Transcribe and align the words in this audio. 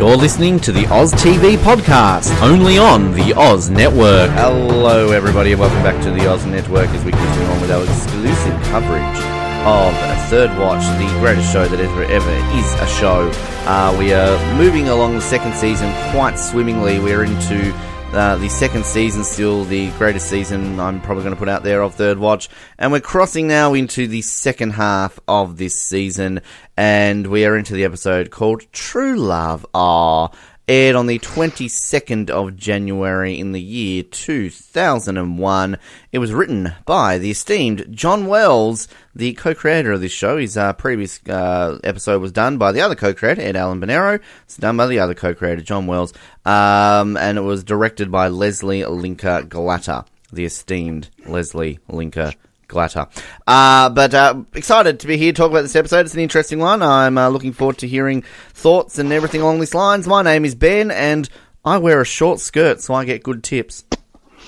You're 0.00 0.16
listening 0.16 0.58
to 0.60 0.72
the 0.72 0.86
Oz 0.86 1.12
TV 1.12 1.58
podcast, 1.58 2.32
only 2.40 2.78
on 2.78 3.12
the 3.12 3.34
Oz 3.34 3.68
Network. 3.68 4.30
Hello, 4.30 5.10
everybody, 5.10 5.52
and 5.52 5.60
welcome 5.60 5.82
back 5.82 6.02
to 6.04 6.10
the 6.10 6.26
Oz 6.26 6.46
Network 6.46 6.88
as 6.88 7.04
we 7.04 7.12
continue 7.12 7.48
on 7.48 7.60
with 7.60 7.70
our 7.70 7.82
exclusive 7.84 8.62
coverage 8.72 9.18
of 9.66 9.92
Third 10.30 10.58
Watch, 10.58 10.80
the 10.98 11.06
greatest 11.20 11.52
show 11.52 11.68
that 11.68 11.80
ever 11.80 12.04
ever 12.04 12.30
is 12.56 12.72
a 12.80 12.86
show. 12.86 13.30
Uh, 13.66 13.94
we 13.98 14.14
are 14.14 14.56
moving 14.56 14.88
along 14.88 15.16
the 15.16 15.20
second 15.20 15.54
season 15.54 15.92
quite 16.12 16.38
swimmingly. 16.38 16.98
We're 16.98 17.24
into 17.24 17.70
uh, 18.12 18.34
the 18.36 18.48
second 18.48 18.84
season, 18.84 19.22
still 19.22 19.64
the 19.64 19.90
greatest 19.92 20.28
season 20.28 20.80
I'm 20.80 21.00
probably 21.00 21.22
going 21.22 21.34
to 21.34 21.38
put 21.38 21.48
out 21.48 21.62
there 21.62 21.80
of 21.80 21.94
Third 21.94 22.18
Watch. 22.18 22.48
And 22.76 22.90
we're 22.90 23.00
crossing 23.00 23.46
now 23.46 23.72
into 23.72 24.08
the 24.08 24.20
second 24.22 24.70
half 24.70 25.20
of 25.28 25.58
this 25.58 25.80
season, 25.80 26.40
and 26.76 27.28
we 27.28 27.44
are 27.44 27.56
into 27.56 27.72
the 27.72 27.84
episode 27.84 28.30
called 28.30 28.64
True 28.72 29.16
Love. 29.16 29.64
Ah, 29.74 30.30
aired 30.70 30.94
on 30.94 31.08
the 31.08 31.18
22nd 31.18 32.30
of 32.30 32.56
January 32.56 33.36
in 33.36 33.50
the 33.50 33.60
year 33.60 34.04
2001. 34.04 35.76
It 36.12 36.20
was 36.20 36.32
written 36.32 36.74
by 36.86 37.18
the 37.18 37.32
esteemed 37.32 37.88
John 37.90 38.26
Wells, 38.26 38.86
the 39.12 39.32
co-creator 39.32 39.90
of 39.90 40.00
this 40.00 40.12
show. 40.12 40.38
His 40.38 40.56
uh, 40.56 40.72
previous 40.74 41.20
uh, 41.26 41.80
episode 41.82 42.22
was 42.22 42.30
done 42.30 42.56
by 42.56 42.70
the 42.70 42.82
other 42.82 42.94
co-creator, 42.94 43.42
Ed 43.42 43.56
Allen 43.56 43.80
Bernero. 43.80 44.20
It's 44.44 44.58
done 44.58 44.76
by 44.76 44.86
the 44.86 45.00
other 45.00 45.12
co-creator, 45.12 45.62
John 45.62 45.88
Wells. 45.88 46.14
Um, 46.44 47.16
and 47.16 47.36
it 47.36 47.42
was 47.42 47.64
directed 47.64 48.12
by 48.12 48.28
Leslie 48.28 48.84
Linka 48.84 49.44
Glatter, 49.48 50.04
the 50.32 50.44
esteemed 50.44 51.10
Leslie 51.26 51.80
Linka 51.88 52.32
Glatter. 52.70 53.06
Uh, 53.46 53.90
but 53.90 54.14
uh, 54.14 54.42
excited 54.54 55.00
to 55.00 55.06
be 55.06 55.16
here 55.16 55.32
to 55.32 55.36
talk 55.36 55.50
about 55.50 55.62
this 55.62 55.76
episode. 55.76 56.06
It's 56.06 56.14
an 56.14 56.20
interesting 56.20 56.58
one. 56.58 56.82
I'm 56.82 57.18
uh, 57.18 57.28
looking 57.28 57.52
forward 57.52 57.78
to 57.78 57.88
hearing 57.88 58.22
thoughts 58.54 58.98
and 58.98 59.12
everything 59.12 59.42
along 59.42 59.60
these 59.60 59.74
lines. 59.74 60.06
My 60.06 60.22
name 60.22 60.44
is 60.44 60.54
Ben, 60.54 60.90
and 60.90 61.28
I 61.64 61.78
wear 61.78 62.00
a 62.00 62.06
short 62.06 62.40
skirt 62.40 62.80
so 62.80 62.94
I 62.94 63.04
get 63.04 63.22
good 63.22 63.44
tips. 63.44 63.84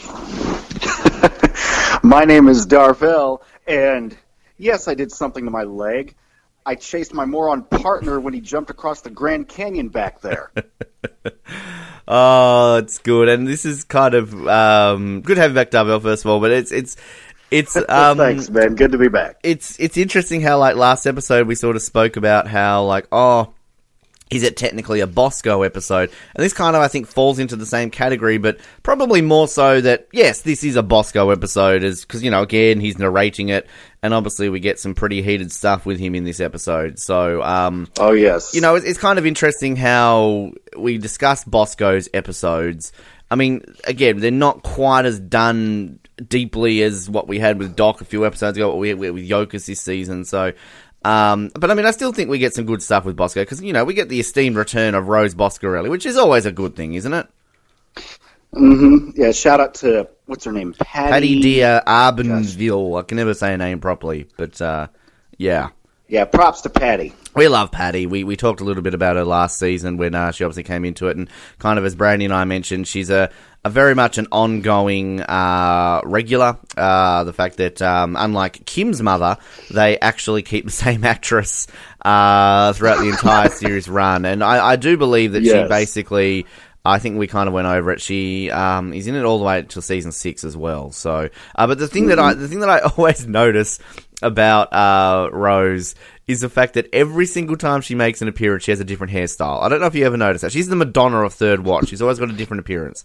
my 2.02 2.24
name 2.24 2.48
is 2.48 2.66
Darvell, 2.66 3.42
and 3.66 4.16
yes, 4.56 4.88
I 4.88 4.94
did 4.94 5.12
something 5.12 5.44
to 5.44 5.50
my 5.50 5.64
leg. 5.64 6.14
I 6.64 6.76
chased 6.76 7.12
my 7.12 7.24
moron 7.24 7.64
partner 7.64 8.20
when 8.20 8.34
he 8.34 8.40
jumped 8.40 8.70
across 8.70 9.00
the 9.00 9.10
Grand 9.10 9.48
Canyon 9.48 9.88
back 9.88 10.20
there. 10.20 10.52
oh, 12.08 12.76
it's 12.76 12.98
good, 12.98 13.28
and 13.28 13.48
this 13.48 13.64
is 13.64 13.82
kind 13.84 14.14
of 14.14 14.46
um, 14.46 15.22
good 15.22 15.34
to 15.34 15.40
have 15.40 15.50
you 15.50 15.56
back, 15.56 15.70
Darvell. 15.72 16.00
First 16.00 16.24
of 16.24 16.30
all, 16.30 16.40
but 16.40 16.52
it's 16.52 16.70
it's 16.70 16.96
it's 17.52 17.76
um, 17.88 18.18
thanks, 18.18 18.50
man. 18.50 18.74
Good 18.74 18.92
to 18.92 18.98
be 18.98 19.08
back. 19.08 19.36
It's 19.42 19.78
it's 19.78 19.96
interesting 19.96 20.40
how 20.40 20.58
like 20.58 20.76
last 20.76 21.06
episode 21.06 21.46
we 21.46 21.54
sort 21.54 21.76
of 21.76 21.82
spoke 21.82 22.16
about 22.16 22.48
how 22.48 22.84
like 22.84 23.06
oh 23.12 23.54
is 24.32 24.42
it 24.42 24.56
technically 24.56 25.00
a 25.00 25.06
Bosco 25.06 25.62
episode? 25.62 26.10
And 26.34 26.42
this 26.42 26.54
kind 26.54 26.74
of, 26.74 26.80
I 26.80 26.88
think, 26.88 27.06
falls 27.06 27.38
into 27.38 27.54
the 27.54 27.66
same 27.66 27.90
category, 27.90 28.38
but 28.38 28.58
probably 28.82 29.20
more 29.20 29.46
so 29.46 29.82
that, 29.82 30.08
yes, 30.10 30.40
this 30.40 30.64
is 30.64 30.74
a 30.74 30.82
Bosco 30.82 31.28
episode, 31.28 31.84
is 31.84 32.00
because, 32.00 32.22
you 32.22 32.30
know, 32.30 32.40
again, 32.40 32.80
he's 32.80 32.98
narrating 32.98 33.50
it, 33.50 33.66
and 34.02 34.14
obviously 34.14 34.48
we 34.48 34.58
get 34.58 34.78
some 34.78 34.94
pretty 34.94 35.20
heated 35.20 35.52
stuff 35.52 35.84
with 35.84 35.98
him 35.98 36.14
in 36.14 36.24
this 36.24 36.40
episode. 36.40 36.98
So, 36.98 37.42
um, 37.42 37.88
oh, 38.00 38.12
yes. 38.12 38.54
You 38.54 38.62
know, 38.62 38.74
it's, 38.74 38.86
it's 38.86 38.98
kind 38.98 39.18
of 39.18 39.26
interesting 39.26 39.76
how 39.76 40.52
we 40.78 40.96
discuss 40.96 41.44
Bosco's 41.44 42.08
episodes. 42.14 42.92
I 43.30 43.34
mean, 43.34 43.62
again, 43.84 44.18
they're 44.18 44.30
not 44.30 44.62
quite 44.62 45.04
as 45.04 45.20
done 45.20 45.98
deeply 46.16 46.82
as 46.82 47.08
what 47.08 47.28
we 47.28 47.38
had 47.38 47.58
with 47.58 47.76
Doc 47.76 48.00
a 48.00 48.04
few 48.04 48.26
episodes 48.26 48.56
ago, 48.56 48.68
what 48.68 48.78
we 48.78 48.88
had 48.88 48.98
with 48.98 49.28
Yokas 49.28 49.66
this 49.66 49.80
season. 49.80 50.24
So, 50.24 50.52
um, 51.04 51.50
but 51.54 51.70
I 51.70 51.74
mean, 51.74 51.86
I 51.86 51.90
still 51.90 52.12
think 52.12 52.30
we 52.30 52.38
get 52.38 52.54
some 52.54 52.66
good 52.66 52.82
stuff 52.82 53.04
with 53.04 53.16
Bosco 53.16 53.42
because 53.42 53.62
you 53.62 53.72
know 53.72 53.84
we 53.84 53.94
get 53.94 54.08
the 54.08 54.20
esteemed 54.20 54.56
return 54.56 54.94
of 54.94 55.08
Rose 55.08 55.34
Boscarelli, 55.34 55.90
which 55.90 56.06
is 56.06 56.16
always 56.16 56.46
a 56.46 56.52
good 56.52 56.76
thing, 56.76 56.94
isn't 56.94 57.12
it? 57.12 57.26
Mm-hmm. 58.54 59.20
Yeah. 59.20 59.32
Shout 59.32 59.60
out 59.60 59.74
to 59.76 60.08
what's 60.26 60.44
her 60.44 60.52
name, 60.52 60.74
Patty. 60.74 61.10
Patty 61.10 61.60
D'Arbanville. 61.60 63.00
I 63.00 63.02
can 63.02 63.16
never 63.16 63.34
say 63.34 63.50
her 63.50 63.56
name 63.56 63.80
properly, 63.80 64.28
but 64.36 64.60
uh, 64.60 64.88
yeah. 65.38 65.70
Yeah. 66.08 66.26
Props 66.26 66.60
to 66.62 66.70
Patty. 66.70 67.14
We 67.34 67.48
love 67.48 67.72
Patty. 67.72 68.06
We 68.06 68.24
we 68.24 68.36
talked 68.36 68.60
a 68.60 68.64
little 68.64 68.82
bit 68.82 68.92
about 68.92 69.16
her 69.16 69.24
last 69.24 69.58
season 69.58 69.96
when 69.96 70.14
uh, 70.14 70.32
she 70.32 70.44
obviously 70.44 70.64
came 70.64 70.84
into 70.84 71.08
it, 71.08 71.16
and 71.16 71.30
kind 71.58 71.78
of 71.78 71.84
as 71.86 71.94
Brandy 71.94 72.26
and 72.26 72.34
I 72.34 72.44
mentioned, 72.44 72.86
she's 72.86 73.08
a 73.08 73.30
a 73.64 73.70
very 73.70 73.94
much 73.94 74.18
an 74.18 74.26
ongoing 74.32 75.20
uh, 75.20 76.00
regular. 76.04 76.58
Uh, 76.76 77.24
the 77.24 77.32
fact 77.32 77.58
that, 77.58 77.80
um, 77.80 78.16
unlike 78.18 78.64
Kim's 78.66 79.00
mother, 79.02 79.36
they 79.70 79.98
actually 79.98 80.42
keep 80.42 80.64
the 80.64 80.70
same 80.70 81.04
actress 81.14 81.66
uh, 82.04 82.72
throughout 82.72 82.98
the 83.00 83.08
entire 83.08 83.48
series 83.50 83.88
run, 83.88 84.24
and 84.24 84.42
I, 84.42 84.72
I 84.72 84.76
do 84.76 84.96
believe 84.96 85.32
that 85.32 85.42
yes. 85.42 85.64
she 85.64 85.68
basically. 85.68 86.46
I 86.84 86.98
think 86.98 87.16
we 87.16 87.28
kind 87.28 87.46
of 87.46 87.54
went 87.54 87.68
over 87.68 87.92
it. 87.92 88.00
She 88.00 88.50
um, 88.50 88.92
is 88.92 89.06
in 89.06 89.14
it 89.14 89.22
all 89.22 89.38
the 89.38 89.44
way 89.44 89.60
until 89.60 89.82
season 89.82 90.10
six 90.10 90.42
as 90.42 90.56
well. 90.56 90.90
So, 90.90 91.28
uh, 91.54 91.66
but 91.68 91.78
the 91.78 91.86
thing 91.86 92.08
mm-hmm. 92.08 92.08
that 92.08 92.18
I 92.18 92.34
the 92.34 92.48
thing 92.48 92.58
that 92.58 92.70
I 92.70 92.80
always 92.96 93.24
notice 93.24 93.78
about 94.22 94.72
uh, 94.72 95.28
Rose 95.32 95.94
is 96.26 96.40
the 96.40 96.48
fact 96.48 96.74
that 96.74 96.88
every 96.92 97.26
single 97.26 97.56
time 97.56 97.80
she 97.80 97.94
makes 97.94 98.22
an 98.22 98.28
appearance, 98.28 98.64
she 98.64 98.70
has 98.70 98.80
a 98.80 98.84
different 98.84 99.12
hairstyle. 99.12 99.62
I 99.62 99.68
don't 99.68 99.80
know 99.80 99.86
if 99.86 99.94
you 99.94 100.06
ever 100.06 100.16
noticed 100.16 100.42
that. 100.42 100.52
She's 100.52 100.68
the 100.68 100.76
Madonna 100.76 101.22
of 101.22 101.34
Third 101.34 101.64
Watch. 101.64 101.88
She's 101.88 102.02
always 102.02 102.18
got 102.18 102.30
a 102.30 102.34
different 102.34 102.60
appearance. 102.60 103.04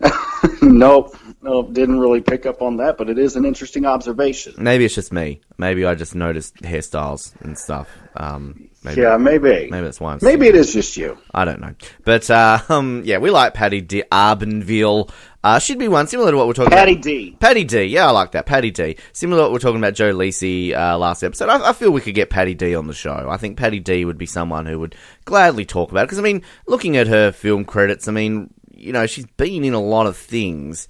nope. 0.62 1.16
Nope, 1.40 1.72
didn't 1.72 2.00
really 2.00 2.20
pick 2.20 2.46
up 2.46 2.62
on 2.62 2.78
that, 2.78 2.98
but 2.98 3.08
it 3.08 3.16
is 3.16 3.36
an 3.36 3.44
interesting 3.44 3.86
observation. 3.86 4.54
Maybe 4.58 4.84
it's 4.84 4.94
just 4.94 5.12
me. 5.12 5.40
Maybe 5.56 5.84
I 5.84 5.94
just 5.94 6.16
noticed 6.16 6.56
hairstyles 6.56 7.32
and 7.42 7.56
stuff. 7.56 7.88
Um, 8.16 8.68
maybe, 8.82 9.02
yeah, 9.02 9.16
maybe. 9.18 9.68
Maybe 9.70 9.84
that's 9.84 10.00
why. 10.00 10.14
I'm 10.14 10.18
maybe 10.20 10.48
it 10.48 10.56
is 10.56 10.72
just 10.72 10.96
you. 10.96 11.16
I 11.32 11.44
don't 11.44 11.60
know, 11.60 11.74
but 12.04 12.28
uh, 12.28 12.58
um, 12.68 13.02
yeah, 13.04 13.18
we 13.18 13.30
like 13.30 13.54
Patty 13.54 13.80
D'Arbanville. 13.80 15.10
Uh, 15.44 15.58
she'd 15.58 15.78
be 15.78 15.86
one 15.86 16.06
similar 16.08 16.32
to 16.32 16.36
what 16.36 16.48
we're 16.48 16.52
talking 16.52 16.72
Patty 16.72 16.92
about. 16.92 17.04
Patty 17.04 17.30
D. 17.30 17.36
Patty 17.38 17.64
D. 17.64 17.84
Yeah, 17.84 18.08
I 18.08 18.10
like 18.10 18.32
that. 18.32 18.44
Patty 18.46 18.72
D. 18.72 18.96
Similar 19.12 19.40
to 19.40 19.42
what 19.44 19.52
we're 19.52 19.60
talking 19.60 19.78
about 19.78 19.94
Joe 19.94 20.12
Lisi 20.12 20.74
uh, 20.74 20.98
last 20.98 21.22
episode. 21.22 21.48
I, 21.48 21.70
I, 21.70 21.72
feel 21.72 21.92
we 21.92 22.00
could 22.00 22.16
get 22.16 22.28
Patty 22.28 22.54
D 22.54 22.74
on 22.74 22.88
the 22.88 22.94
show. 22.94 23.28
I 23.28 23.36
think 23.36 23.56
Patty 23.56 23.78
D 23.78 24.04
would 24.04 24.18
be 24.18 24.26
someone 24.26 24.66
who 24.66 24.80
would 24.80 24.96
gladly 25.24 25.64
talk 25.64 25.92
about 25.92 26.02
it. 26.02 26.06
Because, 26.06 26.18
I 26.18 26.22
mean, 26.22 26.42
looking 26.66 26.96
at 26.96 27.06
her 27.06 27.30
film 27.30 27.64
credits, 27.64 28.08
I 28.08 28.12
mean, 28.12 28.52
you 28.74 28.92
know, 28.92 29.06
she's 29.06 29.26
been 29.26 29.64
in 29.64 29.74
a 29.74 29.80
lot 29.80 30.06
of 30.06 30.16
things. 30.16 30.88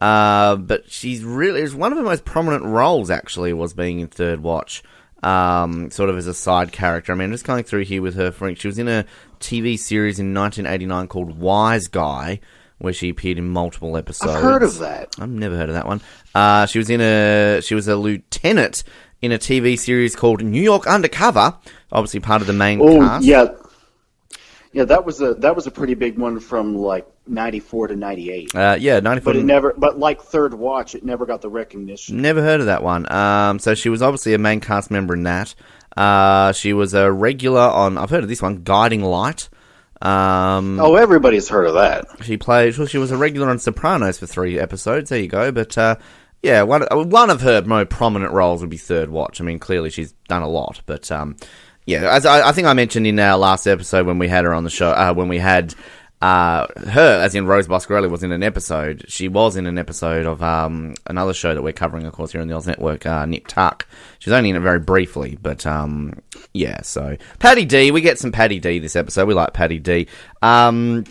Uh, 0.00 0.56
but 0.56 0.90
she's 0.90 1.22
really, 1.22 1.60
it's 1.60 1.74
one 1.74 1.92
of 1.92 1.98
her 1.98 2.04
most 2.04 2.24
prominent 2.24 2.64
roles, 2.64 3.10
actually, 3.10 3.52
was 3.52 3.74
being 3.74 4.00
in 4.00 4.08
Third 4.08 4.42
Watch. 4.42 4.82
Um, 5.22 5.90
sort 5.90 6.08
of 6.08 6.16
as 6.16 6.26
a 6.26 6.32
side 6.32 6.72
character. 6.72 7.12
I 7.12 7.14
mean, 7.14 7.30
just 7.30 7.44
going 7.44 7.64
through 7.64 7.84
here 7.84 8.00
with 8.00 8.14
her, 8.14 8.30
Frank. 8.30 8.58
She 8.58 8.68
was 8.68 8.78
in 8.78 8.88
a 8.88 9.04
TV 9.38 9.78
series 9.78 10.18
in 10.18 10.32
1989 10.32 11.08
called 11.08 11.38
Wise 11.38 11.88
Guy, 11.88 12.40
where 12.80 12.92
she 12.92 13.10
appeared 13.10 13.38
in 13.38 13.48
multiple 13.48 13.96
episodes. 13.96 14.32
I've 14.32 14.42
heard 14.42 14.62
of 14.62 14.78
that. 14.78 15.14
I've 15.18 15.28
never 15.28 15.56
heard 15.56 15.68
of 15.68 15.74
that 15.74 15.86
one. 15.86 16.00
Uh, 16.34 16.66
she 16.66 16.78
was 16.78 16.90
in 16.90 17.00
a, 17.00 17.60
she 17.62 17.74
was 17.74 17.86
a 17.88 17.96
lieutenant 17.96 18.82
in 19.22 19.32
a 19.32 19.38
TV 19.38 19.78
series 19.78 20.16
called 20.16 20.42
New 20.42 20.62
York 20.62 20.86
Undercover. 20.86 21.56
Obviously, 21.92 22.20
part 22.20 22.40
of 22.40 22.46
the 22.46 22.52
main 22.52 22.80
oh, 22.80 22.98
cast. 22.98 23.24
yeah, 23.24 23.48
yeah, 24.72 24.84
that 24.84 25.04
was 25.04 25.20
a 25.20 25.34
that 25.34 25.56
was 25.56 25.66
a 25.66 25.70
pretty 25.70 25.94
big 25.94 26.18
one 26.18 26.38
from 26.40 26.76
like 26.76 27.06
ninety 27.26 27.60
four 27.60 27.88
to 27.88 27.96
ninety 27.96 28.30
eight. 28.30 28.54
Uh, 28.54 28.76
yeah, 28.78 29.00
ninety 29.00 29.20
four. 29.20 29.32
But 29.32 29.40
it 29.40 29.44
never, 29.44 29.74
but 29.76 29.98
like 29.98 30.22
Third 30.22 30.54
Watch, 30.54 30.94
it 30.94 31.04
never 31.04 31.26
got 31.26 31.42
the 31.42 31.50
recognition. 31.50 32.22
Never 32.22 32.40
heard 32.40 32.60
of 32.60 32.66
that 32.66 32.82
one. 32.82 33.10
Um, 33.12 33.58
so 33.58 33.74
she 33.74 33.88
was 33.88 34.00
obviously 34.00 34.32
a 34.34 34.38
main 34.38 34.60
cast 34.60 34.90
member 34.90 35.14
in 35.14 35.24
that. 35.24 35.54
Uh, 35.96 36.52
she 36.52 36.72
was 36.72 36.94
a 36.94 37.10
regular 37.10 37.60
on. 37.60 37.98
I've 37.98 38.10
heard 38.10 38.22
of 38.22 38.28
this 38.28 38.40
one, 38.40 38.62
Guiding 38.62 39.02
Light. 39.02 39.48
Um, 40.02 40.80
oh, 40.80 40.94
everybody's 40.94 41.48
heard 41.48 41.66
of 41.66 41.74
that. 41.74 42.06
She 42.22 42.36
played. 42.36 42.76
Well, 42.78 42.86
she 42.86 42.98
was 42.98 43.10
a 43.10 43.16
regular 43.16 43.50
on 43.50 43.58
Sopranos 43.58 44.18
for 44.18 44.26
three 44.26 44.58
episodes. 44.58 45.10
There 45.10 45.18
you 45.18 45.28
go. 45.28 45.52
But 45.52 45.76
uh, 45.76 45.96
yeah, 46.42 46.62
one 46.62 46.82
one 46.90 47.30
of 47.30 47.42
her 47.42 47.62
more 47.62 47.84
prominent 47.84 48.32
roles 48.32 48.62
would 48.62 48.70
be 48.70 48.78
Third 48.78 49.10
Watch. 49.10 49.40
I 49.40 49.44
mean, 49.44 49.58
clearly 49.58 49.90
she's 49.90 50.12
done 50.28 50.42
a 50.42 50.48
lot, 50.48 50.80
but 50.86 51.10
um, 51.12 51.36
yeah, 51.84 52.14
as 52.14 52.24
I, 52.24 52.48
I, 52.48 52.52
think 52.52 52.66
I 52.66 52.72
mentioned 52.72 53.06
in 53.06 53.18
our 53.18 53.36
last 53.36 53.66
episode 53.66 54.06
when 54.06 54.18
we 54.18 54.28
had 54.28 54.44
her 54.44 54.54
on 54.54 54.64
the 54.64 54.70
show, 54.70 54.90
uh, 54.90 55.12
when 55.12 55.28
we 55.28 55.38
had 55.38 55.74
uh, 56.20 56.66
her, 56.88 57.20
as 57.22 57.34
in 57.34 57.46
Rose 57.46 57.66
Boscarelli, 57.66 58.10
was 58.10 58.22
in 58.22 58.30
an 58.32 58.42
episode. 58.42 59.06
She 59.08 59.28
was 59.28 59.56
in 59.56 59.66
an 59.66 59.78
episode 59.78 60.26
of 60.26 60.42
um, 60.42 60.94
another 61.06 61.32
show 61.32 61.54
that 61.54 61.62
we're 61.62 61.72
covering, 61.72 62.04
of 62.06 62.12
course, 62.12 62.32
here 62.32 62.42
on 62.42 62.48
the 62.48 62.54
Oz 62.54 62.66
Network, 62.66 63.06
uh, 63.06 63.24
Nip 63.24 63.46
Tuck. 63.46 63.86
She 64.18 64.28
was 64.28 64.36
only 64.36 64.50
in 64.50 64.56
it 64.56 64.60
very 64.60 64.80
briefly, 64.80 65.38
but 65.40 65.66
um, 65.66 66.20
yeah, 66.52 66.82
so. 66.82 67.16
Patty 67.38 67.64
D, 67.64 67.90
we 67.90 68.02
get 68.02 68.18
some 68.18 68.32
Patty 68.32 68.58
D 68.58 68.78
this 68.80 68.96
episode. 68.96 69.28
We 69.28 69.34
like 69.34 69.54
Patty 69.54 69.78
D. 69.78 70.08
Um, 70.42 71.04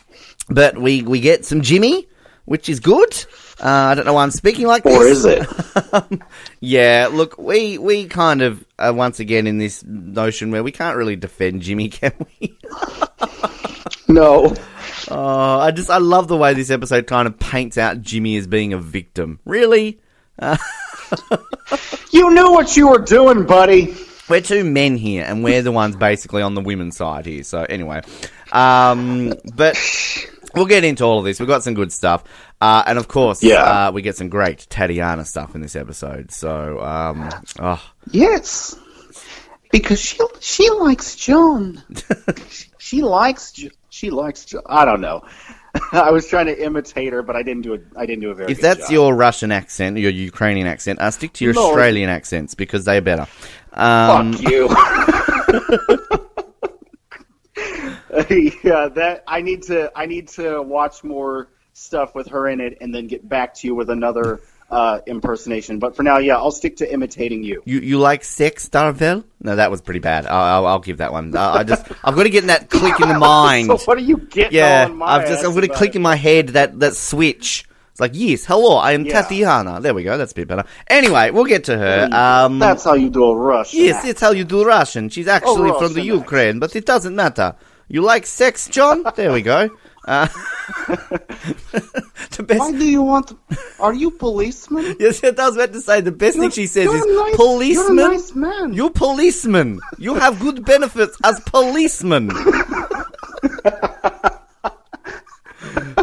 but 0.48 0.78
we, 0.78 1.02
we 1.02 1.22
get 1.22 1.44
some 1.44 1.62
Jimmy, 1.62 2.08
which 2.46 2.70
is 2.70 2.80
good. 2.80 3.14
Uh, 3.60 3.90
I 3.92 3.96
don't 3.96 4.06
know 4.06 4.14
why 4.14 4.24
I'm 4.24 4.32
speaking 4.32 4.68
like 4.68 4.84
this. 4.84 4.96
Or 4.96 5.06
is 5.06 5.26
it? 5.26 6.22
yeah, 6.62 7.10
look, 7.12 7.38
we 7.38 7.78
we 7.78 8.06
kind 8.06 8.42
of 8.42 8.64
are 8.78 8.94
once 8.94 9.20
again 9.20 9.48
in 9.48 9.58
this 9.58 9.84
notion 9.84 10.50
where 10.50 10.64
we 10.64 10.72
can't 10.72 10.96
really 10.96 11.18
defend 11.18 11.62
Jimmy, 11.64 11.90
can 11.90 12.14
we? 12.40 12.58
no. 14.08 14.56
Oh, 15.12 15.60
I 15.60 15.72
just 15.72 15.90
I 15.90 15.98
love 15.98 16.28
the 16.28 16.38
way 16.38 16.54
this 16.54 16.70
episode 16.70 17.08
kind 17.08 17.28
of 17.28 17.40
paints 17.40 17.78
out 17.78 18.02
Jimmy 18.02 18.38
as 18.38 18.48
being 18.48 18.74
a 18.74 18.78
victim. 18.78 19.40
Really? 19.46 20.00
you 22.12 22.34
knew 22.34 22.52
what 22.52 22.76
you 22.78 22.90
were 22.90 23.00
doing, 23.00 23.46
buddy. 23.46 23.96
We're 24.30 24.42
two 24.42 24.64
men 24.64 24.96
here, 24.98 25.26
and 25.28 25.44
we're 25.44 25.62
the 25.64 25.72
ones 25.72 25.96
basically 25.96 26.42
on 26.44 26.54
the 26.54 26.62
women's 26.62 26.98
side 26.98 27.26
here. 27.26 27.44
So 27.44 27.64
anyway, 27.64 28.02
Um, 28.52 29.34
but 29.56 29.76
we'll 30.56 30.68
get 30.68 30.84
into 30.84 31.04
all 31.04 31.20
of 31.20 31.26
this. 31.26 31.40
We've 31.40 31.48
got 31.50 31.64
some 31.64 31.74
good 31.74 31.92
stuff. 31.92 32.24
Uh, 32.62 32.84
and 32.86 33.00
of 33.00 33.08
course, 33.08 33.42
Yeah. 33.42 33.88
uh, 33.88 33.92
we 33.92 34.02
get 34.04 34.18
some 34.18 34.30
great 34.30 34.68
Tatiana 34.70 35.26
stuff 35.26 35.56
in 35.56 35.62
this 35.62 35.76
episode. 35.76 36.32
So, 36.32 36.80
um, 36.82 37.30
oh, 37.60 37.82
Yes, 38.12 38.76
because 39.72 40.00
she 40.00 40.20
she 40.40 40.70
likes 40.70 41.16
John. 41.16 41.84
she 42.78 43.02
likes 43.02 43.54
she 43.90 44.10
likes 44.10 44.46
John. 44.46 44.64
I 44.66 44.86
don't 44.86 45.02
know. 45.02 45.24
I 45.92 46.12
was 46.12 46.28
trying 46.28 46.48
to 46.48 46.64
imitate 46.64 47.14
her, 47.14 47.22
but 47.22 47.36
I 47.36 47.44
didn't 47.44 47.62
do 47.62 47.74
it. 47.74 47.84
I 47.96 48.06
didn't 48.06 48.22
do 48.22 48.32
a 48.32 48.36
very. 48.36 48.52
if 48.52 48.62
that's 48.62 48.82
job. 48.82 48.92
your 48.92 49.16
Russian 49.16 49.52
accent, 49.52 49.98
your 49.98 50.12
Ukrainian 50.12 50.68
accent, 50.68 51.00
uh, 51.00 51.12
stick 51.12 51.34
to 51.34 51.46
your 51.46 51.54
No. 51.54 51.68
Australian 51.68 52.10
accents 52.10 52.56
because 52.56 52.86
they're 52.86 53.02
better. 53.02 53.28
Um, 53.74 54.34
fuck 54.34 54.52
you. 54.52 54.70
yeah, 58.64 58.88
that 58.90 59.24
I 59.28 59.42
need 59.42 59.64
to. 59.64 59.92
I 59.96 60.06
need 60.08 60.30
to 60.30 60.62
watch 60.62 61.04
more 61.04 61.50
stuff 61.74 62.16
with 62.16 62.30
her 62.30 62.48
in 62.48 62.62
it, 62.62 62.78
and 62.82 62.94
then 62.94 63.08
get 63.08 63.28
back 63.28 63.54
to 63.56 63.68
you 63.68 63.76
with 63.76 63.90
another 63.90 64.42
uh, 64.72 65.00
impersonation. 65.08 65.80
But 65.80 65.96
for 65.96 66.04
now, 66.04 66.18
yeah, 66.18 66.38
I'll 66.38 66.52
stick 66.52 66.78
to 66.78 66.92
imitating 66.92 67.44
you. 67.44 67.62
You 67.66 67.80
you 67.80 68.00
like 68.00 68.24
sex, 68.24 68.70
Darvell? 68.70 69.24
No, 69.42 69.56
that 69.56 69.72
was 69.72 69.82
pretty 69.82 70.00
bad. 70.00 70.26
I'll, 70.26 70.66
I'll, 70.66 70.68
I'll 70.68 70.80
give 70.80 70.98
that 70.98 71.12
one. 71.12 71.36
Uh, 71.36 71.52
I 71.52 71.64
just 71.64 71.86
I'm 72.04 72.14
going 72.14 72.26
to 72.26 72.30
get 72.32 72.44
in 72.44 72.48
that 72.48 72.70
click 72.70 73.00
in 73.00 73.08
the 73.08 73.18
mind. 73.20 73.68
So 73.68 73.78
what 73.80 73.98
are 73.98 74.02
you 74.02 74.18
getting 74.18 74.58
yeah, 74.58 74.86
on 74.86 74.98
my 74.98 75.06
I've 75.06 75.28
just 75.28 75.44
I'm 75.44 75.52
going 75.52 75.68
to 75.68 75.74
click 75.74 75.96
in 75.96 76.02
my 76.02 76.16
head 76.16 76.50
that 76.50 76.80
that 76.80 76.96
switch. 76.96 77.66
It's 77.92 78.00
like 78.00 78.12
yes, 78.14 78.46
hello, 78.46 78.78
I 78.78 78.94
am 78.94 79.06
Yeah. 79.06 79.22
Tatiana. 79.24 79.82
There 79.82 79.94
we 79.94 80.04
go. 80.04 80.18
That's 80.18 80.32
a 80.32 80.36
bit 80.36 80.48
better. 80.48 80.64
Anyway, 80.88 81.32
we'll 81.32 81.46
get 81.46 81.66
to 81.66 81.78
her. 81.78 82.10
Um, 82.12 82.60
That's 82.60 82.84
how 82.84 82.94
you 82.94 83.10
do 83.10 83.26
a 83.26 83.36
Russian. 83.36 83.82
yes, 83.82 83.96
accent. 83.96 84.12
it's 84.12 84.22
how 84.22 84.32
you 84.32 84.44
do 84.46 84.64
Russian. 84.64 85.10
She's 85.10 85.28
actually 85.28 85.72
from 85.78 85.94
the 85.94 86.02
Ukraine, 86.04 86.60
but 86.60 86.76
it 86.76 86.86
doesn't 86.86 87.16
matter. 87.16 87.56
You 87.90 88.02
like 88.04 88.26
sex, 88.28 88.68
John? 88.70 89.04
there 89.16 89.34
we 89.34 89.42
go. 89.42 89.70
Uh, 90.10 90.26
the 92.32 92.44
best. 92.44 92.60
Why 92.60 92.72
do 92.72 92.84
you 92.84 93.04
want? 93.04 93.32
Are 93.80 93.94
you 93.94 94.10
policeman? 94.10 94.96
Yes, 95.00 95.24
I 95.24 95.30
was 95.30 95.56
about 95.56 95.72
to 95.74 95.82
say 95.82 96.02
the 96.02 96.12
best 96.12 96.36
thing 96.40 96.50
she 96.50 96.66
says 96.66 96.86
you're 96.86 96.96
is 96.96 97.04
a 97.04 97.14
nice- 97.14 97.36
policeman. 97.36 97.96
You're 97.98 98.08
a 98.08 98.14
nice 98.16 98.34
man. 98.34 98.74
You 98.74 98.90
policeman. 98.90 99.80
You 100.00 100.16
have 100.16 100.40
good 100.40 100.66
benefits 100.66 101.16
as 101.24 101.40
policeman. 101.42 102.32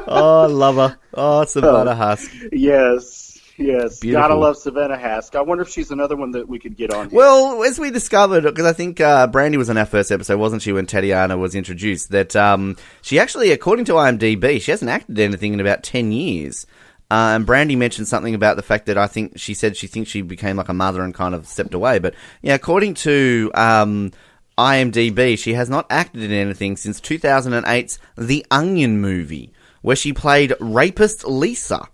oh, 0.06 0.44
I 0.44 0.47
love 0.47 0.76
her. 0.76 0.97
Oh, 1.14 1.44
Savannah 1.44 1.97
Haske. 1.97 2.50
Yes, 2.53 3.25
yes. 3.58 3.99
Beautiful. 3.99 4.23
Gotta 4.23 4.35
love 4.35 4.56
Savannah 4.56 4.97
Haske. 4.97 5.37
I 5.37 5.43
wonder 5.43 5.62
if 5.62 5.69
she's 5.69 5.91
another 5.91 6.17
one 6.17 6.32
that 6.32 6.49
we 6.49 6.58
could 6.58 6.76
get 6.76 6.93
on. 6.93 7.11
Here. 7.11 7.17
Well, 7.17 7.62
as 7.64 7.79
we 7.79 7.91
discovered, 7.91 8.44
because 8.44 8.67
I 8.67 8.73
think 8.73 9.00
uh, 9.00 9.26
Brandy 9.26 9.58
was 9.58 9.70
on 9.70 9.76
our 9.76 9.87
first 9.87 10.11
episode, 10.12 10.38
wasn't 10.38 10.62
she, 10.62 10.73
when 10.73 10.87
Tatiana 10.87 11.37
was 11.37 11.55
introduced, 11.55 12.11
that 12.11 12.35
um, 12.37 12.76
she 13.03 13.19
actually, 13.19 13.53
according 13.53 13.85
to 13.87 13.93
IMDb, 13.93 14.61
she 14.61 14.70
hasn't 14.70 14.91
acted 14.91 15.19
in 15.19 15.25
anything 15.26 15.53
in 15.53 15.61
about 15.61 15.82
10 15.82 16.12
years. 16.12 16.67
Uh, 17.11 17.35
and 17.37 17.47
Brandy 17.47 17.76
mentioned 17.76 18.08
something 18.08 18.35
about 18.35 18.56
the 18.56 18.62
fact 18.62 18.87
that 18.87 18.99
I 18.99 19.06
think 19.06 19.38
she 19.38 19.55
said 19.55 19.76
she 19.76 19.87
thinks 19.87 20.11
she 20.11 20.23
became 20.23 20.56
like 20.56 20.69
a 20.69 20.75
mother 20.75 21.03
and 21.03 21.14
kind 21.14 21.35
of 21.35 21.47
stepped 21.47 21.75
away. 21.75 22.00
But 22.00 22.14
yeah, 22.43 22.55
according 22.55 22.94
to 22.94 23.53
um, 23.55 24.11
IMDb, 24.58 25.38
she 25.38 25.55
has 25.55 25.70
not 25.70 25.87
acted 25.88 26.23
in 26.23 26.32
anything 26.32 26.76
since 26.76 27.00
2008's 27.00 28.00
The 28.19 28.44
Onion 28.50 29.00
movie, 29.00 29.53
where 29.82 29.94
she 29.94 30.12
played 30.12 30.55
rapist 30.58 31.25
Lisa. 31.25 31.88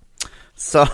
So, 0.55 0.85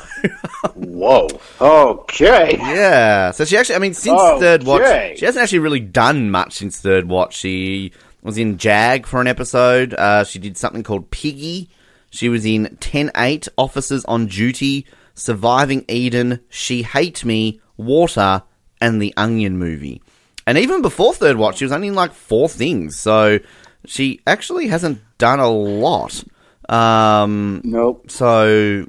Whoa. 0.74 1.28
Okay. 1.60 2.56
yeah. 2.58 3.30
So 3.32 3.44
she 3.44 3.56
actually, 3.56 3.76
I 3.76 3.78
mean, 3.80 3.94
since 3.94 4.18
Okay. 4.20 4.40
third 4.40 4.62
watch, 4.64 5.18
she 5.18 5.24
hasn't 5.24 5.42
actually 5.42 5.58
really 5.58 5.80
done 5.80 6.30
much 6.30 6.54
since 6.54 6.80
third 6.80 7.08
watch. 7.08 7.36
She 7.36 7.92
was 8.22 8.38
in 8.38 8.56
Jag 8.58 9.06
for 9.06 9.20
an 9.20 9.26
episode. 9.26 9.94
Uh, 9.94 10.24
she 10.24 10.38
did 10.38 10.56
something 10.56 10.82
called 10.82 11.10
Piggy. 11.10 11.68
She 12.10 12.28
was 12.30 12.46
in 12.46 12.78
10-8, 12.80 13.48
Officers 13.58 14.04
on 14.06 14.26
Duty, 14.26 14.86
Surviving 15.14 15.84
Eden, 15.88 16.40
She 16.48 16.82
Hate 16.82 17.24
Me, 17.24 17.60
Water, 17.76 18.42
and 18.80 19.02
The 19.02 19.12
Onion 19.18 19.58
Movie. 19.58 20.00
And 20.46 20.56
even 20.56 20.80
before 20.80 21.12
third 21.12 21.36
watch, 21.36 21.58
she 21.58 21.64
was 21.66 21.72
only 21.72 21.88
in 21.88 21.94
like 21.94 22.14
four 22.14 22.48
things. 22.48 22.98
So 22.98 23.38
she 23.84 24.20
actually 24.26 24.68
hasn't 24.68 25.00
done 25.18 25.40
a 25.40 25.50
lot. 25.50 26.24
Um, 26.70 27.60
Nope. 27.64 28.10
so 28.10 28.86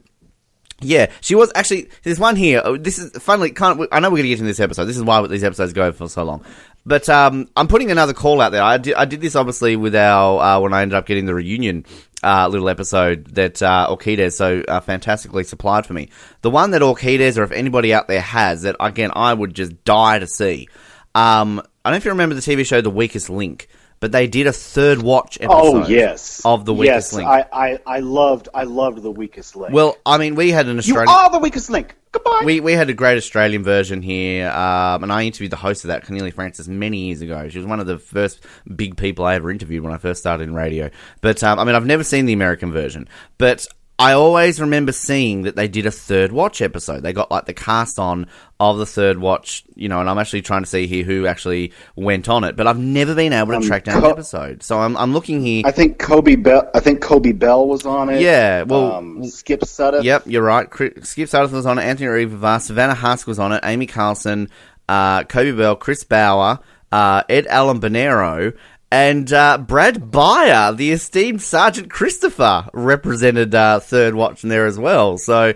yeah, 0.81 1.11
she 1.21 1.35
was 1.35 1.51
actually. 1.55 1.89
There's 2.03 2.19
one 2.19 2.35
here. 2.35 2.61
oh, 2.63 2.77
This 2.77 2.99
is 2.99 3.11
finally. 3.21 3.51
Can't, 3.51 3.87
I 3.91 3.99
know 3.99 4.09
we're 4.09 4.17
gonna 4.17 4.29
get 4.29 4.39
into 4.39 4.45
this 4.45 4.59
episode. 4.59 4.85
This 4.85 4.97
is 4.97 5.03
why 5.03 5.25
these 5.27 5.43
episodes 5.43 5.73
go 5.73 5.91
for 5.91 6.07
so 6.07 6.23
long. 6.23 6.43
But 6.85 7.09
um, 7.09 7.49
I'm 7.55 7.67
putting 7.67 7.91
another 7.91 8.13
call 8.13 8.41
out 8.41 8.51
there. 8.51 8.63
I 8.63 8.77
did. 8.77 8.95
I 8.95 9.05
did 9.05 9.21
this 9.21 9.35
obviously 9.35 9.75
with 9.75 9.95
our 9.95 10.41
uh, 10.41 10.59
when 10.59 10.73
I 10.73 10.81
ended 10.81 10.95
up 10.95 11.05
getting 11.05 11.25
the 11.25 11.35
reunion 11.35 11.85
uh, 12.23 12.47
little 12.47 12.69
episode 12.69 13.27
that 13.35 13.61
uh, 13.61 13.87
Orchides 13.89 14.33
so 14.33 14.63
uh, 14.67 14.79
fantastically 14.79 15.43
supplied 15.43 15.85
for 15.85 15.93
me. 15.93 16.09
The 16.41 16.49
one 16.49 16.71
that 16.71 16.81
Orchides 16.81 17.37
or 17.37 17.43
if 17.43 17.51
anybody 17.51 17.93
out 17.93 18.07
there 18.07 18.21
has 18.21 18.63
that 18.63 18.75
again 18.79 19.11
I 19.13 19.33
would 19.33 19.53
just 19.53 19.83
die 19.83 20.19
to 20.19 20.27
see. 20.27 20.67
Um, 21.15 21.59
I 21.83 21.89
don't 21.89 21.93
know 21.93 21.97
if 21.97 22.05
you 22.05 22.11
remember 22.11 22.35
the 22.35 22.41
TV 22.41 22.65
show 22.65 22.81
The 22.81 22.89
Weakest 22.89 23.29
Link, 23.29 23.67
but 23.99 24.11
they 24.11 24.27
did 24.27 24.47
a 24.47 24.53
third 24.53 25.01
watch 25.01 25.37
episode. 25.41 25.83
Oh 25.83 25.87
yes. 25.87 26.41
of 26.45 26.65
The 26.65 26.73
Weakest 26.73 27.11
yes, 27.11 27.13
Link. 27.13 27.27
I, 27.27 27.45
I, 27.51 27.79
I 27.85 27.99
loved 27.99 28.49
I 28.53 28.63
loved 28.63 29.01
the 29.01 29.11
weakest 29.11 29.55
link. 29.55 29.73
Well, 29.73 29.97
I 30.05 30.17
mean, 30.17 30.35
we 30.35 30.51
had 30.51 30.67
an 30.67 30.77
Australian. 30.77 31.09
you 31.09 31.13
are 31.13 31.29
the 31.29 31.39
weakest 31.39 31.69
link. 31.69 31.95
Goodbye. 32.11 32.41
We 32.43 32.59
we 32.59 32.73
had 32.73 32.89
a 32.89 32.93
great 32.93 33.17
Australian 33.17 33.63
version 33.63 34.01
here, 34.01 34.49
um, 34.49 35.03
and 35.03 35.11
I 35.11 35.23
interviewed 35.23 35.51
the 35.51 35.57
host 35.57 35.83
of 35.83 35.89
that, 35.89 36.05
Cornelia 36.05 36.31
Frances, 36.31 36.67
many 36.67 37.05
years 37.05 37.21
ago. 37.21 37.49
She 37.49 37.59
was 37.59 37.67
one 37.67 37.79
of 37.79 37.85
the 37.85 37.99
first 37.99 38.43
big 38.75 38.97
people 38.97 39.25
I 39.25 39.35
ever 39.35 39.51
interviewed 39.51 39.83
when 39.83 39.93
I 39.93 39.97
first 39.97 40.21
started 40.21 40.43
in 40.43 40.55
radio. 40.55 40.89
But 41.21 41.43
um, 41.43 41.59
I 41.59 41.65
mean, 41.65 41.75
I've 41.75 41.85
never 41.85 42.03
seen 42.03 42.25
the 42.25 42.33
American 42.33 42.71
version, 42.71 43.07
but 43.37 43.67
I 43.99 44.13
always 44.13 44.61
remember 44.61 44.91
seeing 44.93 45.41
that 45.43 45.55
they 45.57 45.67
did 45.67 45.85
a 45.85 45.91
third 45.91 46.31
watch 46.31 46.61
episode. 46.61 47.03
They 47.03 47.11
got 47.13 47.29
like 47.29 47.45
the 47.45 47.53
cast 47.53 47.99
on 47.99 48.27
of 48.59 48.77
the 48.77 48.85
third 48.85 49.17
watch, 49.19 49.63
you 49.75 49.89
know, 49.89 49.99
and 49.99 50.09
I'm 50.09 50.17
actually 50.17 50.41
trying 50.41 50.63
to 50.63 50.69
see 50.69 50.87
here 50.87 51.03
who 51.03 51.27
actually 51.27 51.73
went 51.95 52.29
on 52.29 52.43
it, 52.45 52.55
but 52.55 52.65
I've 52.65 52.79
never 52.79 53.13
been 53.13 53.33
able 53.33 53.51
to 53.51 53.57
Um, 53.57 53.63
track 53.63 53.83
down 53.83 54.01
Co- 54.01 54.07
the 54.07 54.13
episode. 54.13 54.63
So 54.63 54.79
I'm 54.79 54.95
I'm 54.97 55.11
looking 55.13 55.41
here. 55.41 55.63
I 55.65 55.71
think 55.71 55.97
Coby 55.99 56.41
Bell. 56.41 56.69
I 56.73 56.79
think 56.79 57.01
Coby 57.01 57.37
Bell 57.37 57.67
was 57.67 57.85
on 57.85 58.09
it. 58.09 58.21
Yeah, 58.21 58.63
well- 58.63 58.93
um, 58.93 59.23
Skip 59.25 59.61
Sudduth. 59.61 60.03
Yep, 60.03 60.23
you're 60.27 60.43
right. 60.43 60.67
Skip 61.03 61.27
Sutherland 61.29 61.53
was 61.55 61.65
on 61.65 61.77
it. 61.77 61.83
Anthony 61.83 62.07
Ruivivar, 62.07 62.61
Savannah 62.61 62.95
Haske 62.95 63.27
was 63.27 63.37
on 63.39 63.51
it. 63.51 63.59
Amy 63.65 63.85
Carlson, 63.85 64.49
uh, 64.87 65.23
Coby 65.23 65.55
Bell, 65.57 65.75
Chris 65.75 66.03
Bauer, 66.05 66.59
uh, 66.91 67.23
Ed 67.29 67.47
Allen 67.47 67.79
Bernero, 67.81 68.53
and 68.91 69.31
uh, 69.31 69.57
Brad 69.59 70.09
Beyer, 70.11 70.73
the 70.73 70.91
esteemed 70.91 71.41
Sergeant 71.41 71.89
Christopher, 71.89 72.67
represented 72.73 73.53
uh, 73.53 73.79
Third 73.79 74.15
Watch 74.15 74.43
in 74.43 74.49
there 74.49 74.65
as 74.65 74.79
well. 74.79 75.17
So 75.17 75.53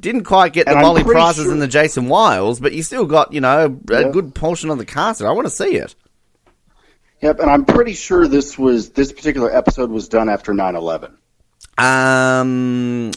didn't 0.00 0.24
quite 0.24 0.52
get 0.52 0.66
the 0.66 0.72
And 0.72 0.82
Molly 0.82 1.04
Prices 1.04 1.44
sure- 1.44 1.52
and 1.52 1.62
the 1.62 1.68
Jason 1.68 2.08
Wiles, 2.08 2.60
but 2.60 2.72
you 2.72 2.82
still 2.82 3.06
got 3.06 3.32
you 3.32 3.40
know 3.40 3.64
a, 3.90 4.10
good 4.10 4.34
portion 4.34 4.70
of 4.70 4.78
the 4.78 4.86
cast. 4.86 5.22
I 5.22 5.30
want 5.32 5.46
to 5.46 5.50
see 5.50 5.76
it. 5.76 5.94
Yep, 7.22 7.40
and 7.40 7.50
I'm 7.50 7.64
pretty 7.64 7.94
sure 7.94 8.28
this 8.28 8.58
was 8.58 8.90
this 8.90 9.12
particular 9.12 9.54
episode 9.54 9.90
was 9.90 10.08
done 10.08 10.28
after 10.28 10.52
9/11 10.52 11.12
Um, 11.78 13.12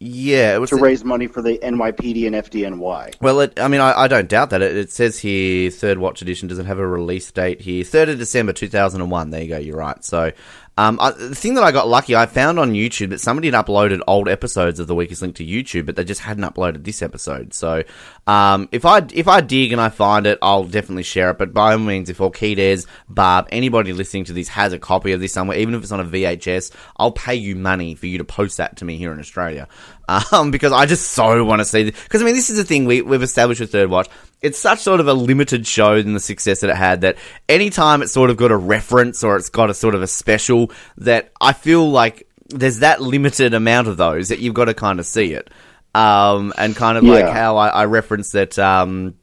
yeah, 0.00 0.54
it 0.54 0.60
was 0.60 0.70
to 0.70 0.76
raise 0.76 1.04
money 1.04 1.26
for 1.26 1.42
the 1.42 1.58
NYPD 1.58 2.26
and 2.26 2.36
FDNY. 2.36 3.20
Well, 3.20 3.40
it, 3.40 3.58
I 3.58 3.66
mean, 3.66 3.80
I, 3.80 4.02
I 4.02 4.08
don't 4.08 4.28
doubt 4.28 4.50
that. 4.50 4.62
It, 4.62 4.76
it 4.76 4.92
says 4.92 5.18
here, 5.18 5.70
third 5.70 5.98
watch 5.98 6.22
edition 6.22 6.46
doesn't 6.46 6.66
have 6.66 6.78
a 6.78 6.86
release 6.86 7.28
date 7.32 7.60
here. 7.60 7.82
3rd 7.82 8.12
of 8.12 8.18
December 8.18 8.52
2001. 8.52 9.30
There 9.30 9.42
you 9.42 9.48
go, 9.48 9.58
you're 9.58 9.76
right. 9.76 10.04
So, 10.04 10.30
um, 10.78 10.96
I, 11.00 11.10
the 11.10 11.34
thing 11.34 11.54
that 11.54 11.64
I 11.64 11.72
got 11.72 11.88
lucky, 11.88 12.14
I 12.14 12.26
found 12.26 12.60
on 12.60 12.70
YouTube 12.70 13.10
that 13.10 13.20
somebody 13.20 13.50
had 13.50 13.66
uploaded 13.66 14.00
old 14.06 14.28
episodes 14.28 14.78
of 14.78 14.86
The 14.86 14.94
Weakest 14.94 15.22
Link 15.22 15.34
to 15.34 15.44
YouTube, 15.44 15.86
but 15.86 15.96
they 15.96 16.04
just 16.04 16.20
hadn't 16.20 16.44
uploaded 16.44 16.84
this 16.84 17.02
episode. 17.02 17.52
So, 17.52 17.82
um, 18.28 18.68
if 18.70 18.84
I, 18.84 19.04
if 19.12 19.26
I 19.26 19.40
dig 19.40 19.72
and 19.72 19.80
I 19.80 19.88
find 19.88 20.24
it, 20.24 20.38
I'll 20.40 20.62
definitely 20.62 21.02
share 21.02 21.30
it. 21.30 21.38
But 21.38 21.52
by 21.52 21.72
all 21.72 21.78
means, 21.78 22.08
if 22.10 22.18
Orchides, 22.18 22.86
Barb, 23.08 23.48
anybody 23.50 23.92
listening 23.92 24.22
to 24.26 24.32
this 24.32 24.46
has 24.50 24.72
a 24.72 24.78
copy 24.78 25.10
of 25.10 25.18
this 25.20 25.32
somewhere, 25.32 25.58
even 25.58 25.74
if 25.74 25.82
it's 25.82 25.90
on 25.90 25.98
a 25.98 26.04
VHS, 26.04 26.70
I'll 26.96 27.10
pay 27.10 27.34
you 27.34 27.56
money 27.56 27.96
for 27.96 28.06
you 28.06 28.18
to 28.18 28.24
post 28.24 28.58
that 28.58 28.76
to 28.76 28.84
me 28.84 28.98
here 28.98 29.12
in 29.12 29.18
Australia. 29.18 29.66
Um, 30.08 30.50
because 30.50 30.72
I 30.72 30.86
just 30.86 31.10
so 31.10 31.44
want 31.44 31.60
to 31.60 31.66
see 31.66 31.84
this. 31.84 32.02
Because 32.04 32.22
I 32.22 32.24
mean, 32.24 32.34
this 32.34 32.48
is 32.48 32.56
the 32.56 32.64
thing 32.64 32.86
we, 32.86 33.02
we've 33.02 33.22
established 33.22 33.60
with 33.60 33.70
Third 33.70 33.90
Watch. 33.90 34.08
It's 34.40 34.58
such 34.58 34.80
sort 34.80 35.00
of 35.00 35.08
a 35.08 35.12
limited 35.12 35.66
show 35.66 35.96
in 35.96 36.14
the 36.14 36.20
success 36.20 36.60
that 36.60 36.70
it 36.70 36.76
had 36.76 37.02
that 37.02 37.16
anytime 37.46 38.00
it's 38.00 38.12
sort 38.12 38.30
of 38.30 38.38
got 38.38 38.50
a 38.50 38.56
reference 38.56 39.22
or 39.22 39.36
it's 39.36 39.50
got 39.50 39.68
a 39.68 39.74
sort 39.74 39.94
of 39.94 40.02
a 40.02 40.06
special 40.06 40.72
that 40.96 41.30
I 41.42 41.52
feel 41.52 41.90
like 41.90 42.26
there's 42.46 42.78
that 42.78 43.02
limited 43.02 43.52
amount 43.52 43.88
of 43.88 43.98
those 43.98 44.28
that 44.28 44.38
you've 44.38 44.54
got 44.54 44.66
to 44.66 44.74
kind 44.74 44.98
of 44.98 45.04
see 45.04 45.34
it. 45.34 45.50
Um, 45.94 46.54
and 46.56 46.74
kind 46.74 46.96
of 46.96 47.04
like 47.04 47.26
how 47.26 47.56
I, 47.56 47.68
I 47.68 47.84
referenced 47.86 48.32
that, 48.32 48.58
um, 48.58 49.14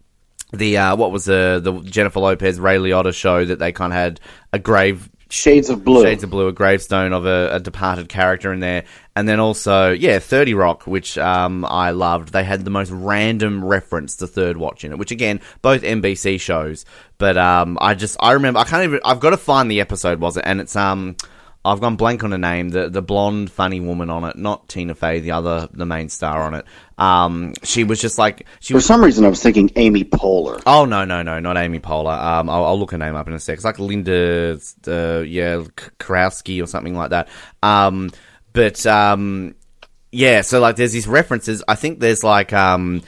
the, 0.52 0.78
uh, 0.78 0.96
what 0.96 1.12
was 1.12 1.26
the, 1.26 1.62
the 1.64 1.82
Jennifer 1.82 2.20
Lopez 2.20 2.60
Ray 2.60 2.78
Liotta 2.78 3.14
show 3.14 3.44
that 3.44 3.58
they 3.58 3.72
kind 3.72 3.92
of 3.92 3.98
had 3.98 4.20
a 4.54 4.60
grave 4.60 5.10
Shades 5.30 5.70
of 5.70 5.84
Blue. 5.84 6.04
Shades 6.04 6.24
of 6.24 6.30
Blue, 6.30 6.48
a 6.48 6.54
gravestone 6.54 7.12
of 7.12 7.26
a, 7.26 7.50
a 7.56 7.60
departed 7.60 8.10
character 8.10 8.54
in 8.54 8.60
there, 8.60 8.84
and 9.16 9.28
then 9.28 9.40
also 9.40 9.92
yeah, 9.92 10.20
Thirty 10.20 10.54
Rock, 10.54 10.86
which 10.86 11.18
um, 11.18 11.66
I 11.66 11.92
loved. 11.92 12.32
They 12.32 12.44
had 12.44 12.64
the 12.64 12.70
most 12.70 12.92
random 12.92 13.64
reference 13.64 14.18
to 14.18 14.28
Third 14.28 14.58
Watch 14.58 14.84
in 14.84 14.92
it, 14.92 15.00
which 15.00 15.12
again, 15.12 15.42
both 15.62 15.82
NBC 15.82 16.40
shows. 16.40 16.86
But 17.18 17.38
um, 17.38 17.78
I 17.82 17.96
just 17.96 18.18
I 18.20 18.34
remember 18.34 18.60
I 18.60 18.66
can't 18.66 18.84
even 18.84 19.00
I've 19.04 19.20
got 19.20 19.32
to 19.32 19.38
find 19.38 19.70
the 19.70 19.82
episode 19.82 20.20
was 20.20 20.38
it, 20.38 20.44
and 20.46 20.62
it's 20.62 20.76
um. 20.76 21.16
I've 21.66 21.82
gone 21.82 21.96
blank 21.96 22.24
on 22.24 22.32
her 22.32 22.38
name. 22.38 22.70
The 22.70 22.90
the 22.90 23.02
blonde 23.02 23.52
funny 23.52 23.80
woman 23.80 24.10
on 24.10 24.24
it, 24.24 24.38
not 24.38 24.68
Tina 24.70 24.96
Fey, 24.96 25.20
the 25.20 25.32
other 25.32 25.68
the 25.74 25.86
main 25.86 26.10
star 26.10 26.44
on 26.44 26.54
it. 26.54 26.66
Um, 26.98 27.54
she 27.64 27.84
was 27.84 28.00
just 28.00 28.18
like 28.18 28.46
she 28.60 28.74
For 28.74 28.76
was. 28.78 28.86
some 28.86 29.04
reason, 29.04 29.26
I 29.26 29.30
was 29.30 29.42
thinking 29.42 29.72
Amy 29.76 30.04
Poehler. 30.04 30.62
Oh 30.66 30.86
no 30.86 31.04
no 31.06 31.24
no 31.24 31.40
not 31.40 31.58
Amy 31.58 31.80
Poehler. 31.80 32.18
Um, 32.18 32.50
I'll, 32.50 32.66
I'll 32.66 32.80
look 32.80 32.92
her 32.92 32.98
name 32.98 33.16
up 33.16 33.28
in 33.28 33.34
a 33.34 33.40
sec. 33.40 33.56
It's 33.56 33.66
like 33.66 33.80
Linda, 33.80 34.60
uh, 34.88 35.20
yeah, 35.22 35.64
K- 35.76 35.90
Karowski 36.00 36.64
or 36.64 36.68
something 36.68 36.96
like 36.96 37.10
that. 37.10 37.28
Um, 37.64 38.12
but 38.54 38.86
um, 38.86 39.56
yeah, 40.12 40.42
so 40.42 40.60
like 40.60 40.76
there's 40.78 40.94
these 40.94 41.08
references. 41.08 41.64
I 41.68 41.76
think 41.76 42.00
there's 42.00 42.24
like 42.24 42.54
um 42.54 43.02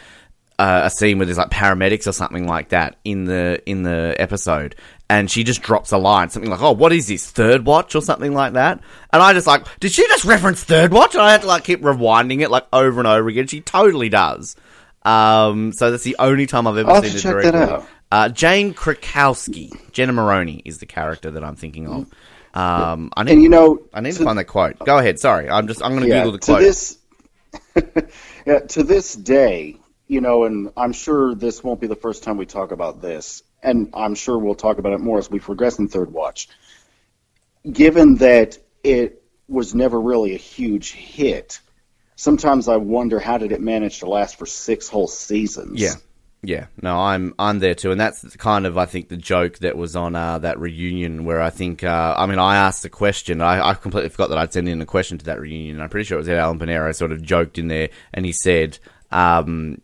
uh, 0.59 0.81
a 0.85 0.89
scene 0.89 1.19
where 1.19 1.25
there's 1.25 1.37
like 1.37 1.51
paramedics 1.51 2.07
or 2.07 2.11
something 2.11 2.47
like 2.47 2.69
that 2.69 2.95
in 3.05 3.25
the 3.25 3.61
in 3.69 3.83
the 3.83 4.15
episode, 4.17 4.75
and 5.09 5.29
she 5.31 5.43
just 5.43 5.61
drops 5.61 5.91
a 5.91 5.97
line, 5.97 6.29
something 6.29 6.51
like, 6.51 6.61
"Oh, 6.61 6.71
what 6.73 6.91
is 6.93 7.07
this 7.07 7.29
Third 7.29 7.65
Watch?" 7.65 7.95
or 7.95 8.01
something 8.01 8.33
like 8.33 8.53
that. 8.53 8.79
And 9.13 9.21
I 9.23 9.33
just 9.33 9.47
like, 9.47 9.63
did 9.79 9.91
she 9.91 10.05
just 10.07 10.25
reference 10.25 10.63
Third 10.63 10.91
Watch? 10.91 11.13
And 11.15 11.21
I 11.23 11.31
had 11.31 11.41
to 11.41 11.47
like 11.47 11.63
keep 11.63 11.81
rewinding 11.81 12.41
it 12.41 12.51
like 12.51 12.65
over 12.73 12.99
and 12.99 13.07
over 13.07 13.27
again. 13.29 13.47
She 13.47 13.61
totally 13.61 14.09
does. 14.09 14.55
Um, 15.03 15.71
so 15.71 15.91
that's 15.91 16.03
the 16.03 16.17
only 16.19 16.45
time 16.47 16.67
I've 16.67 16.77
ever 16.77 16.89
I'll 16.91 17.01
seen 17.01 17.11
to 17.11 17.17
it 17.17 17.21
directly. 17.31 17.51
that 17.51 17.69
out. 17.69 17.87
Uh, 18.11 18.29
Jane 18.29 18.73
Krakowski, 18.73 19.71
Jenna 19.91 20.13
Maroney 20.13 20.61
is 20.65 20.79
the 20.79 20.85
character 20.85 21.31
that 21.31 21.43
I'm 21.43 21.55
thinking 21.55 21.87
of. 21.87 22.11
Um, 22.53 23.11
I 23.15 23.23
need, 23.23 23.33
And 23.33 23.43
you 23.43 23.49
know, 23.49 23.79
I 23.93 24.01
need 24.01 24.13
to 24.13 24.17
to- 24.19 24.23
find 24.25 24.37
that 24.39 24.45
quote. 24.45 24.79
Go 24.79 24.97
ahead. 24.97 25.19
Sorry, 25.19 25.49
I'm 25.49 25.67
just 25.67 25.81
I'm 25.83 25.91
going 25.91 26.03
to 26.03 26.09
yeah, 26.09 26.23
Google 26.23 26.31
the 26.33 26.37
to 26.39 26.45
quote. 26.45 26.59
this, 26.61 26.97
yeah, 28.45 28.59
to 28.59 28.83
this 28.83 29.13
day, 29.15 29.77
you 30.07 30.21
know, 30.21 30.45
and 30.45 30.71
I'm 30.77 30.93
sure 30.93 31.35
this 31.35 31.63
won't 31.63 31.79
be 31.81 31.87
the 31.87 31.95
first 31.95 32.23
time 32.23 32.37
we 32.37 32.45
talk 32.45 32.71
about 32.71 33.01
this, 33.01 33.43
and 33.63 33.89
I'm 33.93 34.15
sure 34.15 34.37
we'll 34.37 34.55
talk 34.55 34.77
about 34.77 34.93
it 34.93 34.99
more 34.99 35.17
as 35.17 35.29
we 35.29 35.39
progress 35.39 35.79
in 35.79 35.87
Third 35.87 36.11
Watch. 36.11 36.49
Given 37.69 38.15
that 38.15 38.57
it 38.83 39.23
was 39.47 39.75
never 39.75 39.99
really 39.99 40.35
a 40.35 40.37
huge 40.37 40.91
hit, 40.91 41.59
sometimes 42.15 42.67
I 42.67 42.77
wonder 42.77 43.19
how 43.19 43.37
did 43.37 43.51
it 43.51 43.61
manage 43.61 43.99
to 43.99 44.09
last 44.09 44.37
for 44.37 44.45
six 44.45 44.87
whole 44.87 45.07
seasons? 45.07 45.79
Yeah, 45.79 45.95
yeah. 46.43 46.67
No, 46.81 46.99
I'm 46.99 47.33
I'm 47.39 47.59
there 47.59 47.75
too, 47.75 47.91
and 47.91 47.99
that's 47.99 48.35
kind 48.37 48.65
of 48.65 48.77
I 48.77 48.85
think 48.85 49.09
the 49.09 49.17
joke 49.17 49.59
that 49.59 49.77
was 49.77 49.95
on 49.95 50.15
uh, 50.15 50.37
that 50.39 50.59
reunion 50.59 51.25
where 51.25 51.41
I 51.41 51.49
think 51.49 51.83
uh, 51.83 52.15
I 52.17 52.25
mean 52.25 52.39
I 52.39 52.57
asked 52.57 52.83
the 52.83 52.89
question. 52.89 53.41
I, 53.41 53.69
I 53.69 53.73
completely 53.73 54.09
forgot 54.09 54.29
that 54.29 54.37
I'd 54.37 54.53
sent 54.53 54.69
in 54.69 54.81
a 54.81 54.85
question 54.85 55.17
to 55.17 55.25
that 55.25 55.39
reunion. 55.39 55.81
I'm 55.81 55.89
pretty 55.89 56.05
sure 56.05 56.17
it 56.17 56.19
was 56.19 56.29
Alan 56.29 56.59
Bernero 56.59 56.93
sort 56.93 57.11
of 57.11 57.21
joked 57.21 57.57
in 57.57 57.67
there, 57.67 57.89
and 58.13 58.25
he 58.25 58.31
said. 58.31 58.79
Um, 59.09 59.79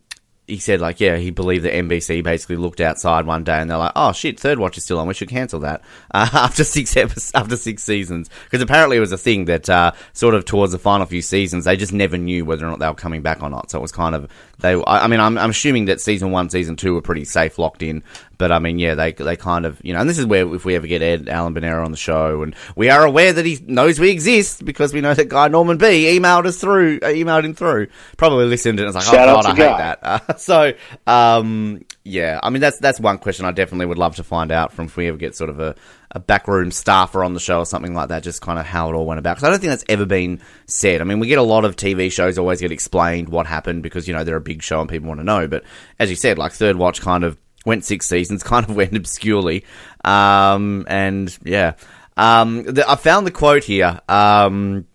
he 0.46 0.58
said 0.58 0.80
like 0.80 1.00
yeah 1.00 1.16
he 1.16 1.30
believed 1.30 1.64
that 1.64 1.72
NBC 1.72 2.22
basically 2.22 2.56
looked 2.56 2.80
outside 2.80 3.26
one 3.26 3.44
day 3.44 3.58
and 3.58 3.70
they're 3.70 3.78
like 3.78 3.92
oh 3.96 4.12
shit 4.12 4.38
third 4.38 4.58
watch 4.58 4.76
is 4.76 4.84
still 4.84 4.98
on. 4.98 5.06
We 5.06 5.14
should 5.14 5.28
cancel 5.28 5.60
that 5.60 5.82
uh, 6.12 6.28
after 6.34 6.64
six 6.64 6.96
episodes, 6.96 7.32
after 7.34 7.56
six 7.56 7.82
seasons. 7.82 8.28
Because 8.44 8.60
apparently 8.60 8.96
it 8.96 9.00
was 9.00 9.12
a 9.12 9.18
thing 9.18 9.46
that 9.46 9.70
uh, 9.70 9.92
sort 10.12 10.34
of 10.34 10.44
towards 10.44 10.72
the 10.72 10.78
final 10.78 11.06
few 11.06 11.22
seasons 11.22 11.64
they 11.64 11.76
just 11.76 11.92
never 11.92 12.18
knew 12.18 12.44
whether 12.44 12.66
or 12.66 12.70
not 12.70 12.78
they 12.78 12.88
were 12.88 12.94
coming 12.94 13.22
back 13.22 13.42
or 13.42 13.50
not. 13.50 13.70
So 13.70 13.78
it 13.78 13.82
was 13.82 13.92
kind 13.92 14.14
of 14.14 14.30
they 14.58 14.74
I, 14.74 15.04
I 15.04 15.06
mean 15.06 15.20
I'm, 15.20 15.38
I'm 15.38 15.50
assuming 15.50 15.86
that 15.86 16.00
season 16.00 16.30
one 16.30 16.50
season 16.50 16.76
two 16.76 16.94
were 16.94 17.02
pretty 17.02 17.24
safe 17.24 17.58
locked 17.58 17.82
in 17.82 18.02
but 18.38 18.52
I 18.52 18.58
mean 18.58 18.78
yeah 18.78 18.94
they 18.94 19.12
they 19.12 19.36
kind 19.36 19.66
of 19.66 19.80
you 19.84 19.92
know 19.92 20.00
and 20.00 20.08
this 20.08 20.18
is 20.18 20.26
where 20.26 20.52
if 20.54 20.64
we 20.64 20.74
ever 20.74 20.86
get 20.86 21.02
Ed 21.02 21.28
Alan 21.28 21.54
Bernero 21.54 21.84
on 21.84 21.90
the 21.90 21.96
show 21.96 22.42
and 22.42 22.54
we 22.76 22.90
are 22.90 23.04
aware 23.04 23.32
that 23.32 23.44
he 23.44 23.58
knows 23.66 23.98
we 23.98 24.10
exist 24.10 24.64
because 24.64 24.92
we 24.92 25.00
know 25.00 25.14
that 25.14 25.28
guy 25.28 25.48
Norman 25.48 25.78
B 25.78 26.18
emailed 26.18 26.46
us 26.46 26.60
through 26.60 26.98
uh, 27.02 27.06
emailed 27.08 27.44
him 27.44 27.54
through 27.54 27.88
probably 28.16 28.46
listened 28.46 28.78
and 28.78 28.86
was 28.86 28.94
like 28.94 29.04
Shout 29.04 29.28
oh 29.28 29.34
god 29.34 29.46
I 29.46 29.48
hate 29.50 29.56
Guy. 29.56 29.78
that 29.78 29.98
uh, 30.02 30.34
so, 30.36 30.72
um, 31.06 31.84
yeah, 32.04 32.38
I 32.42 32.50
mean 32.50 32.60
that's 32.60 32.78
that's 32.78 33.00
one 33.00 33.18
question 33.18 33.46
I 33.46 33.52
definitely 33.52 33.86
would 33.86 33.98
love 33.98 34.16
to 34.16 34.24
find 34.24 34.52
out 34.52 34.72
from 34.72 34.86
if 34.86 34.96
we 34.96 35.08
ever 35.08 35.16
get 35.16 35.34
sort 35.34 35.48
of 35.48 35.58
a, 35.58 35.74
a 36.10 36.20
backroom 36.20 36.70
staffer 36.70 37.24
on 37.24 37.32
the 37.32 37.40
show 37.40 37.60
or 37.60 37.66
something 37.66 37.94
like 37.94 38.10
that, 38.10 38.22
just 38.22 38.42
kind 38.42 38.58
of 38.58 38.66
how 38.66 38.90
it 38.90 38.94
all 38.94 39.06
went 39.06 39.18
about. 39.18 39.36
Because 39.36 39.44
I 39.44 39.50
don't 39.50 39.60
think 39.60 39.70
that's 39.70 39.84
ever 39.88 40.04
been 40.04 40.40
said. 40.66 41.00
I 41.00 41.04
mean, 41.04 41.18
we 41.18 41.28
get 41.28 41.38
a 41.38 41.42
lot 41.42 41.64
of 41.64 41.76
TV 41.76 42.12
shows 42.12 42.38
always 42.38 42.60
get 42.60 42.72
explained 42.72 43.30
what 43.30 43.46
happened 43.46 43.82
because 43.82 44.06
you 44.06 44.12
know 44.12 44.22
they're 44.22 44.36
a 44.36 44.40
big 44.40 44.62
show 44.62 44.80
and 44.80 44.90
people 44.90 45.08
want 45.08 45.20
to 45.20 45.24
know. 45.24 45.48
But 45.48 45.64
as 45.98 46.10
you 46.10 46.16
said, 46.16 46.36
like 46.36 46.52
Third 46.52 46.76
Watch 46.76 47.00
kind 47.00 47.24
of 47.24 47.38
went 47.64 47.84
six 47.84 48.06
seasons, 48.06 48.42
kind 48.44 48.68
of 48.68 48.76
went 48.76 48.96
obscurely, 48.96 49.64
um, 50.04 50.84
and 50.88 51.36
yeah. 51.44 51.74
Um, 52.16 52.62
the, 52.62 52.88
I 52.88 52.94
found 52.96 53.26
the 53.26 53.32
quote 53.32 53.64
here. 53.64 54.00
Um, 54.08 54.86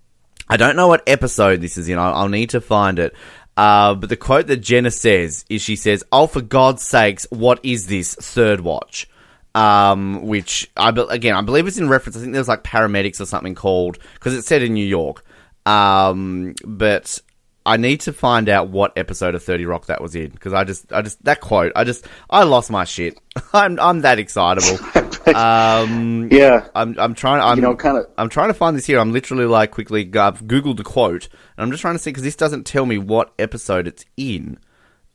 I 0.47 0.57
don't 0.57 0.75
know 0.75 0.87
what 0.87 1.03
episode 1.07 1.61
this 1.61 1.77
is 1.77 1.89
in. 1.89 1.99
I'll, 1.99 2.13
I'll 2.13 2.29
need 2.29 2.51
to 2.51 2.61
find 2.61 2.97
it. 2.97 3.13
Uh, 3.55 3.93
but 3.93 4.09
the 4.09 4.15
quote 4.15 4.47
that 4.47 4.57
Jenna 4.57 4.89
says 4.89 5.43
is 5.49 5.61
she 5.61 5.75
says, 5.75 6.03
"Oh, 6.11 6.27
for 6.27 6.41
God's 6.41 6.81
sakes, 6.81 7.27
what 7.29 7.59
is 7.63 7.87
this 7.87 8.15
third 8.15 8.61
watch?" 8.61 9.09
Um, 9.53 10.25
which 10.27 10.71
I 10.77 10.91
be- 10.91 11.07
again 11.09 11.35
I 11.35 11.41
believe 11.41 11.67
it's 11.67 11.77
in 11.77 11.89
reference. 11.89 12.15
I 12.15 12.21
think 12.21 12.31
there 12.31 12.39
was 12.39 12.47
like 12.47 12.63
paramedics 12.63 13.19
or 13.19 13.25
something 13.25 13.55
called 13.55 13.99
because 14.13 14.33
it's 14.33 14.47
set 14.47 14.61
in 14.61 14.73
New 14.73 14.85
York. 14.85 15.25
Um, 15.65 16.55
but 16.65 17.19
I 17.65 17.77
need 17.77 18.01
to 18.01 18.13
find 18.13 18.49
out 18.49 18.69
what 18.69 18.93
episode 18.97 19.35
of 19.35 19.43
Thirty 19.43 19.65
Rock 19.65 19.87
that 19.87 20.01
was 20.01 20.15
in 20.15 20.29
because 20.31 20.53
I 20.53 20.63
just 20.63 20.91
I 20.93 21.01
just 21.01 21.23
that 21.25 21.39
quote 21.41 21.71
I 21.75 21.83
just 21.83 22.07
I 22.29 22.43
lost 22.43 22.71
my 22.71 22.83
shit. 22.85 23.19
I'm 23.53 23.79
I'm 23.79 24.01
that 24.01 24.19
excitable. 24.19 24.77
Um, 25.35 26.29
Yeah. 26.31 26.67
I'm 26.73 26.95
I'm 26.97 27.13
trying. 27.13 27.41
I'm 27.43 27.57
You 27.57 27.61
know, 27.61 27.75
kind 27.75 27.97
of. 27.99 28.05
I'm 28.17 28.29
trying 28.29 28.47
to 28.47 28.53
find 28.55 28.75
this 28.75 28.87
here. 28.87 28.97
I'm 28.99 29.11
literally 29.11 29.45
like 29.45 29.69
quickly 29.69 30.01
I've 30.15 30.41
googled 30.41 30.77
the 30.77 30.83
quote, 30.83 31.25
and 31.25 31.63
I'm 31.63 31.69
just 31.69 31.81
trying 31.81 31.93
to 31.93 31.99
see 31.99 32.09
because 32.09 32.23
this 32.23 32.35
doesn't 32.35 32.63
tell 32.65 32.85
me 32.87 32.97
what 32.97 33.31
episode 33.37 33.85
it's 33.85 34.05
in. 34.17 34.57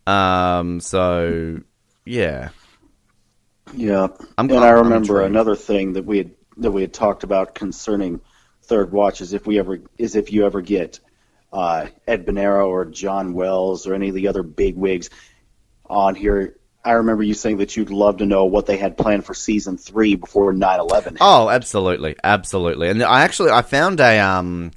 Um. 0.06 0.78
So 0.78 1.60
yeah. 2.04 2.50
Yeah, 3.74 4.02
I'm- 4.38 4.50
and 4.50 4.52
I'm- 4.52 4.62
I 4.62 4.70
remember 4.70 5.22
another 5.22 5.56
thing 5.56 5.94
that 5.94 6.04
we 6.04 6.18
had 6.18 6.30
that 6.58 6.70
we 6.70 6.82
had 6.82 6.92
talked 6.92 7.24
about 7.24 7.54
concerning 7.56 8.20
Third 8.62 8.92
Watch 8.92 9.20
is 9.20 9.32
if 9.32 9.46
we 9.46 9.58
ever 9.58 9.80
is 9.98 10.14
if 10.14 10.32
you 10.32 10.46
ever 10.46 10.60
get 10.60 11.00
uh, 11.54 11.86
Ed 12.06 12.26
Bernero 12.26 12.66
or 12.66 12.84
John 12.84 13.32
Wells 13.32 13.86
or 13.86 13.94
any 13.94 14.08
of 14.08 14.14
the 14.16 14.28
other 14.28 14.42
big 14.42 14.76
wigs 14.76 15.08
on 15.86 16.16
here. 16.16 16.56
I 16.84 16.92
remember 16.92 17.22
you 17.22 17.32
saying 17.32 17.58
that 17.58 17.76
you'd 17.76 17.90
love 17.90 18.18
to 18.18 18.26
know 18.26 18.44
what 18.44 18.66
they 18.66 18.76
had 18.76 18.98
planned 18.98 19.24
for 19.24 19.32
season 19.32 19.78
three 19.78 20.16
before 20.16 20.52
9/11. 20.52 21.18
Oh, 21.20 21.48
absolutely, 21.48 22.16
absolutely. 22.22 22.88
And 22.90 23.02
I 23.02 23.22
actually 23.22 23.50
I 23.50 23.62
found 23.62 24.00
a 24.00 24.18
um. 24.18 24.72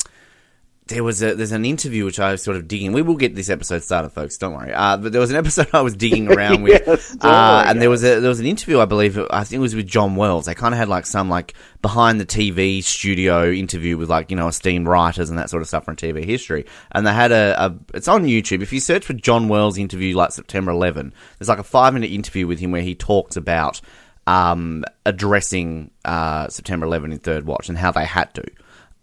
There 0.88 1.04
was 1.04 1.22
a 1.22 1.36
there's 1.36 1.52
an 1.52 1.66
interview 1.66 2.06
which 2.06 2.20
I 2.20 2.32
was 2.32 2.42
sort 2.42 2.58
of 2.58 2.68
digging. 2.68 2.92
We 2.92 3.02
will 3.02 3.16
get 3.16 3.36
this 3.36 3.50
episode 3.50 3.84
started, 3.84 4.10
folks. 4.10 4.38
Don't 4.38 4.54
worry. 4.54 4.74
Uh, 4.74 4.98
but 4.98 5.12
there 5.12 5.22
was 5.22 5.32
an 5.32 5.38
episode 5.38 5.68
I 5.74 5.82
was 5.82 5.96
digging 5.96 6.32
around 6.32 6.64
with, 6.64 6.82
Yes, 6.86 7.18
uh, 7.22 7.64
and 7.68 7.82
there 7.82 7.90
was 7.90 8.04
a 8.04 8.20
there 8.20 8.30
was 8.30 8.40
an 8.40 8.46
interview 8.46 8.80
I 8.80 8.86
believe 8.86 9.18
I 9.30 9.44
think 9.44 9.60
it 9.60 9.62
was 9.62 9.76
with 9.76 9.88
John 9.88 10.16
Wells. 10.16 10.46
They 10.46 10.56
kind 10.56 10.74
of 10.74 10.78
had 10.78 10.90
like 10.90 11.06
some 11.06 11.30
like 11.30 11.54
behind 11.82 12.20
the 12.20 12.26
TV 12.26 12.84
studio 12.84 13.52
interview 13.52 13.98
with 13.98 14.10
like 14.10 14.32
you 14.32 14.38
know 14.38 14.48
esteemed 14.48 14.88
writers 14.88 15.30
and 15.30 15.38
that 15.40 15.50
sort 15.50 15.62
of 15.62 15.68
stuff 15.68 15.86
from 15.86 15.96
TV 15.96 16.24
history. 16.24 16.66
And 16.92 17.06
they 17.06 17.14
had 17.14 17.32
a, 17.32 17.56
a 17.66 17.76
it's 17.94 18.08
on 18.08 18.26
YouTube. 18.26 18.62
If 18.62 18.72
you 18.74 18.80
search 18.80 19.06
for 19.06 19.14
John 19.14 19.48
Wells 19.48 19.78
interview 19.78 20.16
like 20.16 20.32
September 20.32 20.72
11, 20.72 21.14
there's 21.38 21.50
like 21.50 21.60
a 21.60 21.64
five 21.64 21.94
minute 21.94 22.12
interview 22.12 22.48
with 22.48 22.60
him 22.60 22.72
where 22.72 22.82
he 22.82 22.96
talks 22.96 23.36
about 23.36 23.82
um, 24.28 24.84
addressing 25.06 25.90
uh, 26.06 26.48
September 26.50 26.86
11 26.86 27.14
in 27.14 27.20
Third 27.20 27.46
Watch 27.46 27.70
and 27.70 27.78
how 27.78 27.92
they 27.92 28.06
had 28.06 28.34
to. 28.36 28.44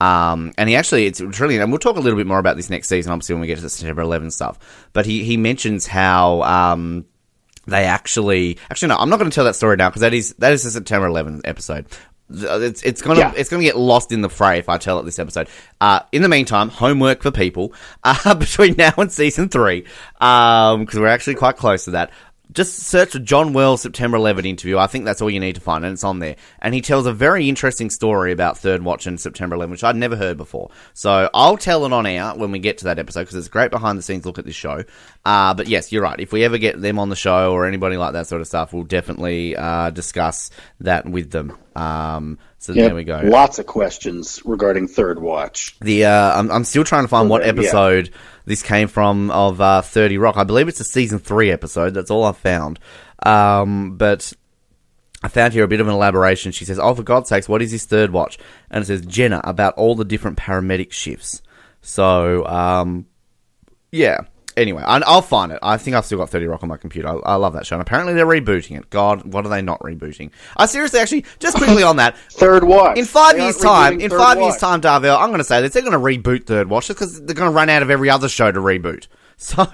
Um, 0.00 0.52
and 0.58 0.68
he 0.68 0.76
actually, 0.76 1.06
it's 1.06 1.20
really, 1.20 1.58
and 1.58 1.70
we'll 1.72 1.78
talk 1.78 1.96
a 1.96 2.00
little 2.00 2.18
bit 2.18 2.26
more 2.26 2.38
about 2.38 2.56
this 2.56 2.68
next 2.70 2.88
season, 2.88 3.12
obviously, 3.12 3.34
when 3.34 3.40
we 3.42 3.46
get 3.46 3.56
to 3.56 3.62
the 3.62 3.70
September 3.70 4.02
11 4.02 4.30
stuff. 4.30 4.88
But 4.92 5.06
he, 5.06 5.24
he 5.24 5.36
mentions 5.36 5.86
how, 5.86 6.42
um, 6.42 7.06
they 7.66 7.84
actually, 7.84 8.58
actually, 8.70 8.88
no, 8.88 8.96
I'm 8.96 9.08
not 9.08 9.18
going 9.18 9.30
to 9.30 9.34
tell 9.34 9.44
that 9.44 9.56
story 9.56 9.76
now 9.76 9.88
because 9.88 10.00
that 10.02 10.12
is, 10.12 10.34
that 10.38 10.52
is 10.52 10.64
the 10.64 10.70
September 10.70 11.06
11 11.06 11.42
episode. 11.44 11.86
It's, 12.30 12.82
it's 12.82 13.02
gonna, 13.02 13.20
Yeah. 13.20 13.32
it's 13.36 13.50
gonna 13.50 13.62
get 13.62 13.76
lost 13.76 14.10
in 14.10 14.22
the 14.22 14.30
fray 14.30 14.58
if 14.58 14.70
I 14.70 14.78
tell 14.78 14.98
it 14.98 15.04
this 15.04 15.18
episode. 15.18 15.46
Uh, 15.78 16.00
in 16.10 16.22
the 16.22 16.28
meantime, 16.28 16.70
homework 16.70 17.22
for 17.22 17.30
people, 17.30 17.74
uh, 18.04 18.34
between 18.34 18.76
now 18.76 18.94
and 18.96 19.12
season 19.12 19.50
three, 19.50 19.84
um, 20.22 20.80
because 20.80 20.98
we're 20.98 21.06
actually 21.06 21.34
quite 21.34 21.56
close 21.58 21.84
to 21.84 21.92
that 21.92 22.10
just 22.52 22.78
search 22.78 23.12
for 23.12 23.18
John 23.18 23.52
Wells 23.52 23.82
September 23.82 24.16
11 24.16 24.44
interview. 24.44 24.78
I 24.78 24.86
think 24.86 25.04
that's 25.04 25.22
all 25.22 25.30
you 25.30 25.40
need 25.40 25.54
to 25.54 25.60
find, 25.60 25.84
and 25.84 25.94
it's 25.94 26.04
on 26.04 26.18
there. 26.18 26.36
And 26.60 26.74
he 26.74 26.80
tells 26.80 27.06
a 27.06 27.12
very 27.12 27.48
interesting 27.48 27.90
story 27.90 28.32
about 28.32 28.58
Third 28.58 28.82
Watch 28.82 29.06
and 29.06 29.18
September 29.18 29.56
11, 29.56 29.70
which 29.70 29.84
I'd 29.84 29.96
never 29.96 30.14
heard 30.16 30.36
before. 30.36 30.70
So 30.92 31.30
I'll 31.32 31.56
tell 31.56 31.84
it 31.86 31.92
on 31.92 32.06
air 32.06 32.32
when 32.34 32.52
we 32.52 32.58
get 32.58 32.78
to 32.78 32.84
that 32.84 32.98
episode 32.98 33.22
because 33.22 33.36
it's 33.36 33.46
a 33.46 33.50
great 33.50 33.70
behind 33.70 33.98
the 33.98 34.02
scenes 34.02 34.26
look 34.26 34.38
at 34.38 34.44
this 34.44 34.54
show. 34.54 34.84
Uh, 35.24 35.54
but 35.54 35.68
yes, 35.68 35.90
you're 35.90 36.02
right. 36.02 36.20
If 36.20 36.32
we 36.32 36.44
ever 36.44 36.58
get 36.58 36.80
them 36.80 36.98
on 36.98 37.08
the 37.08 37.16
show 37.16 37.52
or 37.52 37.66
anybody 37.66 37.96
like 37.96 38.12
that 38.12 38.26
sort 38.26 38.40
of 38.40 38.46
stuff, 38.46 38.72
we'll 38.72 38.84
definitely 38.84 39.56
uh, 39.56 39.90
discuss 39.90 40.50
that 40.80 41.08
with 41.08 41.30
them. 41.30 41.56
Um, 41.74 42.38
so 42.58 42.72
Yep, 42.72 42.86
there 42.86 42.94
we 42.94 43.04
go. 43.04 43.20
Lots 43.24 43.58
of 43.58 43.66
questions 43.66 44.40
regarding 44.44 44.88
Third 44.88 45.20
Watch. 45.20 45.76
The 45.80 46.06
uh, 46.06 46.38
I'm, 46.38 46.50
I'm 46.50 46.64
still 46.64 46.84
trying 46.84 47.04
to 47.04 47.08
find 47.08 47.28
what 47.28 47.42
episode. 47.42 48.08
yeah. 48.08 48.18
This 48.44 48.62
came 48.62 48.88
from 48.88 49.30
of 49.30 49.60
uh, 49.60 49.82
Thirty 49.82 50.18
Rock. 50.18 50.36
I 50.36 50.44
believe 50.44 50.68
it's 50.68 50.80
a 50.80 50.84
season 50.84 51.18
three 51.18 51.50
episode. 51.50 51.94
That's 51.94 52.10
all 52.10 52.24
I've 52.24 52.36
found. 52.36 52.78
Um, 53.24 53.96
but 53.96 54.32
I 55.22 55.28
found 55.28 55.54
here 55.54 55.64
a 55.64 55.68
bit 55.68 55.80
of 55.80 55.88
an 55.88 55.94
elaboration. 55.94 56.52
She 56.52 56.64
says, 56.64 56.78
"Oh, 56.78 56.94
for 56.94 57.02
God's 57.02 57.28
sakes, 57.28 57.48
what 57.48 57.62
is 57.62 57.72
this 57.72 57.86
third 57.86 58.10
watch?" 58.10 58.38
And 58.70 58.82
it 58.82 58.86
says 58.86 59.06
Jenna 59.06 59.40
about 59.44 59.74
all 59.74 59.94
the 59.94 60.04
different 60.04 60.38
paramedic 60.38 60.92
shifts. 60.92 61.40
So, 61.80 62.46
um, 62.46 63.06
yeah. 63.90 64.20
Anyway, 64.56 64.82
I, 64.82 64.98
I'll 64.98 65.22
find 65.22 65.52
it. 65.52 65.58
I 65.62 65.76
think 65.76 65.96
I've 65.96 66.04
still 66.04 66.18
got 66.18 66.30
30 66.30 66.46
Rock 66.46 66.62
on 66.62 66.68
my 66.68 66.76
computer. 66.76 67.08
I, 67.08 67.32
I 67.32 67.34
love 67.36 67.52
that 67.54 67.66
show. 67.66 67.76
And 67.76 67.82
apparently 67.82 68.14
they're 68.14 68.26
rebooting 68.26 68.78
it. 68.78 68.90
God, 68.90 69.24
what 69.32 69.44
are 69.46 69.48
they 69.48 69.62
not 69.62 69.80
rebooting? 69.80 70.30
I 70.56 70.66
seriously, 70.66 71.00
actually, 71.00 71.24
just 71.38 71.56
quickly 71.56 71.82
on 71.82 71.96
that. 71.96 72.16
Third 72.30 72.64
watch. 72.64 72.98
In 72.98 73.04
five 73.04 73.36
They 73.36 73.44
years' 73.44 73.58
time, 73.58 74.00
in 74.00 74.10
five 74.10 74.38
years' 74.40 74.56
time, 74.56 74.80
Darvell, 74.80 75.18
I'm 75.18 75.28
going 75.28 75.38
to 75.38 75.44
say 75.44 75.60
this. 75.60 75.72
They're 75.72 75.82
going 75.82 75.92
to 75.92 75.98
reboot 75.98 76.46
Third 76.46 76.68
Watch 76.68 76.88
just 76.88 76.98
because 76.98 77.22
they're 77.22 77.34
going 77.34 77.50
to 77.50 77.54
run 77.54 77.68
out 77.68 77.82
of 77.82 77.90
every 77.90 78.10
other 78.10 78.28
show 78.28 78.50
to 78.50 78.60
reboot. 78.60 79.08
So, 79.36 79.66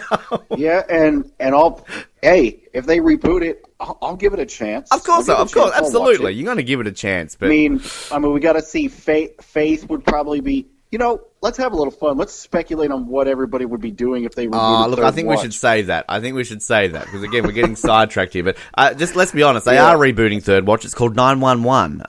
Yeah, 0.56 0.84
and 0.88 1.30
and 1.40 1.52
I'll 1.52 1.84
hey, 2.22 2.62
if 2.72 2.86
they 2.86 2.98
reboot 2.98 3.42
it, 3.42 3.64
I'll, 3.80 3.98
I'll 4.00 4.16
give 4.16 4.32
it 4.32 4.38
a 4.38 4.46
chance. 4.46 4.88
of 4.92 5.02
course, 5.02 5.28
I'll 5.28 5.38
give 5.38 5.38
it 5.38 5.38
a 5.38 5.42
of 5.42 5.52
course, 5.52 5.72
watch 5.72 5.82
absolutely. 5.82 6.34
You're 6.34 6.44
going 6.44 6.58
to 6.58 6.62
give 6.62 6.78
it 6.78 6.86
a 6.86 6.92
chance. 6.92 7.34
But 7.34 7.46
I 7.46 7.48
mean, 7.48 7.82
I 8.12 8.20
mean, 8.20 8.32
we 8.32 8.38
got 8.38 8.52
to 8.52 8.62
see 8.62 8.86
Faith. 8.86 9.42
Faith 9.42 9.88
would 9.90 10.04
probably 10.04 10.40
be. 10.40 10.68
You 10.90 10.98
know, 10.98 11.20
let's 11.42 11.58
have 11.58 11.72
a 11.72 11.76
little 11.76 11.90
fun. 11.90 12.16
Let's 12.16 12.32
speculate 12.32 12.90
on 12.90 13.06
what 13.08 13.28
everybody 13.28 13.66
would 13.66 13.80
be 13.82 13.90
doing 13.90 14.24
if 14.24 14.34
they 14.34 14.48
were. 14.48 14.56
Ah, 14.56 14.86
look, 14.86 14.98
Third 15.00 15.04
I 15.06 15.10
think 15.10 15.28
we 15.28 15.36
should 15.36 15.52
save 15.52 15.88
that. 15.88 16.06
I 16.08 16.18
think 16.20 16.34
we 16.34 16.44
should 16.44 16.62
save 16.62 16.92
that 16.92 17.04
because 17.04 17.22
again, 17.22 17.44
we're 17.44 17.52
getting 17.52 17.76
sidetracked 17.90 18.32
here. 18.32 18.42
But 18.44 18.56
uh, 18.74 18.94
just 18.94 19.14
let's 19.14 19.32
be 19.32 19.42
honest, 19.42 19.66
they 19.66 19.74
Yeah. 19.74 19.88
are 19.90 19.96
rebooting 19.98 20.42
Third 20.42 20.66
Watch. 20.66 20.84
It's 20.86 20.94
called 20.94 21.14
Nine 21.14 21.40
One 21.40 21.62
One. 21.62 22.02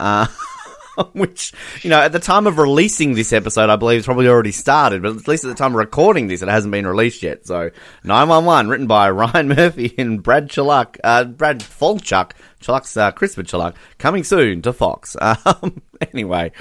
Which, 1.12 1.52
you 1.82 1.90
know, 1.90 2.00
at 2.00 2.12
the 2.12 2.18
time 2.18 2.46
of 2.46 2.58
releasing 2.58 3.14
this 3.14 3.32
episode, 3.32 3.70
I 3.70 3.76
believe 3.76 3.98
it's 3.98 4.06
probably 4.06 4.28
already 4.28 4.52
started, 4.52 5.02
but 5.02 5.16
at 5.16 5.28
least 5.28 5.44
at 5.44 5.48
the 5.48 5.54
time 5.54 5.72
of 5.72 5.76
recording 5.76 6.26
this, 6.26 6.42
it 6.42 6.48
hasn't 6.48 6.72
been 6.72 6.86
released 6.86 7.22
yet. 7.22 7.46
So, 7.46 7.70
911, 8.04 8.70
written 8.70 8.86
by 8.86 9.10
Ryan 9.10 9.48
Murphy 9.48 9.94
and 9.98 10.22
Brad 10.22 10.48
Chuluk, 10.48 10.96
uh, 11.02 11.24
Brad 11.24 11.60
Falchuk, 11.60 12.32
Chuluk's, 12.60 12.96
uh, 12.96 13.12
CRISPR 13.12 13.44
Chuluk, 13.44 13.74
coming 13.98 14.24
soon 14.24 14.62
to 14.62 14.72
Fox. 14.72 15.16
Um, 15.30 15.80
anyway, 16.12 16.52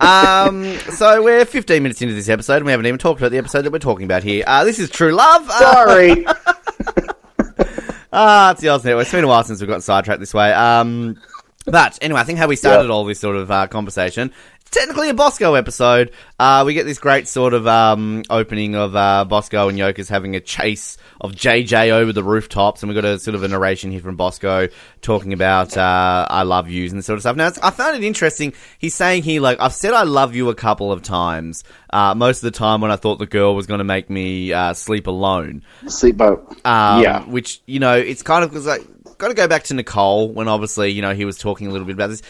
um, 0.00 0.64
so 0.90 1.22
we're 1.22 1.44
15 1.44 1.82
minutes 1.82 2.00
into 2.02 2.14
this 2.14 2.28
episode, 2.28 2.56
and 2.56 2.64
we 2.64 2.70
haven't 2.70 2.86
even 2.86 2.98
talked 2.98 3.20
about 3.20 3.30
the 3.30 3.38
episode 3.38 3.62
that 3.62 3.72
we're 3.72 3.78
talking 3.78 4.04
about 4.04 4.22
here. 4.22 4.44
Uh, 4.46 4.64
this 4.64 4.78
is 4.78 4.90
True 4.90 5.12
Love. 5.12 5.48
Uh, 5.48 5.58
Sorry. 5.58 6.26
Ah, 8.12 8.50
it's 8.50 8.60
the 8.60 8.68
Oz 8.68 8.84
Network. 8.84 9.02
It's 9.02 9.12
been 9.12 9.24
a 9.24 9.28
while 9.28 9.42
since 9.42 9.60
we've 9.60 9.70
got 9.70 9.82
sidetracked 9.82 10.20
this 10.20 10.34
way. 10.34 10.52
Um, 10.52 11.16
but 11.66 11.98
anyway, 12.02 12.20
I 12.20 12.24
think 12.24 12.38
how 12.38 12.48
we 12.48 12.56
started 12.56 12.88
Yeah. 12.88 12.92
all 12.94 13.04
this 13.04 13.20
sort 13.20 13.36
of 13.36 13.50
uh, 13.50 13.66
conversation. 13.68 14.32
Technically 14.70 15.10
a 15.10 15.14
Bosco 15.14 15.52
episode. 15.52 16.12
Uh, 16.38 16.62
we 16.64 16.72
get 16.72 16.84
this 16.86 16.98
great 16.98 17.28
sort 17.28 17.52
of 17.52 17.66
um, 17.66 18.22
opening 18.30 18.74
of 18.74 18.96
uh, 18.96 19.26
Bosco 19.26 19.68
and 19.68 19.76
Yokas 19.78 20.08
having 20.08 20.34
a 20.34 20.40
chase 20.40 20.96
of 21.20 21.32
JJ 21.32 21.90
over 21.90 22.10
the 22.10 22.24
rooftops, 22.24 22.82
and 22.82 22.88
we 22.88 22.94
got 22.94 23.04
a 23.04 23.18
sort 23.18 23.34
of 23.34 23.42
a 23.42 23.48
narration 23.48 23.90
here 23.90 24.00
from 24.00 24.16
Bosco 24.16 24.68
talking 25.02 25.34
about 25.34 25.76
uh, 25.76 26.26
"I 26.30 26.44
love 26.44 26.70
yous" 26.70 26.90
and 26.90 26.98
this 26.98 27.04
sort 27.04 27.18
of 27.18 27.20
stuff. 27.20 27.36
Now, 27.36 27.48
it's, 27.48 27.58
I 27.58 27.70
found 27.70 28.02
it 28.02 28.06
interesting. 28.06 28.54
He's 28.78 28.94
saying 28.94 29.24
here, 29.24 29.42
like, 29.42 29.60
I've 29.60 29.74
said 29.74 29.92
"I 29.92 30.04
love 30.04 30.34
you" 30.34 30.48
a 30.48 30.54
couple 30.54 30.90
of 30.90 31.02
times. 31.02 31.64
Uh, 31.90 32.14
most 32.14 32.38
of 32.38 32.50
the 32.50 32.58
time 32.58 32.80
when 32.80 32.90
I 32.90 32.96
thought 32.96 33.18
the 33.18 33.26
girl 33.26 33.54
was 33.54 33.66
going 33.66 33.76
to 33.78 33.84
make 33.84 34.08
me 34.08 34.54
uh, 34.54 34.72
sleep 34.72 35.06
alone. 35.06 35.64
Sleep. 35.86 36.18
Um, 36.18 36.40
yeah. 36.64 37.26
Which, 37.26 37.60
you 37.66 37.78
know, 37.78 37.94
it's 37.98 38.22
kind 38.22 38.42
of 38.42 38.48
because 38.48 38.64
like, 38.64 38.80
got 39.22 39.28
to 39.28 39.34
go 39.34 39.46
back 39.48 39.62
to 39.64 39.74
Nicole 39.74 40.28
when 40.32 40.48
obviously, 40.48 40.90
you 40.90 41.00
know, 41.00 41.14
he 41.14 41.24
was 41.24 41.38
talking 41.38 41.68
a 41.68 41.70
little 41.70 41.86
bit 41.86 41.94
about 41.94 42.08
this. 42.08 42.22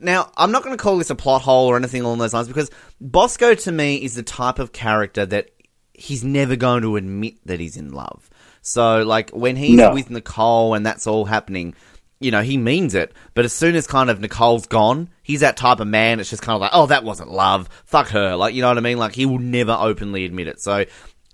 Now, 0.00 0.32
I'm 0.36 0.50
not 0.50 0.64
going 0.64 0.76
to 0.76 0.82
call 0.82 0.98
this 0.98 1.10
a 1.10 1.14
plot 1.14 1.42
hole 1.42 1.68
or 1.68 1.76
anything 1.76 2.02
along 2.02 2.18
those 2.18 2.34
lines 2.34 2.48
because 2.48 2.70
Bosco 3.00 3.54
to 3.54 3.70
me 3.72 3.96
is 4.02 4.14
the 4.16 4.22
type 4.24 4.58
of 4.58 4.72
character 4.72 5.24
that 5.26 5.50
he's 5.94 6.24
never 6.24 6.56
going 6.56 6.82
to 6.82 6.96
admit 6.96 7.34
that 7.46 7.60
he's 7.60 7.76
in 7.76 7.92
love. 7.92 8.28
So, 8.62 9.02
like, 9.04 9.30
when 9.30 9.54
he's 9.56 9.76
No. 9.76 9.92
with 9.94 10.10
Nicole 10.10 10.74
and 10.74 10.84
that's 10.84 11.06
all 11.06 11.24
happening, 11.26 11.74
you 12.18 12.30
know, 12.30 12.42
he 12.42 12.56
means 12.56 12.94
it. 12.94 13.12
But 13.34 13.44
as 13.44 13.52
soon 13.52 13.76
as 13.76 13.86
kind 13.86 14.10
of 14.10 14.20
Nicole's 14.20 14.66
gone, 14.66 15.08
he's 15.22 15.40
that 15.40 15.56
type 15.56 15.78
of 15.80 15.86
man. 15.86 16.18
It's 16.18 16.30
just 16.30 16.42
kind 16.42 16.54
of 16.56 16.60
like, 16.60 16.72
oh, 16.74 16.86
that 16.86 17.04
wasn't 17.04 17.30
love. 17.30 17.68
Fuck 17.84 18.08
her. 18.08 18.34
Like, 18.36 18.54
you 18.54 18.62
know 18.62 18.68
what 18.68 18.76
I 18.78 18.80
mean? 18.82 18.98
Like, 18.98 19.14
he 19.14 19.24
will 19.26 19.38
never 19.38 19.72
openly 19.78 20.24
admit 20.24 20.48
it. 20.48 20.60
So, 20.60 20.84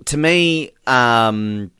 to 0.07 0.17
me, 0.17 0.73
um, 0.87 1.71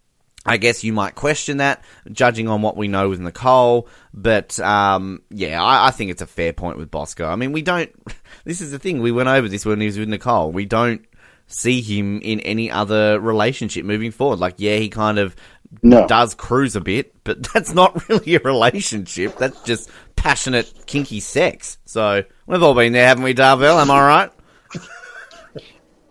I 0.47 0.57
guess 0.57 0.85
you 0.85 0.93
might 0.93 1.15
question 1.15 1.59
that, 1.59 1.83
judging 2.11 2.49
on 2.49 2.63
what 2.63 2.77
we 2.77 2.89
know 2.89 3.09
with 3.09 3.21
Nicole. 3.21 3.89
But 4.15 4.59
um, 4.61 5.23
yeah, 5.31 5.63
I, 5.63 5.89
I 5.89 5.91
think 5.91 6.11
it's 6.11 6.23
a 6.23 6.27
fair 6.27 6.53
point 6.53 6.79
with 6.79 6.91
Bosco. 6.91 7.27
I 7.27 7.37
mean, 7.37 7.53
we 7.53 7.63
don't. 7.63 7.91
This 8.45 8.61
is 8.61 8.71
the 8.71 8.79
thing. 8.79 9.01
We 9.03 9.11
went 9.11 9.29
over 9.29 9.49
this 9.49 9.67
when 9.67 9.81
he 9.81 9.87
was 9.87 9.99
with 9.99 10.09
Nicole. 10.09 10.53
We 10.53 10.67
don't 10.67 11.05
see 11.49 11.81
him 11.81 12.21
in 12.21 12.39
any 12.41 12.71
other 12.71 13.19
relationship 13.19 13.85
moving 13.85 14.13
forward. 14.13 14.39
Like, 14.39 14.55
yeah, 14.59 14.77
he 14.77 14.89
kind 14.89 15.19
of 15.19 15.35
No. 15.83 16.07
does 16.07 16.35
cruise 16.37 16.77
a 16.77 16.81
bit, 16.81 17.13
but 17.25 17.43
that's 17.53 17.75
not 17.75 18.09
really 18.09 18.37
a 18.37 18.39
relationship. 18.39 19.37
That's 19.37 19.61
just 19.63 19.91
passionate, 20.15 20.73
kinky 20.87 21.19
sex. 21.19 21.79
So 21.87 22.23
we've 22.47 22.63
all 22.63 22.75
been 22.75 22.93
there, 22.93 23.09
haven't 23.09 23.25
we, 23.25 23.35
Darvell? 23.35 23.81
Am 23.83 23.91
I 23.91 24.07
right? 24.07 24.31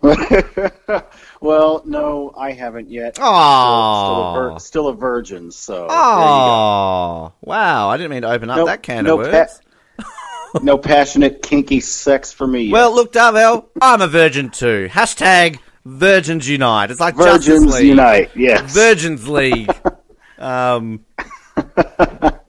well, 1.40 1.82
no, 1.84 2.32
I 2.36 2.52
haven't 2.52 2.90
yet. 2.90 3.16
Aww. 3.16 4.04
Still, 4.06 4.58
still, 4.58 4.58
still 4.60 4.88
a 4.88 4.94
virgin, 4.94 5.50
so. 5.50 5.72
there 5.74 5.82
you 5.82 5.88
go. 5.88 5.94
Oh, 5.96 7.32
wow. 7.42 7.88
I 7.90 7.96
didn't 7.96 8.10
mean 8.10 8.22
to 8.22 8.30
open 8.30 8.50
up 8.50 8.56
No- 8.56 8.66
that 8.66 8.82
can 8.82 9.04
no 9.04 9.20
of 9.20 9.30
pa- 9.30 9.38
words. 9.38 9.60
no 10.62 10.78
passionate, 10.78 11.42
kinky 11.42 11.80
sex 11.80 12.32
for 12.32 12.46
me. 12.46 12.62
yet. 12.64 12.72
Well, 12.72 12.94
look, 12.94 13.12
Darvell, 13.12 13.66
I'm 13.80 14.00
a 14.00 14.08
virgin 14.08 14.50
too. 14.50 14.88
Hashtag 14.90 15.58
Virgins 15.84 16.48
Unite. 16.48 16.90
It's 16.90 17.00
like 17.00 17.16
Justice 17.16 17.46
Virgins 17.46 17.74
League. 17.74 17.86
Unite, 17.88 18.30
yes. 18.34 18.72
Virgins 18.72 19.28
League. 19.28 19.70
um, 20.38 21.04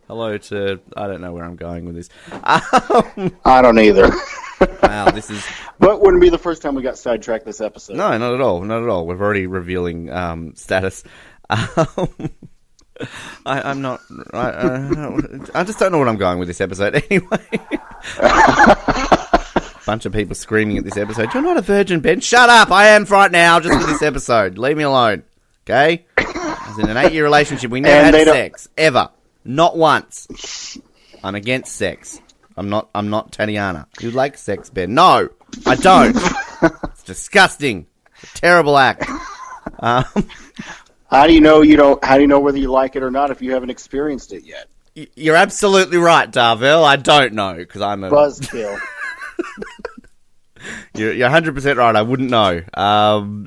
hello 0.07 0.37
to 0.37 0.79
I 0.95 1.07
don't 1.07 1.21
know 1.21 1.33
where 1.33 1.43
I'm 1.43 1.55
going 1.55 1.85
with 1.85 1.95
this. 1.95 2.09
Um, 2.31 3.35
I 3.45 3.61
don't 3.61 3.79
either. 3.79 4.09
wow, 4.83 5.11
this 5.11 5.29
is 5.29 5.45
but 5.79 6.01
wouldn't 6.01 6.21
be 6.21 6.29
the 6.29 6.37
first 6.37 6.61
time 6.61 6.75
we 6.75 6.81
got 6.81 6.97
sidetracked 6.97 7.45
this 7.45 7.61
episode. 7.61 7.97
no, 7.97 8.17
not 8.17 8.33
at 8.33 8.41
all, 8.41 8.61
not 8.61 8.81
at 8.83 8.89
all. 8.89 9.05
We're 9.05 9.19
already 9.19 9.47
revealing 9.47 10.09
um, 10.11 10.55
status. 10.55 11.03
Um, 11.49 12.31
I, 13.45 13.61
I'm 13.61 13.81
not. 13.81 14.01
I, 14.33 14.49
I, 14.49 15.39
I 15.61 15.63
just 15.63 15.77
don't 15.77 15.91
know 15.91 15.99
what 15.99 16.07
I'm 16.07 16.17
going 16.17 16.39
with 16.39 16.47
this 16.47 16.61
episode. 16.61 16.95
Anyway, 17.09 17.45
bunch 19.85 20.05
of 20.05 20.13
people 20.13 20.35
screaming 20.35 20.77
at 20.77 20.83
this 20.83 20.97
episode. 20.97 21.33
You're 21.33 21.43
not 21.43 21.57
a 21.57 21.61
virgin, 21.61 21.99
Ben. 21.99 22.19
Shut 22.19 22.49
up! 22.49 22.71
I 22.71 22.87
am 22.87 23.05
right 23.05 23.31
now, 23.31 23.59
just 23.59 23.79
for 23.79 23.87
this 23.87 24.01
episode. 24.01 24.57
Leave 24.57 24.77
me 24.77 24.83
alone, 24.83 25.23
okay? 25.65 26.05
I 26.17 26.73
was 26.75 26.79
in 26.83 26.89
an 26.89 26.97
eight-year 26.97 27.23
relationship. 27.23 27.71
We 27.71 27.81
never 27.81 28.07
And 28.07 28.15
had 28.15 28.27
sex 28.27 28.67
ever, 28.77 29.09
not 29.47 29.77
once. 29.77 30.77
I'm 31.23 31.35
against 31.35 31.75
sex. 31.75 32.19
I'm 32.55 32.69
not. 32.69 32.89
I'm 32.93 33.09
not 33.09 33.31
Tatiana. 33.31 33.87
You 33.99 34.11
like 34.11 34.37
sex, 34.37 34.69
Ben? 34.69 34.93
No, 34.93 35.29
I 35.65 35.75
don't. 35.75 36.15
it's 36.83 37.03
disgusting. 37.03 37.87
It's 38.21 38.39
terrible 38.39 38.77
act. 38.77 39.09
Um, 39.79 40.05
How 41.09 41.27
do 41.27 41.33
you 41.33 41.41
know 41.41 41.61
you 41.61 41.77
don't? 41.77 42.03
How 42.03 42.15
do 42.15 42.21
you 42.21 42.27
know 42.27 42.39
whether 42.39 42.57
you 42.57 42.69
like 42.69 42.95
it 42.95 43.03
or 43.03 43.11
not 43.11 43.31
if 43.31 43.41
you 43.41 43.53
haven't 43.53 43.69
experienced 43.69 44.33
it 44.33 44.43
yet? 44.43 44.67
you're 45.15 45.35
absolutely 45.35 45.97
right, 45.97 46.31
Darvell. 46.31 46.83
I 46.83 46.95
don't 46.95 47.33
know 47.33 47.55
because 47.55 47.81
I'm 47.81 48.03
a. 48.03 48.09
Buzzkill. 48.09 48.79
You're, 50.95 51.13
you're 51.13 51.27
100 51.27 51.53
percent 51.53 51.77
right. 51.77 51.95
I 51.95 52.01
wouldn't 52.01 52.31
know. 52.31 52.61
Um, 52.73 53.45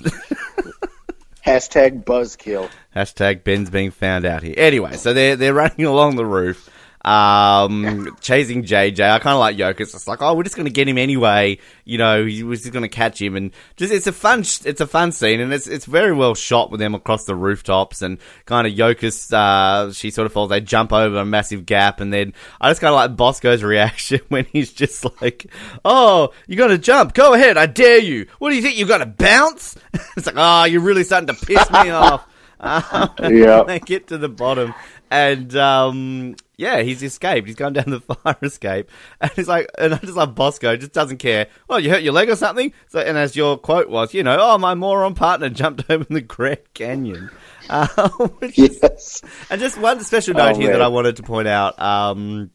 Hashtag 1.46 2.04
buzzkill. 2.04 2.68
hashtag 2.94 3.44
Ben's 3.44 3.70
being 3.70 3.90
found 3.90 4.24
out 4.24 4.42
here. 4.42 4.54
Anyway, 4.56 4.96
so 4.96 5.12
they're 5.12 5.36
they're 5.36 5.54
running 5.54 5.86
along 5.86 6.16
the 6.16 6.26
roof, 6.26 6.68
um, 7.04 8.16
chasing 8.20 8.62
JJ. 8.62 9.00
I 9.10 9.18
kind 9.18 9.34
of 9.34 9.40
like 9.40 9.56
Yokas. 9.56 9.94
It's 9.94 10.06
like, 10.06 10.20
oh, 10.22 10.34
we're 10.34 10.42
just 10.42 10.56
going 10.56 10.66
to 10.66 10.72
get 10.72 10.86
him 10.88 10.98
anyway. 10.98 11.58
You 11.84 11.98
know, 11.98 12.24
he 12.24 12.42
was 12.42 12.60
just 12.60 12.72
going 12.72 12.82
to 12.82 12.88
catch 12.88 13.20
him, 13.20 13.36
and 13.36 13.50
just 13.76 13.92
it's 13.92 14.06
a 14.06 14.12
fun 14.12 14.40
it's 14.40 14.80
a 14.80 14.86
fun 14.86 15.12
scene, 15.12 15.40
and 15.40 15.52
it's 15.52 15.66
it's 15.66 15.86
very 15.86 16.12
well 16.12 16.34
shot 16.34 16.70
with 16.70 16.78
them 16.80 16.94
across 16.94 17.24
the 17.24 17.34
rooftops, 17.34 18.02
and 18.02 18.18
kind 18.44 18.66
of 18.66 18.72
Yokas. 18.74 19.32
Uh, 19.32 19.92
she 19.92 20.10
sort 20.10 20.26
of 20.26 20.32
falls. 20.32 20.50
They 20.50 20.60
jump 20.60 20.92
over 20.92 21.18
a 21.18 21.24
massive 21.24 21.66
gap, 21.66 22.00
and 22.00 22.12
then 22.12 22.34
I 22.60 22.70
just 22.70 22.80
kind 22.80 22.90
of 22.92 22.96
like 22.96 23.16
Bosco's 23.16 23.62
reaction 23.64 24.20
when 24.28 24.44
he's 24.52 24.72
just 24.72 25.04
like, 25.22 25.46
"Oh, 25.84 26.32
you're 26.46 26.58
going 26.58 26.70
to 26.70 26.78
jump? 26.78 27.14
Go 27.14 27.34
ahead, 27.34 27.56
I 27.56 27.66
dare 27.66 27.98
you. 27.98 28.26
What 28.38 28.50
do 28.50 28.56
you 28.56 28.62
think? 28.62 28.78
You're 28.78 28.88
going 28.88 29.00
to 29.00 29.06
bounce?" 29.06 29.76
it's 30.16 30.26
like, 30.26 30.36
"Oh, 30.38 30.64
you're 30.64 30.80
really 30.82 31.04
starting 31.04 31.34
to 31.34 31.46
piss 31.46 31.70
me 31.70 31.90
off." 31.90 32.26
Um, 32.62 33.10
Yeah. 33.34 33.62
they 33.62 33.78
get 33.80 34.08
to 34.08 34.18
the 34.18 34.28
bottom, 34.28 34.74
and 35.10 35.54
um, 35.56 36.36
yeah, 36.56 36.80
he's 36.82 37.02
escaped. 37.02 37.46
He's 37.46 37.56
gone 37.56 37.72
down 37.72 37.86
the 37.90 38.00
fire 38.14 38.36
escape, 38.42 38.90
and 39.20 39.30
he's 39.32 39.48
like, 39.48 39.68
and 39.78 39.94
I 39.94 39.98
just 39.98 40.14
love 40.14 40.34
Bosco, 40.34 40.76
just 40.76 40.92
doesn't 40.92 41.18
care. 41.18 41.48
Oh, 41.68 41.76
you 41.78 41.90
hurt 41.90 42.02
your 42.02 42.12
leg 42.12 42.28
or 42.30 42.36
something? 42.36 42.72
So, 42.88 43.00
and 43.00 43.18
as 43.18 43.34
your 43.36 43.56
quote 43.58 43.88
was, 43.88 44.14
you 44.14 44.22
know, 44.22 44.36
oh, 44.40 44.58
my 44.58 44.74
moron 44.74 45.14
partner 45.14 45.48
jumped 45.48 45.84
over 45.90 46.04
the 46.04 46.20
Grand 46.20 46.58
Canyon. 46.74 47.30
Uh, 47.68 47.86
which 48.38 48.58
is- 48.58 48.78
Yes. 48.82 49.22
and 49.50 49.60
just 49.60 49.78
one 49.78 50.00
special 50.02 50.34
note 50.34 50.56
Oh, 50.56 50.58
here 50.60 50.72
that. 50.72 50.82
I 50.82 50.88
wanted 50.88 51.16
to 51.16 51.22
point 51.22 51.48
out. 51.48 51.80
Um, 51.80 52.50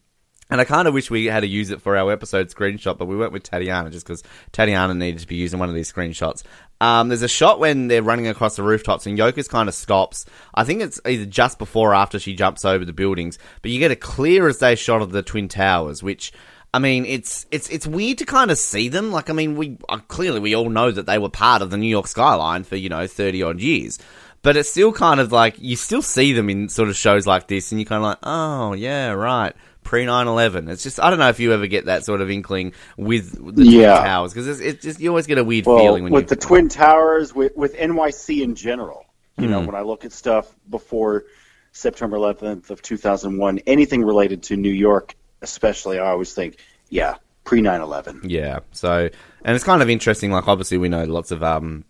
and 0.48 0.60
I 0.60 0.64
kind 0.64 0.86
of 0.86 0.94
wish 0.94 1.10
we 1.10 1.26
had 1.26 1.40
to 1.40 1.46
use 1.46 1.70
it 1.70 1.82
for 1.82 1.96
our 1.96 2.12
episode 2.12 2.48
screenshot, 2.48 2.96
but 2.98 3.06
we 3.06 3.16
went 3.16 3.32
with 3.32 3.42
Tatiana 3.42 3.90
just 3.90 4.06
because 4.06 4.22
Tatiana 4.52 4.94
needed 4.94 5.20
to 5.20 5.26
be 5.26 5.36
using 5.36 5.58
one 5.58 5.68
of 5.68 5.74
these 5.74 5.92
screenshots. 5.92 6.44
Um, 6.80 7.08
there's 7.08 7.22
a 7.22 7.28
shot 7.28 7.58
when 7.58 7.88
they're 7.88 8.02
running 8.02 8.28
across 8.28 8.56
the 8.56 8.62
rooftops 8.62 9.06
and 9.06 9.18
Yokas 9.18 9.48
kind 9.48 9.68
of 9.68 9.74
stops. 9.74 10.24
I 10.54 10.64
think 10.64 10.82
it's 10.82 11.00
either 11.04 11.24
just 11.24 11.58
before 11.58 11.90
or 11.90 11.94
after 11.94 12.18
she 12.18 12.34
jumps 12.34 12.64
over 12.64 12.84
the 12.84 12.92
buildings, 12.92 13.38
but 13.62 13.70
you 13.70 13.78
get 13.80 13.90
a 13.90 13.96
clear 13.96 14.46
as 14.46 14.58
day 14.58 14.74
shot 14.74 15.02
of 15.02 15.10
the 15.12 15.22
Twin 15.22 15.48
Towers, 15.48 16.02
which. 16.02 16.32
I 16.74 16.78
mean, 16.78 17.06
it's 17.06 17.46
it's 17.50 17.70
it's 17.70 17.86
weird 17.86 18.18
to 18.18 18.26
kind 18.26 18.50
of 18.50 18.58
see 18.58 18.90
them. 18.90 19.10
Like, 19.10 19.30
I 19.30 19.32
mean, 19.32 19.56
we 19.56 19.78
uh, 19.88 19.96
clearly 20.08 20.40
we 20.40 20.54
all 20.54 20.68
know 20.68 20.90
that 20.90 21.06
they 21.06 21.16
were 21.16 21.30
part 21.30 21.62
of 21.62 21.70
the 21.70 21.78
New 21.78 21.88
York 21.88 22.06
skyline 22.06 22.64
for 22.64 22.76
you 22.76 22.90
know 22.90 23.06
thirty 23.06 23.42
odd 23.42 23.60
years, 23.60 23.98
but 24.42 24.58
it's 24.58 24.68
still 24.68 24.92
kind 24.92 25.18
of 25.18 25.32
like 25.32 25.54
you 25.58 25.74
still 25.74 26.02
see 26.02 26.34
them 26.34 26.50
in 26.50 26.68
sort 26.68 26.90
of 26.90 26.96
shows 26.96 27.26
like 27.26 27.48
this, 27.48 27.72
and 27.72 27.80
you're 27.80 27.88
kind 27.88 28.04
of 28.04 28.08
like, 28.08 28.18
oh 28.24 28.74
yeah, 28.74 29.12
right. 29.12 29.54
Pre 29.86 30.04
9/11. 30.04 30.68
It's 30.68 30.82
just 30.82 30.98
I 31.00 31.10
don't 31.10 31.20
know 31.20 31.28
if 31.28 31.38
you 31.38 31.52
ever 31.52 31.68
get 31.68 31.84
that 31.84 32.04
sort 32.04 32.20
of 32.20 32.28
inkling 32.28 32.72
with 32.96 33.30
the 33.54 33.64
Yeah. 33.64 33.94
Twin 33.94 34.04
Towers 34.04 34.32
because 34.34 34.48
it's, 34.48 34.60
it's 34.60 34.82
just 34.82 35.00
you 35.00 35.10
always 35.10 35.28
get 35.28 35.38
a 35.38 35.44
weird 35.44 35.64
Well, 35.64 35.78
feeling 35.78 36.02
when 36.04 36.12
with 36.12 36.26
the 36.28 36.34
Twin 36.34 36.68
Towers, 36.68 37.32
with, 37.32 37.56
with 37.56 37.76
NYC 37.76 38.42
in 38.42 38.56
general, 38.56 39.06
you 39.38 39.46
know, 39.46 39.60
Hmm. 39.60 39.66
when 39.66 39.74
I 39.76 39.82
look 39.82 40.04
at 40.04 40.10
stuff 40.12 40.52
before 40.68 41.24
September 41.70 42.16
11th 42.16 42.70
of 42.70 42.82
2001, 42.82 43.60
anything 43.66 44.02
related 44.02 44.42
to 44.44 44.56
New 44.56 44.72
York, 44.72 45.14
especially, 45.40 46.00
I 46.00 46.08
always 46.10 46.34
think, 46.34 46.56
yeah, 46.88 47.14
pre 47.44 47.60
9/11. 47.60 48.22
Yeah. 48.24 48.60
So, 48.72 49.08
and 49.44 49.54
it's 49.54 49.64
kind 49.64 49.82
of 49.82 49.88
interesting. 49.88 50.32
Like, 50.32 50.48
obviously, 50.48 50.78
we 50.78 50.88
know 50.88 51.04
lots 51.04 51.30
of 51.30 51.44
um, 51.44 51.84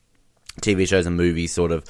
TV 0.61 0.87
shows 0.87 1.07
and 1.07 1.17
movies 1.17 1.53
sort 1.53 1.73
of 1.73 1.85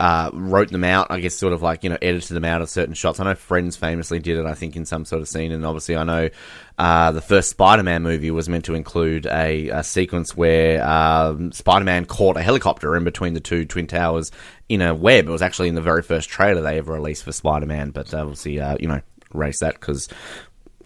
uh, 0.00 0.30
wrote 0.32 0.70
them 0.70 0.82
out. 0.82 1.08
I 1.10 1.20
guess, 1.20 1.34
sort 1.34 1.52
of 1.52 1.60
like 1.60 1.84
you 1.84 1.90
know, 1.90 1.98
edited 2.00 2.34
them 2.34 2.44
out 2.46 2.62
of 2.62 2.70
certain 2.70 2.94
shots. 2.94 3.20
I 3.20 3.24
know 3.24 3.34
Friends 3.34 3.76
famously 3.76 4.18
did 4.18 4.38
it. 4.38 4.46
I 4.46 4.54
think 4.54 4.74
in 4.74 4.86
some 4.86 5.04
sort 5.04 5.20
of 5.20 5.28
scene, 5.28 5.52
and 5.52 5.64
obviously, 5.64 5.94
I 5.94 6.04
know 6.04 6.30
uh, 6.78 7.12
the 7.12 7.20
first 7.20 7.50
Spider-Man 7.50 8.02
movie 8.02 8.30
was 8.30 8.48
meant 8.48 8.64
to 8.64 8.74
include 8.74 9.26
a, 9.26 9.68
a 9.68 9.84
sequence 9.84 10.34
where 10.34 10.82
um, 10.82 11.52
Spider-Man 11.52 12.06
caught 12.06 12.38
a 12.38 12.42
helicopter 12.42 12.96
in 12.96 13.04
between 13.04 13.34
the 13.34 13.40
two 13.40 13.66
twin 13.66 13.86
towers 13.86 14.32
in 14.70 14.80
a 14.80 14.94
web. 14.94 15.28
It 15.28 15.30
was 15.30 15.42
actually 15.42 15.68
in 15.68 15.74
the 15.74 15.82
very 15.82 16.02
first 16.02 16.30
trailer 16.30 16.62
they 16.62 16.78
ever 16.78 16.94
released 16.94 17.24
for 17.24 17.32
Spider-Man, 17.32 17.90
but 17.90 18.14
obviously, 18.14 18.58
uh, 18.58 18.78
you 18.80 18.88
know, 18.88 19.02
erase 19.34 19.60
that 19.60 19.78
because 19.78 20.08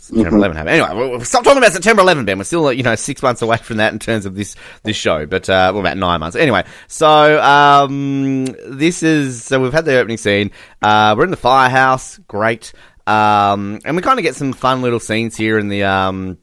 September 0.05 0.37
11 0.37 0.57
happened. 0.57 0.81
Anyway, 0.81 1.11
we'll- 1.11 1.21
stop 1.25 1.45
talking 1.45 1.59
about 1.59 1.73
September 1.73 2.03
11, 2.03 2.27
Ben. 2.27 2.37
We're 2.37 2.45
still, 2.45 2.71
you 2.73 2.83
know, 2.83 2.95
six 2.95 3.23
months 3.23 3.40
away 3.40 3.57
from 3.57 3.79
that 3.79 3.95
in 3.95 3.99
terms 3.99 4.27
of 4.27 4.35
this 4.35 4.55
this 4.83 4.97
show, 4.97 5.25
but 5.25 5.49
uh, 5.49 5.71
well, 5.73 5.81
about 5.81 5.97
nine 5.97 6.21
months. 6.21 6.37
Anyway, 6.37 6.62
so 6.88 7.40
um, 7.43 8.45
this 8.67 9.03
is 9.03 9.43
so 9.43 9.61
we've 9.61 9.73
had 9.73 9.87
the 9.87 9.97
opening 9.97 10.19
scene. 10.19 10.51
Uh, 10.83 11.14
we're 11.17 11.25
in 11.25 11.31
the 11.31 11.38
firehouse, 11.38 12.19
great, 12.29 12.75
um, 13.07 13.81
and 13.87 13.97
we 13.97 14.03
kind 14.03 14.19
of 14.19 14.23
get 14.25 14.35
some 14.35 14.53
fun 14.53 14.83
little 14.83 15.01
scenes 15.01 15.37
here 15.37 15.59
in 15.59 15.69
the 15.69 15.85
um, 15.85 16.37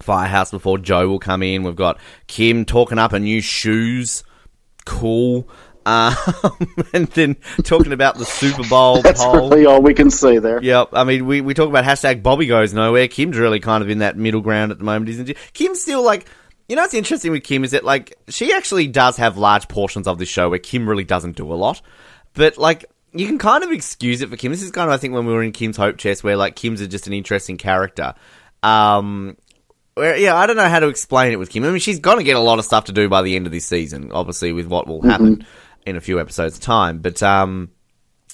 firehouse 0.00 0.50
before 0.50 0.76
Joe 0.76 1.08
will 1.08 1.18
come 1.18 1.42
in. 1.42 1.62
We've 1.62 1.74
got 1.74 1.98
Kim 2.26 2.66
talking 2.66 2.98
up 2.98 3.14
a 3.14 3.18
new 3.18 3.40
shoes, 3.40 4.22
cool. 4.84 5.48
Um, 5.88 6.14
and 6.92 7.06
then 7.08 7.36
talking 7.62 7.94
about 7.94 8.16
the 8.16 8.26
Super 8.26 8.68
Bowl 8.68 9.00
That's 9.02 9.24
poll. 9.24 9.48
really 9.48 9.64
all 9.64 9.80
we 9.80 9.94
can 9.94 10.10
see 10.10 10.38
there. 10.38 10.62
Yep. 10.62 10.90
I 10.92 11.04
mean, 11.04 11.24
we, 11.24 11.40
we 11.40 11.54
talk 11.54 11.70
about 11.70 11.84
hashtag 11.84 12.22
Bobby 12.22 12.44
goes 12.46 12.74
nowhere. 12.74 13.08
Kim's 13.08 13.38
really 13.38 13.58
kind 13.58 13.82
of 13.82 13.88
in 13.88 14.00
that 14.00 14.18
middle 14.18 14.42
ground 14.42 14.70
at 14.70 14.76
the 14.76 14.84
moment, 14.84 15.08
isn't 15.08 15.26
she? 15.26 15.36
Kim's 15.54 15.80
still 15.80 16.02
like, 16.02 16.26
you 16.68 16.76
know, 16.76 16.82
what's 16.82 16.92
interesting 16.92 17.32
with 17.32 17.42
Kim 17.42 17.64
is 17.64 17.70
that 17.70 17.84
like 17.84 18.14
she 18.28 18.52
actually 18.52 18.86
does 18.86 19.16
have 19.16 19.38
large 19.38 19.66
portions 19.68 20.06
of 20.06 20.18
this 20.18 20.28
show 20.28 20.50
where 20.50 20.58
Kim 20.58 20.86
really 20.86 21.04
doesn't 21.04 21.36
do 21.36 21.50
a 21.52 21.56
lot, 21.56 21.80
but 22.34 22.58
like. 22.58 22.84
You 23.14 23.26
can 23.26 23.38
kind 23.38 23.64
of 23.64 23.72
excuse 23.72 24.20
it 24.20 24.28
for 24.28 24.36
Kim. 24.36 24.52
This 24.52 24.62
is 24.62 24.70
kind 24.70 24.90
of, 24.90 24.92
I 24.92 24.98
think, 24.98 25.14
when 25.14 25.24
we 25.24 25.32
were 25.32 25.42
in 25.42 25.50
Kim's 25.50 25.78
Hope 25.78 25.96
Chest, 25.96 26.22
where 26.22 26.36
like 26.36 26.56
Kim's 26.56 26.86
just 26.86 27.06
an 27.06 27.14
interesting 27.14 27.56
character. 27.56 28.14
Um, 28.62 29.38
where, 29.94 30.14
yeah, 30.14 30.36
I 30.36 30.46
don't 30.46 30.56
know 30.56 30.68
how 30.68 30.78
to 30.78 30.88
explain 30.88 31.32
it 31.32 31.36
with 31.36 31.48
Kim. 31.48 31.64
I 31.64 31.70
mean, 31.70 31.78
she's 31.78 32.00
going 32.00 32.18
to 32.18 32.22
get 32.22 32.36
a 32.36 32.40
lot 32.40 32.58
of 32.58 32.66
stuff 32.66 32.84
to 32.84 32.92
do 32.92 33.08
by 33.08 33.22
the 33.22 33.34
end 33.34 33.46
of 33.46 33.52
this 33.52 33.64
season, 33.64 34.12
obviously, 34.12 34.52
with 34.52 34.66
what 34.66 34.86
will 34.86 35.00
happen 35.00 35.46
in 35.88 35.96
a 35.96 36.00
few 36.00 36.20
episodes' 36.20 36.58
time. 36.58 36.98
But 36.98 37.22
um, 37.22 37.70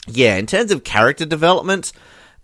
yeah, 0.09 0.37
in 0.37 0.47
terms 0.47 0.71
of 0.71 0.85
character 0.85 1.25
development, 1.25 1.93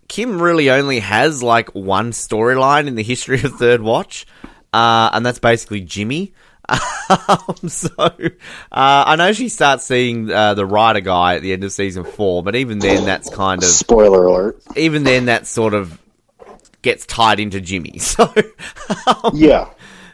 Kim 0.07 0.41
really 0.41 0.69
only 0.69 0.99
has 0.99 1.41
like 1.43 1.69
one 1.75 2.11
storyline 2.11 2.87
in 2.87 2.95
the 2.95 3.03
history 3.03 3.41
of 3.43 3.53
Third 3.53 3.81
Watch, 3.81 4.25
uh, 4.73 5.09
and 5.13 5.25
that's 5.25 5.39
basically 5.39 5.81
Jimmy. 5.81 6.33
Um, 6.69 6.77
so 7.67 7.89
uh, 7.97 8.09
I 8.71 9.15
know 9.17 9.33
she 9.33 9.49
starts 9.49 9.85
seeing 9.85 10.31
uh, 10.31 10.53
the 10.53 10.65
writer 10.65 11.01
guy 11.01 11.35
at 11.35 11.41
the 11.41 11.51
end 11.53 11.63
of 11.63 11.71
season 11.71 12.03
four, 12.05 12.43
but 12.43 12.55
even 12.55 12.79
then, 12.79 13.05
that's 13.05 13.29
kind 13.29 13.61
of 13.61 13.67
Spoiler 13.69 14.25
alert. 14.25 14.61
even 14.77 15.03
then 15.03 15.25
that 15.25 15.47
sort 15.47 15.73
of 15.73 15.99
gets 16.81 17.05
tied 17.05 17.39
into 17.39 17.59
Jimmy. 17.61 17.99
So 17.99 18.33
Yeah. 19.33 19.69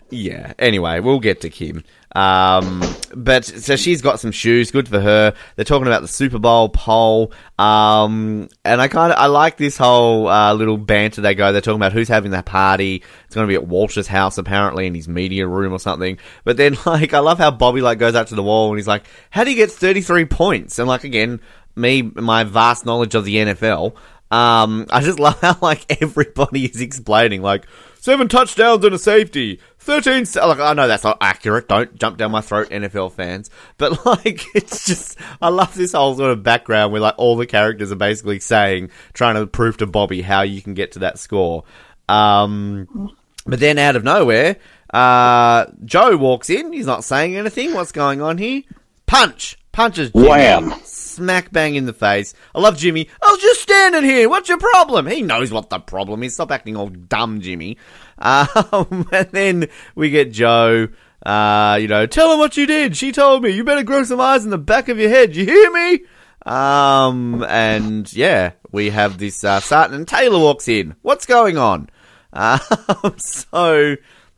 yeah. 0.10 0.54
Anyway, 0.58 1.00
we'll 1.00 1.20
get 1.20 1.42
to 1.42 1.50
Kim. 1.50 1.84
Um, 2.18 2.82
but 3.16 3.46
so 3.46 3.76
she's 3.76 4.02
got 4.02 4.20
some 4.20 4.32
shoes. 4.32 4.72
Good 4.72 4.90
for 4.90 5.00
her. 5.00 5.36
They're 5.56 5.66
talking 5.66 5.86
about 5.86 6.02
the 6.02 6.08
Super 6.08 6.40
Bowl 6.40 6.68
poll. 6.70 7.32
Um, 7.60 8.50
and 8.66 8.82
I 8.82 8.88
kind 8.88 9.14
of 9.14 9.20
I 9.20 9.28
like 9.28 9.58
this 9.58 9.78
whole 9.78 10.28
uh, 10.28 10.52
little 10.56 10.78
banter 10.78 11.22
they 11.22 11.36
go. 11.36 11.52
They're 11.52 11.62
talking 11.62 11.78
about 11.78 11.94
who's 11.94 12.08
having 12.08 12.32
that 12.32 12.48
party. 12.48 13.04
It's 13.26 13.36
going 13.36 13.48
to 13.48 13.52
be 13.52 13.54
at 13.54 13.68
Walsh's 13.68 14.08
house 14.08 14.40
apparently 14.40 14.88
in 14.88 14.96
his 14.96 15.08
media 15.08 15.48
room 15.48 15.72
or 15.72 15.80
something. 15.80 16.18
But 16.44 16.58
then 16.58 16.76
like 16.88 17.14
I 17.14 17.20
love 17.20 17.38
how 17.38 17.52
Bobby 17.52 17.82
like 17.82 18.00
goes 18.00 18.16
out 18.16 18.28
to 18.28 18.36
the 18.36 18.44
wall 18.44 18.70
and 18.70 18.80
he's 18.80 18.88
like, 18.88 19.06
"How 19.30 19.44
do 19.44 19.52
you 19.52 19.56
get 19.56 19.70
thirty 19.70 20.02
three 20.02 20.26
points?" 20.26 20.80
And 20.80 20.88
like 20.88 21.04
again, 21.04 21.40
me 21.76 22.02
my 22.02 22.46
vast 22.46 22.84
knowledge 22.84 23.14
of 23.14 23.26
the 23.26 23.36
NFL. 23.36 23.96
Um, 24.30 24.88
I 24.90 25.02
just 25.02 25.20
love 25.20 25.40
how 25.40 25.58
like 25.62 25.86
everybody 26.02 26.66
is 26.66 26.82
explaining 26.82 27.42
like 27.42 27.66
seven 28.00 28.28
touchdowns 28.28 28.84
and 28.84 28.94
a 28.94 29.00
safety, 29.00 29.60
thirteen. 29.80 30.26
Like 30.36 30.60
I 30.60 30.74
know 30.74 30.88
that's 30.88 31.04
not 31.04 31.18
accurate. 31.22 31.68
Don't 31.68 31.96
jump 31.96 32.18
down 32.18 32.32
my 32.32 32.42
throat, 32.42 32.70
NFL 32.70 33.14
fans. 33.14 33.50
But 33.78 34.06
like 34.06 34.44
it's 34.54 34.86
just 34.86 35.18
I 35.42 35.50
love 35.50 35.76
this 35.76 35.94
whole 35.94 36.16
sort 36.16 36.32
of 36.32 36.44
background 36.44 36.92
where 36.92 37.02
like 37.02 37.16
all 37.18 37.36
the 37.36 37.46
characters 37.46 37.92
are 37.92 37.96
basically 37.96 38.40
saying, 38.40 38.92
trying 39.14 39.36
to 39.36 39.48
prove 39.48 39.78
to 39.78 39.88
Bobby 39.88 40.22
how 40.22 40.42
you 40.42 40.62
can 40.62 40.74
get 40.74 40.94
to 40.94 41.00
that 41.00 41.20
score. 41.20 41.64
Um, 42.10 43.16
but 43.46 43.60
then 43.60 43.78
out 43.78 43.96
of 43.96 44.04
nowhere, 44.04 44.58
uh, 44.94 45.66
Joe 45.86 46.18
walks 46.18 46.50
in. 46.50 46.74
He's 46.74 46.86
not 46.86 47.04
saying 47.04 47.36
anything. 47.36 47.74
What's 47.74 47.92
going 47.92 48.22
on 48.22 48.38
here? 48.38 48.64
Punch, 49.06 49.58
punches 49.78 50.12
Jimmy. 50.12 50.28
Wham. 50.28 50.74
Smack 50.84 51.52
bang 51.52 51.76
in 51.76 51.86
the 51.86 51.94
face. 51.94 52.34
I 52.56 52.60
love 52.60 52.78
Jimmy. 52.78 53.08
I 53.22 53.32
was 53.32 53.40
just 53.40 53.62
standing 53.62 54.04
here. 54.04 54.28
What's 54.28 54.50
your 54.50 54.58
problem? 54.58 55.06
He 55.06 55.22
knows 55.22 55.52
what 55.52 55.70
the 55.70 55.80
problem 55.80 56.24
is. 56.24 56.34
Stop 56.34 56.52
acting 56.52 56.76
all 56.76 56.90
dumb, 56.90 57.42
Jimmy. 57.42 57.78
Um, 58.18 59.08
and 59.12 59.30
then 59.32 59.70
we 59.94 60.10
get 60.10 60.32
Joe. 60.32 60.88
Uh, 61.24 61.78
you 61.80 61.88
know, 61.88 62.08
tell 62.08 62.32
her 62.32 62.38
what 62.38 62.58
you 62.58 62.66
did. 62.66 62.98
She 62.98 63.12
told 63.12 63.44
me. 63.44 63.52
You 63.52 63.64
better 63.64 63.84
grow 63.84 64.04
some 64.04 64.20
eyes 64.20 64.44
in 64.44 64.50
the 64.50 64.58
back 64.58 64.90
of 64.90 64.98
your 64.98 65.10
head. 65.10 65.36
You 65.36 65.46
hear 65.46 65.72
me? 65.72 66.00
Um, 66.44 67.44
and 67.48 68.12
yeah, 68.12 68.54
we 68.72 68.90
have 68.90 69.20
this, 69.20 69.44
uh, 69.44 69.60
Sarton 69.60 69.96
and 69.96 70.08
Taylor 70.08 70.40
walks 70.40 70.68
in. 70.68 70.96
What's 71.04 71.26
going 71.26 71.58
on? 71.58 71.90
Um, 72.34 72.60
so 73.18 73.96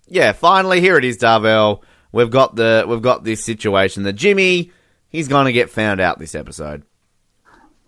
yeah, 0.08 0.32
finally 0.32 0.80
here 0.80 0.96
it 0.98 1.04
is, 1.04 1.18
Darvell. 1.18 1.82
We've 2.14 2.30
got 2.30 2.56
the, 2.56 2.86
we've 2.88 3.02
got 3.02 3.24
this 3.24 3.44
situation 3.44 4.04
that 4.04 4.14
Jimmy, 4.14 4.72
he's 5.10 5.28
gonna 5.28 5.52
get 5.52 5.70
found 5.70 6.00
out 6.00 6.20
this 6.20 6.36
episode. 6.36 6.84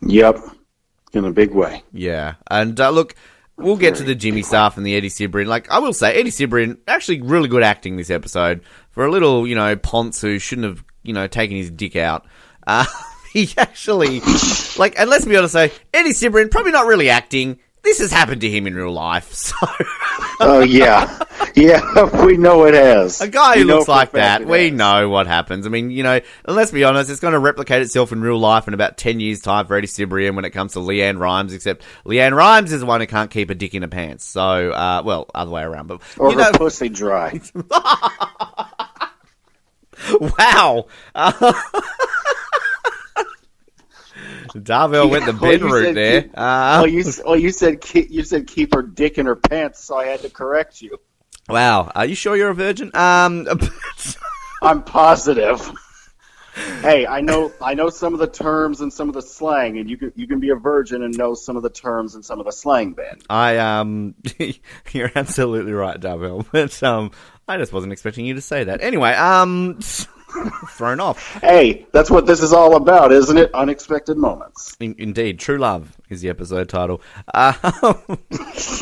Yep. 0.02 0.40
In 1.14 1.26
a 1.26 1.32
big 1.32 1.52
way. 1.52 1.84
Yeah, 1.92 2.36
and 2.50 2.80
uh, 2.80 2.90
look, 2.90 3.16
we'll 3.58 3.78
get 3.78 3.96
to 3.96 4.04
the 4.04 4.16
Jimmy 4.16 4.42
stuff 4.42 4.78
and 4.78 4.86
the 4.86 4.96
Eddie 4.96 5.10
Cibrian. 5.10 5.48
Like 5.48 5.70
I 5.70 5.80
will 5.80 5.94
say, 5.94 6.14
Eddie 6.14 6.32
Cibrian 6.32 6.78
actually 6.88 7.22
really 7.22 7.48
good 7.50 7.64
acting 7.64 7.98
this 7.98 8.10
episode 8.10 8.62
for 8.92 9.06
a 9.06 9.12
little, 9.12 9.48
you 9.48 9.56
know, 9.56 9.76
Ponce 9.76 10.22
who 10.22 10.40
shouldn't 10.40 10.68
have, 10.68 10.84
you 11.04 11.14
know, 11.14 11.28
taken 11.28 11.58
his 11.58 11.72
dick 11.72 11.96
out. 11.96 12.26
Uh, 12.66 12.86
he 13.34 13.50
actually, 13.58 14.22
like, 14.78 14.98
and 15.00 15.10
let's 15.10 15.26
be 15.26 15.38
honest, 15.38 15.54
say 15.54 15.72
Eddie 15.94 16.12
Cibrian 16.12 16.52
probably 16.52 16.72
not 16.72 16.88
really 16.88 17.10
acting. 17.10 17.60
This 17.84 17.98
has 18.00 18.12
happened 18.12 18.42
to 18.42 18.50
him 18.50 18.68
in 18.68 18.76
real 18.76 18.92
life, 18.92 19.34
so 19.34 19.56
Oh 20.40 20.60
yeah, 20.62 21.20
yeah. 21.56 21.82
We 22.26 22.38
know 22.38 22.66
it 22.66 22.74
has. 22.76 23.22
a 23.22 23.28
guy 23.28 23.58
who 23.58 23.66
know 23.66 23.78
looks 23.78 23.88
like 23.88 24.12
that, 24.12 24.46
we 24.46 24.66
has. 24.66 24.74
know 24.74 25.10
what 25.10 25.26
happens. 25.28 25.66
I 25.66 25.70
mean, 25.70 25.90
you 25.92 26.04
know, 26.04 26.20
let's 26.48 26.72
be 26.72 26.84
honest, 26.84 27.10
it's 27.10 27.20
going 27.20 27.34
to 27.34 27.40
replicate 27.40 27.82
itself 27.82 28.12
in 28.12 28.22
real 28.22 28.38
life 28.40 28.68
in 28.68 28.74
about 28.76 28.98
ten 28.98 29.20
years' 29.20 29.40
time 29.42 29.66
for 29.66 29.76
Eddie 29.76 29.88
Cibrian 29.88 30.36
when 30.36 30.46
it 30.46 30.52
comes 30.52 30.74
to 30.74 30.80
LeAnn 30.80 31.20
Rimes. 31.20 31.54
Except 31.54 31.84
LeAnn 32.06 32.36
Rimes 32.36 32.72
is 32.72 32.82
the 32.82 32.86
one 32.86 33.02
who 33.02 33.08
can't 33.08 33.32
keep 33.32 33.50
a 33.50 33.56
dick 33.56 33.74
in 33.74 33.82
her 33.82 33.88
pants. 33.88 34.26
So, 34.26 34.42
uh, 34.72 35.02
well, 35.04 35.30
other 35.34 35.52
way 35.52 35.64
around. 35.64 35.88
But 35.88 36.02
Or 36.18 36.32
you 36.32 36.38
her 36.38 36.52
know, 36.52 36.58
pussy 36.58 36.90
dry. 36.90 37.40
wow. 40.20 40.86
Uh, 41.16 41.54
Darvell 44.54 45.10
went 45.10 45.26
the 45.26 45.34
you 45.60 45.74
route 45.74 45.96
there. 45.96 46.22
keep- 46.24 46.32
Uh, 46.34 46.80
well, 46.84 46.88
you 46.88 47.04
well 47.26 47.36
you 47.38 47.52
said 47.52 47.82
keep, 47.82 48.10
you 48.12 48.24
said 48.24 48.48
keep 48.48 48.74
her 48.74 48.82
dick 48.82 49.18
in 49.18 49.26
her 49.26 49.36
pants, 49.36 49.84
so 49.84 49.98
I 49.98 50.06
had 50.08 50.22
to 50.22 50.30
correct 50.30 50.82
you. 50.82 50.98
wow. 51.50 51.92
Are 51.96 52.06
you 52.06 52.16
sure 52.16 52.36
you're 52.36 52.50
a 52.50 52.56
virgin? 52.56 52.92
Um, 52.94 53.48
I'm 54.62 54.84
positive. 54.84 55.72
hey, 56.82 57.08
I 57.08 57.22
know 57.22 57.52
I 57.62 57.74
know 57.76 57.90
some 57.90 58.14
of 58.14 58.20
the 58.20 58.28
terms 58.28 58.82
and 58.82 58.92
some 58.92 59.08
of 59.08 59.16
the 59.16 59.22
slang, 59.22 59.78
and 59.78 59.90
you 59.90 59.98
can 59.98 60.12
you 60.16 60.28
can 60.28 60.40
be 60.40 60.50
a 60.50 60.56
virgin 60.56 61.02
and 61.02 61.18
know 61.18 61.34
some 61.34 61.56
of 61.56 61.64
the 61.64 61.70
terms 61.70 62.16
and 62.16 62.24
some 62.26 62.40
of 62.40 62.46
the 62.46 62.52
slang, 62.52 62.92
Ben. 62.92 63.20
I 63.30 63.58
um, 63.58 64.16
you're 64.92 65.12
absolutely 65.16 65.72
right, 65.72 66.00
Darvell. 66.00 66.46
But 66.52 66.82
um, 66.84 67.12
I 67.48 67.58
just 67.58 67.72
wasn't 67.72 67.94
expecting 67.94 68.26
you 68.26 68.34
to 68.36 68.42
say 68.42 68.66
that. 68.66 68.82
Anyway, 68.82 69.12
um, 69.14 69.80
thrown 70.70 71.00
off. 71.00 71.36
Hey, 71.42 71.86
that's 71.92 72.10
what 72.10 72.26
this 72.26 72.42
is 72.42 72.54
all 72.54 72.76
about, 72.76 73.12
isn't 73.12 73.38
it? 73.38 73.54
Unexpected 73.54 74.18
moments. 74.18 74.76
In- 74.80 74.96
indeed, 74.98 75.40
True 75.40 75.58
Love 75.58 75.96
is 76.10 76.22
the 76.22 76.30
episode 76.30 76.70
title. 76.70 77.02
Uh, 77.34 77.54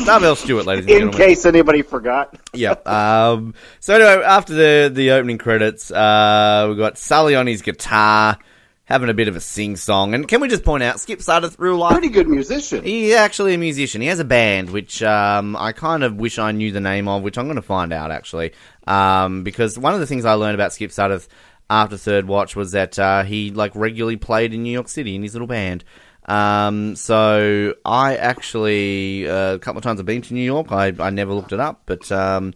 Darvell 0.04 0.36
Stewart, 0.36 0.66
ladies 0.66 0.84
and 0.86 0.90
In 0.90 0.98
gentlemen. 1.10 1.18
case 1.28 1.46
anybody 1.46 1.82
forgot. 1.82 2.36
Yep. 2.52 2.86
Um, 2.86 3.54
so 3.80 3.94
anyway, 3.94 4.24
after 4.24 4.54
the 4.54 4.90
the 4.92 5.12
opening 5.12 5.38
credits, 5.38 5.90
uh, 5.90 6.66
we 6.70 6.76
got 6.76 6.98
Sally 6.98 7.34
on 7.34 7.46
his 7.46 7.62
guitar. 7.62 8.38
having 8.84 9.08
a 9.08 9.14
bit 9.14 9.28
of 9.28 9.36
a 9.36 9.40
sing 9.40 9.76
song. 9.76 10.14
And 10.14 10.26
can 10.26 10.40
we 10.40 10.48
just 10.48 10.64
point 10.64 10.82
out, 10.82 10.98
Skip 10.98 11.20
Sudduth, 11.20 11.54
real 11.60 11.76
life, 11.76 11.92
Pretty 11.92 12.08
good 12.08 12.28
musician. 12.28 12.82
He's 12.82 13.14
actually 13.14 13.54
a 13.54 13.58
musician. 13.58 14.00
He 14.00 14.08
has 14.08 14.18
a 14.18 14.24
band, 14.24 14.70
which 14.70 15.00
um, 15.04 15.54
I 15.54 15.70
kind 15.70 16.02
of 16.02 16.16
wish 16.16 16.40
I 16.40 16.50
knew 16.50 16.72
the 16.72 16.80
name 16.80 17.06
of, 17.06 17.22
which 17.22 17.38
I'm 17.38 17.44
going 17.46 17.54
to 17.54 17.62
find 17.62 17.92
out 17.92 18.10
actually. 18.10 18.50
Um, 18.86 19.42
because 19.42 19.78
one 19.78 19.94
of 19.94 20.00
the 20.00 20.06
things 20.06 20.24
I 20.24 20.34
learned 20.34 20.54
about 20.54 20.72
Skip 20.72 20.90
Sudduth 20.90 21.28
after 21.68 21.96
Third 21.96 22.26
Watch 22.26 22.56
was 22.56 22.72
that 22.72 22.98
uh, 22.98 23.22
he 23.22 23.50
like 23.50 23.72
regularly 23.74 24.16
played 24.16 24.52
in 24.52 24.62
New 24.62 24.72
York 24.72 24.88
City 24.88 25.14
in 25.14 25.22
his 25.22 25.34
little 25.34 25.46
band. 25.46 25.84
Um, 26.26 26.96
so 26.96 27.74
I 27.84 28.16
actually 28.16 29.28
uh, 29.28 29.54
a 29.54 29.58
couple 29.58 29.78
of 29.78 29.84
times 29.84 30.00
I've 30.00 30.06
been 30.06 30.22
to 30.22 30.34
New 30.34 30.44
York. 30.44 30.70
I, 30.70 30.92
I 30.98 31.10
never 31.10 31.32
looked 31.32 31.52
it 31.52 31.60
up, 31.60 31.82
but 31.86 32.10
um, 32.12 32.54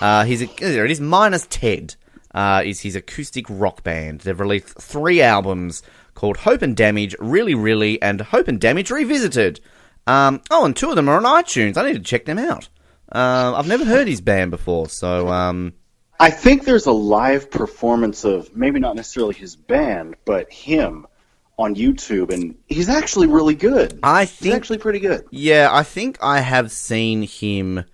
uh, 0.00 0.24
he's 0.24 0.46
there 0.56 0.84
it 0.84 0.90
is. 0.90 1.00
Minus 1.00 1.46
Ted 1.48 1.96
uh, 2.34 2.62
is 2.64 2.80
his 2.80 2.96
acoustic 2.96 3.46
rock 3.48 3.82
band. 3.82 4.20
They've 4.20 4.38
released 4.38 4.78
three 4.80 5.22
albums 5.22 5.82
called 6.14 6.38
Hope 6.38 6.62
and 6.62 6.76
Damage, 6.76 7.14
Really 7.18 7.54
Really, 7.54 8.00
and 8.02 8.20
Hope 8.20 8.48
and 8.48 8.60
Damage 8.60 8.90
Revisited. 8.90 9.60
Um, 10.06 10.40
oh, 10.50 10.64
and 10.64 10.76
two 10.76 10.90
of 10.90 10.96
them 10.96 11.08
are 11.08 11.16
on 11.16 11.42
iTunes. 11.42 11.76
I 11.76 11.86
need 11.86 11.94
to 11.94 12.00
check 12.00 12.26
them 12.26 12.38
out. 12.38 12.68
Uh, 13.10 13.54
I've 13.56 13.68
never 13.68 13.84
heard 13.84 14.08
his 14.08 14.20
band 14.20 14.50
before, 14.50 14.88
so 14.88 15.28
um, 15.28 15.74
I 16.18 16.30
think 16.30 16.64
there's 16.64 16.86
a 16.86 16.92
live 16.92 17.50
performance 17.50 18.24
of 18.24 18.54
maybe 18.56 18.80
not 18.80 18.96
necessarily 18.96 19.34
his 19.34 19.54
band, 19.54 20.16
but 20.24 20.52
him 20.52 21.06
on 21.58 21.74
YouTube, 21.74 22.32
and 22.32 22.56
he's 22.66 22.88
actually 22.88 23.26
really 23.26 23.54
good. 23.54 23.98
I 24.02 24.26
think 24.26 24.46
He's 24.46 24.54
actually 24.54 24.78
pretty 24.78 24.98
good. 24.98 25.24
Yeah, 25.30 25.68
I 25.72 25.82
think 25.82 26.18
I 26.20 26.40
have 26.40 26.70
seen 26.70 27.22
him 27.22 27.84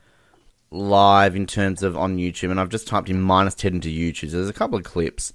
live 0.70 1.37
in 1.37 1.46
terms 1.46 1.83
of 1.83 1.96
on 1.96 2.16
YouTube, 2.16 2.51
and 2.51 2.59
I've 2.59 2.70
just 2.70 2.88
typed 2.88 3.11
in 3.11 3.20
minus 3.20 3.55
ten 3.55 3.75
into 3.75 3.88
YouTube. 3.88 4.31
So 4.31 4.38
there's 4.38 4.48
a 4.48 4.55
couple 4.55 4.79
of 4.79 4.85
clips. 4.85 5.33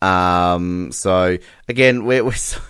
Um, 0.00 0.90
so 0.92 1.38
again, 1.68 2.04
we're, 2.04 2.24
we're 2.24 2.32
so, 2.32 2.60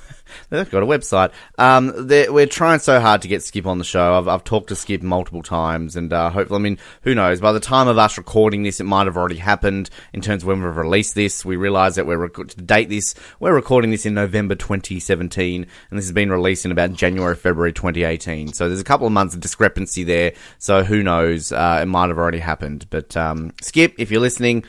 they've 0.50 0.70
got 0.70 0.82
a 0.82 0.86
website. 0.86 1.32
Um, 1.58 1.92
we're 2.08 2.46
trying 2.46 2.78
so 2.78 3.00
hard 3.00 3.22
to 3.22 3.28
get 3.28 3.42
Skip 3.42 3.66
on 3.66 3.78
the 3.78 3.84
show. 3.84 4.14
I've, 4.14 4.28
I've 4.28 4.44
talked 4.44 4.68
to 4.68 4.76
Skip 4.76 5.02
multiple 5.02 5.42
times, 5.42 5.96
and 5.96 6.12
uh, 6.12 6.30
hopefully, 6.30 6.58
I 6.58 6.62
mean, 6.62 6.78
who 7.02 7.14
knows? 7.14 7.40
By 7.40 7.52
the 7.52 7.60
time 7.60 7.88
of 7.88 7.98
us 7.98 8.18
recording 8.18 8.62
this, 8.62 8.80
it 8.80 8.84
might 8.84 9.06
have 9.06 9.16
already 9.16 9.36
happened 9.36 9.90
in 10.12 10.20
terms 10.20 10.42
of 10.42 10.48
when 10.48 10.62
we've 10.62 10.76
released 10.76 11.14
this. 11.14 11.44
We 11.44 11.56
realise 11.56 11.96
that 11.96 12.06
we're 12.06 12.18
rec- 12.18 12.48
to 12.48 12.62
date 12.62 12.88
this. 12.88 13.14
We're 13.40 13.54
recording 13.54 13.90
this 13.90 14.06
in 14.06 14.14
November 14.14 14.54
2017, 14.54 15.66
and 15.90 15.98
this 15.98 16.06
has 16.06 16.12
been 16.12 16.30
released 16.30 16.64
in 16.64 16.72
about 16.72 16.92
January, 16.92 17.36
February 17.36 17.72
2018. 17.72 18.52
So 18.52 18.68
there's 18.68 18.80
a 18.80 18.84
couple 18.84 19.06
of 19.06 19.12
months 19.12 19.34
of 19.34 19.40
discrepancy 19.40 20.04
there. 20.04 20.32
So 20.58 20.84
who 20.84 21.02
knows? 21.02 21.52
Uh, 21.52 21.80
it 21.82 21.86
might 21.86 22.08
have 22.08 22.18
already 22.18 22.38
happened. 22.38 22.86
But 22.90 23.16
um, 23.16 23.52
Skip, 23.62 23.94
if 23.98 24.10
you're 24.10 24.20
listening, 24.20 24.64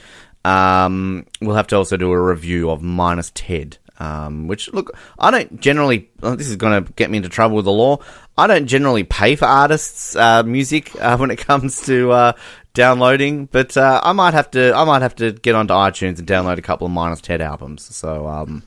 um, 0.45 1.25
we'll 1.41 1.55
have 1.55 1.67
to 1.67 1.75
also 1.75 1.97
do 1.97 2.11
a 2.11 2.21
review 2.21 2.69
of 2.69 2.81
Minus 2.81 3.31
Ted. 3.33 3.77
Um, 3.99 4.47
which 4.47 4.71
look, 4.71 4.97
I 5.17 5.29
don't 5.29 5.59
generally. 5.59 6.09
oh, 6.23 6.35
this 6.35 6.47
is 6.49 6.55
going 6.55 6.85
to 6.85 6.93
get 6.93 7.09
me 7.09 7.17
into 7.17 7.29
trouble 7.29 7.57
with 7.57 7.65
the 7.65 7.71
law. 7.71 7.99
I 8.37 8.47
don't 8.47 8.67
generally 8.67 9.03
pay 9.03 9.35
for 9.35 9.45
artists' 9.45 10.15
uh, 10.15 10.43
music 10.43 10.95
uh, 11.01 11.17
when 11.17 11.31
it 11.31 11.37
comes 11.37 11.85
to 11.87 12.11
uh, 12.11 12.33
downloading, 12.73 13.45
but 13.47 13.75
uh, 13.75 13.99
I 14.03 14.13
might 14.13 14.33
have 14.33 14.51
to. 14.51 14.73
I 14.73 14.85
might 14.85 15.01
have 15.01 15.15
to 15.15 15.33
get 15.33 15.55
onto 15.55 15.73
iTunes 15.73 16.19
and 16.19 16.27
download 16.27 16.57
a 16.57 16.61
couple 16.61 16.87
of 16.87 16.93
Minus 16.93 17.21
Ted 17.21 17.41
albums. 17.41 17.93
So 17.93 18.27
um, 18.27 18.63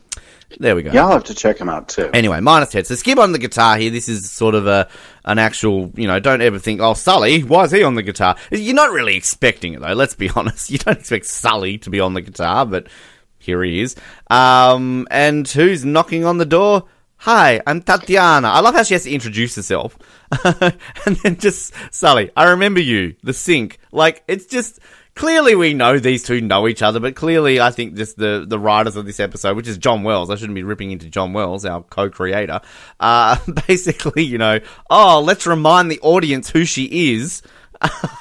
there 0.58 0.76
we 0.76 0.82
go. 0.82 0.92
Yeah, 0.92 1.04
I'll 1.04 1.12
have 1.12 1.24
to 1.24 1.34
check 1.34 1.58
him 1.58 1.68
out 1.68 1.88
too. 1.88 2.10
Anyway, 2.12 2.40
minus 2.40 2.70
Ted. 2.70 2.86
So 2.86 2.94
skip 2.94 3.18
on 3.18 3.32
the 3.32 3.38
guitar 3.38 3.76
here. 3.76 3.90
This 3.90 4.08
is 4.08 4.30
sort 4.30 4.54
of 4.54 4.66
a 4.66 4.88
an 5.24 5.38
actual, 5.38 5.90
you 5.94 6.06
know, 6.06 6.18
don't 6.20 6.42
ever 6.42 6.58
think, 6.58 6.80
oh, 6.80 6.94
Sully, 6.94 7.42
why 7.42 7.64
is 7.64 7.70
he 7.70 7.82
on 7.82 7.94
the 7.94 8.02
guitar? 8.02 8.36
You're 8.50 8.74
not 8.74 8.90
really 8.90 9.16
expecting 9.16 9.74
it 9.74 9.80
though. 9.80 9.92
Let's 9.92 10.14
be 10.14 10.30
honest. 10.36 10.70
You 10.70 10.78
don't 10.78 10.98
expect 10.98 11.26
Sully 11.26 11.78
to 11.78 11.90
be 11.90 12.00
on 12.00 12.14
the 12.14 12.20
guitar, 12.20 12.66
but 12.66 12.88
here 13.42 13.62
he 13.62 13.80
is. 13.80 13.96
Um, 14.30 15.06
and 15.10 15.46
who's 15.46 15.84
knocking 15.84 16.24
on 16.24 16.38
the 16.38 16.46
door? 16.46 16.84
Hi, 17.18 17.60
I'm 17.66 17.82
Tatiana. 17.82 18.48
I 18.48 18.60
love 18.60 18.74
how 18.74 18.82
she 18.82 18.94
has 18.94 19.04
to 19.04 19.12
introduce 19.12 19.54
herself. 19.54 19.96
and 20.44 21.16
then 21.22 21.36
just, 21.36 21.72
Sully, 21.90 22.30
I 22.36 22.50
remember 22.50 22.80
you, 22.80 23.14
the 23.22 23.32
sink. 23.32 23.78
Like, 23.92 24.24
it's 24.26 24.46
just, 24.46 24.80
clearly 25.14 25.54
we 25.54 25.74
know 25.74 25.98
these 25.98 26.24
two 26.24 26.40
know 26.40 26.66
each 26.66 26.82
other, 26.82 27.00
but 27.00 27.14
clearly 27.14 27.60
I 27.60 27.70
think 27.70 27.94
just 27.94 28.16
the, 28.16 28.44
the 28.46 28.58
writers 28.58 28.96
of 28.96 29.06
this 29.06 29.20
episode, 29.20 29.56
which 29.56 29.68
is 29.68 29.78
John 29.78 30.02
Wells, 30.02 30.30
I 30.30 30.36
shouldn't 30.36 30.54
be 30.54 30.62
ripping 30.62 30.90
into 30.90 31.08
John 31.08 31.32
Wells, 31.32 31.64
our 31.64 31.82
co-creator, 31.82 32.60
uh, 32.98 33.36
basically, 33.68 34.24
you 34.24 34.38
know, 34.38 34.60
oh, 34.90 35.20
let's 35.20 35.46
remind 35.46 35.90
the 35.90 36.00
audience 36.00 36.50
who 36.50 36.64
she 36.64 37.14
is. 37.14 37.42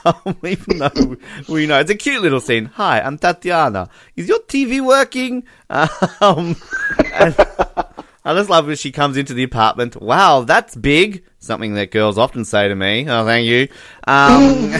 Um, 0.03 0.35
even 0.43 0.79
though 0.79 1.17
we 1.47 1.67
know 1.67 1.79
it's 1.79 1.91
a 1.91 1.95
cute 1.95 2.21
little 2.23 2.39
scene. 2.39 2.65
Hi, 2.65 3.01
I'm 3.01 3.17
Tatiana. 3.19 3.89
Is 4.15 4.27
your 4.27 4.39
TV 4.39 4.83
working? 4.83 5.43
Um, 5.69 6.55
and 7.13 7.35
I 8.25 8.33
just 8.33 8.49
love 8.49 8.65
when 8.67 8.75
she 8.77 8.91
comes 8.91 9.17
into 9.17 9.33
the 9.35 9.43
apartment. 9.43 10.01
Wow, 10.01 10.41
that's 10.41 10.75
big. 10.75 11.23
Something 11.39 11.75
that 11.75 11.91
girls 11.91 12.17
often 12.17 12.45
say 12.45 12.67
to 12.67 12.75
me. 12.75 13.05
Oh, 13.07 13.25
thank 13.25 13.45
you. 13.47 13.67
Um, 14.07 14.71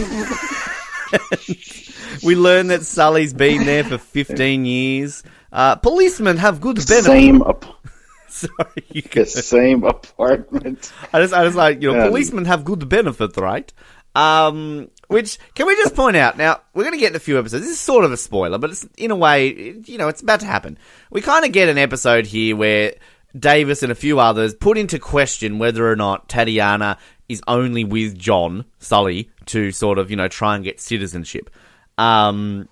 we 2.24 2.34
learn 2.36 2.68
that 2.68 2.82
Sully's 2.82 3.32
been 3.32 3.64
there 3.64 3.84
for 3.84 3.98
15 3.98 4.64
years. 4.64 5.22
Uh, 5.52 5.76
policemen 5.76 6.38
have 6.38 6.60
good 6.60 6.76
benefits. 6.76 7.06
Same, 7.06 7.42
ap- 7.42 7.64
Sorry, 8.28 8.84
you 8.90 9.02
the 9.02 9.26
same 9.26 9.84
apartment. 9.84 10.92
I 11.12 11.20
just, 11.20 11.34
I 11.34 11.44
just 11.44 11.56
like, 11.56 11.82
you 11.82 11.92
know, 11.92 12.00
Um, 12.00 12.08
policemen 12.08 12.44
have 12.46 12.64
good 12.64 12.88
benefits, 12.88 13.36
right? 13.38 13.70
Um, 14.14 14.90
which, 15.08 15.38
can 15.54 15.66
we 15.66 15.74
just 15.76 15.94
point 15.94 16.16
out, 16.16 16.36
now, 16.36 16.60
we're 16.74 16.84
going 16.84 16.94
to 16.94 17.00
get 17.00 17.10
in 17.10 17.16
a 17.16 17.20
few 17.20 17.38
episodes. 17.38 17.64
This 17.64 17.72
is 17.72 17.80
sort 17.80 18.04
of 18.04 18.12
a 18.12 18.16
spoiler, 18.16 18.58
but 18.58 18.70
it's, 18.70 18.86
in 18.96 19.10
a 19.10 19.16
way, 19.16 19.74
you 19.84 19.98
know, 19.98 20.08
it's 20.08 20.22
about 20.22 20.40
to 20.40 20.46
happen. 20.46 20.78
We 21.10 21.20
kind 21.20 21.44
of 21.44 21.52
get 21.52 21.68
an 21.68 21.78
episode 21.78 22.26
here 22.26 22.56
where 22.56 22.94
Davis 23.38 23.82
and 23.82 23.92
a 23.92 23.94
few 23.94 24.20
others 24.20 24.54
put 24.54 24.78
into 24.78 24.98
question 24.98 25.58
whether 25.58 25.90
or 25.90 25.96
not 25.96 26.28
Tatiana 26.28 26.98
is 27.28 27.42
only 27.46 27.84
with 27.84 28.18
John, 28.18 28.64
Sully, 28.78 29.30
to 29.46 29.70
sort 29.70 29.98
of, 29.98 30.10
you 30.10 30.16
know, 30.16 30.28
try 30.28 30.54
and 30.54 30.64
get 30.64 30.80
citizenship. 30.80 31.50
Um, 31.96 32.68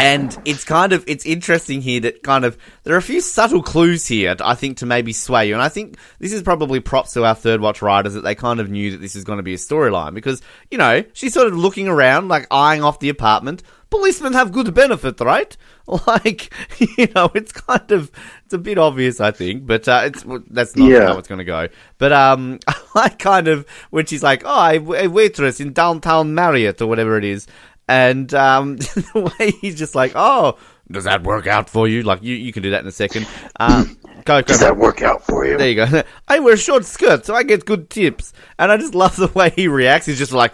and 0.00 0.36
it's 0.44 0.64
kind 0.64 0.92
of 0.92 1.04
it's 1.06 1.26
interesting 1.26 1.82
here 1.82 2.00
that 2.00 2.22
kind 2.22 2.44
of 2.44 2.56
there 2.84 2.94
are 2.94 2.98
a 2.98 3.02
few 3.02 3.20
subtle 3.20 3.62
clues 3.62 4.06
here 4.06 4.34
I 4.40 4.54
think 4.54 4.78
to 4.78 4.86
maybe 4.86 5.12
sway 5.12 5.48
you. 5.48 5.54
And 5.54 5.62
I 5.62 5.68
think 5.68 5.96
this 6.18 6.32
is 6.32 6.42
probably 6.42 6.80
props 6.80 7.12
to 7.14 7.24
our 7.24 7.34
third 7.34 7.60
watch 7.60 7.82
writers 7.82 8.14
that 8.14 8.22
they 8.22 8.34
kind 8.34 8.60
of 8.60 8.70
knew 8.70 8.92
that 8.92 9.00
this 9.00 9.14
is 9.14 9.24
going 9.24 9.36
to 9.38 9.42
be 9.42 9.54
a 9.54 9.58
storyline. 9.58 10.14
Because 10.14 10.40
you 10.70 10.78
know 10.78 11.04
she's 11.12 11.34
sort 11.34 11.46
of 11.48 11.56
looking 11.56 11.88
around 11.88 12.28
like 12.28 12.46
eyeing 12.50 12.82
off 12.82 12.98
the 13.00 13.08
apartment. 13.10 13.62
Policemen 13.90 14.34
have 14.34 14.52
good 14.52 14.72
benefit 14.74 15.20
right? 15.20 15.56
Like 16.06 16.52
you 16.98 17.08
know 17.16 17.32
it's 17.34 17.50
kind 17.50 17.90
of 17.90 18.12
it's 18.44 18.54
a 18.54 18.58
bit 18.58 18.78
obvious 18.78 19.20
I 19.20 19.32
think. 19.32 19.66
But 19.66 19.88
uh, 19.88 20.02
it's 20.04 20.24
that's 20.48 20.76
not 20.76 20.88
Yeah. 20.88 21.06
how 21.08 21.18
it's 21.18 21.26
going 21.26 21.40
to 21.40 21.44
go. 21.44 21.66
But 21.98 22.12
um 22.12 22.60
I 22.94 23.08
kind 23.08 23.48
of 23.48 23.66
when 23.90 24.06
she's 24.06 24.22
like 24.22 24.42
oh 24.44 24.48
I 24.48 24.74
a 24.74 25.08
waitress 25.08 25.58
in 25.58 25.72
downtown 25.72 26.32
Marriott 26.34 26.80
or 26.80 26.86
whatever 26.86 27.18
it 27.18 27.24
is 27.24 27.48
and 27.90 28.32
um, 28.34 28.76
the 28.76 29.34
way 29.38 29.50
he's 29.60 29.74
just 29.74 29.96
like, 29.96 30.12
"Oh, 30.14 30.56
does 30.90 31.04
that 31.04 31.24
work 31.24 31.48
out 31.48 31.68
for 31.68 31.88
you?" 31.88 32.02
Like 32.02 32.22
you, 32.22 32.36
you 32.36 32.52
can 32.52 32.62
do 32.62 32.70
that 32.70 32.82
in 32.82 32.86
a 32.86 32.92
second. 32.92 33.26
Um, 33.58 33.98
go, 34.24 34.40
go. 34.40 34.42
Does 34.42 34.60
that 34.60 34.76
work 34.76 35.02
out 35.02 35.26
for 35.26 35.44
you? 35.44 35.58
There 35.58 35.68
you 35.68 35.74
go. 35.74 36.02
I 36.28 36.38
wear 36.38 36.56
short 36.56 36.84
skirts, 36.84 37.26
so 37.26 37.34
I 37.34 37.42
get 37.42 37.66
good 37.66 37.90
tips. 37.90 38.32
And 38.60 38.70
I 38.70 38.76
just 38.76 38.94
love 38.94 39.16
the 39.16 39.26
way 39.26 39.50
he 39.50 39.66
reacts. 39.66 40.06
He's 40.06 40.18
just 40.18 40.32
like, 40.32 40.52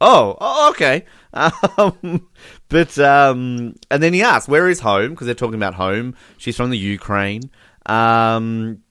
"Oh, 0.00 0.36
oh 0.40 0.70
okay." 0.70 1.06
Um, 1.34 2.28
but 2.68 2.98
um, 2.98 3.74
and 3.90 4.02
then 4.02 4.12
he 4.12 4.22
asks, 4.22 4.46
"Where 4.46 4.68
is 4.68 4.80
home?" 4.80 5.12
Because 5.12 5.24
they're 5.24 5.34
talking 5.34 5.54
about 5.54 5.72
home. 5.72 6.14
She's 6.36 6.58
from 6.58 6.68
the 6.68 6.76
Ukraine. 6.76 7.50
Um, 7.86 8.81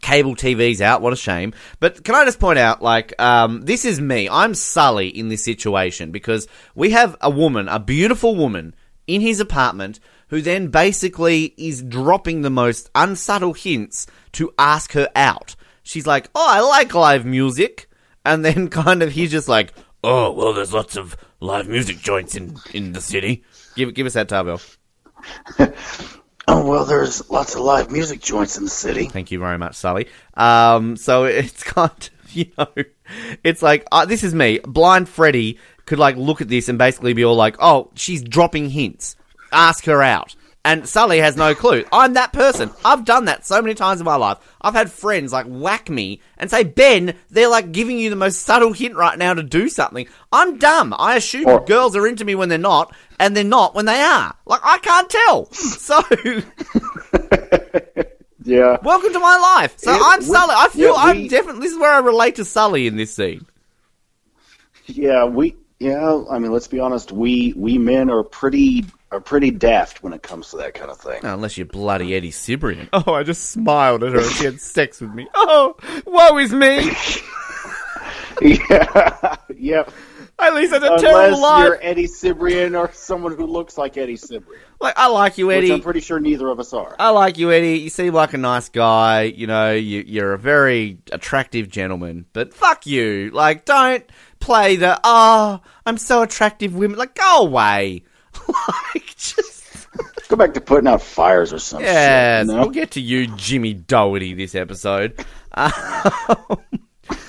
cable 0.00 0.34
TV's 0.34 0.80
out. 0.80 1.02
What 1.02 1.12
a 1.12 1.16
shame. 1.16 1.52
But 1.80 2.04
can 2.04 2.14
I 2.14 2.24
just 2.24 2.40
point 2.40 2.58
out, 2.58 2.82
like, 2.82 3.14
um, 3.20 3.62
this 3.62 3.84
is 3.84 4.00
me. 4.00 4.28
I'm 4.28 4.54
Sully 4.54 5.08
in 5.08 5.28
this 5.28 5.44
situation 5.44 6.10
because 6.10 6.48
we 6.74 6.90
have 6.90 7.16
a 7.20 7.30
woman, 7.30 7.68
a 7.68 7.78
beautiful 7.78 8.36
woman, 8.36 8.74
in 9.06 9.20
his 9.20 9.40
apartment 9.40 10.00
who 10.28 10.42
then 10.42 10.68
basically 10.68 11.54
is 11.56 11.82
dropping 11.82 12.42
the 12.42 12.50
most 12.50 12.90
unsubtle 12.94 13.52
hints 13.52 14.06
to 14.32 14.52
ask 14.58 14.92
her 14.92 15.08
out. 15.14 15.54
She's 15.82 16.06
like, 16.06 16.28
"Oh, 16.34 16.46
I 16.48 16.60
like 16.60 16.94
live 16.94 17.24
music," 17.24 17.88
and 18.24 18.44
then 18.44 18.68
kind 18.82 19.02
of 19.02 19.12
he's 19.12 19.30
just 19.30 19.48
like, 19.48 19.72
"Oh, 20.02 20.32
well, 20.32 20.52
there's 20.52 20.72
lots 20.72 20.96
of 20.96 21.16
live 21.40 21.68
music 21.68 21.98
joints 21.98 22.34
in 22.34 22.56
in 22.74 22.92
the 22.92 23.00
city." 23.00 23.44
Give 23.76 23.94
give 23.94 24.06
us 24.06 24.14
that 24.14 24.28
Tarbell. 24.28 24.60
Oh 26.48 26.64
well, 26.64 26.84
there's 26.84 27.28
lots 27.28 27.54
of 27.54 27.62
live 27.62 27.90
music 27.90 28.20
joints 28.20 28.56
in 28.56 28.64
the 28.64 28.70
city. 28.70 29.06
Thank 29.06 29.30
you 29.30 29.38
very 29.38 29.58
much, 29.58 29.74
Sully. 29.74 30.08
Um, 30.34 30.96
so 30.96 31.24
it's 31.24 31.62
kind 31.62 31.90
of, 31.90 32.32
you 32.32 32.50
know, 32.56 32.68
it's 33.42 33.62
like, 33.62 33.86
uh, 33.90 34.06
this 34.06 34.22
is 34.22 34.34
me. 34.34 34.60
Blind 34.60 35.08
Freddy 35.08 35.58
could, 35.86 35.98
like, 35.98 36.16
look 36.16 36.40
at 36.40 36.48
this 36.48 36.68
and 36.68 36.78
basically 36.78 37.12
be 37.14 37.24
all 37.24 37.34
like, 37.34 37.56
oh, 37.58 37.90
she's 37.94 38.22
dropping 38.22 38.70
hints. 38.70 39.16
Ask 39.52 39.84
her 39.86 40.02
out. 40.02 40.34
And 40.66 40.88
Sully 40.88 41.18
has 41.20 41.36
no 41.36 41.54
clue. 41.54 41.84
I'm 41.92 42.14
that 42.14 42.32
person. 42.32 42.72
I've 42.84 43.04
done 43.04 43.26
that 43.26 43.46
so 43.46 43.62
many 43.62 43.76
times 43.76 44.00
in 44.00 44.04
my 44.04 44.16
life. 44.16 44.38
I've 44.60 44.74
had 44.74 44.90
friends, 44.90 45.32
like, 45.32 45.46
whack 45.46 45.88
me 45.88 46.20
and 46.38 46.50
say, 46.50 46.64
Ben, 46.64 47.14
they're, 47.30 47.48
like, 47.48 47.70
giving 47.70 48.00
you 48.00 48.10
the 48.10 48.16
most 48.16 48.42
subtle 48.42 48.72
hint 48.72 48.96
right 48.96 49.16
now 49.16 49.32
to 49.32 49.44
do 49.44 49.68
something. 49.68 50.08
I'm 50.32 50.58
dumb. 50.58 50.92
I 50.98 51.14
assume 51.14 51.46
Or- 51.46 51.64
girls 51.64 51.94
are 51.94 52.04
into 52.04 52.24
me 52.24 52.34
when 52.34 52.48
they're 52.48 52.58
not, 52.58 52.92
and 53.20 53.36
they're 53.36 53.44
not 53.44 53.76
when 53.76 53.84
they 53.86 54.00
are. 54.00 54.34
Like, 54.44 54.60
I 54.64 54.78
can't 54.78 55.08
tell. 55.08 55.52
So... 55.52 56.02
Yeah. 58.44 58.76
Welcome 58.82 59.12
to 59.12 59.18
my 59.18 59.38
life. 59.58 59.74
So 59.78 59.90
Yeah, 59.92 59.98
I'm 60.00 60.20
we- 60.20 60.26
Sully. 60.26 60.54
I 60.56 60.68
feel 60.68 60.94
yeah, 60.94 61.02
I'm 61.02 61.16
we- 61.22 61.28
definitely. 61.28 61.62
This 61.62 61.72
is 61.72 61.78
where 61.78 61.92
I 61.92 61.98
relate 61.98 62.36
to 62.36 62.44
Sully 62.44 62.86
in 62.86 62.96
this 62.96 63.14
scene. 63.14 63.44
Yeah, 64.86 65.24
we 65.24 65.56
yeah, 65.80 66.22
I 66.30 66.38
mean, 66.38 66.52
let's 66.52 66.68
be 66.68 66.78
honest, 66.78 67.10
we 67.10 67.54
we 67.56 67.76
men 67.76 68.08
are 68.08 68.22
pretty 68.22 68.84
are 69.16 69.20
pretty 69.20 69.50
daft 69.50 70.02
when 70.02 70.12
it 70.12 70.22
comes 70.22 70.50
to 70.50 70.58
that 70.58 70.74
kind 70.74 70.90
of 70.90 70.98
thing. 70.98 71.20
Oh, 71.24 71.34
unless 71.34 71.56
you're 71.56 71.66
bloody 71.66 72.14
Eddie 72.14 72.30
Cibrian. 72.30 72.88
Oh, 73.06 73.12
I 73.14 73.24
just 73.24 73.50
smiled 73.50 74.02
at 74.04 74.12
her 74.12 74.20
and 74.20 74.30
she 74.30 74.44
had 74.44 74.60
sex 74.60 75.00
with 75.00 75.12
me. 75.12 75.26
Oh, 75.34 75.76
woe 76.06 76.38
is 76.38 76.52
me. 76.52 76.92
yeah. 78.70 79.36
yep. 79.54 79.92
At 80.38 80.54
least 80.54 80.72
I 80.72 80.76
had 80.76 80.82
a 80.82 80.86
Unless 80.86 81.00
terrible 81.00 81.40
life. 81.40 81.64
you're 81.64 81.78
Eddie 81.80 82.06
Cibrian 82.06 82.78
or 82.78 82.92
someone 82.92 83.34
who 83.36 83.46
looks 83.46 83.78
like 83.78 83.96
Eddie 83.96 84.16
Cibrian. 84.18 84.58
Like, 84.80 84.94
I 84.98 85.06
like 85.06 85.38
you, 85.38 85.46
Which 85.46 85.56
Eddie. 85.56 85.72
I'm 85.72 85.80
pretty 85.80 86.00
sure 86.00 86.20
neither 86.20 86.48
of 86.48 86.60
us 86.60 86.74
are. 86.74 86.94
I 86.98 87.10
like 87.10 87.38
you, 87.38 87.50
Eddie. 87.50 87.78
You 87.78 87.88
seem 87.88 88.12
like 88.12 88.34
a 88.34 88.38
nice 88.38 88.68
guy. 88.68 89.22
You 89.22 89.46
know, 89.46 89.72
you, 89.72 90.04
you're 90.06 90.34
a 90.34 90.38
very 90.38 90.98
attractive 91.10 91.70
gentleman. 91.70 92.26
But 92.34 92.52
fuck 92.52 92.86
you. 92.86 93.30
Like, 93.32 93.64
don't 93.64 94.04
play 94.38 94.76
the, 94.76 95.00
oh, 95.04 95.60
I'm 95.86 95.96
so 95.96 96.20
attractive 96.22 96.74
women. 96.74 96.98
Like, 96.98 97.14
go 97.14 97.40
away. 97.40 98.02
like, 98.94 99.05
just. 99.16 99.54
Go 100.28 100.36
back 100.36 100.54
to 100.54 100.60
putting 100.60 100.88
out 100.88 101.00
fires 101.02 101.52
or 101.52 101.58
some 101.58 101.80
Yes, 101.82 102.42
shit. 102.42 102.48
you 102.50 102.54
know? 102.54 102.62
we'll 102.62 102.70
get 102.70 102.90
to 102.92 103.00
you, 103.00 103.28
Jimmy 103.36 103.72
Doherty, 103.74 104.34
this 104.34 104.54
episode. 104.54 105.24
Um, 105.54 105.72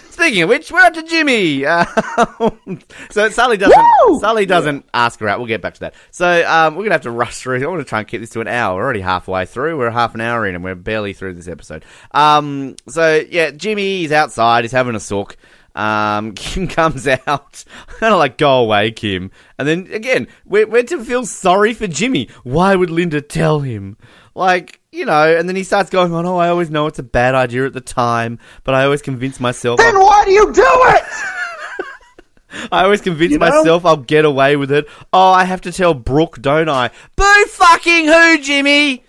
speaking 0.10 0.42
of 0.42 0.50
which, 0.50 0.72
we're 0.72 0.80
up 0.80 0.94
to 0.96 1.04
Jimmy. 1.04 1.66
Um, 1.66 2.80
so 3.12 3.30
Sully 3.30 3.58
doesn't. 3.58 3.82
Woo! 4.08 4.20
Sully 4.20 4.46
doesn't 4.46 4.86
ask 4.94 5.20
her 5.20 5.28
out. 5.30 5.40
We'll 5.40 5.48
get 5.48 5.62
back 5.62 5.76
to 5.76 5.80
that. 5.82 5.94
So 6.12 6.44
um, 6.48 6.76
we're 6.76 6.84
gonna 6.84 6.96
have 6.96 7.02
to 7.04 7.12
rush 7.12 7.38
through. 7.38 7.64
I 7.64 7.68
want 7.68 7.80
to 7.82 7.86
try 7.86 8.00
and 8.00 8.08
keep 8.08 8.20
this 8.22 8.32
to 8.32 8.42
an 8.42 8.48
hour. 8.48 8.76
We're 8.78 8.84
already 8.84 9.02
halfway 9.02 9.46
through. 9.46 9.78
We're 9.78 9.90
half 9.92 10.16
an 10.16 10.22
hour 10.22 10.46
in, 10.48 10.56
and 10.56 10.64
we're 10.64 10.76
barely 10.76 11.14
through 11.14 11.36
this 11.36 11.48
episode. 11.48 11.86
Um, 12.12 12.76
so 12.90 13.24
yeah, 13.30 13.52
Jimmy 13.52 14.04
is 14.06 14.12
outside. 14.12 14.64
He's 14.64 14.72
having 14.72 14.96
a 14.96 15.00
sook. 15.00 15.38
Um, 15.78 16.32
Kim 16.36 16.68
comes 16.68 17.08
out, 17.08 17.64
kind 18.00 18.12
of 18.14 18.18
like, 18.20 18.38
go 18.38 18.60
away, 18.62 18.92
Kim. 18.92 19.30
And 19.60 19.68
then 19.68 19.88
again, 19.94 20.28
we're, 20.44 20.68
we're 20.68 20.84
to 20.84 21.04
feel 21.06 21.26
sorry 21.26 21.74
for 21.74 21.86
Jimmy. 21.88 22.30
Why 22.44 22.76
would 22.76 22.90
Linda 22.90 23.22
tell 23.22 23.60
him? 23.60 23.96
Like, 24.34 24.82
you 24.92 25.06
know, 25.06 25.38
and 25.38 25.48
then 25.48 25.56
he 25.56 25.64
starts 25.64 25.90
going 25.92 26.14
on, 26.14 26.26
oh, 26.26 26.38
I 26.38 26.50
always 26.50 26.72
know 26.72 26.88
it's 26.88 27.00
a 27.00 27.04
bad 27.04 27.36
idea 27.36 27.66
at 27.68 27.74
the 27.74 27.82
time, 27.82 28.40
but 28.64 28.74
I 28.74 28.86
always 28.86 29.02
convince 29.04 29.40
myself. 29.40 29.78
Then 29.78 30.00
why 30.00 30.26
do 30.26 30.32
you 30.32 30.52
do 30.52 30.66
it? 30.66 31.04
I 32.72 32.84
always 32.84 33.02
convince 33.02 33.34
You 33.34 33.40
know? 33.40 33.50
myself 33.50 33.86
I'll 33.86 33.98
get 33.98 34.26
away 34.26 34.56
with 34.56 34.72
it. 34.72 34.88
Oh, 35.14 35.32
I 35.32 35.44
have 35.44 35.62
to 35.62 35.72
tell 35.72 35.94
Brooke, 35.94 36.42
don't 36.42 36.70
I? 36.70 36.90
Boo 37.16 37.46
fucking 37.46 38.06
who, 38.08 38.40
Jimmy? 38.42 39.04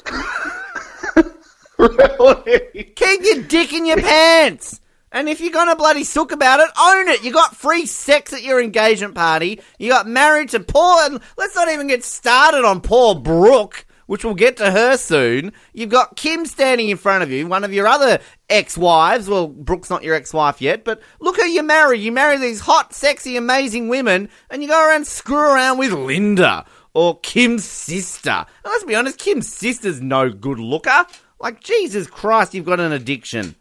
really? 1.78 2.84
Keep 2.96 3.20
your 3.22 3.42
dick 3.44 3.72
in 3.72 3.86
your 3.86 3.98
pants. 3.98 4.80
And 5.12 5.28
if 5.28 5.40
you're 5.40 5.52
gonna 5.52 5.76
bloody 5.76 6.04
sook 6.04 6.32
about 6.32 6.60
it, 6.60 6.68
own 6.80 7.08
it. 7.08 7.24
You 7.24 7.32
got 7.32 7.56
free 7.56 7.86
sex 7.86 8.32
at 8.32 8.42
your 8.42 8.60
engagement 8.62 9.14
party. 9.14 9.60
You 9.78 9.90
got 9.90 10.06
married 10.06 10.50
to 10.50 10.60
poor, 10.60 11.02
and 11.04 11.20
let's 11.36 11.54
not 11.54 11.68
even 11.68 11.86
get 11.86 12.04
started 12.04 12.64
on 12.64 12.80
poor 12.80 13.14
Brooke, 13.14 13.86
which 14.06 14.24
we'll 14.24 14.34
get 14.34 14.56
to 14.58 14.70
her 14.70 14.96
soon. 14.96 15.52
You've 15.72 15.90
got 15.90 16.16
Kim 16.16 16.46
standing 16.46 16.88
in 16.88 16.96
front 16.96 17.22
of 17.22 17.30
you, 17.30 17.46
one 17.46 17.64
of 17.64 17.72
your 17.72 17.86
other 17.86 18.20
ex-wives. 18.48 19.28
Well, 19.28 19.48
Brooke's 19.48 19.90
not 19.90 20.02
your 20.02 20.14
ex-wife 20.14 20.60
yet, 20.60 20.84
but 20.84 21.00
look 21.20 21.36
who 21.36 21.44
you 21.44 21.62
marry. 21.62 21.98
You 21.98 22.12
marry 22.12 22.38
these 22.38 22.60
hot, 22.60 22.92
sexy, 22.92 23.36
amazing 23.36 23.88
women, 23.88 24.28
and 24.50 24.62
you 24.62 24.68
go 24.68 24.88
around 24.88 25.06
screw 25.06 25.36
around 25.38 25.78
with 25.78 25.92
Linda 25.92 26.64
or 26.94 27.20
Kim's 27.20 27.64
sister. 27.64 28.30
And 28.30 28.46
let's 28.64 28.84
be 28.84 28.94
honest, 28.94 29.18
Kim's 29.18 29.52
sister's 29.52 30.00
no 30.00 30.30
good 30.30 30.58
looker. 30.58 31.06
Like 31.38 31.60
Jesus 31.60 32.06
Christ, 32.06 32.54
you've 32.54 32.66
got 32.66 32.80
an 32.80 32.92
addiction. 32.92 33.54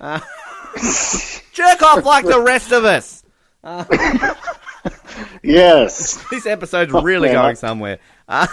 Uh, 0.00 0.20
jerk 1.52 1.82
off 1.82 2.04
like 2.04 2.24
the 2.24 2.40
rest 2.40 2.72
of 2.72 2.84
us. 2.84 3.22
Yes. 5.42 6.24
This 6.30 6.46
episode's 6.46 6.92
really 6.92 7.28
man, 7.28 7.42
going 7.42 7.56
somewhere. 7.56 7.98
Uh, 8.28 8.46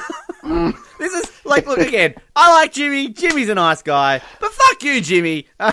this 1.00 1.14
is 1.14 1.32
like, 1.46 1.68
look 1.68 1.78
again. 1.78 2.16
I 2.36 2.52
like 2.54 2.74
Jimmy. 2.74 3.10
Jimmy's 3.10 3.50
a 3.50 3.56
nice 3.56 3.84
guy, 3.84 4.20
but 4.40 4.52
fuck 4.52 4.84
you, 4.84 5.00
Jimmy. 5.00 5.48
Uh, 5.60 5.72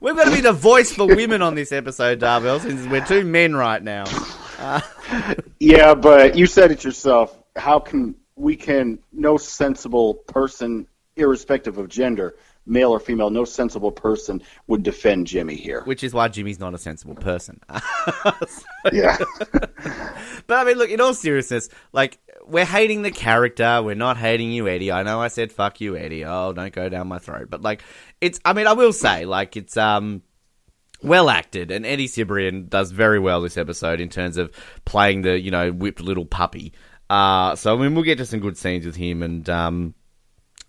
we've 0.00 0.16
got 0.16 0.24
to 0.24 0.30
be 0.30 0.40
the 0.40 0.54
voice 0.54 0.92
for 0.92 1.06
women 1.06 1.42
on 1.42 1.54
this 1.54 1.70
episode, 1.70 2.18
Darvell, 2.18 2.60
since 2.60 2.86
we're 2.86 3.04
two 3.04 3.24
men 3.24 3.54
right 3.54 3.82
now. 3.82 4.04
Yeah, 5.58 5.94
but 5.94 6.36
you 6.36 6.46
said 6.46 6.70
it 6.70 6.82
yourself. 6.82 7.36
How 7.56 7.78
can 7.78 8.14
we 8.36 8.56
can 8.56 8.98
no 9.12 9.36
sensible 9.36 10.14
person, 10.14 10.86
irrespective 11.16 11.76
of 11.76 11.88
gender, 11.88 12.36
male 12.66 12.90
or 12.90 13.00
female, 13.00 13.30
no 13.30 13.44
sensible 13.44 13.92
person 13.92 14.42
would 14.66 14.82
defend 14.82 15.26
Jimmy 15.26 15.56
here. 15.56 15.82
Which 15.84 16.04
is 16.04 16.14
why 16.14 16.28
Jimmy's 16.28 16.60
not 16.60 16.74
a 16.74 16.78
sensible 16.78 17.14
person. 17.14 17.60
Yeah. 18.92 19.18
But 20.46 20.58
I 20.58 20.64
mean, 20.64 20.78
look, 20.78 20.90
in 20.90 21.00
all 21.00 21.14
seriousness, 21.14 21.68
like, 21.92 22.18
we're 22.44 22.64
hating 22.64 23.02
the 23.02 23.10
character. 23.10 23.82
We're 23.84 23.94
not 23.94 24.16
hating 24.16 24.50
you, 24.50 24.66
Eddie. 24.66 24.90
I 24.90 25.04
know 25.04 25.20
I 25.20 25.28
said 25.28 25.52
fuck 25.52 25.80
you, 25.80 25.96
Eddie. 25.96 26.24
Oh, 26.24 26.52
don't 26.52 26.72
go 26.72 26.88
down 26.88 27.06
my 27.06 27.18
throat. 27.18 27.48
But, 27.50 27.62
like, 27.62 27.82
it's, 28.20 28.40
I 28.44 28.52
mean, 28.52 28.66
I 28.66 28.72
will 28.72 28.92
say, 28.92 29.26
like, 29.26 29.56
it's, 29.56 29.76
um, 29.76 30.22
well 31.02 31.30
acted. 31.30 31.70
And 31.70 31.86
Eddie 31.86 32.08
Cibrian 32.08 32.68
does 32.68 32.90
very 32.90 33.20
well 33.20 33.42
this 33.42 33.56
episode 33.56 34.00
in 34.00 34.08
terms 34.08 34.38
of 34.38 34.50
playing 34.84 35.22
the, 35.22 35.38
you 35.38 35.50
know, 35.50 35.70
whipped 35.70 36.00
little 36.00 36.26
puppy. 36.26 36.72
Uh, 37.08 37.54
so, 37.54 37.76
I 37.76 37.80
mean, 37.80 37.94
we'll 37.94 38.04
get 38.04 38.18
to 38.18 38.26
some 38.26 38.40
good 38.40 38.56
scenes 38.56 38.86
with 38.86 38.96
him 38.96 39.22
and, 39.22 39.48
um, 39.48 39.94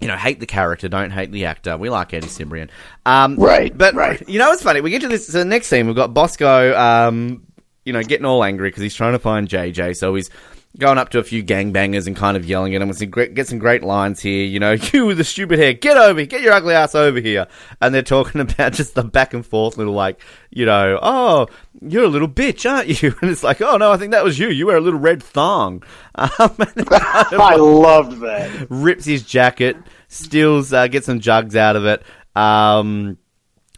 you 0.01 0.07
know, 0.07 0.17
hate 0.17 0.39
the 0.39 0.45
character, 0.47 0.89
don't 0.89 1.11
hate 1.11 1.31
the 1.31 1.45
actor. 1.45 1.77
We 1.77 1.89
like 1.89 2.13
Eddie 2.13 2.27
Cibrian. 2.27 2.69
Um, 3.05 3.35
Right, 3.35 3.75
But, 3.77 3.93
right. 3.93 4.27
you 4.27 4.39
know 4.39 4.49
what's 4.49 4.63
funny? 4.63 4.81
We 4.81 4.89
get 4.89 5.01
to 5.01 5.07
this, 5.07 5.27
so 5.27 5.37
the 5.39 5.45
next 5.45 5.67
scene, 5.67 5.87
we've 5.87 5.95
got 5.95 6.13
Bosco, 6.13 6.75
um, 6.77 7.43
you 7.85 7.93
know, 7.93 8.03
getting 8.03 8.25
all 8.25 8.43
angry 8.43 8.69
because 8.69 8.81
he's 8.83 8.95
trying 8.95 9.13
to 9.13 9.19
find 9.19 9.47
JJ. 9.47 9.95
So 9.97 10.13
he's 10.15 10.29
going 10.77 10.97
up 10.97 11.09
to 11.09 11.19
a 11.19 11.23
few 11.23 11.43
gangbangers 11.43 12.07
and 12.07 12.15
kind 12.15 12.37
of 12.37 12.45
yelling 12.45 12.73
at 12.75 12.79
them. 12.79 12.91
Some 12.93 13.09
great, 13.09 13.33
get 13.33 13.47
some 13.47 13.59
great 13.59 13.83
lines 13.83 14.21
here. 14.21 14.45
You 14.45 14.59
know, 14.59 14.71
you 14.93 15.05
with 15.05 15.17
the 15.17 15.23
stupid 15.23 15.59
hair, 15.59 15.73
get 15.73 15.97
over 15.97 16.19
here, 16.19 16.27
get 16.27 16.41
your 16.41 16.53
ugly 16.53 16.73
ass 16.73 16.95
over 16.95 17.19
here. 17.19 17.47
And 17.81 17.93
they're 17.93 18.01
talking 18.01 18.41
about 18.41 18.73
just 18.73 18.95
the 18.95 19.03
back 19.03 19.33
and 19.33 19.45
forth 19.45 19.77
little 19.77 19.93
like, 19.93 20.21
you 20.49 20.65
know, 20.65 20.99
oh, 21.01 21.47
you're 21.81 22.05
a 22.05 22.09
little 22.09 22.29
bitch, 22.29 22.69
aren't 22.69 23.01
you? 23.01 23.15
And 23.21 23.29
it's 23.29 23.43
like, 23.43 23.61
oh 23.61 23.77
no, 23.77 23.91
I 23.91 23.97
think 23.97 24.11
that 24.11 24.23
was 24.23 24.39
you. 24.39 24.47
You 24.47 24.67
wear 24.67 24.77
a 24.77 24.81
little 24.81 24.99
red 24.99 25.21
thong. 25.21 25.83
Um, 26.15 26.29
and 26.39 26.77
it 26.77 26.87
kind 26.87 27.33
of 27.33 27.39
I 27.39 27.55
loved 27.55 28.21
that. 28.21 28.67
rips 28.69 29.05
his 29.05 29.23
jacket, 29.23 29.77
steals, 30.07 30.73
uh, 30.73 30.87
gets 30.87 31.05
some 31.05 31.19
jugs 31.19 31.55
out 31.55 31.75
of 31.75 31.85
it. 31.85 32.03
Um, 32.35 33.17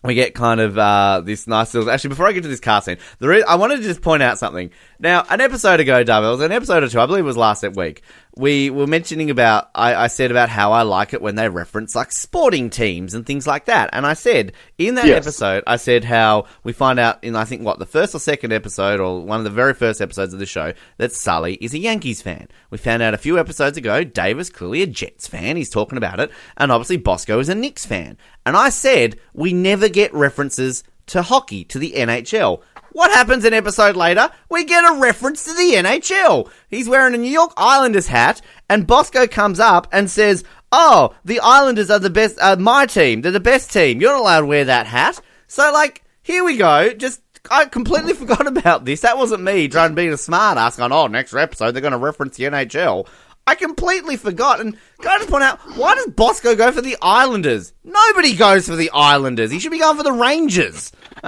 we 0.04 0.16
get 0.16 0.36
kind 0.36 0.60
of 0.60 0.78
uh, 0.78 1.22
this 1.24 1.48
nice 1.48 1.74
little. 1.74 1.90
Actually, 1.90 2.10
before 2.10 2.28
I 2.28 2.34
get 2.34 2.44
to 2.44 2.50
this 2.50 2.60
car 2.60 2.82
scene, 2.82 2.98
the 3.20 3.28
re- 3.28 3.44
I 3.44 3.56
wanted 3.56 3.78
to 3.78 3.84
just 3.84 4.02
point 4.02 4.22
out 4.22 4.38
something. 4.38 4.70
Now, 5.04 5.26
an 5.30 5.42
episode 5.42 5.82
ago, 5.82 6.02
Dave, 6.02 6.24
it 6.24 6.28
was 6.30 6.40
an 6.40 6.54
episode 6.54 6.82
or 6.82 6.88
two, 6.88 6.98
I 6.98 7.06
believe 7.06 7.26
it 7.26 7.28
was 7.28 7.36
last 7.36 7.62
week. 7.76 8.04
We 8.38 8.70
were 8.70 8.88
mentioning 8.88 9.30
about. 9.30 9.70
I, 9.76 9.94
I 9.96 10.08
said 10.08 10.32
about 10.32 10.48
how 10.48 10.72
I 10.72 10.84
like 10.84 11.14
it 11.14 11.22
when 11.22 11.36
they 11.36 11.50
reference 11.50 11.94
like 11.94 12.14
sporting 12.14 12.70
teams 12.70 13.14
and 13.14 13.26
things 13.26 13.46
like 13.46 13.66
that. 13.66 13.90
And 13.92 14.06
I 14.06 14.14
said 14.14 14.54
in 14.78 14.96
that 14.96 15.06
Yes. 15.06 15.18
episode, 15.28 15.66
I 15.68 15.76
said 15.76 16.06
how 16.06 16.46
we 16.64 16.72
find 16.72 17.00
out 17.00 17.22
in 17.22 17.36
I 17.36 17.44
think 17.44 17.64
what 17.64 17.80
the 17.80 17.86
first 17.86 18.16
or 18.16 18.20
second 18.20 18.54
episode 18.54 19.02
or 19.02 19.20
one 19.22 19.40
of 19.40 19.44
the 19.44 19.50
very 19.50 19.74
first 19.74 20.00
episodes 20.00 20.34
of 20.34 20.40
the 20.40 20.46
show 20.46 20.72
that 21.00 21.12
Sully 21.12 21.56
is 21.56 21.74
a 21.74 21.80
Yankees 21.80 22.22
fan. 22.22 22.48
We 22.70 22.78
found 22.78 23.04
out 23.04 23.14
a 23.14 23.18
few 23.18 23.38
episodes 23.38 23.78
ago 23.78 24.06
Dave 24.06 24.40
is 24.40 24.50
clearly 24.50 24.84
a 24.84 24.88
Jets 24.88 25.28
fan. 25.28 25.58
He's 25.58 25.70
talking 25.70 25.98
about 25.98 26.22
it, 26.22 26.32
and 26.56 26.72
obviously 26.72 26.96
Bosco 26.96 27.40
is 27.40 27.50
a 27.50 27.56
Knicks 27.56 27.86
fan. 27.86 28.18
And 28.46 28.56
I 28.56 28.70
said 28.70 29.18
we 29.34 29.52
never 29.52 29.90
get 29.90 30.14
references 30.14 30.86
to 31.08 31.22
hockey 31.22 31.66
to 31.66 31.78
the 31.78 31.92
NHL. 31.92 32.62
What 32.94 33.12
happens 33.12 33.44
an 33.44 33.54
episode 33.54 33.96
later? 33.96 34.30
We 34.50 34.66
get 34.66 34.84
a 34.84 35.00
reference 35.00 35.44
to 35.46 35.54
the 35.54 35.74
NHL. 35.76 36.50
He's 36.70 36.88
wearing 36.88 37.16
a 37.16 37.18
New 37.18 37.32
York 37.32 37.52
Islanders 37.58 38.08
hat, 38.08 38.42
and 38.70 38.88
Bosco 38.88 39.28
comes 39.28 39.60
up 39.60 39.88
and 39.92 40.10
says, 40.10 40.44
"Oh, 40.72 41.16
the 41.26 41.40
Islanders 41.40 41.90
are 41.90 42.00
the 42.00 42.10
best. 42.12 42.38
Uh, 42.40 42.56
my 42.56 42.86
team. 42.86 43.22
They're 43.22 43.32
the 43.32 43.40
best 43.40 43.74
team. 43.74 44.00
You're 44.00 44.14
not 44.14 44.22
allowed 44.22 44.40
to 44.42 44.46
wear 44.46 44.66
that 44.66 44.88
hat." 44.88 45.20
So, 45.48 45.72
like, 45.74 46.04
here 46.22 46.44
we 46.44 46.56
go. 46.56 46.94
Just 46.94 47.22
I 47.50 47.66
completely 47.66 48.14
forgot 48.22 48.46
about 48.46 48.86
this. 48.86 49.02
That 49.02 49.18
wasn't 49.18 49.44
me 49.44 49.68
trying 49.68 49.90
to 49.90 49.96
be 49.96 50.08
a 50.08 50.18
smart 50.18 50.58
ass 50.60 50.78
going, 50.78 50.92
"Oh, 50.92 51.08
next 51.08 51.34
episode 51.34 51.72
they're 51.72 51.82
going 51.82 51.92
to 51.94 51.98
reference 51.98 52.38
the 52.38 52.46
NHL." 52.46 53.08
I 53.46 53.56
completely 53.56 54.16
forgot. 54.16 54.62
And 54.62 54.78
can 55.02 55.12
I 55.12 55.18
just 55.18 55.30
point 55.30 55.44
out, 55.44 55.60
why 55.76 55.96
does 55.96 56.08
Bosco 56.08 56.56
go 56.56 56.72
for 56.72 56.82
the 56.82 56.96
Islanders? 57.02 57.74
Nobody 57.84 58.36
goes 58.36 58.68
for 58.68 58.78
the 58.78 58.90
Islanders. 58.94 59.52
He 59.52 59.60
should 59.60 59.72
be 59.72 59.80
going 59.80 59.98
for 59.98 60.04
the 60.04 60.14
Rangers. 60.14 60.94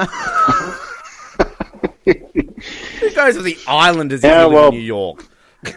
Who 2.05 3.11
goes 3.15 3.35
with 3.35 3.45
the 3.45 3.57
Islanders 3.67 4.23
Yeah, 4.23 4.45
well- 4.45 4.69
in 4.69 4.75
New 4.75 4.81
York? 4.81 5.25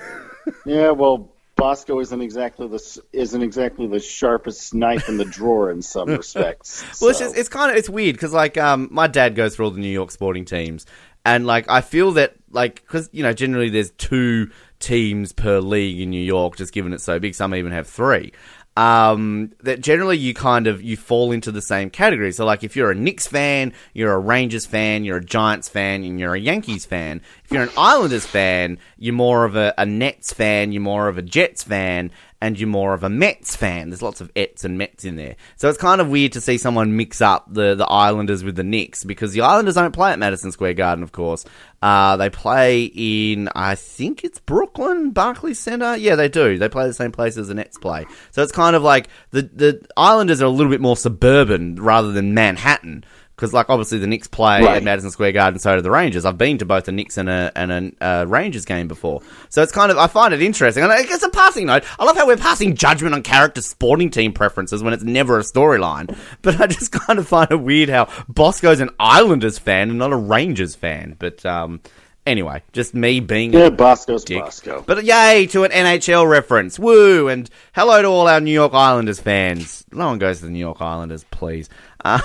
Yeah, 0.65 0.93
well, 0.93 1.31
Bosco 1.57 2.01
isn't 2.01 2.23
exactly 2.23 2.69
the 2.69 3.03
isn't 3.13 3.43
exactly 3.43 3.87
the 3.87 4.01
sharpest 4.01 4.73
knife 4.75 5.09
in 5.11 5.19
the 5.19 5.25
drawer 5.27 5.71
in 5.71 5.83
some 5.83 6.09
respects. 6.17 6.83
Well, 7.03 7.11
it's 7.11 7.19
just 7.19 7.37
it's 7.37 7.51
kind 7.51 7.71
of 7.71 7.77
it's 7.77 7.91
weird 7.91 8.15
because 8.17 8.33
like 8.33 8.57
um 8.57 8.89
my 8.91 9.09
dad 9.09 9.35
goes 9.35 9.57
for 9.57 9.65
all 9.65 9.71
the 9.71 9.81
New 9.81 9.91
York 9.91 10.11
sporting 10.11 10.47
teams, 10.47 10.87
and 11.27 11.47
like 11.47 11.69
I 11.69 11.83
feel 11.83 12.13
that 12.13 12.35
like 12.51 12.77
because 12.77 13.11
you 13.13 13.23
know 13.23 13.35
generally 13.35 13.69
there's 13.69 13.91
two 13.91 14.51
teams 14.81 15.33
per 15.33 15.61
league 15.61 16.01
in 16.01 16.09
New 16.11 16.23
York, 16.23 16.57
just 16.57 16.73
given 16.73 16.95
it's 16.95 17.05
so 17.05 17.19
big. 17.19 17.35
Some 17.35 17.55
even 17.55 17.73
have 17.73 17.87
three. 17.87 18.33
Um, 18.79 19.51
that 19.65 19.81
generally 19.81 20.17
you 20.17 20.35
kind 20.35 20.69
of 20.69 20.81
you 20.81 20.97
fall 20.97 21.33
into 21.33 21.51
the 21.51 21.61
same 21.61 21.91
category. 21.91 22.31
So 22.31 22.45
like 22.45 22.63
if 22.63 22.77
you're 22.77 22.93
a 22.93 22.95
Knicks 22.95 23.27
fan, 23.27 23.73
you're 23.93 24.13
a 24.13 24.19
Rangers 24.21 24.67
fan, 24.67 25.03
you're 25.03 25.17
a 25.17 25.25
Giants 25.25 25.69
fan, 25.69 26.05
and 26.05 26.21
you're 26.21 26.37
a 26.37 26.41
Yankees 26.41 26.87
fan. 26.87 27.21
If 27.45 27.51
you're 27.51 27.65
an 27.65 27.71
Islanders 27.77 28.25
fan, 28.25 28.79
you're 28.97 29.17
more 29.17 29.45
of 29.45 29.57
a, 29.57 29.75
a 29.77 29.85
Nets 29.85 30.33
fan, 30.33 30.71
you're 30.71 30.81
more 30.81 31.09
of 31.09 31.19
a 31.19 31.23
Jets 31.23 31.65
fan, 31.65 32.13
and 32.41 32.59
you're 32.59 32.69
more 32.69 32.95
of 32.95 33.03
a 33.03 33.09
Mets 33.09 33.57
fan. 33.57 33.91
There's 33.91 34.03
lots 34.03 34.21
of 34.21 34.31
Ets 34.37 34.65
and 34.65 34.79
Mets 34.79 35.05
in 35.05 35.17
there. 35.17 35.37
So 35.57 35.69
it's 35.69 35.79
kind 35.79 36.01
of 36.01 36.09
weird 36.09 36.33
to 36.33 36.41
see 36.41 36.57
someone 36.57 36.97
mix 36.97 37.21
up 37.21 37.53
the, 37.53 37.75
the 37.75 37.87
Islanders 37.87 38.45
with 38.45 38.57
the 38.57 38.65
Knicks 38.65 39.03
because 39.05 39.33
the 39.33 39.41
Islanders 39.41 39.75
don't 39.75 39.93
play 39.93 40.13
at 40.13 40.19
Madison 40.19 40.53
Square 40.53 40.75
Garden, 40.75 41.03
of 41.03 41.13
course. 41.13 41.45
Uh, 41.83 42.17
they 42.17 42.31
play 42.31 42.85
in, 42.95 43.49
I 43.55 43.75
think 43.75 44.25
it's 44.25 44.39
Brooklyn, 44.39 45.11
Barclays 45.11 45.59
Center. 45.59 45.97
Yeah, 45.97 46.15
they 46.15 46.29
do. 46.29 46.59
They 46.59 46.69
play 46.69 46.87
the 46.87 46.95
same 46.95 47.13
place 47.13 47.37
as 47.37 47.49
the 47.49 47.55
Nets 47.55 47.79
play. 47.79 48.07
So 48.31 48.43
it's 48.43 48.53
kind 48.53 48.77
of 48.77 48.83
like 48.83 49.09
the, 49.31 49.43
the 49.43 49.87
Islanders 49.97 50.41
are 50.41 50.47
a 50.47 50.51
little 50.51 50.71
bit 50.71 50.81
more 50.81 50.97
suburban 50.97 51.77
rather 51.77 52.13
than 52.13 52.35
Manhattan 52.35 53.05
because 53.39 53.53
like 53.53 53.71
obviously 53.71 53.99
the 53.99 54.09
Knicks 54.09 54.27
play 54.27 54.63
right. 54.63 54.79
at 54.79 54.83
Madison 54.83 55.13
Square 55.13 55.31
Garden, 55.33 55.61
so 55.61 55.77
do 55.77 55.81
the 55.81 55.93
Rangers. 55.93 56.25
I've 56.25 56.37
been 56.37 56.59
to 56.59 56.65
both 56.65 56.87
the 56.87 56.93
Knicks 56.93 57.17
and 57.17 57.29
a 57.29 57.53
and 57.55 57.95
a 58.01 58.05
uh, 58.05 58.25
Rangers 58.25 58.65
game 58.65 58.89
before, 58.89 59.23
so 59.49 59.63
it's 59.63 59.71
kind 59.71 59.93
of 59.93 59.97
I 59.97 60.09
find 60.09 60.35
it 60.35 60.43
interesting. 60.43 60.83
And 60.83 60.93
it's 60.93 61.23
a 61.23 61.29
passing 61.29 61.67
note. 61.67 61.85
I 62.01 62.05
love 62.05 62.17
how 62.17 62.27
we're 62.27 62.37
passing 62.37 62.75
judgment 62.75 63.15
on 63.15 63.23
character 63.23 63.63
sporting 63.63 64.11
team 64.11 64.33
preferences 64.33 64.83
when 64.83 64.93
it's 64.93 65.05
never 65.05 65.39
a 65.39 65.43
storyline. 65.43 66.17
But 66.43 66.61
I 66.61 66.67
just 66.67 66.93
kind 66.93 67.19
of 67.19 67.27
find 67.27 67.51
it 67.51 67.57
weird 67.57 67.89
how 67.89 68.09
Bosco's 68.29 68.81
an 68.81 68.91
Islanders 68.99 69.59
fan 69.59 69.91
and 69.91 69.99
not 69.99 70.13
a 70.13 70.17
Rangers 70.17 70.75
fan. 70.75 71.17
But 71.19 71.45
um, 71.45 71.81
anyway, 72.27 72.63
just 72.73 72.95
me 72.95 73.21
being 73.21 73.53
yeah, 73.53 73.71
Bosco's 73.71 74.25
dick. 74.25 74.43
Bosco. 74.43 74.85
But 74.87 75.05
yay 75.05 75.47
to 75.49 75.65
an 75.65 75.71
NHL 75.71 76.29
reference, 76.29 76.79
woo! 76.79 77.29
And 77.29 77.49
hello 77.75 78.03
to 78.03 78.09
all 78.09 78.29
our 78.29 78.41
New 78.41 78.53
York 78.53 78.73
Islanders 78.75 79.21
fans. 79.21 79.85
No 79.93 80.07
one 80.09 80.19
goes 80.19 80.41
to 80.41 80.47
the 80.47 80.51
New 80.51 80.59
York 80.59 80.81
Islanders, 80.81 81.25
please. 81.31 81.69
Um, 82.05 82.23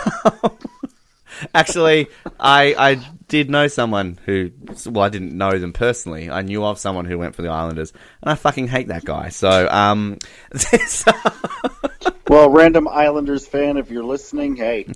Actually, 1.54 2.08
I 2.40 2.76
I 2.78 2.96
did 3.28 3.50
know 3.50 3.68
someone 3.68 4.20
who. 4.26 4.52
Well, 4.86 5.04
I 5.04 5.10
didn't 5.10 5.38
know 5.38 5.58
them 5.58 5.74
personally. 5.74 6.30
I 6.30 6.42
knew 6.42 6.64
of 6.64 6.80
someone 6.80 7.06
who 7.06 7.18
went 7.18 7.36
for 7.36 7.42
the 7.42 7.50
Islanders, 7.50 7.92
and 8.22 8.32
I 8.32 8.36
fucking 8.36 8.68
hate 8.68 8.90
that 8.90 9.06
guy. 9.06 9.30
So, 9.30 9.68
um. 9.70 10.20
well, 12.28 12.50
random 12.50 12.88
Islanders 12.88 13.48
fan, 13.48 13.78
if 13.78 13.90
you're 13.90 14.04
listening, 14.04 14.56
hey. 14.56 14.88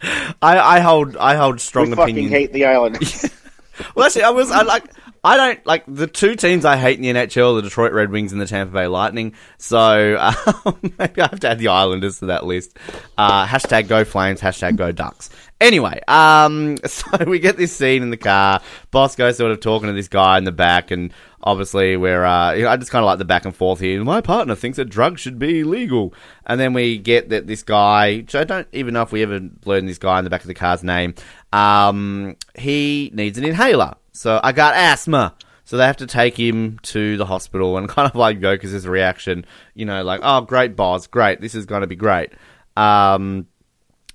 I, 0.00 0.58
I 0.58 0.80
hold 0.80 1.16
I 1.16 1.34
hold 1.34 1.60
strong 1.60 1.86
we 1.86 1.92
opinion. 1.92 2.26
Fucking 2.26 2.28
hate 2.28 2.52
the 2.52 2.66
Islanders. 2.66 3.30
well, 3.94 4.06
actually, 4.06 4.24
I 4.24 4.30
was 4.30 4.50
I 4.50 4.62
like 4.62 4.84
I 5.24 5.36
don't 5.36 5.66
like 5.66 5.84
the 5.88 6.06
two 6.06 6.36
teams 6.36 6.64
I 6.64 6.76
hate 6.76 6.98
in 6.98 7.02
the 7.02 7.20
NHL: 7.20 7.56
the 7.56 7.62
Detroit 7.62 7.92
Red 7.92 8.10
Wings 8.10 8.32
and 8.32 8.40
the 8.40 8.46
Tampa 8.46 8.72
Bay 8.72 8.86
Lightning. 8.86 9.34
So 9.56 10.16
um, 10.18 10.78
maybe 10.98 11.20
I 11.20 11.28
have 11.28 11.40
to 11.40 11.48
add 11.48 11.58
the 11.58 11.68
Islanders 11.68 12.20
to 12.20 12.26
that 12.26 12.46
list. 12.46 12.78
Uh, 13.16 13.46
hashtag 13.46 13.88
Go 13.88 14.04
Flames. 14.04 14.40
Hashtag 14.40 14.76
Go 14.76 14.92
Ducks. 14.92 15.30
Anyway, 15.60 16.00
um, 16.06 16.76
so 16.84 17.24
we 17.26 17.38
get 17.38 17.56
this 17.56 17.76
scene 17.76 18.02
in 18.02 18.10
the 18.10 18.16
car. 18.16 18.60
Bosco 18.90 19.30
sort 19.32 19.50
of 19.50 19.60
talking 19.60 19.88
to 19.88 19.92
this 19.92 20.08
guy 20.08 20.38
in 20.38 20.44
the 20.44 20.52
back, 20.52 20.90
and 20.90 21.12
obviously 21.42 21.96
we're, 21.96 22.24
uh, 22.24 22.52
I 22.52 22.76
just 22.76 22.90
kind 22.90 23.02
of 23.02 23.06
like 23.06 23.18
the 23.18 23.24
back 23.24 23.44
and 23.44 23.54
forth 23.54 23.80
here. 23.80 24.02
My 24.04 24.20
partner 24.20 24.54
thinks 24.54 24.76
that 24.76 24.86
drugs 24.86 25.20
should 25.20 25.38
be 25.38 25.64
legal. 25.64 26.14
And 26.46 26.60
then 26.60 26.74
we 26.74 26.98
get 26.98 27.30
that 27.30 27.46
this 27.46 27.62
guy, 27.62 28.24
I 28.34 28.44
don't 28.44 28.68
even 28.72 28.94
know 28.94 29.02
if 29.02 29.12
we 29.12 29.22
ever 29.22 29.40
learned 29.64 29.88
this 29.88 29.98
guy 29.98 30.18
in 30.18 30.24
the 30.24 30.30
back 30.30 30.42
of 30.42 30.48
the 30.48 30.54
car's 30.54 30.84
name, 30.84 31.14
um, 31.52 32.36
he 32.54 33.10
needs 33.12 33.38
an 33.38 33.44
inhaler. 33.44 33.94
So 34.12 34.40
I 34.42 34.52
got 34.52 34.74
asthma. 34.74 35.34
So 35.64 35.76
they 35.76 35.84
have 35.84 35.98
to 35.98 36.06
take 36.06 36.34
him 36.38 36.78
to 36.84 37.18
the 37.18 37.26
hospital 37.26 37.76
and 37.76 37.88
kind 37.90 38.08
of 38.08 38.16
like 38.16 38.40
Yokas's 38.40 38.86
reaction, 38.86 39.44
you 39.74 39.84
know, 39.84 40.02
like, 40.02 40.20
oh, 40.22 40.40
great, 40.40 40.76
boss, 40.76 41.06
great, 41.06 41.42
this 41.42 41.54
is 41.54 41.66
going 41.66 41.82
to 41.82 41.86
be 41.86 41.96
great. 41.96 42.32
Um, 42.74 43.48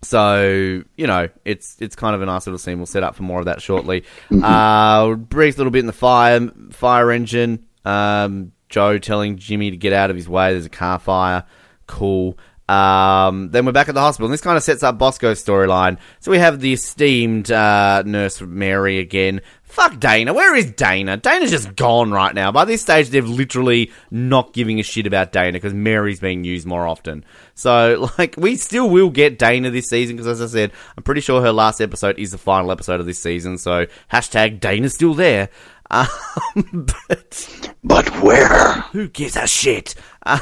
so 0.03 0.83
you 0.95 1.07
know, 1.07 1.29
it's 1.45 1.77
it's 1.79 1.95
kind 1.95 2.15
of 2.15 2.21
a 2.21 2.25
nice 2.25 2.45
little 2.45 2.59
scene. 2.59 2.77
We'll 2.77 2.85
set 2.85 3.03
up 3.03 3.15
for 3.15 3.23
more 3.23 3.39
of 3.39 3.45
that 3.45 3.61
shortly. 3.61 4.01
Mm-hmm. 4.29 4.43
Uh, 4.43 5.15
brief 5.15 5.57
little 5.57 5.71
bit 5.71 5.79
in 5.79 5.87
the 5.87 5.93
fire 5.93 6.49
fire 6.71 7.11
engine. 7.11 7.65
Um, 7.85 8.51
Joe 8.69 8.97
telling 8.97 9.37
Jimmy 9.37 9.71
to 9.71 9.77
get 9.77 9.93
out 9.93 10.09
of 10.09 10.15
his 10.15 10.27
way. 10.27 10.51
There's 10.53 10.65
a 10.65 10.69
car 10.69 10.99
fire. 10.99 11.43
Cool. 11.87 12.37
Um, 12.69 13.49
then 13.51 13.65
we're 13.65 13.71
back 13.73 13.89
at 13.89 13.95
the 13.95 14.01
hospital, 14.01 14.27
and 14.27 14.33
this 14.33 14.41
kind 14.41 14.57
of 14.57 14.63
sets 14.63 14.83
up 14.83 14.97
Bosco's 14.97 15.43
storyline. 15.43 15.97
So 16.21 16.31
we 16.31 16.39
have 16.39 16.59
the 16.59 16.73
esteemed 16.73 17.51
uh, 17.51 18.03
nurse 18.05 18.41
Mary 18.41 18.99
again, 18.99 19.41
Fuck 19.73 19.99
Dana. 19.99 20.33
Where 20.35 20.53
is 20.53 20.69
Dana? 20.69 21.17
Dana's 21.17 21.49
just 21.49 21.75
gone 21.75 22.11
right 22.11 22.35
now. 22.35 22.51
By 22.51 22.63
this 22.63 22.83
stage, 22.83 23.09
they're 23.09 23.23
literally 23.23 23.91
not 24.11 24.53
giving 24.53 24.79
a 24.79 24.83
shit 24.83 25.07
about 25.07 25.31
Dana 25.31 25.53
because 25.53 25.73
Mary's 25.73 26.19
being 26.19 26.43
used 26.43 26.67
more 26.67 26.87
often. 26.87 27.25
So, 27.55 28.07
like, 28.19 28.35
we 28.37 28.55
still 28.55 28.87
will 28.87 29.09
get 29.09 29.39
Dana 29.39 29.71
this 29.71 29.89
season 29.89 30.15
because, 30.15 30.27
as 30.27 30.43
I 30.43 30.45
said, 30.45 30.73
I'm 30.95 31.01
pretty 31.01 31.21
sure 31.21 31.41
her 31.41 31.51
last 31.51 31.81
episode 31.81 32.19
is 32.19 32.29
the 32.29 32.37
final 32.37 32.71
episode 32.71 32.99
of 32.99 33.07
this 33.07 33.17
season. 33.17 33.57
So, 33.57 33.87
hashtag 34.11 34.59
Dana's 34.59 34.93
still 34.93 35.15
there. 35.15 35.49
Um, 35.91 36.87
but, 37.07 37.73
but 37.83 38.23
where? 38.23 38.81
Who 38.93 39.09
gives 39.09 39.35
a 39.35 39.45
shit? 39.45 39.93
Uh, 40.25 40.39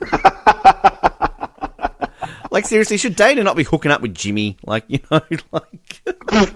like, 2.50 2.66
seriously, 2.66 2.96
should 2.96 3.16
Dana 3.16 3.42
not 3.42 3.56
be 3.56 3.64
hooking 3.64 3.90
up 3.90 4.02
with 4.02 4.14
Jimmy? 4.14 4.58
Like, 4.64 4.84
you 4.86 5.00
know, 5.10 5.20
like. 5.50 6.54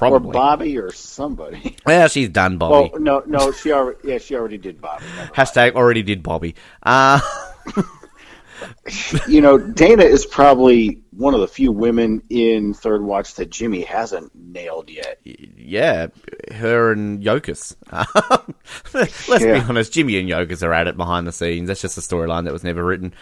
Probably. 0.00 0.30
Or 0.30 0.32
Bobby 0.32 0.78
or 0.78 0.92
somebody. 0.92 1.76
Well, 1.86 2.08
she's 2.08 2.28
done 2.28 2.56
Bobby. 2.56 2.90
Well, 2.92 3.00
no, 3.02 3.22
no, 3.26 3.52
she 3.52 3.72
already, 3.72 3.98
yeah, 4.04 4.18
she 4.18 4.34
already 4.34 4.58
did 4.58 4.80
Bobby. 4.80 5.04
Hashtag 5.34 5.74
already 5.74 6.02
did 6.02 6.22
Bobby. 6.22 6.54
Uh, 6.82 7.20
you 9.28 9.40
know, 9.40 9.58
Dana 9.58 10.04
is 10.04 10.24
probably 10.24 11.02
one 11.10 11.34
of 11.34 11.40
the 11.40 11.48
few 11.48 11.72
women 11.72 12.22
in 12.30 12.72
Third 12.74 13.02
Watch 13.02 13.34
that 13.34 13.50
Jimmy 13.50 13.82
hasn't 13.82 14.32
nailed 14.34 14.88
yet. 14.88 15.18
Yeah, 15.24 16.08
her 16.52 16.92
and 16.92 17.22
Yokas. 17.22 17.76
Let's 18.94 19.28
yeah. 19.44 19.60
be 19.60 19.68
honest, 19.68 19.92
Jimmy 19.92 20.18
and 20.18 20.28
Yokas 20.28 20.62
are 20.62 20.72
at 20.72 20.86
it 20.86 20.96
behind 20.96 21.26
the 21.26 21.32
scenes. 21.32 21.68
That's 21.68 21.82
just 21.82 21.98
a 21.98 22.02
storyline 22.02 22.44
that 22.44 22.52
was 22.52 22.64
never 22.64 22.84
written. 22.84 23.12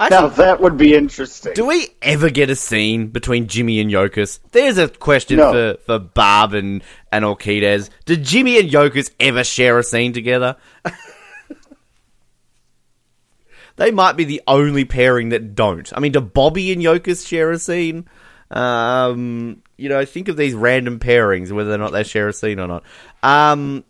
Actually, 0.00 0.16
now 0.18 0.28
that 0.28 0.60
would 0.62 0.78
be 0.78 0.94
interesting. 0.94 1.52
Do 1.52 1.66
we 1.66 1.88
ever 2.00 2.30
get 2.30 2.48
a 2.48 2.56
scene 2.56 3.08
between 3.08 3.48
Jimmy 3.48 3.80
and 3.80 3.90
Yokas? 3.90 4.40
There's 4.50 4.78
a 4.78 4.88
question 4.88 5.36
no. 5.36 5.52
for, 5.52 5.82
for 5.84 5.98
Barb 5.98 6.54
and, 6.54 6.82
and 7.12 7.22
Orquidez. 7.22 7.90
Did 8.06 8.24
Jimmy 8.24 8.58
and 8.58 8.70
Yokas 8.70 9.10
ever 9.20 9.44
share 9.44 9.78
a 9.78 9.82
scene 9.82 10.14
together? 10.14 10.56
they 13.76 13.90
might 13.90 14.16
be 14.16 14.24
the 14.24 14.40
only 14.46 14.86
pairing 14.86 15.28
that 15.28 15.54
don't. 15.54 15.92
I 15.94 16.00
mean, 16.00 16.12
do 16.12 16.22
Bobby 16.22 16.72
and 16.72 16.80
Yokas 16.80 17.28
share 17.28 17.50
a 17.50 17.58
scene? 17.58 18.08
Um, 18.50 19.62
you 19.76 19.90
know, 19.90 20.02
think 20.06 20.28
of 20.28 20.38
these 20.38 20.54
random 20.54 20.98
pairings, 20.98 21.52
whether 21.52 21.74
or 21.74 21.78
not 21.78 21.92
they 21.92 22.04
share 22.04 22.28
a 22.28 22.32
scene 22.32 22.58
or 22.58 22.66
not. 22.66 22.84
Um, 23.22 23.84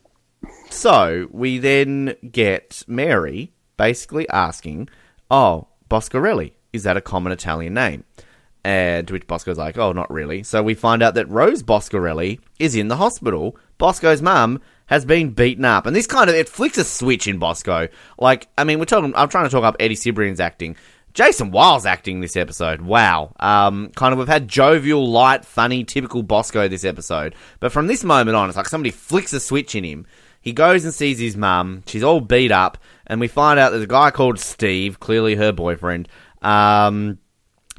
so 0.70 1.28
we 1.30 1.58
then 1.58 2.16
get 2.28 2.82
Mary 2.88 3.52
basically 3.76 4.28
asking, 4.28 4.88
"Oh, 5.30 5.68
Boscarelli. 5.90 6.52
Is 6.72 6.84
that 6.84 6.96
a 6.96 7.02
common 7.02 7.32
Italian 7.32 7.74
name? 7.74 8.04
And 8.62 9.08
to 9.08 9.14
which 9.14 9.26
Bosco's 9.26 9.58
like, 9.58 9.78
oh, 9.78 9.92
not 9.92 10.10
really. 10.10 10.42
So 10.42 10.62
we 10.62 10.74
find 10.74 11.02
out 11.02 11.14
that 11.14 11.28
Rose 11.28 11.62
Boscarelli 11.62 12.40
is 12.58 12.76
in 12.76 12.88
the 12.88 12.96
hospital. 12.96 13.56
Bosco's 13.78 14.22
mum 14.22 14.60
has 14.86 15.04
been 15.04 15.30
beaten 15.30 15.64
up. 15.64 15.86
And 15.86 15.96
this 15.96 16.06
kind 16.06 16.28
of, 16.28 16.36
it 16.36 16.48
flicks 16.48 16.76
a 16.76 16.84
switch 16.84 17.26
in 17.26 17.38
Bosco. 17.38 17.88
Like, 18.18 18.48
I 18.58 18.64
mean, 18.64 18.78
we're 18.78 18.84
talking, 18.84 19.14
I'm 19.16 19.28
trying 19.28 19.44
to 19.44 19.50
talk 19.50 19.64
up 19.64 19.76
Eddie 19.80 19.96
Cibrian's 19.96 20.40
acting. 20.40 20.76
Jason 21.14 21.50
Wiles 21.50 21.86
acting 21.86 22.20
this 22.20 22.36
episode. 22.36 22.82
Wow. 22.82 23.34
Um, 23.40 23.90
kind 23.96 24.12
of, 24.12 24.18
we've 24.18 24.28
had 24.28 24.46
jovial, 24.46 25.10
light, 25.10 25.44
funny, 25.44 25.82
typical 25.84 26.22
Bosco 26.22 26.68
this 26.68 26.84
episode. 26.84 27.34
But 27.58 27.72
from 27.72 27.86
this 27.86 28.04
moment 28.04 28.36
on, 28.36 28.48
it's 28.48 28.56
like 28.56 28.68
somebody 28.68 28.90
flicks 28.90 29.32
a 29.32 29.40
switch 29.40 29.74
in 29.74 29.84
him. 29.84 30.06
He 30.40 30.52
goes 30.52 30.84
and 30.84 30.94
sees 30.94 31.18
his 31.18 31.36
mum. 31.36 31.82
She's 31.86 32.02
all 32.02 32.20
beat 32.20 32.52
up 32.52 32.78
and 33.06 33.20
we 33.20 33.28
find 33.28 33.58
out 33.58 33.70
there's 33.70 33.82
a 33.82 33.88
guy 33.88 34.10
called 34.10 34.38
Steve, 34.38 35.00
clearly 35.00 35.34
her 35.34 35.52
boyfriend. 35.52 36.08
Um, 36.42 37.18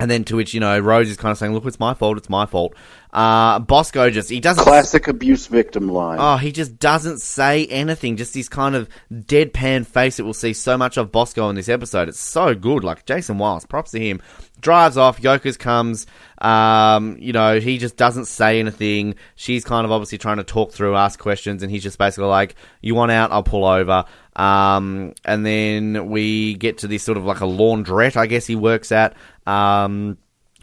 and 0.02 0.10
then 0.10 0.24
to 0.24 0.36
which, 0.36 0.56
you 0.56 0.60
know, 0.60 0.80
Rose 0.80 1.12
is 1.12 1.16
kind 1.16 1.32
of 1.32 1.38
saying, 1.38 1.54
look, 1.54 1.64
it's 1.64 1.80
my 1.80 1.94
fault, 1.94 2.18
it's 2.18 2.28
my 2.28 2.48
fault. 2.48 2.74
Uh, 3.14 3.60
Bosco 3.60 4.10
just, 4.10 4.32
he 4.32 4.40
doesn't. 4.40 4.64
Classic 4.64 5.08
abuse 5.08 5.46
victim 5.46 5.90
line. 5.90 6.18
Oh, 6.20 6.38
he 6.38 6.52
just 6.52 6.80
doesn't 6.80 7.20
say 7.20 7.68
anything. 7.68 8.18
Just 8.18 8.34
this 8.34 8.50
kind 8.50 8.74
of 8.74 8.90
deadpan 9.14 9.86
face 9.86 10.18
that 10.18 10.24
we'll 10.24 10.34
see 10.34 10.54
so 10.54 10.76
much 10.76 10.98
of 10.98 11.12
Bosco 11.12 11.50
in 11.50 11.56
this 11.56 11.70
episode. 11.70 12.10
It's 12.10 12.20
so 12.20 12.56
good. 12.56 12.84
Like, 12.84 13.06
Jason 13.06 13.38
Wiles, 13.38 13.68
props 13.68 13.92
to 13.92 14.00
him. 14.00 14.24
Drives 14.60 14.98
off, 14.98 15.22
Yokas 15.22 15.58
comes, 15.58 16.08
um, 16.40 17.18
you 17.20 17.34
know, 17.34 17.60
he 17.60 17.80
just 17.80 17.98
doesn't 17.98 18.26
say 18.26 18.60
anything. 18.60 19.16
She's 19.36 19.64
kind 19.64 19.86
of 19.86 19.92
obviously 19.92 20.20
trying 20.20 20.38
to 20.38 20.44
talk 20.44 20.72
through, 20.72 20.96
ask 20.96 21.20
questions, 21.20 21.64
and 21.64 21.72
he's 21.72 21.82
just 21.82 21.98
basically 21.98 22.28
like, 22.28 22.56
you 22.80 22.94
want 22.94 23.12
out, 23.12 23.32
I'll 23.32 23.42
pull 23.44 23.66
over. 23.66 24.06
Um, 24.36 25.14
and 25.26 25.46
then 25.46 26.10
we 26.10 26.54
get 26.56 26.80
to 26.80 26.88
this 26.88 27.04
sort 27.04 27.18
of 27.18 27.26
like 27.26 27.42
a 27.42 27.46
laundrette, 27.46 28.16
I 28.16 28.28
guess 28.28 28.48
he 28.48 28.56
works 28.56 28.92
at. 28.92 29.16
Um, 29.46 30.18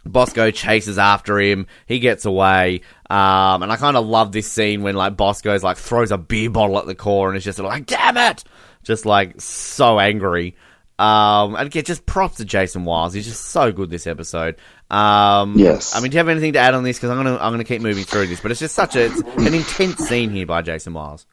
Bosco 0.05 0.51
chases 0.51 0.99
after 0.99 1.39
him. 1.39 1.67
He 1.87 1.99
gets 1.99 2.25
away. 2.25 2.81
Um, 3.11 3.63
and 3.63 3.71
I 3.71 3.77
kind 3.77 3.97
of 3.97 4.07
love 4.07 4.33
this 4.33 4.51
scene 4.51 4.83
when 4.83 4.95
like 4.95 5.17
Bosco's 5.17 5.63
like 5.63 5.77
throws 5.77 6.11
a 6.13 6.19
beer 6.19 6.51
bottle 6.51 6.79
at 6.79 6.87
the 6.87 6.95
core 6.95 7.29
and 7.29 7.37
is 7.37 7.45
just 7.45 7.59
like, 7.59 7.87
damn 7.87 8.17
it! 8.17 8.45
Just 8.85 9.05
like 9.05 9.41
so 9.41 9.99
angry. 10.01 10.57
Um, 10.99 11.55
and 11.55 11.67
again, 11.67 11.85
just 11.85 12.07
props 12.07 12.39
to 12.39 12.45
Jason 12.45 12.85
Wiles. 12.85 13.13
He's 13.13 13.27
just 13.27 13.47
so 13.47 13.71
good 13.71 13.89
this 13.91 14.07
episode. 14.07 14.57
Um, 14.91 15.57
Yes. 15.57 15.95
I 15.95 16.01
mean, 16.01 16.11
do 16.11 16.17
you 16.17 16.19
have 16.19 16.29
anything 16.29 16.55
to 16.55 16.59
add 16.59 16.75
on 16.75 16.83
this? 16.85 16.97
Because 16.97 17.11
I'm 17.11 17.17
gonna 17.19 17.37
I'm 17.37 17.53
gonna 17.53 17.65
keep 17.65 17.83
moving 17.83 18.05
through 18.05 18.27
this, 18.29 18.41
but 18.41 18.51
it's 18.51 18.61
just 18.61 18.75
such 18.75 18.97
a 18.97 19.07
it's 19.07 19.21
an 19.21 19.55
intense 19.55 19.99
scene 20.09 20.31
here 20.31 20.47
by 20.47 20.63
Jason 20.63 20.95
Wiles. 20.95 21.27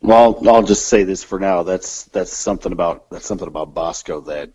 Well, 0.00 0.40
I'll 0.48 0.62
just 0.62 0.86
say 0.86 1.04
this 1.04 1.24
for 1.24 1.40
now. 1.40 1.62
That's 1.62 2.04
that's 2.04 2.32
something 2.32 2.72
about 2.72 3.10
that's 3.10 3.26
something 3.26 3.48
about 3.48 3.74
Bosco 3.74 4.20
that 4.22 4.50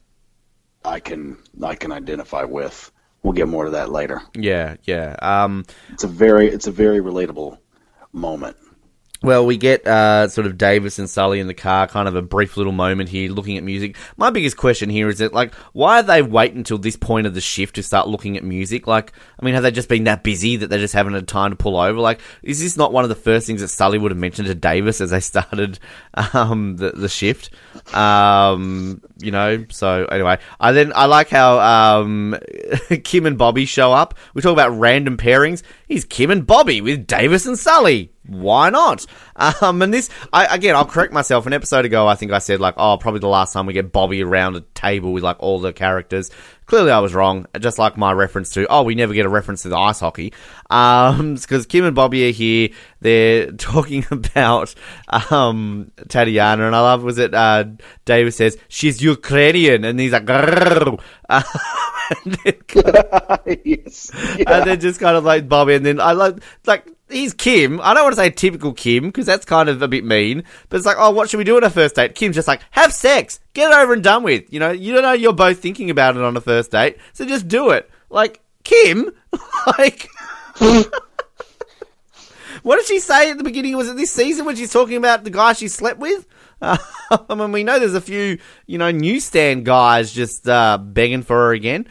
I 0.85 0.99
can 0.99 1.37
I 1.63 1.75
can 1.75 1.91
identify 1.91 2.43
with. 2.43 2.91
We'll 3.23 3.33
get 3.33 3.47
more 3.47 3.65
to 3.65 3.71
that 3.71 3.91
later. 3.91 4.21
Yeah, 4.35 4.77
yeah. 4.83 5.15
Um, 5.21 5.65
It's 5.91 6.03
a 6.03 6.07
very 6.07 6.47
it's 6.47 6.67
a 6.67 6.71
very 6.71 6.99
relatable 6.99 7.57
moment. 8.13 8.57
Well, 9.23 9.45
we 9.45 9.55
get 9.55 9.85
uh, 9.85 10.29
sort 10.29 10.47
of 10.47 10.57
Davis 10.57 10.97
and 10.97 11.07
Sully 11.07 11.39
in 11.39 11.45
the 11.45 11.53
car, 11.53 11.85
kind 11.85 12.07
of 12.07 12.15
a 12.15 12.23
brief 12.23 12.57
little 12.57 12.71
moment 12.71 13.07
here, 13.07 13.29
looking 13.29 13.55
at 13.55 13.63
music. 13.63 13.95
My 14.17 14.31
biggest 14.31 14.57
question 14.57 14.89
here 14.89 15.09
is 15.09 15.19
that, 15.19 15.31
like, 15.31 15.53
why 15.73 15.99
are 15.99 16.03
they 16.03 16.23
wait 16.23 16.55
until 16.55 16.79
this 16.79 16.95
point 16.95 17.27
of 17.27 17.35
the 17.35 17.41
shift 17.41 17.75
to 17.75 17.83
start 17.83 18.07
looking 18.07 18.35
at 18.35 18.43
music? 18.43 18.87
Like, 18.87 19.13
I 19.39 19.45
mean, 19.45 19.53
have 19.53 19.61
they 19.61 19.69
just 19.69 19.89
been 19.89 20.05
that 20.05 20.23
busy 20.23 20.55
that 20.55 20.71
they 20.71 20.79
just 20.79 20.95
haven't 20.95 21.13
had 21.13 21.27
time 21.27 21.51
to 21.51 21.55
pull 21.55 21.77
over? 21.77 21.99
Like, 21.99 22.19
is 22.41 22.61
this 22.61 22.75
not 22.75 22.93
one 22.93 23.03
of 23.03 23.09
the 23.09 23.15
first 23.15 23.45
things 23.45 23.61
that 23.61 23.67
Sully 23.67 23.99
would 23.99 24.11
have 24.11 24.17
mentioned 24.17 24.47
to 24.47 24.55
Davis 24.55 25.01
as 25.01 25.11
they 25.11 25.19
started 25.19 25.77
um, 26.33 26.77
the 26.77 26.89
the 26.89 27.09
shift? 27.09 27.51
Um, 27.93 29.03
you 29.19 29.29
know. 29.29 29.65
So 29.69 30.05
anyway, 30.05 30.39
I 30.59 30.71
then 30.71 30.93
I 30.95 31.05
like 31.05 31.29
how 31.29 31.59
um, 31.59 32.35
Kim 33.03 33.27
and 33.27 33.37
Bobby 33.37 33.65
show 33.65 33.93
up. 33.93 34.15
We 34.33 34.41
talk 34.41 34.53
about 34.53 34.71
random 34.71 35.17
pairings. 35.17 35.61
He's 35.87 36.05
Kim 36.05 36.31
and 36.31 36.47
Bobby 36.47 36.81
with 36.81 37.05
Davis 37.05 37.45
and 37.45 37.59
Sully 37.59 38.11
why 38.27 38.69
not? 38.69 39.05
Um, 39.35 39.81
and 39.81 39.93
this, 39.93 40.09
I, 40.31 40.55
again, 40.55 40.75
I'll 40.75 40.85
correct 40.85 41.11
myself. 41.11 41.47
An 41.47 41.53
episode 41.53 41.85
ago, 41.85 42.07
I 42.07 42.15
think 42.15 42.31
I 42.31 42.39
said 42.39 42.59
like, 42.59 42.75
oh, 42.77 42.97
probably 42.97 43.19
the 43.19 43.27
last 43.27 43.53
time 43.53 43.65
we 43.65 43.73
get 43.73 43.91
Bobby 43.91 44.23
around 44.23 44.55
a 44.55 44.61
table 44.75 45.11
with 45.11 45.23
like 45.23 45.37
all 45.39 45.59
the 45.59 45.73
characters. 45.73 46.29
Clearly, 46.67 46.91
I 46.91 46.99
was 46.99 47.13
wrong. 47.13 47.47
Just 47.59 47.79
like 47.79 47.97
my 47.97 48.13
reference 48.13 48.51
to, 48.51 48.67
oh, 48.67 48.83
we 48.83 48.95
never 48.95 49.13
get 49.13 49.25
a 49.25 49.29
reference 49.29 49.63
to 49.63 49.69
the 49.69 49.77
ice 49.77 49.99
hockey. 49.99 50.33
Um, 50.69 51.33
because 51.41 51.65
Kim 51.65 51.83
and 51.83 51.95
Bobby 51.95 52.29
are 52.29 52.31
here. 52.31 52.69
They're 53.01 53.51
talking 53.57 54.05
about 54.11 54.73
um 55.09 55.91
Tatiana, 56.07 56.67
and 56.67 56.75
I 56.75 56.81
love 56.81 57.03
was 57.03 57.17
it 57.17 57.33
uh 57.33 57.65
Davis 58.05 58.37
says 58.37 58.57
she's 58.67 59.01
Ukrainian, 59.01 59.83
and 59.83 59.99
he's 59.99 60.11
like, 60.11 60.29
and 60.29 60.99
then 62.43 62.53
yes. 63.65 64.11
and 64.13 64.67
then 64.67 64.79
just 64.79 64.99
kind 64.99 65.17
of 65.17 65.23
like 65.23 65.49
Bobby, 65.49 65.73
and 65.73 65.85
then 65.85 65.99
I 65.99 66.11
like 66.13 66.37
like 66.65 66.87
he's 67.11 67.33
Kim. 67.33 67.79
I 67.81 67.93
don't 67.93 68.03
want 68.03 68.15
to 68.15 68.21
say 68.21 68.29
typical 68.29 68.73
Kim 68.73 69.05
because 69.05 69.25
that's 69.25 69.45
kind 69.45 69.69
of 69.69 69.81
a 69.81 69.87
bit 69.87 70.03
mean, 70.03 70.43
but 70.69 70.77
it's 70.77 70.85
like, 70.85 70.97
oh, 70.99 71.11
what 71.11 71.29
should 71.29 71.37
we 71.37 71.43
do 71.43 71.57
on 71.57 71.63
a 71.63 71.69
first 71.69 71.95
date? 71.95 72.15
Kim's 72.15 72.35
just 72.35 72.47
like, 72.47 72.61
have 72.71 72.93
sex, 72.93 73.39
get 73.53 73.71
it 73.71 73.75
over 73.75 73.93
and 73.93 74.03
done 74.03 74.23
with. 74.23 74.51
You 74.51 74.59
know, 74.59 74.71
you 74.71 74.93
don't 74.93 75.03
know 75.03 75.13
you're 75.13 75.33
both 75.33 75.59
thinking 75.59 75.89
about 75.89 76.15
it 76.17 76.23
on 76.23 76.35
a 76.35 76.41
first 76.41 76.71
date, 76.71 76.97
so 77.13 77.25
just 77.25 77.47
do 77.47 77.71
it. 77.71 77.89
Like 78.09 78.41
Kim, 78.63 79.11
like. 79.77 80.07
What 82.63 82.77
did 82.77 82.85
she 82.85 82.99
say 82.99 83.31
at 83.31 83.37
the 83.37 83.43
beginning? 83.43 83.75
Was 83.75 83.89
it 83.89 83.97
this 83.97 84.11
season 84.11 84.45
when 84.45 84.55
she's 84.55 84.71
talking 84.71 84.97
about 84.97 85.23
the 85.23 85.29
guy 85.29 85.53
she 85.53 85.67
slept 85.67 85.99
with? 85.99 86.27
Uh, 86.61 86.77
I 87.29 87.35
mean, 87.35 87.51
we 87.51 87.63
know 87.63 87.79
there's 87.79 87.95
a 87.95 88.01
few, 88.01 88.37
you 88.67 88.77
know, 88.77 88.91
newsstand 88.91 89.65
guys 89.65 90.11
just 90.11 90.47
uh, 90.47 90.77
begging 90.77 91.23
for 91.23 91.35
her 91.35 91.53
again. 91.53 91.87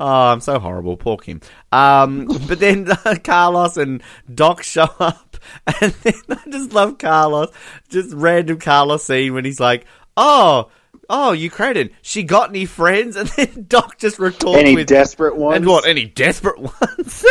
Oh, 0.00 0.06
I'm 0.06 0.40
so 0.40 0.58
horrible, 0.58 0.96
poor 0.96 1.16
Kim. 1.16 1.40
Um, 1.72 2.26
but 2.48 2.58
then 2.60 2.86
Carlos 3.24 3.76
and 3.76 4.02
Doc 4.32 4.62
show 4.62 4.88
up, 4.98 5.36
and 5.80 5.92
then 6.02 6.14
I 6.30 6.50
just 6.50 6.72
love 6.72 6.98
Carlos, 6.98 7.50
just 7.88 8.14
random 8.14 8.58
Carlos 8.58 9.04
scene 9.04 9.34
when 9.34 9.44
he's 9.44 9.60
like, 9.60 9.86
"Oh, 10.16 10.70
oh, 11.08 11.32
Ukrainian, 11.32 11.90
she 12.02 12.22
got 12.22 12.50
any 12.50 12.66
friends?" 12.66 13.16
And 13.16 13.28
then 13.30 13.66
Doc 13.68 13.98
just 13.98 14.18
retorts 14.18 14.58
Any 14.58 14.74
with, 14.74 14.86
desperate 14.86 15.36
ones? 15.36 15.56
and 15.56 15.66
what? 15.66 15.86
Any 15.86 16.06
desperate 16.06 16.58
ones? 16.58 17.24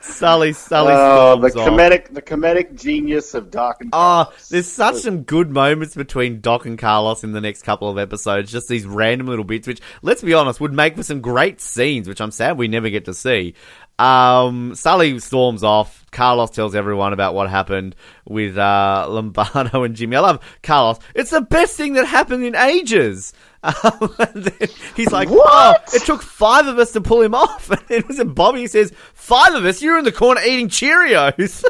Sully, 0.00 0.52
Sully 0.52 0.92
Oh, 0.96 1.38
the 1.40 1.50
storms 1.50 1.68
off. 1.68 1.78
comedic, 1.78 2.12
the 2.12 2.22
comedic 2.22 2.80
genius 2.80 3.34
of 3.34 3.50
Doc 3.50 3.78
and 3.80 3.90
Oh, 3.92 4.32
there's 4.50 4.66
such 4.66 4.96
some 4.96 5.22
good 5.22 5.50
moments 5.50 5.94
between 5.94 6.40
Doc 6.40 6.66
and 6.66 6.78
Carlos 6.78 7.24
in 7.24 7.32
the 7.32 7.40
next 7.40 7.62
couple 7.62 7.88
of 7.88 7.98
episodes. 7.98 8.50
Just 8.50 8.68
these 8.68 8.86
random 8.86 9.26
little 9.28 9.44
bits, 9.44 9.66
which, 9.66 9.80
let's 10.02 10.22
be 10.22 10.34
honest, 10.34 10.60
would 10.60 10.72
make 10.72 10.96
for 10.96 11.02
some 11.02 11.20
great 11.20 11.60
scenes, 11.60 12.08
which 12.08 12.20
I'm 12.20 12.30
sad 12.30 12.58
we 12.58 12.68
never 12.68 12.90
get 12.90 13.04
to 13.06 13.14
see. 13.14 13.54
Um, 13.98 14.74
Sully 14.74 15.18
storms 15.20 15.62
off. 15.62 16.03
Carlos 16.14 16.50
tells 16.50 16.74
everyone 16.74 17.12
about 17.12 17.34
what 17.34 17.50
happened 17.50 17.94
with 18.26 18.56
uh, 18.56 19.06
Lombardo 19.10 19.82
and 19.82 19.94
Jimmy. 19.94 20.16
I 20.16 20.20
love 20.20 20.40
Carlos. 20.62 20.98
It's 21.14 21.30
the 21.30 21.42
best 21.42 21.76
thing 21.76 21.94
that 21.94 22.06
happened 22.06 22.44
in 22.44 22.54
ages. 22.54 23.32
Um, 23.64 24.14
he's 24.94 25.10
like, 25.10 25.30
What? 25.30 25.46
"Oh, 25.88 25.96
it 25.96 26.02
took 26.02 26.20
five 26.20 26.66
of 26.66 26.78
us 26.78 26.92
to 26.92 27.00
pull 27.00 27.22
him 27.22 27.34
off." 27.34 27.70
And 27.70 27.80
then 27.88 28.04
was 28.06 28.18
it 28.18 28.34
Bobby 28.34 28.66
says, 28.66 28.92
five 29.14 29.54
of 29.54 29.64
us? 29.64 29.80
You're 29.80 29.96
in 29.96 30.04
the 30.04 30.12
corner 30.12 30.42
eating 30.42 30.68
Cheerios." 30.68 31.64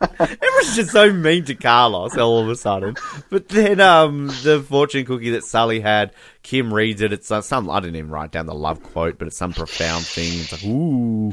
Everyone's 0.20 0.76
just 0.76 0.90
so 0.90 1.10
mean 1.10 1.46
to 1.46 1.54
Carlos 1.54 2.18
all 2.18 2.38
of 2.38 2.50
a 2.50 2.56
sudden. 2.56 2.96
But 3.30 3.48
then 3.48 3.80
um, 3.80 4.26
the 4.42 4.62
fortune 4.66 5.06
cookie 5.06 5.30
that 5.30 5.44
Sully 5.44 5.80
had, 5.80 6.12
Kim 6.42 6.72
reads 6.72 7.00
it. 7.00 7.14
It's 7.14 7.28
some 7.28 7.70
I 7.70 7.80
didn't 7.80 7.96
even 7.96 8.10
write 8.10 8.30
down 8.30 8.44
the 8.44 8.54
love 8.54 8.82
quote, 8.82 9.18
but 9.18 9.26
it's 9.28 9.38
some 9.38 9.54
profound 9.54 10.04
thing. 10.04 10.38
It's 10.40 10.52
like 10.52 10.64
ooh. 10.64 11.32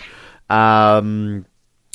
Um, 0.50 1.46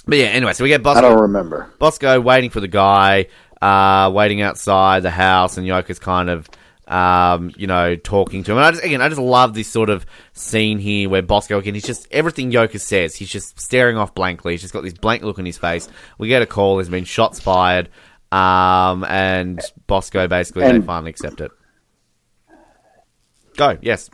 but 0.07 0.19
yeah, 0.19 0.27
anyway, 0.27 0.53
so 0.53 0.65
we 0.65 0.69
get 0.69 0.83
Bosco. 0.83 0.99
I 0.99 1.09
don't 1.09 1.21
remember. 1.23 1.73
Bosco 1.79 2.21
waiting 2.21 2.51
for 2.51 2.61
the 2.61 2.69
guy, 2.69 3.27
uh, 3.61 4.11
waiting 4.13 4.43
outside 4.43 5.03
the 5.03 5.11
house, 5.11 5.57
and 5.57 5.67
Yokas 5.67 6.01
kind 6.01 6.31
of. 6.31 6.49
Um, 6.85 7.53
you 7.57 7.69
know, 7.69 7.95
talking 7.97 8.43
to 8.43 8.51
him. 8.53 8.59
And 8.59 8.67
I 8.67 8.71
just, 8.73 8.85
again, 8.85 9.01
I 9.01 9.09
just 9.09 9.21
love 9.21 9.55
this 9.55 9.69
sort 9.69 9.89
of 9.89 10.05
scene 10.35 10.79
here 10.79 11.09
where 11.09 11.23
Bosco, 11.23 11.59
again, 11.59 11.73
he's 11.73 11.85
just, 11.85 12.07
everything 12.11 12.51
Yoka 12.51 12.79
says, 12.79 13.15
he's 13.15 13.31
just 13.31 13.59
staring 13.59 13.97
off 13.97 14.15
blankly. 14.15 14.53
He's 14.53 14.61
just 14.61 14.75
got 14.75 14.83
this 14.83 14.93
blank 14.93 15.23
look 15.23 15.39
on 15.39 15.47
his 15.47 15.57
face. 15.57 15.89
We 16.19 16.29
get 16.29 16.43
a 16.43 16.47
call, 16.47 16.77
there's 16.77 16.91
been 16.91 17.05
shots 17.05 17.41
fired, 17.41 17.89
um, 18.31 19.05
and 19.05 19.61
Bosco 19.87 20.27
basically, 20.27 20.65
they 20.65 20.81
finally 20.81 21.11
accept 21.11 21.41
it. 21.41 21.53
Go, 23.57 23.79
yes. 23.83 24.11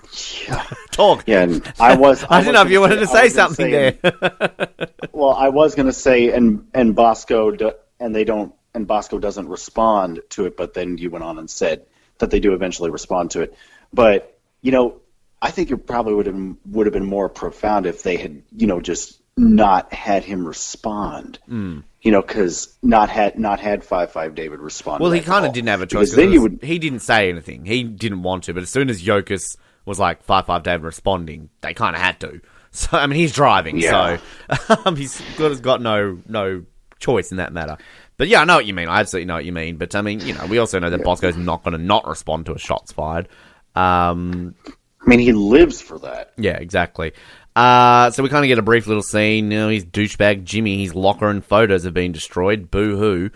Talk. 0.91 1.24
Yeah, 1.26 1.43
and 1.43 1.72
I 1.78 1.97
was. 1.97 2.24
I 2.30 2.41
didn't 2.41 2.55
know 2.55 2.62
if 2.62 2.70
you 2.70 2.80
wanted 2.80 2.97
to 3.01 3.07
say 3.07 3.28
something 3.28 3.70
say- 3.70 3.99
there. 4.03 4.68
Well, 5.12 5.32
I 5.32 5.49
was 5.49 5.74
going 5.74 5.86
to 5.86 5.93
say, 5.93 6.30
and 6.30 6.68
and 6.74 6.95
Bosco, 6.95 7.51
do, 7.51 7.72
and 7.99 8.14
they 8.14 8.22
don't, 8.22 8.55
and 8.72 8.86
Bosco 8.86 9.18
doesn't 9.18 9.49
respond 9.49 10.20
to 10.30 10.47
it, 10.47 10.57
but 10.57 10.74
then 10.74 10.97
you 10.97 11.11
went 11.11 11.24
on 11.24 11.39
and 11.39 11.51
said 11.51 11.86
that 12.18 12.30
they 12.30 12.39
do 12.39 12.53
eventually 12.53 12.91
respond 12.91 13.32
to 13.32 13.43
it. 13.43 13.57
But 13.93 14.39
you 14.62 14.70
know, 14.70 15.01
I 15.43 15.51
think 15.51 15.70
it 15.70 15.78
probably 15.78 16.14
would 16.14 16.26
have 16.26 16.57
would 16.66 16.86
have 16.86 16.93
been 16.93 17.07
more 17.07 17.28
profound 17.28 17.86
if 17.86 18.03
they 18.03 18.16
had, 18.16 18.43
you 18.57 18.66
know, 18.66 18.80
just 18.80 19.17
not 19.39 19.93
had 19.93 20.24
him 20.24 20.47
respond. 20.47 21.39
Hmm. 21.47 21.80
You 22.03 22.12
know, 22.12 22.22
because 22.22 22.76
not 22.82 23.11
had 23.11 23.39
not 23.39 23.59
had 23.61 23.82
five 23.84 24.12
five 24.12 24.34
David 24.34 24.61
respond. 24.61 25.01
Well, 25.01 25.11
he 25.11 25.20
kind 25.20 25.45
of 25.45 25.53
didn't 25.53 25.68
have 25.68 25.80
a 25.82 25.86
choice. 25.86 26.11
Because 26.11 26.16
then 26.16 26.32
you 26.32 26.43
would. 26.43 26.61
He 26.62 26.78
didn't 26.78 27.01
say 27.01 27.28
anything. 27.28 27.64
He 27.64 27.82
didn't 27.82 28.22
want 28.22 28.45
to, 28.45 28.55
but 28.55 28.62
as 28.62 28.70
soon 28.70 28.89
as 28.89 29.03
Yokas 29.03 29.57
was 29.84 29.99
like 29.99 30.22
five 30.22 30.47
five 30.47 30.62
David 30.62 30.84
responding, 30.84 31.49
they 31.61 31.74
kind 31.74 31.97
of 31.97 32.03
had 32.03 32.20
to. 32.20 32.41
So 32.70 32.99
I 32.99 33.07
mean, 33.07 33.18
he's 33.18 33.32
driving, 33.32 33.78
Yeah. 33.78 34.18
so 34.66 34.76
um, 34.84 34.95
he's 34.95 35.18
got, 35.39 35.49
has 35.51 35.61
got 35.62 35.80
no 35.80 36.18
no 36.28 36.64
choice 36.99 37.30
in 37.30 37.39
that 37.39 37.51
matter. 37.51 37.78
But 38.18 38.28
yeah, 38.28 38.43
I 38.43 38.45
know 38.45 38.57
what 38.57 38.66
you 38.66 38.74
mean. 38.74 38.89
I 38.89 39.01
absolutely 39.01 39.24
know 39.24 39.34
what 39.34 39.47
you 39.47 39.53
mean. 39.53 39.78
But 39.78 39.95
I 39.95 40.03
mean, 40.03 40.20
you 40.20 40.34
know, 40.34 40.45
we 40.45 40.59
also 40.59 40.78
know 40.78 40.91
that 40.91 41.03
Bosco's 41.03 41.36
not 41.39 41.64
going 41.64 41.72
to 41.72 41.82
not 41.82 42.07
respond 42.07 42.45
to 42.47 42.53
a 42.53 42.59
shots 42.59 42.93
fired. 42.93 43.26
Um, 43.74 44.55
I 44.66 45.09
mean, 45.09 45.18
he 45.18 45.32
lives 45.32 45.80
for 45.80 45.99
that. 46.01 46.32
yeah, 46.36 46.59
exactly. 46.59 47.12
Uh, 47.59 48.09
so 48.12 48.22
we 48.22 48.28
kind 48.28 48.44
of 48.44 48.48
get 48.48 48.61
a 48.61 48.62
brief 48.62 48.86
little 48.86 49.02
scene. 49.02 49.50
You 49.50 49.59
know, 49.59 49.68
his 49.68 49.84
douchebag 49.84 50.44
Jimmy, 50.44 50.80
his 50.84 50.94
locker 50.94 51.28
and 51.28 51.44
photos 51.44 51.82
have 51.82 51.92
been 51.92 52.12
destroyed. 52.12 52.70
Boo 52.70 52.96
hoo. 52.96 53.30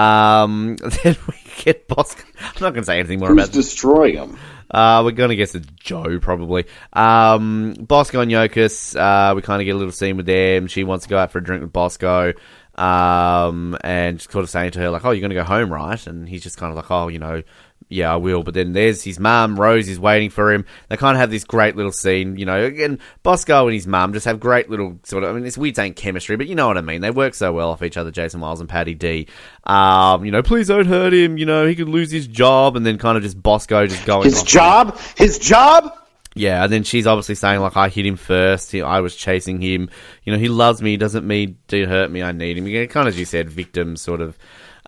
Um, 0.00 0.74
then 1.04 1.16
we 1.28 1.34
get 1.58 1.86
Bosco. 1.86 2.24
I'm 2.40 2.60
not 2.60 2.70
going 2.70 2.82
to 2.82 2.86
say 2.86 2.98
anything 2.98 3.20
more 3.20 3.28
Who's 3.28 3.44
about 3.44 3.52
destroying 3.52 4.16
him? 4.16 4.38
Uh, 4.68 5.02
we're 5.04 5.12
going 5.12 5.30
to 5.30 5.36
guess 5.36 5.54
it's 5.54 5.68
Joe, 5.76 6.18
probably. 6.18 6.64
Um, 6.92 7.74
Bosco 7.74 8.20
and 8.20 8.32
Yokas, 8.32 8.98
uh, 8.98 9.36
we 9.36 9.42
kind 9.42 9.62
of 9.62 9.64
get 9.64 9.76
a 9.76 9.78
little 9.78 9.92
scene 9.92 10.16
with 10.16 10.26
them. 10.26 10.66
She 10.66 10.82
wants 10.82 11.04
to 11.04 11.08
go 11.08 11.16
out 11.16 11.30
for 11.30 11.38
a 11.38 11.44
drink 11.44 11.62
with 11.62 11.72
Bosco. 11.72 12.32
Um, 12.74 13.76
and 13.82 14.18
just 14.18 14.32
sort 14.32 14.42
of 14.42 14.50
saying 14.50 14.72
to 14.72 14.80
her, 14.80 14.90
like, 14.90 15.04
oh, 15.04 15.12
you're 15.12 15.20
going 15.20 15.30
to 15.30 15.36
go 15.36 15.44
home, 15.44 15.72
right? 15.72 16.04
And 16.04 16.28
he's 16.28 16.42
just 16.42 16.58
kind 16.58 16.70
of 16.70 16.76
like, 16.76 16.90
oh, 16.90 17.06
you 17.06 17.20
know, 17.20 17.44
yeah, 17.88 18.12
I 18.12 18.16
will. 18.16 18.42
But 18.42 18.54
then 18.54 18.72
there's 18.72 19.02
his 19.02 19.18
mum, 19.18 19.58
Rose, 19.58 19.88
is 19.88 19.98
waiting 19.98 20.30
for 20.30 20.52
him. 20.52 20.64
They 20.88 20.96
kind 20.96 21.16
of 21.16 21.20
have 21.20 21.30
this 21.30 21.44
great 21.44 21.76
little 21.76 21.92
scene, 21.92 22.36
you 22.36 22.44
know. 22.44 22.64
Again, 22.64 22.98
Bosco 23.22 23.66
and 23.66 23.74
his 23.74 23.86
mum 23.86 24.12
just 24.12 24.26
have 24.26 24.38
great 24.38 24.68
little 24.68 24.98
sort 25.04 25.24
of. 25.24 25.30
I 25.30 25.32
mean, 25.32 25.46
it's 25.46 25.56
weird 25.56 25.76
saying 25.76 25.94
chemistry, 25.94 26.36
but 26.36 26.46
you 26.46 26.54
know 26.54 26.66
what 26.66 26.76
I 26.76 26.82
mean. 26.82 27.00
They 27.00 27.10
work 27.10 27.34
so 27.34 27.52
well 27.52 27.70
off 27.70 27.82
each 27.82 27.96
other, 27.96 28.10
Jason 28.10 28.40
Wiles 28.40 28.60
and 28.60 28.68
Patti 28.68 28.94
D. 28.94 29.26
Um, 29.64 30.24
you 30.24 30.30
know, 30.30 30.42
please 30.42 30.68
don't 30.68 30.86
hurt 30.86 31.14
him. 31.14 31.38
You 31.38 31.46
know, 31.46 31.66
he 31.66 31.74
could 31.74 31.88
lose 31.88 32.10
his 32.10 32.26
job, 32.26 32.76
and 32.76 32.84
then 32.84 32.98
kind 32.98 33.16
of 33.16 33.22
just 33.22 33.42
Bosco 33.42 33.86
just 33.86 34.04
going 34.04 34.24
His 34.24 34.42
job? 34.42 34.98
His 35.16 35.38
job? 35.38 35.94
Yeah, 36.34 36.62
and 36.62 36.72
then 36.72 36.84
she's 36.84 37.06
obviously 37.06 37.34
saying 37.34 37.60
like 37.60 37.76
I 37.76 37.88
hit 37.88 38.06
him 38.06 38.16
first. 38.16 38.70
He, 38.70 38.82
I 38.82 39.00
was 39.00 39.16
chasing 39.16 39.60
him. 39.60 39.90
You 40.24 40.32
know, 40.32 40.38
he 40.38 40.48
loves 40.48 40.80
me. 40.82 40.90
He 40.90 40.96
doesn't 40.96 41.26
mean 41.26 41.58
to 41.68 41.86
hurt 41.86 42.10
me. 42.10 42.22
I 42.22 42.32
need 42.32 42.58
him. 42.58 42.66
Again, 42.66 42.86
kind 42.88 43.08
of 43.08 43.14
as 43.14 43.18
you 43.18 43.24
said, 43.24 43.48
victim 43.50 43.96
sort 43.96 44.20
of. 44.20 44.38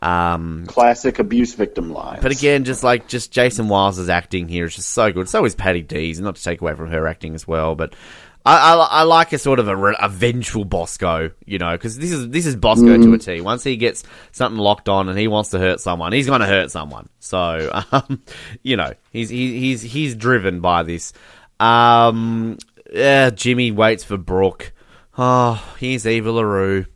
Um, 0.03 0.65
Classic 0.67 1.19
abuse 1.19 1.55
victim 1.55 1.93
lines. 1.93 2.23
but 2.23 2.33
again, 2.33 2.65
just 2.65 2.83
like 2.83 3.07
just 3.07 3.33
Jason 3.33 3.69
Wiles' 3.69 4.09
acting 4.09 4.49
here 4.49 4.65
is 4.65 4.77
just 4.77 4.91
so 4.91 5.13
good. 5.13 5.29
So 5.29 5.45
is 5.45 5.55
Patti 5.55 5.83
D's, 5.83 6.21
not 6.21 6.37
to 6.37 6.43
take 6.43 6.61
away 6.61 6.75
from 6.75 6.91
her 6.91 7.07
acting 7.07 7.35
as 7.35 7.47
well, 7.47 7.75
but. 7.75 7.95
I, 8.43 8.73
I, 8.73 8.75
I 8.75 9.03
like 9.03 9.35
a 9.35 9.39
sort 9.39 9.59
of 9.59 9.69
a, 9.69 9.77
re- 9.77 9.97
a 10.01 10.09
vengeful 10.09 10.65
Bosco, 10.65 11.31
you 11.45 11.59
know, 11.59 11.73
because 11.73 11.99
this 11.99 12.11
is 12.11 12.31
this 12.31 12.47
is 12.47 12.57
Bosco 12.57 12.97
to 12.97 13.13
a 13.13 13.19
T. 13.19 13.43
Once 13.43 13.63
he 13.63 13.77
gets 13.77 14.03
something 14.33 14.59
locked 14.59 14.89
on 14.89 15.11
and 15.11 15.19
he 15.19 15.29
wants 15.29 15.51
to 15.51 15.59
hurt 15.59 15.79
someone, 15.79 16.15
he's 16.15 16.27
going 16.27 16.41
to 16.41 16.47
hurt 16.47 16.71
someone. 16.71 17.11
So, 17.19 17.71
um, 17.93 18.23
you 18.63 18.79
know, 18.79 18.95
he's 19.11 19.29
he, 19.29 19.61
he's 19.61 19.83
he's 19.83 20.15
driven 20.15 20.63
by 20.63 20.85
this. 20.85 21.13
Um, 21.61 22.57
yeah, 22.91 23.29
Jimmy 23.29 23.73
waits 23.73 24.05
for 24.05 24.17
Brooke. 24.17 24.73
Oh, 25.19 25.63
here's 25.79 26.07
Eva 26.07 26.33
LaRue. 26.33 26.87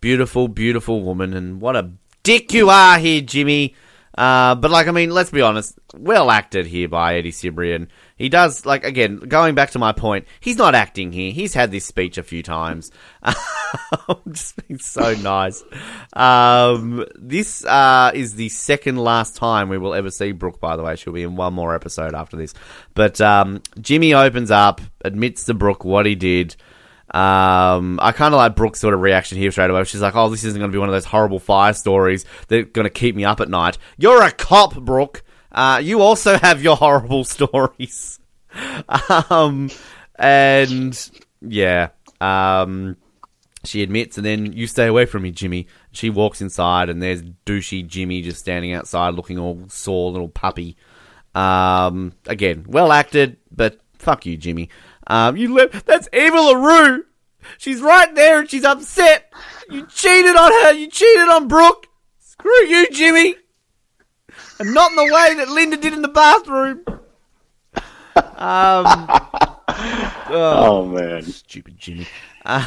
Beautiful, 0.00 0.48
beautiful 0.48 1.02
woman. 1.02 1.34
And 1.34 1.60
what 1.60 1.76
a 1.76 1.90
dick 2.28 2.52
you 2.52 2.68
are 2.68 2.98
here, 2.98 3.22
Jimmy. 3.22 3.74
Uh, 4.14 4.54
but, 4.54 4.70
like, 4.70 4.86
I 4.86 4.90
mean, 4.90 5.10
let's 5.10 5.30
be 5.30 5.40
honest. 5.40 5.78
Well 5.96 6.30
acted 6.30 6.66
here 6.66 6.86
by 6.86 7.14
Eddie 7.14 7.32
Cibrian. 7.32 7.88
He 8.16 8.28
does, 8.28 8.66
like, 8.66 8.84
again, 8.84 9.16
going 9.16 9.54
back 9.54 9.70
to 9.70 9.78
my 9.78 9.92
point, 9.92 10.26
he's 10.38 10.58
not 10.58 10.74
acting 10.74 11.10
here. 11.10 11.32
He's 11.32 11.54
had 11.54 11.70
this 11.70 11.86
speech 11.86 12.18
a 12.18 12.22
few 12.22 12.42
times. 12.42 12.90
Just 14.30 14.68
being 14.68 14.78
so 14.78 15.14
nice. 15.14 15.64
Um, 16.12 17.06
this 17.14 17.64
uh, 17.64 18.10
is 18.12 18.34
the 18.34 18.50
second 18.50 18.98
last 18.98 19.36
time 19.36 19.70
we 19.70 19.78
will 19.78 19.94
ever 19.94 20.10
see 20.10 20.32
Brooke, 20.32 20.60
by 20.60 20.76
the 20.76 20.82
way. 20.82 20.96
She'll 20.96 21.14
be 21.14 21.22
in 21.22 21.34
one 21.34 21.54
more 21.54 21.74
episode 21.74 22.14
after 22.14 22.36
this. 22.36 22.52
But 22.92 23.22
um, 23.22 23.62
Jimmy 23.80 24.12
opens 24.12 24.50
up, 24.50 24.82
admits 25.02 25.44
to 25.46 25.54
Brooke 25.54 25.82
what 25.82 26.04
he 26.04 26.14
did. 26.14 26.56
Um, 27.14 27.98
I 28.02 28.12
kind 28.12 28.34
of 28.34 28.38
like 28.38 28.54
Brooke's 28.54 28.80
sort 28.80 28.92
of 28.92 29.00
reaction 29.00 29.38
here 29.38 29.50
straight 29.50 29.70
away. 29.70 29.84
She's 29.84 30.02
like, 30.02 30.14
"Oh, 30.14 30.28
this 30.28 30.44
isn't 30.44 30.58
going 30.58 30.70
to 30.70 30.74
be 30.74 30.78
one 30.78 30.88
of 30.88 30.94
those 30.94 31.06
horrible 31.06 31.38
fire 31.38 31.72
stories 31.72 32.24
that 32.48 32.58
are 32.58 32.64
going 32.64 32.84
to 32.84 32.90
keep 32.90 33.16
me 33.16 33.24
up 33.24 33.40
at 33.40 33.48
night." 33.48 33.78
You're 33.96 34.22
a 34.22 34.30
cop, 34.30 34.76
Brooke. 34.76 35.22
Uh, 35.50 35.80
you 35.82 36.02
also 36.02 36.36
have 36.42 36.62
your 36.62 36.76
horrible 36.76 37.24
stories. 37.24 38.20
um, 39.30 39.70
and 40.16 41.10
yeah, 41.40 41.88
um, 42.20 42.96
she 43.64 43.82
admits, 43.82 44.16
and 44.16 44.26
then 44.26 44.52
you 44.52 44.66
stay 44.66 44.86
away 44.86 45.06
from 45.06 45.22
me, 45.22 45.30
Jimmy. 45.30 45.66
She 45.92 46.10
walks 46.10 46.40
inside, 46.40 46.88
and 46.88 47.02
there's 47.02 47.22
douchey 47.46 47.86
Jimmy 47.86 48.22
just 48.22 48.40
standing 48.40 48.72
outside, 48.72 49.14
looking 49.14 49.38
all 49.38 49.64
sore, 49.68 50.10
little 50.10 50.28
puppy. 50.28 50.76
Um, 51.34 52.12
again, 52.26 52.66
well 52.68 52.92
acted, 52.92 53.36
but 53.50 53.80
fuck 53.98 54.26
you, 54.26 54.36
Jimmy. 54.36 54.70
Um, 55.08 55.36
you 55.36 55.52
le- 55.54 55.68
that's 55.68 56.08
Eva 56.12 56.36
LaRue. 56.36 57.04
She's 57.56 57.80
right 57.80 58.14
there, 58.14 58.40
and 58.40 58.50
she's 58.50 58.64
upset. 58.64 59.32
You 59.70 59.86
cheated 59.86 60.36
on 60.36 60.52
her. 60.52 60.72
You 60.72 60.88
cheated 60.88 61.28
on 61.28 61.48
Brooke. 61.48 61.86
Screw 62.20 62.66
you, 62.66 62.88
Jimmy. 62.90 63.36
And 64.60 64.74
not 64.74 64.90
in 64.90 64.96
the 64.96 65.04
way 65.04 65.34
that 65.34 65.48
Linda 65.48 65.76
did 65.76 65.92
in 65.92 66.02
the 66.02 66.08
bathroom. 66.08 66.82
Um, 68.16 68.84
oh 70.30 70.86
man, 70.92 71.22
stupid 71.22 71.78
Jimmy. 71.78 72.06
Uh, 72.44 72.64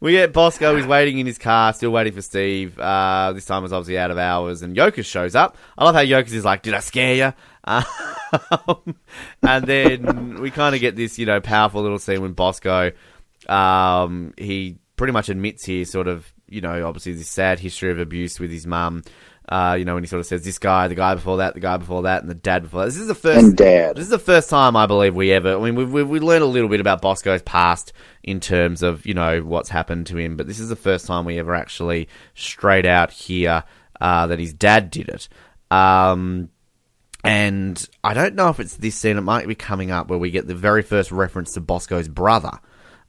we 0.00 0.12
get 0.12 0.32
Bosco. 0.32 0.76
He's 0.76 0.86
waiting 0.86 1.18
in 1.18 1.26
his 1.26 1.38
car, 1.38 1.72
still 1.72 1.90
waiting 1.90 2.12
for 2.12 2.22
Steve. 2.22 2.78
Uh, 2.78 3.32
this 3.34 3.46
time 3.46 3.64
it's 3.64 3.72
obviously 3.72 3.98
out 3.98 4.10
of 4.10 4.18
hours, 4.18 4.62
and 4.62 4.76
Yokas 4.76 5.06
shows 5.06 5.34
up. 5.34 5.56
I 5.76 5.84
love 5.84 5.94
how 5.94 6.02
Yokas 6.02 6.32
is 6.32 6.44
like, 6.44 6.62
"Did 6.62 6.74
I 6.74 6.80
scare 6.80 7.14
you?" 7.14 7.32
Um, 7.66 7.84
and 9.42 9.64
then 9.66 10.40
we 10.40 10.50
kind 10.50 10.74
of 10.74 10.80
get 10.80 10.96
this, 10.96 11.18
you 11.18 11.26
know, 11.26 11.40
powerful 11.40 11.82
little 11.82 11.98
scene 11.98 12.22
when 12.22 12.32
Bosco, 12.32 12.92
um, 13.48 14.34
he 14.36 14.78
pretty 14.96 15.12
much 15.12 15.28
admits 15.28 15.64
here, 15.64 15.84
sort 15.84 16.08
of, 16.08 16.32
you 16.48 16.60
know, 16.60 16.86
obviously 16.86 17.12
this 17.12 17.28
sad 17.28 17.58
history 17.58 17.90
of 17.90 17.98
abuse 17.98 18.40
with 18.40 18.50
his 18.50 18.66
mum. 18.66 19.02
Uh, 19.48 19.76
you 19.78 19.84
know, 19.84 19.94
when 19.94 20.02
he 20.02 20.08
sort 20.08 20.18
of 20.18 20.26
says 20.26 20.44
this 20.44 20.58
guy, 20.58 20.88
the 20.88 20.94
guy 20.96 21.14
before 21.14 21.36
that, 21.36 21.54
the 21.54 21.60
guy 21.60 21.76
before 21.76 22.02
that, 22.02 22.20
and 22.20 22.28
the 22.28 22.34
dad 22.34 22.64
before 22.64 22.80
that. 22.80 22.86
This 22.86 22.96
is 22.96 23.06
the 23.06 23.14
first. 23.14 23.44
and 23.44 23.56
dad. 23.56 23.96
This 23.96 24.04
is 24.04 24.10
the 24.10 24.18
first 24.18 24.50
time 24.50 24.74
I 24.74 24.86
believe 24.86 25.14
we 25.14 25.30
ever. 25.30 25.56
I 25.56 25.60
mean, 25.60 25.76
we 25.76 25.84
we 25.84 26.02
we 26.02 26.18
learned 26.18 26.42
a 26.42 26.48
little 26.48 26.68
bit 26.68 26.80
about 26.80 27.00
Bosco's 27.00 27.42
past 27.42 27.92
in 28.24 28.40
terms 28.40 28.82
of 28.82 29.06
you 29.06 29.14
know 29.14 29.42
what's 29.42 29.68
happened 29.68 30.08
to 30.08 30.16
him, 30.16 30.36
but 30.36 30.48
this 30.48 30.58
is 30.58 30.68
the 30.68 30.74
first 30.74 31.06
time 31.06 31.24
we 31.24 31.38
ever 31.38 31.54
actually 31.54 32.08
straight 32.34 32.86
out 32.86 33.12
hear 33.12 33.62
uh, 34.00 34.26
that 34.26 34.40
his 34.40 34.52
dad 34.52 34.90
did 34.90 35.08
it. 35.08 35.28
Um, 35.70 36.48
and 37.26 37.88
I 38.04 38.14
don't 38.14 38.34
know 38.34 38.48
if 38.48 38.60
it's 38.60 38.76
this 38.76 38.94
scene. 38.94 39.16
It 39.16 39.22
might 39.22 39.46
be 39.46 39.54
coming 39.54 39.90
up 39.90 40.08
where 40.08 40.18
we 40.18 40.30
get 40.30 40.46
the 40.46 40.54
very 40.54 40.82
first 40.82 41.10
reference 41.10 41.54
to 41.54 41.60
Bosco's 41.60 42.08
brother, 42.08 42.58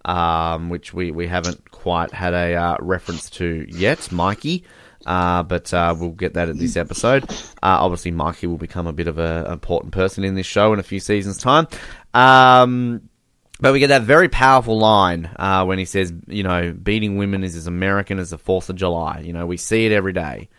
um, 0.06 0.70
which 0.70 0.94
we 0.94 1.12
we 1.12 1.28
haven't 1.28 1.72
quite 1.72 2.12
had 2.12 2.34
a 2.34 2.56
uh, 2.56 2.78
reference 2.80 3.30
to 3.32 3.66
yet, 3.70 4.12
Mikey. 4.12 4.64
Uh, 5.06 5.42
but 5.44 5.74
uh, 5.74 5.96
we'll 5.98 6.10
get 6.10 6.34
that 6.34 6.50
at 6.50 6.58
this 6.58 6.76
episode. 6.76 7.24
Uh, 7.64 7.80
obviously, 7.80 8.12
Mikey 8.12 8.48
will 8.48 8.58
become 8.58 8.88
a 8.88 8.94
bit 8.94 9.08
of 9.08 9.20
an 9.20 9.46
important 9.46 9.94
person 9.94 10.26
in 10.26 10.36
this 10.36 10.46
show 10.46 10.74
in 10.74 10.80
a 10.80 10.84
few 10.84 11.00
seasons' 11.00 11.38
time. 11.38 11.68
Um, 12.14 13.10
but 13.60 13.74
we 13.74 13.80
get 13.80 13.88
that 13.88 14.04
very 14.04 14.30
powerful 14.30 14.78
line 14.78 15.30
uh, 15.38 15.64
when 15.66 15.80
he 15.80 15.86
says, 15.86 16.14
you 16.28 16.44
know, 16.44 16.74
beating 16.74 17.18
women 17.18 17.44
is 17.44 17.56
as 17.56 17.68
American 17.68 18.20
as 18.20 18.30
the 18.32 18.38
4th 18.38 18.70
of 18.70 18.76
July. 18.76 19.22
You 19.22 19.34
know, 19.34 19.46
we 19.48 19.58
see 19.58 19.86
it 19.86 19.92
every 19.92 20.14
day. 20.14 20.50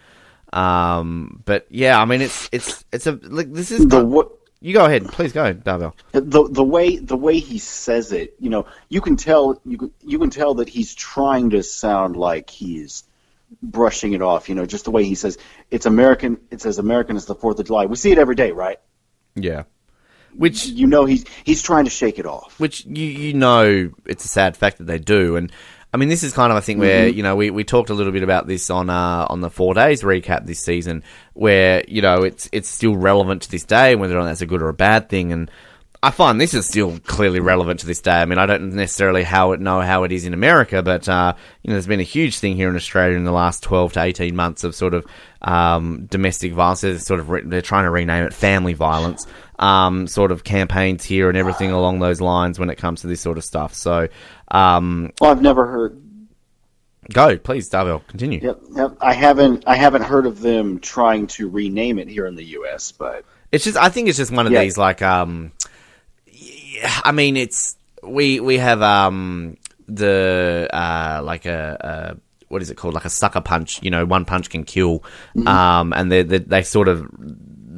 Um, 0.52 1.42
but 1.44 1.66
yeah, 1.70 2.00
I 2.00 2.04
mean, 2.04 2.22
it's, 2.22 2.48
it's, 2.52 2.84
it's 2.92 3.06
a, 3.06 3.12
like, 3.22 3.52
this 3.52 3.70
is, 3.70 3.86
the 3.86 4.04
what 4.04 4.30
you 4.60 4.74
go 4.74 4.84
ahead. 4.84 5.06
Please 5.08 5.32
go, 5.32 5.54
Darvell. 5.54 5.94
the 6.12 6.48
the 6.48 6.64
way 6.64 6.96
the 6.96 7.16
way 7.16 7.38
he 7.38 7.58
says 7.58 8.12
it, 8.12 8.34
you 8.40 8.50
know, 8.50 8.66
you 8.88 9.00
can 9.00 9.16
tell 9.16 9.60
you 9.64 9.78
can, 9.78 9.92
you 10.02 10.18
can 10.18 10.30
tell 10.30 10.54
that 10.54 10.68
he's 10.68 10.94
trying 10.94 11.50
to 11.50 11.62
sound 11.62 12.16
like 12.16 12.50
he's 12.50 13.04
brushing 13.62 14.14
it 14.14 14.22
off. 14.22 14.48
You 14.48 14.56
know, 14.56 14.66
just 14.66 14.84
the 14.84 14.90
way 14.90 15.04
he 15.04 15.14
says 15.14 15.38
it's 15.70 15.86
American. 15.86 16.38
It's 16.50 16.66
as 16.66 16.78
American 16.78 17.16
as 17.16 17.26
the 17.26 17.36
Fourth 17.36 17.60
of 17.60 17.66
July. 17.66 17.86
We 17.86 17.96
see 17.96 18.10
it 18.10 18.18
every 18.18 18.34
day, 18.34 18.50
right? 18.50 18.80
Yeah. 19.36 19.64
Which 20.34 20.66
You 20.66 20.86
know, 20.88 21.04
he's 21.04 21.24
he's 21.44 21.62
trying 21.62 21.84
to 21.84 21.90
shake 21.90 22.18
it 22.18 22.26
off. 22.26 22.58
which 22.58 22.84
you 22.84 23.06
you 23.06 23.34
know 23.34 23.90
it's 24.06 24.24
a 24.24 24.28
sad 24.28 24.56
fact 24.56 24.78
that 24.78 24.84
they 24.84 24.98
do 24.98 25.36
and 25.36 25.52
I 25.92 25.96
mean 25.96 26.08
this 26.08 26.22
is 26.22 26.32
kind 26.32 26.52
of 26.52 26.58
a 26.58 26.60
thing 26.60 26.78
where 26.78 27.08
you 27.08 27.22
know 27.22 27.34
we, 27.36 27.50
we 27.50 27.64
talked 27.64 27.90
a 27.90 27.94
little 27.94 28.12
bit 28.12 28.22
about 28.22 28.46
this 28.46 28.68
on 28.70 28.90
uh, 28.90 29.26
on 29.28 29.40
the 29.40 29.50
four 29.50 29.74
days 29.74 30.02
recap 30.02 30.46
this 30.46 30.60
season 30.60 31.02
where 31.32 31.82
you 31.88 32.02
know 32.02 32.22
it's 32.24 32.48
it's 32.52 32.68
still 32.68 32.96
relevant 32.96 33.42
to 33.42 33.50
this 33.50 33.64
day 33.64 33.94
whether 33.94 34.14
or 34.14 34.20
not 34.20 34.26
that's 34.26 34.42
a 34.42 34.46
good 34.46 34.62
or 34.62 34.68
a 34.68 34.74
bad 34.74 35.08
thing 35.08 35.32
and 35.32 35.50
I 36.00 36.12
find 36.12 36.40
this 36.40 36.54
is 36.54 36.66
still 36.66 37.00
clearly 37.00 37.40
relevant 37.40 37.80
to 37.80 37.86
this 37.86 38.00
day. 38.00 38.12
I 38.12 38.24
mean, 38.24 38.38
I 38.38 38.46
don't 38.46 38.72
necessarily 38.74 39.24
how 39.24 39.50
it 39.50 39.60
know 39.60 39.80
how 39.80 40.04
it 40.04 40.12
is 40.12 40.24
in 40.24 40.32
America, 40.32 40.80
but 40.80 41.08
uh, 41.08 41.34
you 41.62 41.68
know, 41.68 41.74
there's 41.74 41.88
been 41.88 41.98
a 41.98 42.04
huge 42.04 42.38
thing 42.38 42.54
here 42.54 42.68
in 42.68 42.76
Australia 42.76 43.16
in 43.16 43.24
the 43.24 43.32
last 43.32 43.64
12 43.64 43.94
to 43.94 44.02
18 44.02 44.36
months 44.36 44.62
of 44.62 44.76
sort 44.76 44.94
of 44.94 45.04
um, 45.42 46.06
domestic 46.06 46.52
violence. 46.52 46.82
They're 46.82 46.98
sort 47.00 47.18
of 47.18 47.30
re- 47.30 47.42
they're 47.44 47.62
trying 47.62 47.84
to 47.84 47.90
rename 47.90 48.24
it 48.24 48.32
family 48.32 48.74
violence. 48.74 49.26
Um, 49.58 50.06
sort 50.06 50.30
of 50.30 50.44
campaigns 50.44 51.02
here 51.02 51.28
and 51.28 51.36
everything 51.36 51.72
along 51.72 51.98
those 51.98 52.20
lines 52.20 52.60
when 52.60 52.70
it 52.70 52.76
comes 52.76 53.00
to 53.00 53.08
this 53.08 53.20
sort 53.20 53.38
of 53.38 53.44
stuff. 53.44 53.74
So, 53.74 54.06
um, 54.50 55.12
Well, 55.20 55.30
I've 55.30 55.42
never 55.42 55.66
heard. 55.66 56.00
go 57.12 57.38
please, 57.38 57.68
Darvell, 57.70 58.06
continue. 58.08 58.40
Yep, 58.42 58.60
yep. 58.74 58.96
I 59.00 59.12
haven't 59.14 59.64
I 59.66 59.76
haven't 59.76 60.02
heard 60.02 60.26
of 60.26 60.40
them 60.40 60.78
trying 60.80 61.26
to 61.28 61.48
rename 61.48 61.98
it 61.98 62.08
here 62.08 62.26
in 62.26 62.34
the 62.36 62.44
U.S. 62.44 62.92
But 62.92 63.24
It's 63.52 63.64
just, 63.64 63.76
I 63.76 63.88
think 63.88 64.08
it's 64.08 64.18
just 64.18 64.30
one 64.32 64.46
of 64.46 64.52
Yeah. 64.52 64.62
these 64.62 64.76
like, 64.78 65.02
um, 65.02 65.52
I 67.04 67.12
mean, 67.12 67.36
it's 67.36 67.76
we 68.02 68.40
we 68.40 68.58
have 68.58 68.82
um 68.82 69.56
the 69.88 70.68
uh 70.72 71.20
like 71.24 71.46
a, 71.46 72.16
a 72.18 72.20
what 72.48 72.62
is 72.62 72.70
it 72.70 72.76
called 72.76 72.94
like 72.94 73.04
a 73.04 73.10
sucker 73.10 73.40
punch. 73.40 73.82
You 73.82 73.90
know, 73.90 74.04
one 74.06 74.24
punch 74.24 74.50
can 74.50 74.64
kill. 74.64 75.02
Um, 75.46 75.92
and 75.92 76.10
they 76.12 76.22
they 76.22 76.38
they 76.38 76.62
sort 76.62 76.88
of 76.88 77.06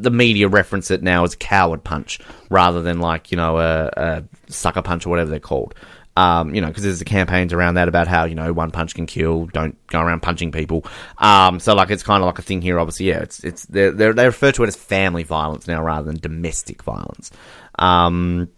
the 0.03 0.11
media 0.11 0.49
reference 0.49 0.91
it 0.91 1.03
now 1.03 1.25
as 1.25 1.35
coward 1.35 1.85
punch 1.85 2.21
rather 2.51 2.81
than 2.83 3.01
like 3.01 3.31
you 3.31 3.37
know 3.37 3.59
a, 3.59 3.91
a 3.97 4.25
sucker 4.49 4.83
punch 4.83 5.07
or 5.07 5.11
whatever 5.11 5.31
they're 5.31 5.41
called. 5.41 5.75
Um, 6.16 6.54
you 6.54 6.61
know, 6.61 6.66
because 6.66 6.82
there's 6.82 6.98
the 6.98 7.04
campaigns 7.04 7.52
around 7.52 7.74
that 7.74 7.88
about 7.88 8.08
how 8.08 8.24
you 8.24 8.34
know 8.34 8.52
one 8.52 8.72
punch 8.72 8.94
can 8.94 9.06
kill. 9.06 9.46
Don't 9.46 9.78
go 9.86 10.00
around 10.00 10.20
punching 10.20 10.52
people. 10.52 10.84
Um, 11.18 11.61
so 11.61 11.74
like 11.74 11.90
it's 11.90 12.02
kind 12.02 12.22
of 12.22 12.26
like 12.26 12.38
a 12.38 12.42
thing 12.42 12.61
here. 12.61 12.78
Obviously, 12.78 13.06
yeah, 13.06 13.20
it's 13.20 13.42
it's 13.44 13.64
they 13.66 13.90
they 13.90 14.26
refer 14.26 14.52
to 14.52 14.64
it 14.64 14.66
as 14.66 14.76
family 14.76 15.22
violence 15.22 15.66
now 15.66 15.82
rather 15.82 16.06
than 16.06 16.20
domestic 16.20 16.82
violence. 16.82 17.30
Um, 17.78 18.48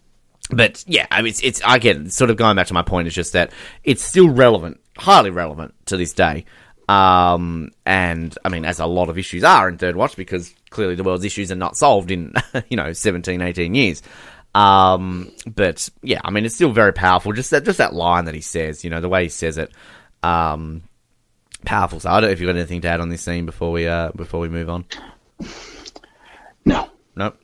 but 0.51 0.83
yeah, 0.87 1.07
I 1.11 1.23
mean, 1.23 1.31
it's, 1.31 1.43
it's 1.43 1.61
again 1.67 2.11
sort 2.11 2.31
of 2.31 2.37
going 2.37 2.57
back 2.57 2.69
to 2.69 2.75
my 2.75 2.83
point 2.83 3.07
is 3.07 3.15
just 3.15 3.35
that 3.35 3.53
it's 3.85 4.03
still 4.03 4.31
relevant, 4.31 4.81
highly 4.97 5.31
relevant 5.31 5.75
to 5.87 5.97
this 5.97 6.13
day. 6.15 6.47
Um, 6.89 7.71
and 7.87 8.37
I 8.45 8.49
mean, 8.49 8.65
as 8.65 8.81
a 8.81 8.87
lot 8.87 9.09
of 9.09 9.17
issues 9.17 9.45
are 9.45 9.69
in 9.69 9.79
Third 9.79 9.97
Watch, 9.97 10.17
because 10.17 10.53
clearly 10.71 10.95
the 10.95 11.05
world's 11.05 11.25
issues 11.25 11.53
are 11.53 11.57
not 11.57 11.77
solved 11.77 12.11
in, 12.11 12.35
you 12.69 12.77
know, 12.77 12.93
17, 12.93 13.41
18 13.41 13.75
years. 13.75 14.03
Um, 14.55 15.33
but 15.47 15.89
yeah, 16.03 16.21
I 16.25 16.31
mean, 16.31 16.45
it's 16.45 16.55
still 16.55 16.73
very 16.73 16.93
powerful. 16.93 17.33
Just 17.33 17.51
that, 17.51 17.65
just 17.65 17.79
that 17.79 17.95
line 17.95 18.27
that 18.27 18.35
he 18.35 18.41
says, 18.41 18.85
you 18.85 18.91
know, 18.91 19.01
the 19.01 19.09
way 19.09 19.25
he 19.25 19.29
says 19.29 19.59
it, 19.59 19.73
um, 20.23 20.83
powerful. 21.65 22.01
So 22.01 22.11
I 22.11 22.21
don't 22.21 22.29
know 22.29 22.33
if 22.33 22.41
you've 22.41 22.49
got 22.49 22.57
anything 22.57 22.83
to 22.83 22.89
add 22.89 23.01
on 23.01 23.09
this 23.09 23.23
scene 23.23 23.47
before 23.47 23.73
we, 23.73 23.87
uh, 23.87 24.13
before 24.15 24.41
we 24.41 24.49
move 24.49 24.69
on. 24.69 24.85
no, 26.65 26.89
Nope. 27.17 27.39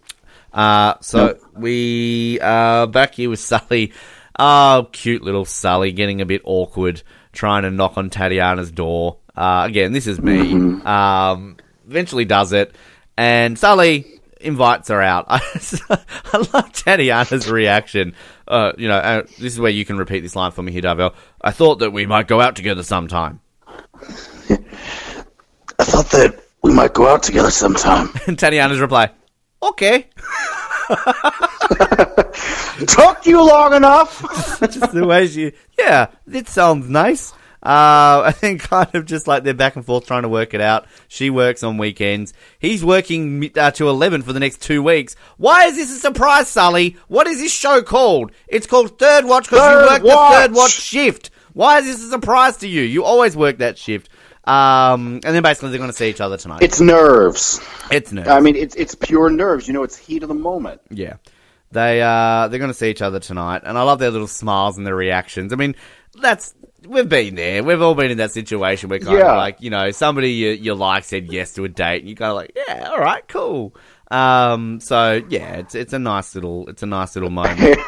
Uh, 0.52 0.94
so 1.00 1.38
we 1.54 2.40
are 2.40 2.86
back 2.86 3.14
here 3.14 3.30
with 3.30 3.40
Sully. 3.40 3.92
Oh, 4.38 4.88
cute 4.92 5.22
little 5.22 5.44
Sully 5.44 5.92
getting 5.92 6.20
a 6.20 6.26
bit 6.26 6.42
awkward 6.44 7.02
trying 7.32 7.62
to 7.62 7.70
knock 7.70 7.96
on 7.96 8.10
Tatiana's 8.10 8.70
door. 8.70 9.18
Uh, 9.36 9.64
again, 9.66 9.92
this 9.92 10.06
is 10.06 10.20
me. 10.20 10.52
Um, 10.84 11.56
eventually 11.86 12.24
does 12.24 12.52
it, 12.52 12.74
and 13.16 13.58
Sully 13.58 14.17
invites 14.40 14.88
her 14.88 15.02
out. 15.02 15.26
I, 15.28 15.40
I 16.32 16.38
love 16.52 16.72
Tatiana's 16.72 17.50
reaction. 17.50 18.14
Uh, 18.46 18.72
you 18.78 18.88
know, 18.88 18.96
uh, 18.96 19.22
this 19.38 19.52
is 19.52 19.60
where 19.60 19.70
you 19.70 19.84
can 19.84 19.98
repeat 19.98 20.20
this 20.20 20.36
line 20.36 20.52
for 20.52 20.62
me 20.62 20.72
here, 20.72 20.82
Darvell. 20.82 21.14
I 21.40 21.50
thought 21.50 21.80
that 21.80 21.90
we 21.90 22.06
might 22.06 22.28
go 22.28 22.40
out 22.40 22.56
together 22.56 22.82
sometime. 22.82 23.40
I 24.50 25.84
thought 25.84 26.10
that 26.10 26.42
we 26.62 26.72
might 26.72 26.94
go 26.94 27.06
out 27.06 27.22
together 27.22 27.50
sometime. 27.50 28.10
And 28.26 28.38
Tatiana's 28.38 28.80
reply, 28.80 29.10
okay. 29.62 30.08
Took 32.86 33.26
you 33.26 33.44
long 33.46 33.74
enough. 33.74 34.20
just 34.60 34.92
the 34.92 35.04
way 35.06 35.26
she, 35.26 35.52
yeah, 35.78 36.06
it 36.30 36.48
sounds 36.48 36.88
nice. 36.88 37.32
Uh, 37.62 38.22
I 38.26 38.32
think 38.32 38.62
kind 38.62 38.94
of 38.94 39.06
just 39.06 39.26
like 39.26 39.44
they're 39.44 39.54
back 39.54 39.76
and 39.76 39.84
forth 39.84 40.06
trying 40.06 40.22
to 40.22 40.28
work 40.28 40.54
it 40.54 40.60
out. 40.60 40.86
She 41.08 41.30
works 41.30 41.62
on 41.62 41.78
weekends. 41.78 42.32
He's 42.58 42.84
working 42.84 43.50
uh, 43.56 43.70
to 43.72 43.88
11 43.88 44.22
for 44.22 44.32
the 44.32 44.40
next 44.40 44.62
two 44.62 44.82
weeks. 44.82 45.16
Why 45.36 45.66
is 45.66 45.76
this 45.76 45.90
a 45.90 46.00
surprise, 46.00 46.48
Sully? 46.48 46.96
What 47.08 47.26
is 47.26 47.40
this 47.40 47.52
show 47.52 47.82
called? 47.82 48.32
It's 48.46 48.66
called 48.66 48.98
Third 48.98 49.24
Watch 49.24 49.50
because 49.50 49.70
you 49.70 49.90
work 49.90 50.02
the 50.02 50.36
Third 50.36 50.54
Watch 50.54 50.72
shift. 50.72 51.30
Why 51.52 51.78
is 51.78 51.86
this 51.86 52.04
a 52.04 52.08
surprise 52.10 52.58
to 52.58 52.68
you? 52.68 52.82
You 52.82 53.04
always 53.04 53.36
work 53.36 53.58
that 53.58 53.78
shift. 53.78 54.08
Um, 54.44 55.20
and 55.24 55.34
then 55.34 55.42
basically 55.42 55.70
they're 55.70 55.78
going 55.78 55.90
to 55.90 55.96
see 55.96 56.08
each 56.08 56.20
other 56.20 56.38
tonight. 56.38 56.62
It's 56.62 56.80
nerves. 56.80 57.60
it's 57.90 58.12
nerves. 58.12 58.28
I 58.28 58.40
mean, 58.40 58.56
it's 58.56 58.74
it's 58.76 58.94
pure 58.94 59.28
nerves. 59.28 59.66
You 59.66 59.74
know, 59.74 59.82
it's 59.82 59.96
heat 59.96 60.22
of 60.22 60.28
the 60.28 60.34
moment. 60.34 60.80
Yeah. 60.90 61.16
They 61.70 62.00
uh 62.00 62.48
they're 62.48 62.60
gonna 62.60 62.72
see 62.72 62.88
each 62.88 63.02
other 63.02 63.20
tonight 63.20 63.62
and 63.64 63.76
I 63.76 63.82
love 63.82 63.98
their 63.98 64.10
little 64.10 64.26
smiles 64.26 64.78
and 64.78 64.86
their 64.86 64.96
reactions. 64.96 65.52
I 65.52 65.56
mean, 65.56 65.74
that's 66.20 66.54
we've 66.86 67.08
been 67.08 67.34
there. 67.34 67.62
We've 67.64 67.80
all 67.82 67.94
been 67.94 68.10
in 68.10 68.18
that 68.18 68.32
situation 68.32 68.88
where 68.88 68.98
kind 68.98 69.18
Yeah. 69.18 69.30
of 69.32 69.36
like, 69.36 69.60
you 69.60 69.70
know, 69.70 69.90
somebody 69.90 70.32
you, 70.32 70.50
you 70.50 70.74
like 70.74 71.04
said 71.04 71.32
yes 71.32 71.52
to 71.54 71.64
a 71.64 71.68
date 71.68 72.00
and 72.02 72.08
you 72.08 72.14
kind 72.16 72.30
of 72.30 72.36
like, 72.36 72.52
yeah, 72.68 72.88
all 72.90 72.98
right, 72.98 73.26
cool. 73.28 73.74
Um 74.10 74.80
so 74.80 75.20
yeah, 75.28 75.56
it's 75.56 75.74
it's 75.74 75.92
a 75.92 75.98
nice 75.98 76.34
little 76.34 76.66
it's 76.68 76.82
a 76.82 76.86
nice 76.86 77.14
little 77.14 77.28
moment. 77.42 77.78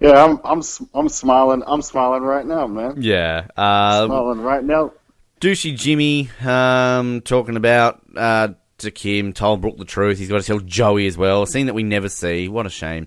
yeah, 0.00 0.24
I'm 0.24 0.40
I'm 0.44 0.62
I'm 0.92 1.08
smiling. 1.08 1.62
I'm 1.66 1.82
smiling 1.82 2.22
right 2.24 2.44
now, 2.44 2.66
man. 2.66 2.94
yeah. 2.98 3.46
Uh 3.56 4.06
Smiling 4.06 4.40
right 4.40 4.64
now. 4.64 4.92
douchey 5.40 5.76
Jimmy 5.76 6.30
um, 6.44 7.20
talking 7.20 7.56
about 7.56 8.00
uh, 8.16 8.48
to 8.78 8.90
Kim, 8.90 9.32
told 9.32 9.60
Brooke 9.60 9.76
the 9.78 9.84
truth. 9.84 10.18
He's 10.18 10.28
got 10.28 10.40
to 10.40 10.46
tell 10.46 10.58
Joey 10.58 11.06
as 11.06 11.16
well. 11.16 11.42
A 11.44 11.46
scene 11.46 11.66
that 11.66 11.74
we 11.74 11.84
never 11.84 12.08
see. 12.08 12.48
What 12.48 12.66
a 12.66 12.70
shame. 12.70 13.06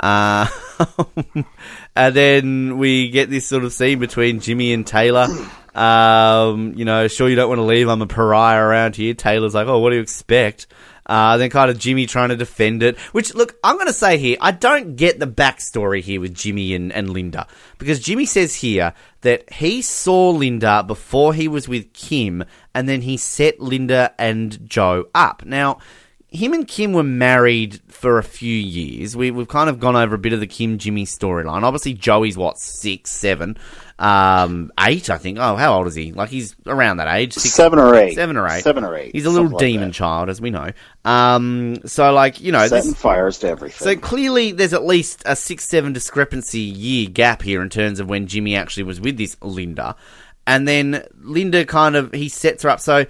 Uh, 0.00 0.48
and 1.96 2.16
then 2.16 2.78
we 2.78 3.10
get 3.10 3.30
this 3.30 3.46
sort 3.46 3.64
of 3.64 3.72
scene 3.72 3.98
between 3.98 4.40
Jimmy 4.40 4.72
and 4.72 4.86
Taylor. 4.86 5.28
Um, 5.74 6.74
you 6.74 6.84
know, 6.84 7.06
sure 7.08 7.28
you 7.28 7.36
don't 7.36 7.48
want 7.48 7.58
to 7.58 7.64
leave. 7.64 7.88
I'm 7.88 8.02
a 8.02 8.06
pariah 8.06 8.60
around 8.60 8.96
here. 8.96 9.14
Taylor's 9.14 9.54
like, 9.54 9.68
oh, 9.68 9.78
what 9.78 9.90
do 9.90 9.96
you 9.96 10.02
expect? 10.02 10.66
Uh, 11.06 11.36
then 11.38 11.50
kind 11.50 11.70
of 11.70 11.78
Jimmy 11.78 12.06
trying 12.06 12.28
to 12.28 12.36
defend 12.36 12.82
it. 12.82 12.98
Which, 13.12 13.34
look, 13.34 13.58
I'm 13.64 13.76
going 13.76 13.88
to 13.88 13.92
say 13.92 14.16
here, 14.16 14.36
I 14.40 14.52
don't 14.52 14.96
get 14.96 15.18
the 15.18 15.26
backstory 15.26 16.02
here 16.02 16.20
with 16.20 16.34
Jimmy 16.34 16.74
and, 16.74 16.92
and 16.92 17.10
Linda. 17.10 17.46
Because 17.78 18.00
Jimmy 18.00 18.26
says 18.26 18.54
here 18.54 18.94
that 19.22 19.52
he 19.52 19.82
saw 19.82 20.30
Linda 20.30 20.84
before 20.86 21.34
he 21.34 21.48
was 21.48 21.68
with 21.68 21.92
Kim, 21.92 22.44
and 22.74 22.88
then 22.88 23.02
he 23.02 23.16
set 23.16 23.60
Linda 23.60 24.14
and 24.18 24.68
Joe 24.68 25.08
up. 25.14 25.44
Now, 25.44 25.78
him 26.32 26.52
and 26.52 26.66
Kim 26.66 26.92
were 26.92 27.02
married 27.02 27.80
for 27.88 28.18
a 28.18 28.22
few 28.22 28.54
years. 28.54 29.16
We, 29.16 29.30
we've 29.30 29.48
kind 29.48 29.68
of 29.68 29.80
gone 29.80 29.96
over 29.96 30.14
a 30.14 30.18
bit 30.18 30.32
of 30.32 30.40
the 30.40 30.46
Kim 30.46 30.78
Jimmy 30.78 31.04
storyline. 31.04 31.62
Obviously, 31.62 31.92
Joey's 31.94 32.36
what 32.36 32.56
six, 32.58 33.10
seven, 33.10 33.56
um, 33.98 34.70
eight, 34.78 35.10
I 35.10 35.18
think. 35.18 35.38
Oh, 35.40 35.56
how 35.56 35.76
old 35.76 35.86
is 35.88 35.94
he? 35.94 36.12
Like 36.12 36.28
he's 36.30 36.54
around 36.66 36.98
that 36.98 37.08
age, 37.08 37.32
six, 37.32 37.54
Seven 37.54 37.78
or 37.78 37.94
eight. 37.96 38.14
seven 38.14 38.36
or 38.36 38.46
eight, 38.48 38.62
Seven 38.62 38.84
or 38.84 38.96
eight. 38.96 39.10
He's 39.12 39.26
a 39.26 39.30
little 39.30 39.48
something 39.48 39.56
like 39.56 39.72
demon 39.72 39.92
child, 39.92 40.28
as 40.30 40.40
we 40.40 40.50
know. 40.50 40.70
Um, 41.04 41.76
so 41.84 42.12
like 42.12 42.40
you 42.40 42.52
know, 42.52 42.66
Setting 42.68 42.92
this, 42.92 43.00
fires 43.00 43.38
to 43.40 43.48
everything. 43.48 43.84
so 43.84 43.96
clearly 43.96 44.52
there's 44.52 44.72
at 44.72 44.84
least 44.84 45.22
a 45.26 45.34
six, 45.34 45.64
seven 45.68 45.92
discrepancy 45.92 46.60
year 46.60 47.08
gap 47.10 47.42
here 47.42 47.60
in 47.60 47.68
terms 47.70 47.98
of 48.00 48.08
when 48.08 48.26
Jimmy 48.26 48.54
actually 48.56 48.84
was 48.84 49.00
with 49.00 49.16
this 49.16 49.36
Linda, 49.42 49.96
and 50.46 50.66
then 50.68 51.04
Linda 51.20 51.64
kind 51.64 51.96
of 51.96 52.12
he 52.12 52.28
sets 52.28 52.62
her 52.62 52.68
up. 52.70 52.80
So 52.80 53.04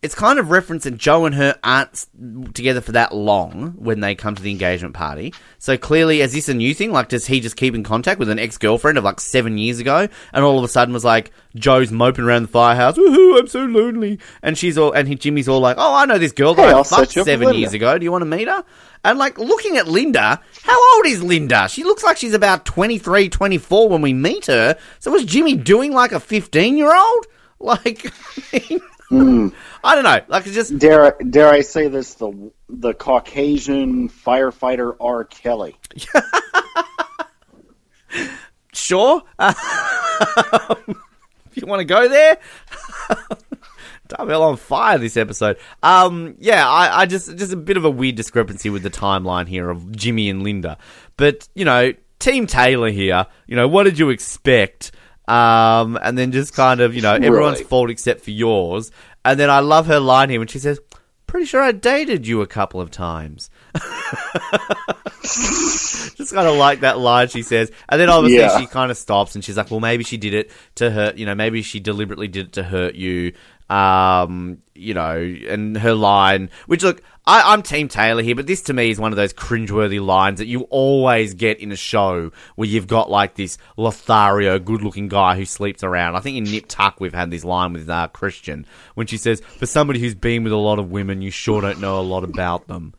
it's 0.00 0.14
kind 0.14 0.38
of 0.38 0.46
referencing 0.46 0.96
Joe 0.96 1.26
and 1.26 1.34
her 1.34 1.58
aren't 1.64 2.06
together 2.54 2.80
for 2.80 2.92
that 2.92 3.12
long 3.12 3.72
when 3.78 3.98
they 3.98 4.14
come 4.14 4.36
to 4.36 4.42
the 4.42 4.52
engagement 4.52 4.94
party. 4.94 5.34
So 5.58 5.76
clearly, 5.76 6.20
is 6.20 6.32
this 6.32 6.48
a 6.48 6.54
new 6.54 6.72
thing? 6.72 6.92
Like, 6.92 7.08
does 7.08 7.26
he 7.26 7.40
just 7.40 7.56
keep 7.56 7.74
in 7.74 7.82
contact 7.82 8.20
with 8.20 8.28
an 8.28 8.38
ex 8.38 8.58
girlfriend 8.58 8.96
of 8.96 9.02
like 9.02 9.18
seven 9.18 9.58
years 9.58 9.80
ago, 9.80 10.06
and 10.32 10.44
all 10.44 10.56
of 10.56 10.64
a 10.64 10.68
sudden 10.68 10.94
was 10.94 11.04
like 11.04 11.32
Joe's 11.56 11.90
moping 11.90 12.24
around 12.24 12.42
the 12.42 12.48
firehouse, 12.48 12.96
woohoo, 12.96 13.40
I'm 13.40 13.48
so 13.48 13.64
lonely, 13.64 14.20
and 14.40 14.56
she's 14.56 14.78
all 14.78 14.92
and 14.92 15.08
he, 15.08 15.16
Jimmy's 15.16 15.48
all 15.48 15.60
like, 15.60 15.76
oh, 15.78 15.94
I 15.94 16.04
know 16.04 16.18
this 16.18 16.32
girl 16.32 16.54
that 16.54 16.68
Hey, 16.68 16.78
I 16.78 16.82
fucked 16.84 17.16
you 17.16 17.22
up 17.22 17.26
with 17.26 17.40
seven 17.40 17.54
years 17.54 17.72
ago. 17.72 17.98
Do 17.98 18.04
you 18.04 18.12
want 18.12 18.22
to 18.22 18.26
meet 18.26 18.46
her? 18.46 18.64
And 19.04 19.18
like 19.18 19.36
looking 19.38 19.78
at 19.78 19.88
Linda, 19.88 20.40
how 20.62 20.96
old 20.96 21.06
is 21.06 21.24
Linda? 21.24 21.68
She 21.68 21.82
looks 21.82 22.04
like 22.04 22.18
she's 22.18 22.34
about 22.34 22.64
23, 22.64 23.28
24 23.28 23.88
when 23.88 24.02
we 24.02 24.12
meet 24.12 24.46
her. 24.46 24.76
So 25.00 25.10
was 25.10 25.24
Jimmy 25.24 25.56
doing 25.56 25.92
like 25.92 26.12
a 26.12 26.20
15 26.20 26.76
year 26.76 26.94
old? 26.94 27.26
Like, 27.60 28.12
I 28.52 28.80
don't 29.94 30.04
know. 30.04 30.20
Like, 30.28 30.44
just, 30.44 30.78
dare 30.78 31.16
dare 31.30 31.48
I 31.48 31.62
say 31.62 31.88
this? 31.88 32.14
The 32.14 32.52
the 32.68 32.92
Caucasian 32.92 34.08
firefighter 34.08 34.94
R. 35.00 35.24
Kelly. 35.24 35.76
sure. 38.72 39.22
Uh, 39.38 39.54
if 41.46 41.56
you 41.56 41.66
want 41.66 41.80
to 41.80 41.84
go 41.84 42.08
there. 42.08 42.38
Darvell 44.08 44.42
on 44.42 44.56
fire 44.56 44.98
this 44.98 45.16
episode. 45.16 45.58
Um, 45.82 46.34
yeah, 46.38 46.68
I, 46.68 47.02
I 47.02 47.06
just 47.06 47.36
just 47.36 47.52
a 47.52 47.56
bit 47.56 47.76
of 47.76 47.84
a 47.84 47.90
weird 47.90 48.16
discrepancy 48.16 48.70
with 48.70 48.82
the 48.82 48.90
timeline 48.90 49.46
here 49.46 49.70
of 49.70 49.92
Jimmy 49.92 50.28
and 50.28 50.42
Linda. 50.42 50.78
But 51.16 51.48
you 51.54 51.64
know, 51.64 51.92
Team 52.18 52.46
Taylor 52.46 52.90
here. 52.90 53.26
You 53.46 53.56
know, 53.56 53.68
what 53.68 53.84
did 53.84 53.98
you 53.98 54.10
expect? 54.10 54.92
Um, 55.28 55.98
and 56.02 56.16
then 56.16 56.32
just 56.32 56.54
kind 56.54 56.80
of 56.80 56.94
you 56.94 57.02
know 57.02 57.14
everyone's 57.14 57.58
Right. 57.58 57.66
fault 57.68 57.90
except 57.90 58.22
for 58.22 58.30
yours. 58.30 58.90
And 59.24 59.38
then 59.38 59.50
I 59.50 59.60
love 59.60 59.86
her 59.86 60.00
line 60.00 60.30
here 60.30 60.38
when 60.38 60.48
she 60.48 60.58
says, 60.58 60.80
"Pretty 61.26 61.44
sure 61.46 61.60
I 61.62 61.72
dated 61.72 62.26
you 62.26 62.40
a 62.40 62.46
couple 62.46 62.80
of 62.80 62.90
times." 62.90 63.50
just 65.22 66.32
kind 66.34 66.48
of 66.48 66.56
like 66.56 66.80
that 66.80 66.98
line 66.98 67.28
she 67.28 67.42
says, 67.42 67.70
and 67.88 68.00
then 68.00 68.08
obviously 68.08 68.38
Yeah. 68.40 68.58
she 68.58 68.66
kind 68.66 68.90
of 68.90 68.96
stops 68.96 69.34
and 69.34 69.44
she's 69.44 69.56
like, 69.56 69.70
"Well, 69.70 69.80
maybe 69.80 70.04
she 70.04 70.16
did 70.16 70.34
it 70.34 70.50
to 70.76 70.90
hurt. 70.90 71.16
You 71.18 71.26
know, 71.26 71.34
maybe 71.34 71.62
she 71.62 71.80
deliberately 71.80 72.28
did 72.28 72.46
it 72.46 72.52
to 72.54 72.62
hurt 72.62 72.94
you." 72.94 73.32
Um, 73.70 74.62
you 74.74 74.94
know, 74.94 75.16
and 75.48 75.76
her 75.76 75.94
line, 75.94 76.50
which 76.66 76.82
look, 76.82 77.02
I, 77.26 77.52
I'm 77.52 77.60
Team 77.62 77.88
Taylor 77.88 78.22
here, 78.22 78.34
but 78.34 78.46
this 78.46 78.62
to 78.62 78.72
me 78.72 78.90
is 78.90 78.98
one 78.98 79.12
of 79.12 79.16
those 79.16 79.34
cringeworthy 79.34 80.02
lines 80.02 80.38
that 80.38 80.46
you 80.46 80.62
always 80.70 81.34
get 81.34 81.60
in 81.60 81.72
a 81.72 81.76
show 81.76 82.32
where 82.56 82.66
you've 82.66 82.86
got 82.86 83.10
like 83.10 83.34
this 83.34 83.58
Lothario, 83.76 84.58
good-looking 84.58 85.08
guy 85.08 85.36
who 85.36 85.44
sleeps 85.44 85.84
around. 85.84 86.16
I 86.16 86.20
think 86.20 86.38
in 86.38 86.44
Nip 86.44 86.64
Tuck 86.68 87.00
we've 87.00 87.12
had 87.12 87.30
this 87.30 87.44
line 87.44 87.74
with 87.74 87.90
uh, 87.90 88.08
Christian 88.08 88.64
when 88.94 89.06
she 89.06 89.18
says, 89.18 89.40
"For 89.58 89.66
somebody 89.66 90.00
who's 90.00 90.14
been 90.14 90.42
with 90.44 90.54
a 90.54 90.56
lot 90.56 90.78
of 90.78 90.90
women, 90.90 91.20
you 91.20 91.30
sure 91.30 91.60
don't 91.60 91.80
know 91.80 92.00
a 92.00 92.02
lot 92.02 92.24
about 92.24 92.66
them." 92.66 92.94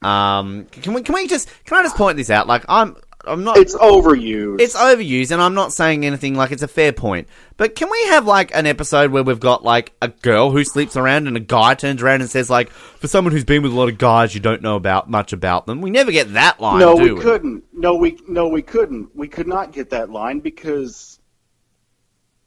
Um, 0.00 0.66
can 0.70 0.94
we 0.94 1.02
can 1.02 1.14
we 1.14 1.26
just 1.26 1.50
can 1.64 1.78
I 1.78 1.82
just 1.82 1.96
point 1.96 2.16
this 2.16 2.30
out? 2.30 2.46
Like 2.46 2.64
I'm 2.68 2.96
I'm 3.26 3.44
not 3.44 3.56
It's 3.56 3.74
overused. 3.76 4.60
it's 4.60 4.76
overused, 4.76 5.30
and 5.30 5.40
I'm 5.40 5.54
not 5.54 5.72
saying 5.72 6.04
anything 6.04 6.34
like 6.34 6.50
it's 6.52 6.62
a 6.62 6.68
fair 6.68 6.92
point. 6.92 7.28
But 7.56 7.74
can 7.74 7.90
we 7.90 8.02
have 8.08 8.26
like 8.26 8.54
an 8.54 8.66
episode 8.66 9.10
where 9.12 9.22
we've 9.22 9.40
got 9.40 9.62
like 9.62 9.92
a 10.02 10.08
girl 10.08 10.50
who 10.50 10.64
sleeps 10.64 10.96
around 10.96 11.26
and 11.28 11.36
a 11.36 11.40
guy 11.40 11.74
turns 11.74 12.02
around 12.02 12.20
and 12.20 12.30
says 12.30 12.50
like, 12.50 12.70
for 12.70 13.08
someone 13.08 13.32
who's 13.32 13.44
been 13.44 13.62
with 13.62 13.72
a 13.72 13.74
lot 13.76 13.88
of 13.88 13.98
guys, 13.98 14.34
you 14.34 14.40
don't 14.40 14.62
know 14.62 14.76
about 14.76 15.08
much 15.08 15.32
about 15.32 15.66
them. 15.66 15.80
We 15.80 15.90
never 15.90 16.10
get 16.12 16.32
that 16.34 16.60
line. 16.60 16.80
no, 16.80 16.96
do 16.96 17.14
we 17.14 17.20
couldn't. 17.20 17.64
No, 17.72 17.94
we 17.94 18.18
no, 18.28 18.48
we 18.48 18.62
couldn't. 18.62 19.14
We 19.14 19.28
could 19.28 19.46
not 19.46 19.72
get 19.72 19.90
that 19.90 20.10
line 20.10 20.40
because 20.40 21.18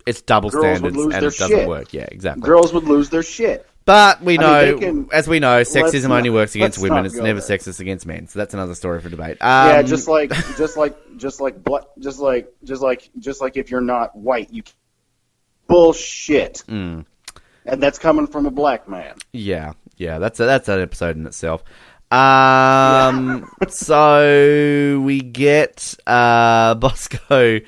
It's 0.06 0.22
double 0.22 0.50
Girls 0.50 0.78
standards 0.80 0.98
and 0.98 1.14
it 1.14 1.20
doesn't 1.22 1.48
shit. 1.50 1.68
work. 1.68 1.94
Yeah, 1.94 2.08
exactly. 2.12 2.42
girls 2.44 2.74
would 2.74 2.86
lose 2.86 3.10
their 3.10 3.24
shit. 3.24 3.68
But 3.88 4.22
we 4.22 4.38
know, 4.38 4.78
can- 4.78 5.08
as 5.14 5.30
we 5.30 5.40
know, 5.40 5.62
sexism 5.62 6.10
not- 6.10 6.18
only 6.18 6.30
works 6.30 6.54
against 6.56 6.78
women. 6.78 7.06
It's 7.06 7.16
never 7.16 7.40
there. 7.40 7.58
sexist 7.58 7.80
against 7.80 8.06
men. 8.06 8.28
So 8.28 8.38
that's 8.38 8.54
another 8.54 8.76
story 8.76 9.00
for 9.00 9.08
debate. 9.08 9.38
Um, 9.40 9.70
yeah, 9.70 9.82
just 9.82 10.10
like 10.10 10.30
just 10.58 10.76
like 10.76 10.96
just 11.16 11.40
like 11.40 11.56
just 11.98 12.20
like 12.20 12.54
just 12.66 12.82
like 12.82 13.10
just 13.18 13.40
like 13.40 13.56
if 13.56 13.72
you're 13.72 13.80
not 13.80 14.14
white, 14.14 14.52
you 14.52 14.64
bullshit. 15.68 16.64
Mm. 16.68 17.06
And 17.66 17.82
that's 17.82 17.98
coming 17.98 18.28
from 18.28 18.46
a 18.46 18.52
black 18.52 18.90
man. 18.90 19.16
Yeah, 19.32 19.72
yeah, 19.96 20.20
that's 20.20 20.40
a, 20.42 20.46
that's 20.46 20.68
an 20.68 20.82
episode 20.82 21.16
in 21.16 21.26
itself. 21.26 21.64
Um, 22.12 23.50
so 23.70 25.02
we 25.04 25.22
get 25.22 25.96
uh 26.06 26.76
Bosco. 26.76 27.60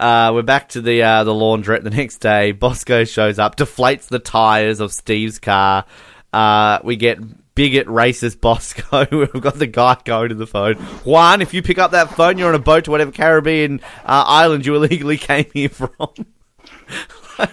Uh, 0.00 0.32
we're 0.32 0.40
back 0.40 0.70
to 0.70 0.80
the 0.80 1.02
uh, 1.02 1.24
the 1.24 1.30
laundrette 1.32 1.82
the 1.82 1.90
next 2.02 2.18
day. 2.18 2.52
Bosco 2.52 3.04
shows 3.04 3.38
up, 3.38 3.56
deflates 3.56 4.08
the 4.08 4.18
tires 4.18 4.80
of 4.80 4.94
Steve's 4.94 5.38
car. 5.38 5.84
Uh, 6.32 6.78
we 6.82 6.96
get 6.96 7.18
bigot, 7.54 7.86
racist 7.86 8.40
Bosco. 8.40 9.06
We've 9.12 9.42
got 9.42 9.56
the 9.56 9.66
guy 9.66 9.98
going 10.02 10.30
to 10.30 10.34
the 10.34 10.46
phone. 10.46 10.76
Juan, 11.04 11.42
if 11.42 11.52
you 11.52 11.60
pick 11.60 11.76
up 11.76 11.90
that 11.90 12.14
phone, 12.14 12.38
you're 12.38 12.48
on 12.48 12.54
a 12.54 12.58
boat 12.58 12.84
to 12.84 12.90
whatever 12.90 13.12
Caribbean 13.12 13.82
uh, 14.06 14.24
island 14.26 14.64
you 14.64 14.74
illegally 14.76 15.18
came 15.18 15.44
here 15.52 15.68
from. 15.68 15.90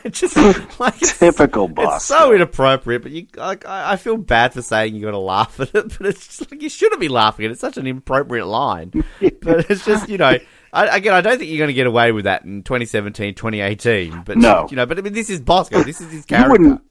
just 0.09 0.37
like 0.79 0.99
Typical 0.99 1.67
Bosco. 1.67 1.95
It's 1.95 2.05
so 2.05 2.33
inappropriate, 2.33 3.03
but 3.03 3.11
you 3.11 3.27
like 3.35 3.65
I, 3.65 3.91
I 3.91 3.95
feel 3.97 4.15
bad 4.15 4.53
for 4.53 4.61
saying 4.61 4.95
you 4.95 5.01
got 5.01 5.11
to 5.11 5.17
laugh 5.17 5.59
at 5.59 5.75
it, 5.75 5.97
but 5.97 6.07
it's 6.07 6.25
just 6.25 6.49
like 6.49 6.61
you 6.61 6.69
shouldn't 6.69 7.01
be 7.01 7.09
laughing 7.09 7.43
at 7.43 7.49
it. 7.49 7.53
It's 7.53 7.61
such 7.61 7.75
an 7.75 7.87
inappropriate 7.87 8.47
line, 8.47 8.91
but 9.19 9.69
it's 9.69 9.83
just 9.83 10.07
you 10.07 10.17
know. 10.17 10.37
I, 10.73 10.97
again, 10.97 11.13
I 11.13 11.21
don't 11.21 11.37
think 11.37 11.49
you're 11.49 11.57
going 11.59 11.69
to 11.69 11.73
get 11.73 11.87
away 11.87 12.11
with 12.11 12.25
that 12.25 12.43
in 12.43 12.63
2017, 12.63 13.33
2018. 13.35 14.23
But 14.25 14.37
No. 14.37 14.67
you 14.69 14.75
know, 14.75 14.85
but 14.85 14.97
I 14.97 15.01
mean, 15.01 15.13
this 15.13 15.29
is 15.29 15.39
Bosco. 15.39 15.83
This 15.83 16.01
is 16.01 16.11
his 16.11 16.21
you 16.21 16.23
character. 16.23 16.51
wouldn't 16.51 16.81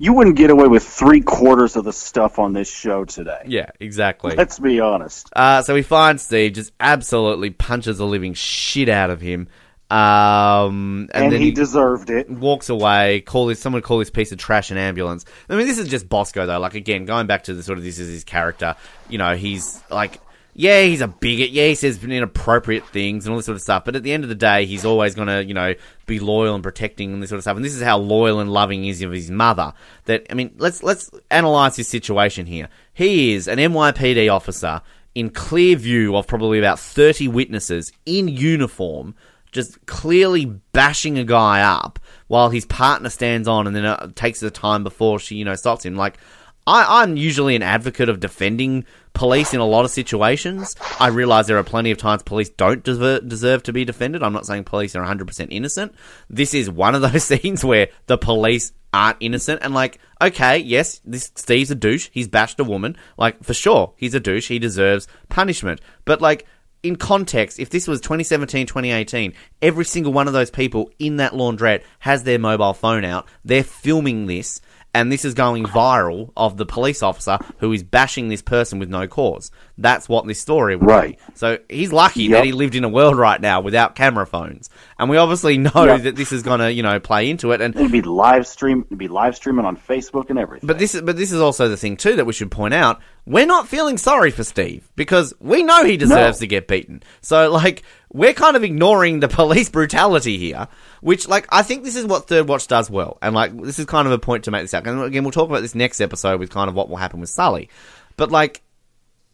you 0.00 0.12
wouldn't 0.12 0.36
get 0.36 0.50
away 0.50 0.68
with 0.68 0.84
three 0.86 1.20
quarters 1.20 1.74
of 1.74 1.84
the 1.84 1.92
stuff 1.92 2.38
on 2.38 2.52
this 2.52 2.70
show 2.70 3.04
today. 3.04 3.42
Yeah, 3.46 3.70
exactly. 3.80 4.36
Let's 4.36 4.60
be 4.60 4.78
honest. 4.78 5.28
Uh, 5.34 5.62
so 5.62 5.74
we 5.74 5.82
find 5.82 6.20
Steve 6.20 6.52
just 6.52 6.72
absolutely 6.78 7.50
punches 7.50 7.98
the 7.98 8.06
living 8.06 8.34
shit 8.34 8.88
out 8.88 9.10
of 9.10 9.20
him. 9.20 9.48
Um, 9.90 11.08
and, 11.12 11.24
And, 11.24 11.32
then 11.32 11.40
he, 11.40 11.46
he, 11.46 11.50
deserved 11.50 12.10
it. 12.10 12.30
walks 12.30 12.68
away. 12.68 13.22
Call 13.22 13.46
this 13.46 13.58
someone 13.58 13.82
call 13.82 13.98
this 13.98 14.10
piece 14.10 14.30
of 14.30 14.38
trash 14.38 14.70
an 14.70 14.76
ambulance. 14.76 15.24
I 15.48 15.56
mean, 15.56 15.66
this 15.66 15.78
is 15.78 15.88
just 15.88 16.08
Bosco 16.08 16.46
though. 16.46 16.60
Like 16.60 16.74
again, 16.74 17.04
going 17.04 17.26
back 17.26 17.44
to 17.44 17.54
the 17.54 17.62
sort 17.64 17.78
of 17.78 17.82
this 17.84 17.98
is 17.98 18.08
his 18.08 18.22
character. 18.24 18.76
You 19.08 19.18
know, 19.18 19.34
he's 19.34 19.82
like. 19.90 20.20
Yeah, 20.60 20.82
he's 20.82 21.00
a 21.02 21.06
bigot. 21.06 21.50
Yeah, 21.50 21.68
he 21.68 21.76
says 21.76 22.02
inappropriate 22.02 22.84
things 22.88 23.24
and 23.24 23.30
all 23.30 23.38
this 23.38 23.46
sort 23.46 23.54
of 23.54 23.62
stuff. 23.62 23.84
But 23.84 23.94
at 23.94 24.02
the 24.02 24.12
end 24.12 24.24
of 24.24 24.28
the 24.28 24.34
day, 24.34 24.66
he's 24.66 24.84
always 24.84 25.14
going 25.14 25.28
to, 25.28 25.44
you 25.44 25.54
know, 25.54 25.76
be 26.06 26.18
loyal 26.18 26.56
and 26.56 26.64
protecting 26.64 27.12
and 27.12 27.22
this 27.22 27.30
sort 27.30 27.36
of 27.36 27.44
stuff. 27.44 27.54
And 27.54 27.64
this 27.64 27.76
is 27.76 27.80
how 27.80 27.98
loyal 27.98 28.40
and 28.40 28.50
loving 28.50 28.82
he 28.82 28.90
is 28.90 29.00
of 29.02 29.12
his 29.12 29.30
mother. 29.30 29.72
That 30.06 30.26
I 30.30 30.34
mean, 30.34 30.56
let's 30.58 30.82
let's 30.82 31.12
analyze 31.30 31.76
his 31.76 31.86
situation 31.86 32.46
here. 32.46 32.68
He 32.92 33.34
is 33.34 33.46
an 33.46 33.58
NYPD 33.58 34.34
officer 34.34 34.82
in 35.14 35.30
clear 35.30 35.76
view 35.76 36.16
of 36.16 36.26
probably 36.26 36.58
about 36.58 36.80
thirty 36.80 37.28
witnesses 37.28 37.92
in 38.04 38.26
uniform 38.26 39.14
just 39.52 39.86
clearly 39.86 40.44
bashing 40.72 41.18
a 41.18 41.24
guy 41.24 41.62
up 41.62 42.00
while 42.26 42.50
his 42.50 42.66
partner 42.66 43.08
stands 43.10 43.46
on 43.46 43.68
and 43.68 43.76
then 43.76 43.84
uh, 43.84 44.08
takes 44.16 44.40
the 44.40 44.50
time 44.50 44.82
before 44.82 45.20
she, 45.20 45.36
you 45.36 45.44
know, 45.44 45.54
stops 45.54 45.86
him. 45.86 45.94
Like, 45.94 46.18
I, 46.66 47.02
I'm 47.02 47.16
usually 47.16 47.56
an 47.56 47.62
advocate 47.62 48.10
of 48.10 48.20
defending 48.20 48.84
police 49.18 49.52
in 49.52 49.58
a 49.58 49.66
lot 49.66 49.84
of 49.84 49.90
situations. 49.90 50.76
I 51.00 51.08
realize 51.08 51.48
there 51.48 51.58
are 51.58 51.64
plenty 51.64 51.90
of 51.90 51.98
times 51.98 52.22
police 52.22 52.50
don't 52.50 52.84
deserve, 52.84 53.28
deserve 53.28 53.64
to 53.64 53.72
be 53.72 53.84
defended. 53.84 54.22
I'm 54.22 54.32
not 54.32 54.46
saying 54.46 54.62
police 54.62 54.94
are 54.94 55.04
100% 55.04 55.48
innocent. 55.50 55.92
This 56.30 56.54
is 56.54 56.70
one 56.70 56.94
of 56.94 57.02
those 57.02 57.24
scenes 57.42 57.64
where 57.64 57.88
the 58.06 58.16
police 58.16 58.72
aren't 58.92 59.16
innocent 59.18 59.60
and 59.62 59.74
like, 59.74 59.98
okay, 60.22 60.58
yes, 60.58 61.00
this 61.04 61.32
Steve's 61.34 61.72
a 61.72 61.74
douche. 61.74 62.08
He's 62.12 62.28
bashed 62.28 62.60
a 62.60 62.64
woman. 62.64 62.96
Like, 63.16 63.42
for 63.42 63.54
sure, 63.54 63.92
he's 63.96 64.14
a 64.14 64.20
douche. 64.20 64.46
He 64.46 64.60
deserves 64.60 65.08
punishment. 65.28 65.80
But 66.04 66.20
like, 66.20 66.46
in 66.84 66.94
context, 66.94 67.58
if 67.58 67.70
this 67.70 67.88
was 67.88 68.00
2017, 68.00 68.66
2018, 68.66 69.34
every 69.60 69.84
single 69.84 70.12
one 70.12 70.28
of 70.28 70.32
those 70.32 70.50
people 70.50 70.92
in 71.00 71.16
that 71.16 71.32
laundrette 71.32 71.82
has 71.98 72.22
their 72.22 72.38
mobile 72.38 72.72
phone 72.72 73.04
out. 73.04 73.26
They're 73.44 73.64
filming 73.64 74.26
this, 74.26 74.60
and 74.94 75.12
this 75.12 75.24
is 75.24 75.34
going 75.34 75.64
viral 75.64 76.30
of 76.36 76.56
the 76.56 76.64
police 76.66 77.02
officer 77.02 77.38
who 77.58 77.72
is 77.72 77.82
bashing 77.82 78.28
this 78.28 78.42
person 78.42 78.78
with 78.78 78.88
no 78.88 79.06
cause. 79.06 79.50
That's 79.76 80.08
what 80.08 80.26
this 80.26 80.40
story 80.40 80.76
would 80.76 80.86
Right. 80.88 81.18
be. 81.18 81.32
So 81.34 81.58
he's 81.68 81.92
lucky 81.92 82.24
Yep. 82.24 82.32
that 82.32 82.44
he 82.44 82.52
lived 82.52 82.74
in 82.74 82.84
a 82.84 82.88
world 82.88 83.16
right 83.16 83.40
now 83.40 83.60
without 83.60 83.94
camera 83.94 84.26
phones. 84.26 84.70
And 84.98 85.08
we 85.10 85.16
obviously 85.18 85.58
know 85.58 85.70
Yep. 85.84 86.02
that 86.02 86.16
this 86.16 86.32
is 86.32 86.42
going 86.42 86.60
to, 86.60 86.72
you 86.72 86.82
know, 86.82 86.98
play 87.00 87.28
into 87.30 87.52
it. 87.52 87.60
And 87.60 87.76
It'd 87.76 87.92
be 87.92 88.02
live 88.02 88.46
stream. 88.46 88.84
It'd 88.86 88.98
be 88.98 89.08
live 89.08 89.36
streaming 89.36 89.66
on 89.66 89.76
Facebook 89.76 90.30
and 90.30 90.38
everything. 90.38 90.66
but 90.66 90.78
this 90.78 90.94
is 90.94 91.02
but 91.02 91.16
this 91.16 91.32
is 91.32 91.40
also 91.40 91.68
the 91.68 91.76
thing 91.76 91.96
too 91.96 92.16
that 92.16 92.24
we 92.24 92.32
should 92.32 92.50
point 92.50 92.74
out. 92.74 93.00
We're 93.28 93.46
not 93.46 93.68
feeling 93.68 93.98
sorry 93.98 94.30
for 94.30 94.42
Steve 94.42 94.90
because 94.96 95.34
we 95.38 95.62
know 95.62 95.84
he 95.84 95.96
deserves 95.96 96.38
No. 96.38 96.40
to 96.40 96.46
get 96.46 96.66
beaten. 96.66 97.02
So 97.20 97.50
like 97.50 97.82
we're 98.12 98.32
kind 98.32 98.56
of 98.56 98.64
ignoring 98.64 99.20
the 99.20 99.28
police 99.40 99.68
brutality 99.68 100.38
here, 100.38 100.66
which 101.02 101.28
like 101.28 101.46
I 101.50 101.62
think 101.62 101.84
this 101.84 101.94
is 101.94 102.06
what 102.06 102.26
Third 102.26 102.48
Watch 102.48 102.66
does 102.68 102.90
well. 102.90 103.18
And 103.20 103.34
like 103.34 103.54
this 103.60 103.78
is 103.78 103.84
kind 103.86 104.06
of 104.06 104.12
a 104.12 104.18
point 104.18 104.44
to 104.44 104.50
make 104.50 104.62
this 104.62 104.72
out. 104.74 104.86
And 104.86 105.02
again, 105.02 105.24
we'll 105.24 105.32
talk 105.32 105.48
about 105.48 105.60
this 105.62 105.74
next 105.74 106.00
episode 106.00 106.40
with 106.40 106.50
kind 106.50 106.68
of 106.68 106.74
what 106.74 106.88
will 106.88 106.96
happen 106.96 107.20
with 107.20 107.28
Sully. 107.30 107.68
But 108.16 108.30
like 108.30 108.62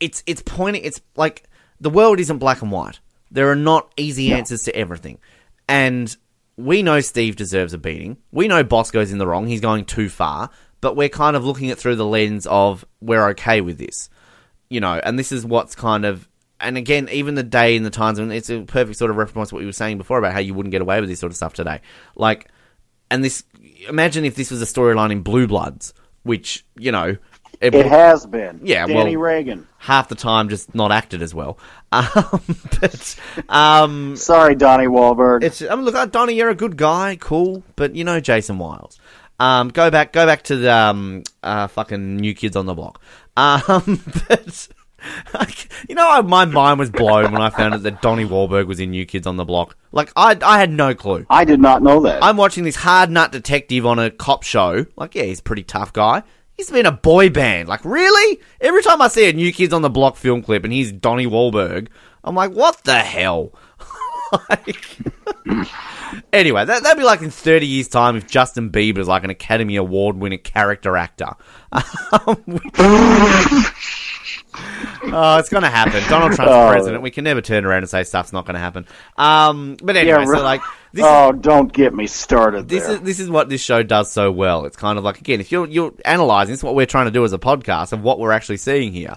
it's 0.00 0.22
it's 0.26 0.42
pointing 0.44 0.82
it's 0.84 1.00
like 1.14 1.44
the 1.80 1.90
world 1.90 2.18
isn't 2.18 2.38
black 2.38 2.62
and 2.62 2.72
white. 2.72 2.98
There 3.30 3.48
are 3.50 3.56
not 3.56 3.92
easy 3.96 4.32
answers 4.32 4.64
to 4.64 4.74
everything. 4.76 5.18
And 5.68 6.14
we 6.56 6.82
know 6.82 7.00
Steve 7.00 7.36
deserves 7.36 7.72
a 7.72 7.78
beating. 7.78 8.16
We 8.32 8.48
know 8.48 8.62
Bosco's 8.64 9.12
in 9.12 9.18
the 9.18 9.26
wrong. 9.26 9.46
He's 9.46 9.60
going 9.60 9.84
too 9.84 10.08
far. 10.08 10.50
But 10.84 10.96
we're 10.96 11.08
kind 11.08 11.34
of 11.34 11.46
looking 11.46 11.70
at 11.70 11.78
through 11.78 11.96
the 11.96 12.04
lens 12.04 12.46
of 12.46 12.84
we're 13.00 13.30
okay 13.30 13.62
with 13.62 13.78
this. 13.78 14.10
You 14.68 14.80
know, 14.80 15.00
and 15.02 15.18
this 15.18 15.32
is 15.32 15.42
what's 15.42 15.74
kind 15.74 16.04
of 16.04 16.28
and 16.60 16.76
again, 16.76 17.08
even 17.10 17.36
the 17.36 17.42
day 17.42 17.74
and 17.74 17.86
the 17.86 17.90
times 17.90 18.18
and 18.18 18.30
it's 18.30 18.50
a 18.50 18.60
perfect 18.60 18.98
sort 18.98 19.10
of 19.10 19.16
reference 19.16 19.48
to 19.48 19.54
what 19.54 19.62
you 19.62 19.66
were 19.66 19.72
saying 19.72 19.96
before 19.96 20.18
about 20.18 20.34
how 20.34 20.40
you 20.40 20.52
wouldn't 20.52 20.72
get 20.72 20.82
away 20.82 21.00
with 21.00 21.08
this 21.08 21.20
sort 21.20 21.32
of 21.32 21.36
stuff 21.36 21.54
today. 21.54 21.80
Like 22.16 22.48
and 23.10 23.24
this 23.24 23.44
imagine 23.88 24.26
if 24.26 24.34
this 24.34 24.50
was 24.50 24.60
a 24.60 24.66
storyline 24.66 25.10
in 25.10 25.22
Blue 25.22 25.46
Bloods, 25.46 25.94
which, 26.22 26.66
you 26.76 26.92
know, 26.92 27.16
it, 27.60 27.74
it 27.74 27.86
has 27.86 28.26
been. 28.26 28.60
Yeah, 28.62 28.86
Danny 28.86 29.16
well- 29.16 29.24
Reagan. 29.24 29.66
half 29.78 30.08
the 30.08 30.14
time 30.14 30.48
just 30.50 30.74
not 30.74 30.92
acted 30.92 31.22
as 31.22 31.34
well. 31.34 31.58
Um, 31.94 32.40
but 32.80 33.16
um, 33.48 34.16
Sorry, 34.16 34.56
Donnie 34.56 34.88
Wahlberg. 34.88 35.44
it's 35.44 35.62
I 35.62 35.76
mean, 35.76 35.84
look, 35.84 35.94
uh, 35.94 36.06
Donnie, 36.06 36.34
you're 36.34 36.50
a 36.50 36.54
good 36.54 36.76
guy, 36.76 37.16
cool, 37.20 37.62
but 37.76 37.94
you 37.94 38.02
know 38.02 38.18
Jason 38.18 38.58
Wiles. 38.58 38.98
Um, 39.40 39.68
go 39.68 39.90
back, 39.90 40.12
go 40.12 40.26
back 40.26 40.42
to 40.44 40.56
the 40.56 40.72
um, 40.72 41.22
uh, 41.42 41.66
fucking 41.66 42.16
New 42.16 42.34
Kids 42.34 42.56
on 42.56 42.66
the 42.66 42.74
Block. 42.74 43.00
Um, 43.36 44.00
but 44.28 44.68
like, 45.34 45.68
you 45.88 45.94
know, 45.94 46.08
I- 46.08 46.22
my 46.22 46.44
mind 46.44 46.78
was 46.78 46.90
blown 46.90 47.32
when 47.32 47.42
I 47.42 47.50
found 47.50 47.74
out 47.74 47.82
that 47.82 48.00
Donnie 48.00 48.24
Wahlberg 48.24 48.66
was 48.66 48.80
in 48.80 48.90
New 48.90 49.04
Kids 49.06 49.26
on 49.26 49.36
the 49.36 49.44
Block. 49.44 49.76
Like, 49.92 50.12
I, 50.16 50.36
I 50.42 50.58
had 50.58 50.70
no 50.70 50.94
clue. 50.94 51.26
I 51.28 51.44
did 51.44 51.60
not 51.60 51.82
know 51.82 52.00
that. 52.02 52.22
I'm 52.22 52.36
watching 52.36 52.64
this 52.64 52.76
hard 52.76 53.10
nut 53.10 53.32
detective 53.32 53.84
on 53.86 53.98
a 53.98 54.10
cop 54.10 54.42
show. 54.44 54.86
Like, 54.96 55.14
yeah, 55.14 55.24
he's 55.24 55.40
a 55.40 55.42
pretty 55.44 55.64
tough 55.64 55.92
guy. 55.92 56.22
He's 56.56 56.70
been 56.70 56.86
a 56.86 56.92
boy 56.92 57.30
band. 57.30 57.68
Like, 57.68 57.84
really? 57.84 58.40
Every 58.60 58.82
time 58.82 59.02
I 59.02 59.08
see 59.08 59.28
a 59.28 59.32
New 59.32 59.52
Kids 59.52 59.72
on 59.72 59.82
the 59.82 59.90
Block 59.90 60.16
film 60.16 60.42
clip 60.42 60.62
and 60.64 60.72
he's 60.72 60.92
Donnie 60.92 61.26
Wahlberg, 61.26 61.88
I'm 62.22 62.36
like, 62.36 62.52
what 62.52 62.82
the 62.84 62.98
hell? 63.00 63.52
Like, 64.48 64.98
anyway, 66.32 66.64
that, 66.64 66.82
that'd 66.82 66.98
be 66.98 67.04
like 67.04 67.22
in 67.22 67.30
30 67.30 67.66
years' 67.66 67.88
time 67.88 68.16
if 68.16 68.26
Justin 68.26 68.70
Bieber's 68.70 69.08
like 69.08 69.24
an 69.24 69.30
Academy 69.30 69.76
Award 69.76 70.16
winning 70.16 70.38
character 70.40 70.96
actor. 70.96 71.30
Oh, 75.06 75.36
it's 75.38 75.48
going 75.48 75.64
to 75.64 75.68
happen. 75.68 76.00
Donald 76.08 76.32
Trump's 76.32 76.52
Oh. 76.52 76.70
president. 76.70 77.02
We 77.02 77.10
can 77.10 77.24
never 77.24 77.40
turn 77.40 77.64
around 77.64 77.78
and 77.78 77.88
say 77.90 78.04
stuff's 78.04 78.32
not 78.32 78.46
going 78.46 78.54
to 78.54 78.60
happen. 78.60 78.86
Um, 79.16 79.76
but 79.82 79.96
anyway, 79.96 80.20
Yeah, 80.20 80.24
so 80.26 80.42
like 80.42 80.60
this 80.92 81.04
is 81.04 81.10
oh, 81.10 81.32
don't 81.32 81.72
get 81.72 81.92
me 81.92 82.06
started 82.06 82.68
this 82.68 82.84
there. 82.86 82.94
is 82.96 83.00
this 83.00 83.18
is 83.20 83.28
what 83.28 83.48
this 83.48 83.60
show 83.60 83.82
does 83.82 84.10
so 84.12 84.30
well. 84.30 84.64
It's 84.64 84.76
kind 84.76 84.96
of 84.96 85.02
like 85.04 85.18
again, 85.20 85.40
if 85.40 85.50
you're 85.50 85.66
you're 85.66 85.92
analyzing, 86.04 86.52
this 86.52 86.60
is 86.60 86.64
what 86.64 86.76
we're 86.76 86.86
trying 86.86 87.06
to 87.06 87.10
do 87.10 87.24
as 87.24 87.32
a 87.32 87.38
podcast 87.38 87.92
of 87.92 88.02
what 88.02 88.18
we're 88.20 88.30
actually 88.32 88.58
seeing 88.58 88.92
here. 88.92 89.16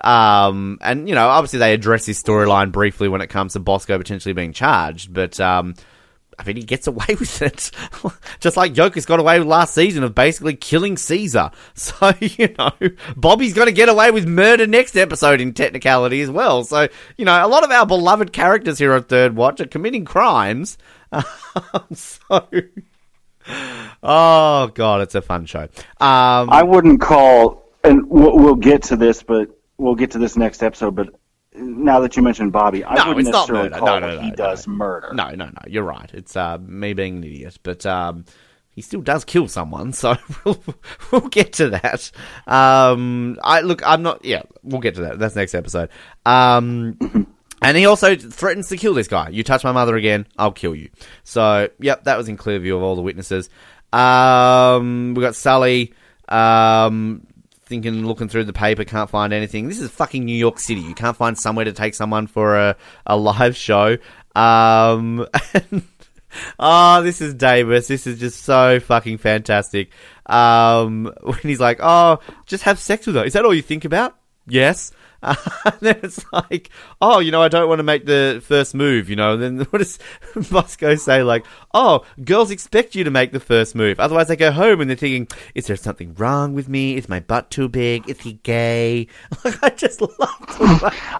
Um, 0.00 0.78
and 0.80 1.08
you 1.08 1.14
know, 1.14 1.28
obviously 1.28 1.58
they 1.58 1.74
address 1.74 2.06
this 2.06 2.22
storyline 2.22 2.70
briefly 2.70 3.08
when 3.08 3.20
it 3.20 3.28
comes 3.28 3.54
to 3.54 3.60
Bosco 3.60 3.98
potentially 3.98 4.32
being 4.32 4.52
charged, 4.52 5.12
but 5.12 5.40
um, 5.40 5.74
I 6.38 6.44
mean 6.44 6.56
he 6.56 6.62
gets 6.62 6.86
away 6.86 7.06
with 7.18 7.42
it, 7.42 7.70
just 8.40 8.56
like 8.56 8.74
Joker's 8.74 9.06
got 9.06 9.18
away 9.18 9.38
with 9.38 9.48
last 9.48 9.74
season 9.74 10.04
of 10.04 10.14
basically 10.14 10.54
killing 10.54 10.96
Caesar. 10.96 11.50
So 11.74 12.12
you 12.20 12.54
know, 12.58 12.70
Bobby's 13.16 13.54
going 13.54 13.66
to 13.66 13.72
get 13.72 13.88
away 13.88 14.10
with 14.10 14.26
murder 14.26 14.66
next 14.66 14.96
episode 14.96 15.40
in 15.40 15.52
technicality 15.52 16.20
as 16.20 16.30
well. 16.30 16.64
So 16.64 16.88
you 17.16 17.24
know, 17.24 17.44
a 17.44 17.48
lot 17.48 17.64
of 17.64 17.70
our 17.70 17.86
beloved 17.86 18.32
characters 18.32 18.78
here 18.78 18.94
on 18.94 19.04
Third 19.04 19.34
Watch 19.36 19.60
are 19.60 19.66
committing 19.66 20.04
crimes. 20.04 20.78
so. 21.92 22.48
Oh 24.02 24.70
god, 24.74 25.00
it's 25.00 25.14
a 25.14 25.22
fun 25.22 25.46
show. 25.46 25.62
Um, 26.00 26.50
I 26.50 26.62
wouldn't 26.62 27.00
call, 27.00 27.64
and 27.82 28.08
we'll, 28.08 28.36
we'll 28.36 28.54
get 28.56 28.84
to 28.84 28.96
this, 28.96 29.22
but 29.22 29.57
we'll 29.78 29.94
get 29.94 30.10
to 30.12 30.18
this 30.18 30.36
next 30.36 30.62
episode. 30.62 30.94
But 30.94 31.08
now 31.54 32.00
that 32.00 32.16
you 32.16 32.22
mentioned 32.22 32.52
Bobby, 32.52 32.84
I 32.84 32.94
No, 32.94 33.14
wouldn't 33.14 33.32
necessarily 33.32 33.70
call 33.70 33.86
No, 33.86 33.92
what 33.94 34.00
no, 34.00 34.16
no, 34.16 34.20
he 34.20 34.30
does 34.32 34.66
murder. 34.68 35.10
no, 35.14 35.30
no, 35.30 35.46
no. 35.46 35.60
You're 35.66 35.82
right. 35.84 36.10
It's 36.12 36.36
uh, 36.36 36.58
me 36.60 36.92
being 36.92 37.16
an 37.18 37.24
idiot, 37.24 37.58
but 37.62 37.86
um, 37.86 38.24
he 38.70 38.82
still 38.82 39.00
does 39.00 39.24
kill 39.24 39.48
someone. 39.48 39.92
So 39.98 40.16
we'll, 40.44 40.62
we'll 41.10 41.28
get 41.28 41.54
to 41.54 41.70
that. 41.70 42.10
Um, 42.46 43.38
I 43.42 43.62
look. 43.62 43.82
I'm 43.86 44.02
not. 44.02 44.24
Yeah, 44.24 44.42
we'll 44.62 44.80
get 44.80 44.94
to 44.96 45.02
that. 45.02 45.18
That's 45.18 45.34
next 45.36 45.54
episode. 45.54 45.88
Um. 46.26 47.34
And 47.60 47.76
he 47.76 47.86
also 47.86 48.14
threatens 48.14 48.68
to 48.68 48.76
kill 48.76 48.94
this 48.94 49.08
guy. 49.08 49.30
You 49.30 49.42
touch 49.42 49.64
my 49.64 49.72
mother 49.72 49.96
again, 49.96 50.26
I'll 50.38 50.52
kill 50.52 50.76
you. 50.76 50.90
So, 51.24 51.68
yep, 51.80 52.04
that 52.04 52.16
was 52.16 52.28
in 52.28 52.36
clear 52.36 52.60
view 52.60 52.76
of 52.76 52.84
all 52.84 52.94
the 52.94 53.02
witnesses. 53.02 53.50
Um, 53.92 55.14
we 55.16 55.22
got 55.22 55.34
Sully, 55.34 55.92
um, 56.28 57.26
thinking, 57.68 58.06
looking 58.06 58.28
through 58.28 58.44
the 58.44 58.52
paper, 58.52 58.84
can't 58.84 59.10
find 59.10 59.32
anything. 59.32 59.68
This 59.68 59.80
is 59.80 59.90
fucking 59.90 60.24
New 60.24 60.36
York 60.36 60.58
City. 60.58 60.80
You 60.80 60.94
can't 60.94 61.16
find 61.16 61.38
somewhere 61.38 61.64
to 61.64 61.72
take 61.72 61.94
someone 61.94 62.26
for 62.26 62.56
a, 62.56 62.76
a 63.06 63.16
live 63.16 63.56
show. 63.56 63.98
Um, 64.34 65.26
and 65.54 65.82
oh, 66.58 67.02
this 67.02 67.20
is 67.20 67.34
Davis. 67.34 67.88
This 67.88 68.06
is 68.06 68.18
just 68.18 68.42
so 68.42 68.80
fucking 68.80 69.18
fantastic. 69.18 69.90
Um, 70.26 71.12
when 71.22 71.38
he's 71.42 71.60
like, 71.60 71.78
"Oh, 71.80 72.20
just 72.46 72.64
have 72.64 72.78
sex 72.78 73.06
with 73.06 73.16
her." 73.16 73.24
Is 73.24 73.34
that 73.34 73.44
all 73.44 73.54
you 73.54 73.62
think 73.62 73.84
about? 73.84 74.16
Yes. 74.46 74.92
Uh, 75.22 75.34
and 75.64 75.80
then 75.80 76.00
it's 76.02 76.24
like, 76.32 76.70
oh, 77.00 77.18
you 77.18 77.30
know, 77.30 77.42
I 77.42 77.48
don't 77.48 77.68
want 77.68 77.78
to 77.78 77.84
make 77.84 78.06
the 78.06 78.42
first 78.44 78.74
move, 78.74 79.08
you 79.10 79.16
know. 79.16 79.34
And 79.34 79.42
then 79.42 79.58
what 79.70 79.78
does 79.78 79.98
Bosco 80.50 80.94
say? 80.94 81.22
Like, 81.22 81.44
oh, 81.74 82.04
girls 82.24 82.50
expect 82.50 82.94
you 82.94 83.04
to 83.04 83.10
make 83.10 83.32
the 83.32 83.40
first 83.40 83.74
move. 83.74 84.00
Otherwise, 84.00 84.28
they 84.28 84.36
go 84.36 84.52
home 84.52 84.80
and 84.80 84.88
they're 84.88 84.96
thinking, 84.96 85.28
is 85.54 85.66
there 85.66 85.76
something 85.76 86.14
wrong 86.14 86.54
with 86.54 86.68
me? 86.68 86.96
Is 86.96 87.08
my 87.08 87.20
butt 87.20 87.50
too 87.50 87.68
big? 87.68 88.08
Is 88.08 88.20
he 88.20 88.34
gay? 88.42 89.06
Like, 89.44 89.62
I 89.62 89.70
just 89.70 90.00
love 90.00 90.18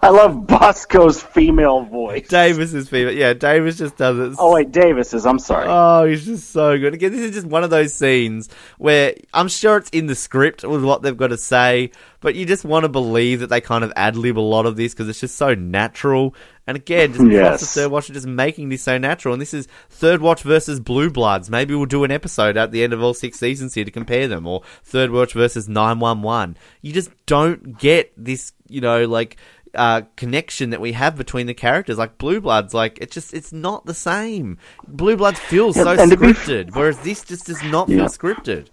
I 0.01 0.09
love 0.09 0.45
Bosco's 0.47 1.21
female 1.21 1.83
voice. 1.83 2.27
Davis's 2.27 2.89
female. 2.89 3.13
Yeah, 3.13 3.33
Davis 3.33 3.77
just 3.77 3.97
does 3.97 4.17
it. 4.19 4.35
Oh, 4.39 4.53
wait, 4.53 4.71
Davis's. 4.71 5.25
I'm 5.25 5.39
sorry. 5.39 5.65
Oh, 5.67 6.05
he's 6.05 6.25
just 6.25 6.51
so 6.51 6.77
good. 6.77 6.93
Again, 6.93 7.11
this 7.11 7.21
is 7.21 7.31
just 7.31 7.47
one 7.47 7.63
of 7.63 7.69
those 7.69 7.93
scenes 7.93 8.49
where 8.77 9.13
I'm 9.33 9.47
sure 9.47 9.77
it's 9.77 9.89
in 9.91 10.07
the 10.07 10.15
script 10.15 10.63
with 10.63 10.83
what 10.83 11.01
they've 11.01 11.15
got 11.15 11.27
to 11.27 11.37
say, 11.37 11.91
but 12.21 12.35
you 12.35 12.45
just 12.45 12.65
want 12.65 12.83
to 12.83 12.89
believe 12.89 13.39
that 13.39 13.47
they 13.47 13.61
kind 13.61 13.83
of 13.83 13.93
ad 13.95 14.15
lib 14.15 14.37
a 14.37 14.41
lot 14.41 14.65
of 14.65 14.75
this 14.75 14.93
because 14.93 15.07
it's 15.07 15.19
just 15.19 15.37
so 15.37 15.53
natural. 15.53 16.35
And 16.67 16.75
again, 16.75 17.13
just 17.13 17.25
yes. 17.31 17.59
the 17.61 17.65
Third 17.65 17.91
Watch 17.91 18.09
are 18.09 18.13
just 18.13 18.27
making 18.27 18.69
this 18.69 18.83
so 18.83 18.97
natural. 18.97 19.33
And 19.33 19.41
this 19.41 19.53
is 19.53 19.67
Third 19.89 20.21
Watch 20.21 20.43
versus 20.43 20.79
Blue 20.79 21.09
Bloods. 21.09 21.49
Maybe 21.49 21.73
we'll 21.73 21.85
do 21.85 22.03
an 22.03 22.11
episode 22.11 22.57
at 22.57 22.71
the 22.71 22.83
end 22.83 22.93
of 22.93 23.01
all 23.01 23.13
six 23.13 23.39
seasons 23.39 23.73
here 23.73 23.85
to 23.85 23.91
compare 23.91 24.27
them, 24.27 24.45
or 24.45 24.61
Third 24.83 25.11
Watch 25.11 25.33
versus 25.33 25.69
911. 25.69 26.57
You 26.81 26.93
just 26.93 27.11
don't 27.25 27.77
get 27.77 28.11
this, 28.17 28.53
you 28.67 28.81
know, 28.81 29.05
like 29.05 29.37
uh, 29.73 30.01
connection 30.15 30.71
that 30.71 30.81
we 30.81 30.93
have 30.93 31.15
between 31.15 31.47
the 31.47 31.53
characters. 31.53 31.97
Like 31.97 32.17
Blue 32.17 32.41
Bloods, 32.41 32.73
like 32.73 32.97
it's 32.99 33.13
just 33.13 33.33
it's 33.33 33.53
not 33.53 33.85
the 33.85 33.93
same. 33.93 34.57
Blue 34.87 35.15
Bloods 35.15 35.39
feels 35.39 35.75
so 35.75 35.95
scripted, 35.95 36.75
whereas 36.75 36.99
this 36.99 37.23
just 37.23 37.45
does 37.45 37.63
not 37.63 37.87
feel 37.87 38.05
scripted. 38.05 38.67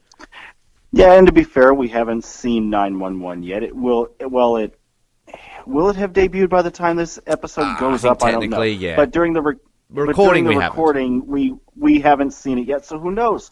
Yeah, 0.97 1.13
and 1.13 1.27
to 1.27 1.33
be 1.33 1.45
fair, 1.45 1.75
we 1.75 1.89
haven't 1.89 2.25
seen 2.25 2.71
911 2.71 3.43
yet. 3.43 3.63
It 3.63 3.77
will, 3.77 4.09
well, 4.19 4.57
it 4.57 4.79
will 5.67 5.91
it 5.91 5.97
have 5.97 6.15
debuted 6.15 6.49
by 6.49 6.63
the 6.63 6.71
time 6.71 6.97
this 6.97 7.19
episode 7.27 7.63
uh, 7.63 7.79
goes 7.79 8.05
up? 8.07 8.23
I 8.23 8.31
don't 8.31 8.49
know. 8.49 8.63
Yeah. 8.63 8.97
But 8.97 9.11
during 9.11 9.35
the 9.35 9.43
re- 9.43 9.57
recording, 9.91 10.45
during 10.45 10.59
the 10.59 10.65
we 10.65 10.65
recording, 10.65 11.15
haven't. 11.21 11.29
we 11.29 11.55
we 11.77 12.01
haven't 12.01 12.31
seen 12.31 12.59
it 12.59 12.67
yet. 12.67 12.87
So 12.87 12.99
who 12.99 13.11
knows? 13.11 13.51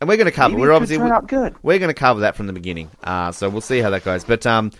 And 0.00 0.08
we're 0.08 0.16
going 0.16 0.26
to 0.26 0.32
cover. 0.32 0.50
Maybe 0.50 0.62
we're 0.62 0.72
obviously 0.72 0.96
turn 0.96 1.12
out 1.12 1.28
good. 1.28 1.54
We're 1.62 1.78
going 1.78 1.88
to 1.88 1.94
cover 1.94 2.20
that 2.20 2.34
from 2.34 2.48
the 2.48 2.52
beginning. 2.52 2.90
Uh, 3.04 3.30
so 3.30 3.48
we'll 3.48 3.60
see 3.60 3.78
how 3.78 3.90
that 3.90 4.02
goes. 4.02 4.24
But 4.24 4.44
um, 4.44 4.72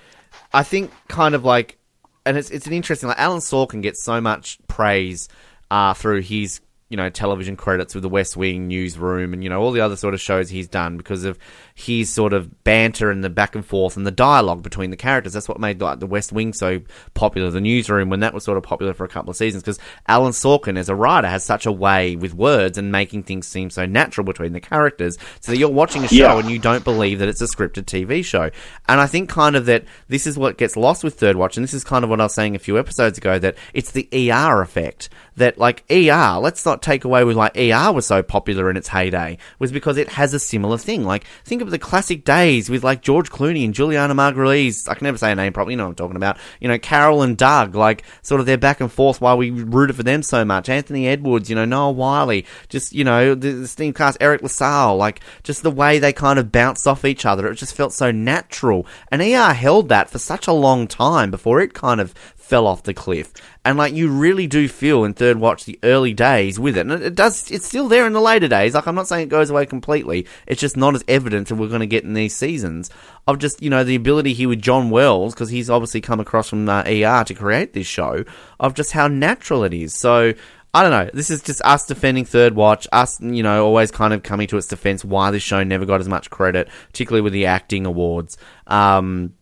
I 0.52 0.64
think 0.64 0.90
kind 1.06 1.36
of 1.36 1.44
like, 1.44 1.78
and 2.26 2.36
it's 2.36 2.50
it's 2.50 2.66
an 2.66 2.72
interesting. 2.72 3.08
Like 3.08 3.20
Aaron 3.20 3.38
Sorkin 3.38 3.80
gets 3.80 4.02
so 4.02 4.20
much 4.20 4.58
praise 4.66 5.28
uh, 5.70 5.94
through 5.94 6.22
his 6.22 6.60
you 6.94 6.96
know 6.96 7.10
television 7.10 7.56
credits 7.56 7.92
with 7.92 8.02
the 8.02 8.08
West 8.08 8.36
Wing 8.36 8.68
newsroom 8.68 9.32
and 9.32 9.42
you 9.42 9.50
know 9.50 9.60
all 9.60 9.72
the 9.72 9.80
other 9.80 9.96
sort 9.96 10.14
of 10.14 10.20
shows 10.20 10.48
he's 10.48 10.68
done 10.68 10.96
because 10.96 11.24
of 11.24 11.36
his 11.76 12.08
sort 12.08 12.32
of 12.32 12.62
banter 12.62 13.10
and 13.10 13.24
the 13.24 13.28
back 13.28 13.56
and 13.56 13.66
forth 13.66 13.96
and 13.96 14.06
the 14.06 14.12
dialogue 14.12 14.62
between 14.62 14.90
the 14.90 14.96
characters. 14.96 15.32
That's 15.32 15.48
what 15.48 15.58
made 15.58 15.82
like 15.82 15.98
the 15.98 16.06
West 16.06 16.32
Wing 16.32 16.52
so 16.52 16.80
popular. 17.14 17.50
The 17.50 17.60
newsroom 17.60 18.10
when 18.10 18.20
that 18.20 18.32
was 18.32 18.44
sort 18.44 18.56
of 18.56 18.62
popular 18.62 18.94
for 18.94 19.04
a 19.04 19.08
couple 19.08 19.30
of 19.30 19.36
seasons 19.36 19.64
because 19.64 19.80
Aaron 20.08 20.30
Sorkin 20.30 20.78
as 20.78 20.88
a 20.88 20.94
writer 20.94 21.26
has 21.26 21.42
such 21.42 21.66
a 21.66 21.72
way 21.72 22.14
with 22.14 22.32
words 22.32 22.78
and 22.78 22.92
making 22.92 23.24
things 23.24 23.48
seem 23.48 23.70
so 23.70 23.86
natural 23.86 24.24
between 24.24 24.52
the 24.52 24.60
characters 24.60 25.18
so 25.40 25.50
that 25.50 25.58
you're 25.58 25.68
watching 25.68 26.04
a 26.04 26.08
show 26.08 26.14
yeah. 26.14 26.38
and 26.38 26.48
you 26.48 26.60
don't 26.60 26.84
believe 26.84 27.18
that 27.18 27.28
it's 27.28 27.40
a 27.40 27.46
scripted 27.46 27.86
TV 27.86 28.24
show. 28.24 28.50
And 28.88 29.00
I 29.00 29.08
think 29.08 29.28
kind 29.28 29.56
of 29.56 29.66
that 29.66 29.84
this 30.06 30.28
is 30.28 30.38
what 30.38 30.58
gets 30.58 30.76
lost 30.76 31.02
with 31.02 31.18
Third 31.18 31.34
Watch 31.34 31.56
and 31.56 31.64
this 31.64 31.74
is 31.74 31.82
kind 31.82 32.04
of 32.04 32.10
what 32.10 32.20
I 32.20 32.24
was 32.24 32.34
saying 32.34 32.54
a 32.54 32.60
few 32.60 32.78
episodes 32.78 33.18
ago 33.18 33.40
that 33.40 33.56
it's 33.72 33.90
the 33.90 34.08
ER 34.12 34.62
effect 34.62 35.08
that 35.36 35.58
like 35.58 35.82
ER, 35.90 36.38
let's 36.38 36.64
not 36.64 36.82
take 36.82 37.04
away 37.04 37.24
with 37.24 37.36
like 37.36 37.56
ER 37.56 37.92
was 37.92 38.06
so 38.06 38.22
popular 38.22 38.70
in 38.70 38.76
its 38.76 38.86
heyday 38.86 39.38
was 39.58 39.72
because 39.72 39.96
it 39.96 40.08
has 40.10 40.32
a 40.34 40.38
similar 40.38 40.78
thing. 40.78 41.02
Like 41.02 41.24
think 41.44 41.63
of 41.64 41.70
the 41.70 41.78
classic 41.78 42.24
days 42.24 42.70
with 42.70 42.84
like 42.84 43.02
George 43.02 43.30
Clooney 43.30 43.64
and 43.64 43.74
Julianna 43.74 44.14
Margulies. 44.14 44.88
I 44.88 44.94
can 44.94 45.04
never 45.04 45.18
say 45.18 45.32
a 45.32 45.34
name 45.34 45.52
properly. 45.52 45.72
You 45.72 45.78
know 45.78 45.84
what 45.84 45.90
I'm 45.90 45.96
talking 45.96 46.16
about. 46.16 46.38
You 46.60 46.68
know 46.68 46.78
Carol 46.78 47.22
and 47.22 47.36
Doug. 47.36 47.74
Like 47.74 48.04
sort 48.22 48.40
of 48.40 48.46
their 48.46 48.58
back 48.58 48.80
and 48.80 48.90
forth 48.90 49.20
while 49.20 49.36
we 49.36 49.50
rooted 49.50 49.96
for 49.96 50.02
them 50.02 50.22
so 50.22 50.44
much. 50.44 50.68
Anthony 50.68 51.08
Edwards. 51.08 51.50
You 51.50 51.56
know 51.56 51.64
Noah 51.64 51.92
Wyle, 51.92 52.42
Just 52.68 52.92
you 52.92 53.04
know 53.04 53.34
the, 53.34 53.52
the 53.52 53.68
steam 53.68 53.92
cast 53.92 54.18
Eric 54.20 54.42
LaSalle. 54.42 54.96
Like 54.96 55.20
just 55.42 55.62
the 55.62 55.70
way 55.70 55.98
they 55.98 56.12
kind 56.12 56.38
of 56.38 56.52
bounced 56.52 56.86
off 56.86 57.04
each 57.04 57.26
other. 57.26 57.48
It 57.48 57.56
just 57.56 57.74
felt 57.74 57.92
so 57.92 58.10
natural. 58.10 58.86
And 59.10 59.22
ER 59.22 59.52
held 59.52 59.88
that 59.88 60.10
for 60.10 60.18
such 60.18 60.46
a 60.46 60.52
long 60.52 60.86
time 60.86 61.30
before 61.30 61.60
it 61.60 61.74
kind 61.74 62.00
of 62.00 62.14
fell 62.36 62.66
off 62.66 62.82
the 62.82 62.94
cliff. 62.94 63.32
And 63.66 63.78
like 63.78 63.94
you 63.94 64.10
really 64.10 64.46
do 64.46 64.68
feel 64.68 65.04
in 65.04 65.14
Third 65.14 65.38
Watch 65.38 65.64
the 65.64 65.78
early 65.82 66.12
days 66.12 66.60
with 66.60 66.76
it. 66.76 66.80
And 66.86 66.92
it 66.92 67.14
does 67.14 67.50
it's 67.50 67.66
still 67.66 67.88
there 67.88 68.06
in 68.06 68.12
the 68.12 68.20
later 68.20 68.46
days. 68.46 68.74
Like 68.74 68.86
I'm 68.86 68.94
not 68.94 69.08
saying 69.08 69.24
it 69.24 69.30
goes 69.30 69.48
away 69.48 69.64
completely. 69.64 70.26
It's 70.46 70.60
just 70.60 70.76
not 70.76 70.94
as 70.94 71.02
evident 71.08 71.50
as 71.50 71.56
we're 71.56 71.68
going 71.68 71.80
to 71.80 71.86
get 71.86 72.04
in 72.04 72.12
these 72.12 72.36
seasons 72.36 72.90
of 73.26 73.38
just, 73.38 73.62
you 73.62 73.70
know, 73.70 73.82
the 73.82 73.94
ability 73.94 74.34
here 74.34 74.50
with 74.50 74.60
John 74.60 74.90
Wells 74.90 75.34
because 75.34 75.48
he's 75.48 75.70
obviously 75.70 76.02
come 76.02 76.20
across 76.20 76.50
from 76.50 76.68
ER 76.68 77.24
to 77.24 77.34
create 77.34 77.72
this 77.72 77.86
show 77.86 78.24
of 78.60 78.74
just 78.74 78.92
how 78.92 79.08
natural 79.08 79.64
it 79.64 79.72
is. 79.72 79.94
So 79.94 80.34
I 80.74 80.82
don't 80.82 80.90
know. 80.90 81.08
This 81.14 81.30
is 81.30 81.40
just 81.40 81.62
us 81.64 81.86
defending 81.86 82.24
Third 82.24 82.56
Watch, 82.56 82.88
us, 82.92 83.20
you 83.20 83.44
know, 83.44 83.64
always 83.64 83.92
kind 83.92 84.12
of 84.12 84.24
coming 84.24 84.48
to 84.48 84.56
its 84.56 84.66
defense 84.66 85.04
why 85.04 85.30
this 85.30 85.42
show 85.42 85.62
never 85.62 85.86
got 85.86 86.00
as 86.00 86.08
much 86.08 86.30
credit, 86.30 86.68
particularly 86.88 87.22
with 87.22 87.32
the 87.32 87.46
acting 87.46 87.86
awards. 87.86 88.36
Um, 88.66 89.34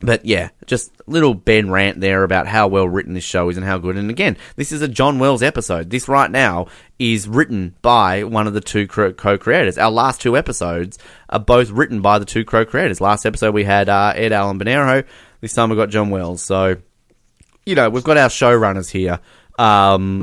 but 0.00 0.24
yeah, 0.24 0.50
just 0.66 0.92
little 1.06 1.34
Ben 1.34 1.70
rant 1.70 2.00
there 2.00 2.22
about 2.22 2.46
how 2.46 2.68
well 2.68 2.88
written 2.88 3.14
this 3.14 3.24
show 3.24 3.48
is 3.48 3.56
and 3.56 3.66
how 3.66 3.78
good. 3.78 3.96
And 3.96 4.10
again, 4.10 4.36
this 4.54 4.70
is 4.70 4.80
a 4.80 4.88
John 4.88 5.18
Wells 5.18 5.42
episode. 5.42 5.90
This 5.90 6.08
right 6.08 6.30
now 6.30 6.68
is 6.98 7.26
written 7.26 7.74
by 7.82 8.22
one 8.22 8.46
of 8.46 8.54
the 8.54 8.60
two 8.60 8.86
co-creators. 8.86 9.76
Our 9.76 9.90
last 9.90 10.20
two 10.20 10.36
episodes 10.36 10.98
are 11.28 11.40
both 11.40 11.70
written 11.70 12.00
by 12.00 12.20
the 12.20 12.24
two 12.24 12.44
co-creators. 12.44 13.00
Last 13.00 13.26
episode 13.26 13.54
we 13.54 13.64
had 13.64 13.88
uh, 13.88 14.12
Ed 14.14 14.32
Allen 14.32 14.58
Bernero. 14.58 15.04
This 15.40 15.54
time 15.54 15.70
we 15.70 15.76
got 15.76 15.90
John 15.90 16.10
Wells. 16.10 16.42
So, 16.42 16.76
you 17.66 17.74
know, 17.74 17.90
we've 17.90 18.04
got 18.04 18.16
our 18.16 18.28
showrunners 18.28 18.90
here, 18.90 19.18
um, 19.58 20.22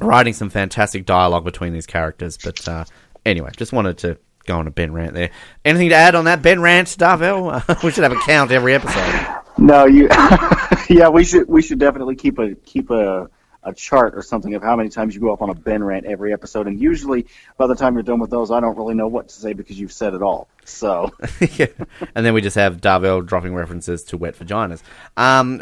mm-hmm. 0.00 0.06
writing 0.06 0.32
some 0.32 0.48
fantastic 0.48 1.04
dialogue 1.04 1.44
between 1.44 1.74
these 1.74 1.86
characters. 1.86 2.38
But 2.38 2.66
uh, 2.66 2.84
anyway, 3.26 3.50
just 3.56 3.74
wanted 3.74 3.98
to 3.98 4.18
go 4.46 4.58
on 4.58 4.66
a 4.66 4.70
Ben 4.70 4.92
rant 4.92 5.14
there. 5.14 5.30
Anything 5.64 5.90
to 5.90 5.94
add 5.94 6.14
on 6.14 6.24
that 6.24 6.42
Ben 6.42 6.60
rant, 6.60 6.88
Darvell? 6.88 7.82
we 7.82 7.90
should 7.90 8.04
have 8.04 8.12
a 8.12 8.20
count 8.20 8.50
every 8.50 8.74
episode. 8.74 9.42
No, 9.58 9.86
you. 9.86 10.08
yeah, 10.88 11.08
we 11.08 11.24
should 11.24 11.48
we 11.48 11.62
should 11.62 11.78
definitely 11.78 12.16
keep 12.16 12.38
a 12.38 12.54
keep 12.54 12.90
a 12.90 13.28
a 13.66 13.74
chart 13.74 14.14
or 14.14 14.22
something 14.22 14.54
of 14.54 14.62
how 14.62 14.76
many 14.76 14.88
times 14.88 15.14
you 15.14 15.20
go 15.20 15.32
up 15.32 15.42
on 15.42 15.50
a 15.50 15.54
Ben 15.54 15.82
rant 15.82 16.06
every 16.06 16.32
episode. 16.32 16.68
And 16.68 16.80
usually, 16.80 17.26
by 17.58 17.66
the 17.66 17.74
time 17.74 17.94
you're 17.94 18.04
done 18.04 18.20
with 18.20 18.30
those, 18.30 18.52
I 18.52 18.60
don't 18.60 18.76
really 18.76 18.94
know 18.94 19.08
what 19.08 19.28
to 19.28 19.34
say 19.34 19.54
because 19.54 19.78
you've 19.78 19.92
said 19.92 20.14
it 20.14 20.22
all. 20.22 20.48
So, 20.64 21.10
yeah. 21.56 21.66
and 22.14 22.24
then 22.24 22.32
we 22.32 22.40
just 22.42 22.54
have 22.54 22.80
Darvell 22.80 23.26
dropping 23.26 23.54
references 23.54 24.04
to 24.04 24.16
wet 24.16 24.38
vaginas. 24.38 24.82
Um, 25.16 25.58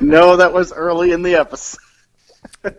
no, 0.00 0.36
that 0.38 0.54
was 0.54 0.72
early 0.72 1.12
in 1.12 1.22
the 1.22 1.34
episode 1.34 1.80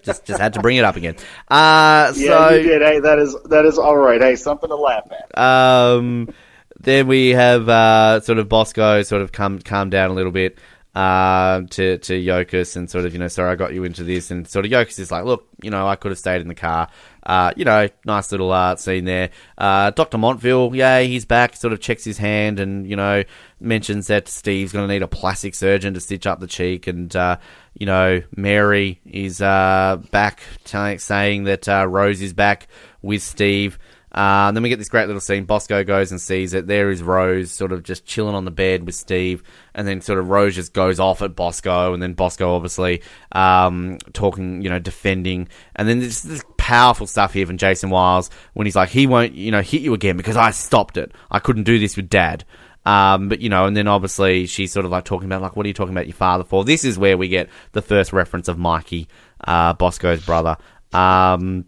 just 0.04 0.26
just 0.26 0.40
had 0.40 0.54
to 0.54 0.62
bring 0.62 0.78
it 0.78 0.86
up 0.86 0.96
again. 0.96 1.16
Uh, 1.50 2.14
so, 2.14 2.20
yeah, 2.20 2.50
you 2.52 2.64
did. 2.64 2.82
Hey, 2.82 3.00
that 3.00 3.20
is 3.20 3.36
that 3.46 3.66
is 3.66 3.78
all 3.78 3.98
right. 3.98 4.22
Hey, 4.22 4.36
something 4.36 4.70
to 4.70 4.76
laugh 4.76 5.10
at. 5.12 5.38
Um, 5.38 6.34
then 6.80 7.08
we 7.08 7.30
have 7.30 7.68
uh, 7.68 8.20
sort 8.22 8.38
of 8.40 8.50
Bosco 8.50 9.04
sort 9.04 9.22
of 9.22 9.32
come 9.32 9.60
calm 9.60 9.90
down 9.90 10.12
a 10.12 10.14
little 10.14 10.32
bit 10.32 10.58
uh, 10.98 11.62
to 11.70 12.00
to 12.00 12.14
Yokas 12.14 12.76
and 12.76 12.90
sort 12.90 13.06
of 13.06 13.14
you 13.14 13.20
know 13.20 13.28
sorry 13.28 13.52
I 13.52 13.56
got 13.56 13.72
you 13.72 13.84
into 13.84 14.04
this 14.04 14.32
and 14.32 14.48
sort 14.48 14.66
of 14.66 14.72
Yokas 14.72 14.98
is 14.98 15.12
like 15.12 15.26
look 15.26 15.48
you 15.62 15.70
know 15.70 15.88
I 15.88 15.96
could 15.96 16.10
have 16.10 16.18
stayed 16.18 16.42
in 16.42 16.48
the 16.48 16.56
car 16.56 16.90
uh, 17.24 17.52
you 17.56 17.66
know 17.66 17.88
nice 18.04 18.32
little 18.32 18.52
uh, 18.52 18.76
scene 18.78 19.06
there 19.06 19.30
uh, 19.60 19.92
Dr 19.92 20.18
Montville 20.18 20.76
yeah 20.76 21.02
he's 21.02 21.24
back 21.24 21.56
sort 21.56 21.72
of 21.72 21.82
checks 21.82 22.04
his 22.04 22.18
hand 22.18 22.60
and 22.60 22.90
you 22.90 22.96
know 22.96 23.24
mentions 23.60 24.08
that 24.08 24.28
Steve's 24.28 24.74
going 24.74 24.88
to 24.88 24.92
need 24.92 25.04
a 25.04 25.08
plastic 25.08 25.54
surgeon 25.54 25.94
to 25.94 26.00
stitch 26.00 26.26
up 26.26 26.40
the 26.40 26.48
cheek 26.48 26.88
and 26.88 27.16
uh, 27.16 27.38
you 27.80 27.86
know 27.86 28.22
Mary 28.36 29.00
is 29.06 29.42
uh, 29.42 30.02
back 30.12 30.42
t- 30.64 30.98
saying 30.98 31.46
that 31.46 31.68
Rose 31.68 32.22
is 32.22 32.34
back 32.34 32.68
with 33.02 33.22
Steve 33.22 33.78
uh, 34.18 34.52
then 34.52 34.64
we 34.64 34.70
get 34.70 34.80
this 34.80 34.90
great 34.90 35.06
little 35.06 35.22
scene. 35.22 35.46
Bosco 35.46 35.84
goes 35.84 36.10
and 36.10 36.20
sees 36.20 36.56
it. 36.56 36.66
There 36.66 36.90
is 36.90 37.04
Rose, 37.04 37.52
sort 37.52 37.72
of 37.72 37.84
just 37.84 38.04
chilling 38.04 38.34
on 38.34 38.46
the 38.46 38.52
bed 38.52 38.84
with 38.84 38.96
Steve, 38.96 39.44
and 39.76 39.88
then 39.88 40.02
sort 40.02 40.18
of 40.18 40.30
Rose 40.30 40.56
just 40.56 40.74
goes 40.74 41.00
off 41.00 41.22
at 41.22 41.36
Bosco, 41.36 41.94
and 41.94 42.02
then 42.02 42.14
Bosco 42.14 42.56
obviously 42.56 43.04
um, 43.34 44.00
talking, 44.14 44.64
you 44.64 44.72
know, 44.72 44.80
defending, 44.80 45.50
and 45.76 45.88
then 45.88 46.00
there's 46.00 46.24
this 46.24 46.44
powerful 46.58 47.06
stuff 47.06 47.34
here 47.34 47.46
from 47.46 47.58
Jason 47.58 47.92
Wiles 47.92 48.32
when 48.54 48.66
he's 48.66 48.76
like, 48.76 48.90
he 48.90 49.06
won't, 49.06 49.34
you 49.34 49.52
know, 49.52 49.62
hit 49.62 49.82
you 49.82 49.94
again 49.94 50.18
because 50.18 50.36
I 50.36 50.50
stopped 50.50 50.98
it. 50.98 51.12
I 51.30 51.38
couldn't 51.38 51.64
do 51.64 51.78
this 51.78 51.96
with 51.96 52.10
Dad. 52.10 52.44
Um, 52.88 53.28
but 53.28 53.42
you 53.42 53.50
know, 53.50 53.66
and 53.66 53.76
then 53.76 53.88
obviously 53.88 54.46
she's 54.46 54.72
sort 54.72 54.86
of 54.86 54.92
like 54.92 55.04
talking 55.04 55.28
about 55.28 55.42
like, 55.42 55.56
what 55.58 55.66
are 55.66 55.68
you 55.68 55.74
talking 55.74 55.94
about 55.94 56.08
your 56.08 56.16
father 56.16 56.46
for? 56.46 56.64
This 56.64 56.86
is 56.86 56.98
where 56.98 57.18
we 57.18 57.28
get 57.28 57.50
the 57.74 57.82
first 57.82 58.14
reference 58.14 58.48
of 58.48 58.58
Mikey, 58.58 59.08
uh, 59.44 59.74
Bosco's 59.74 60.26
brother. 60.26 60.56
Um, 60.94 61.66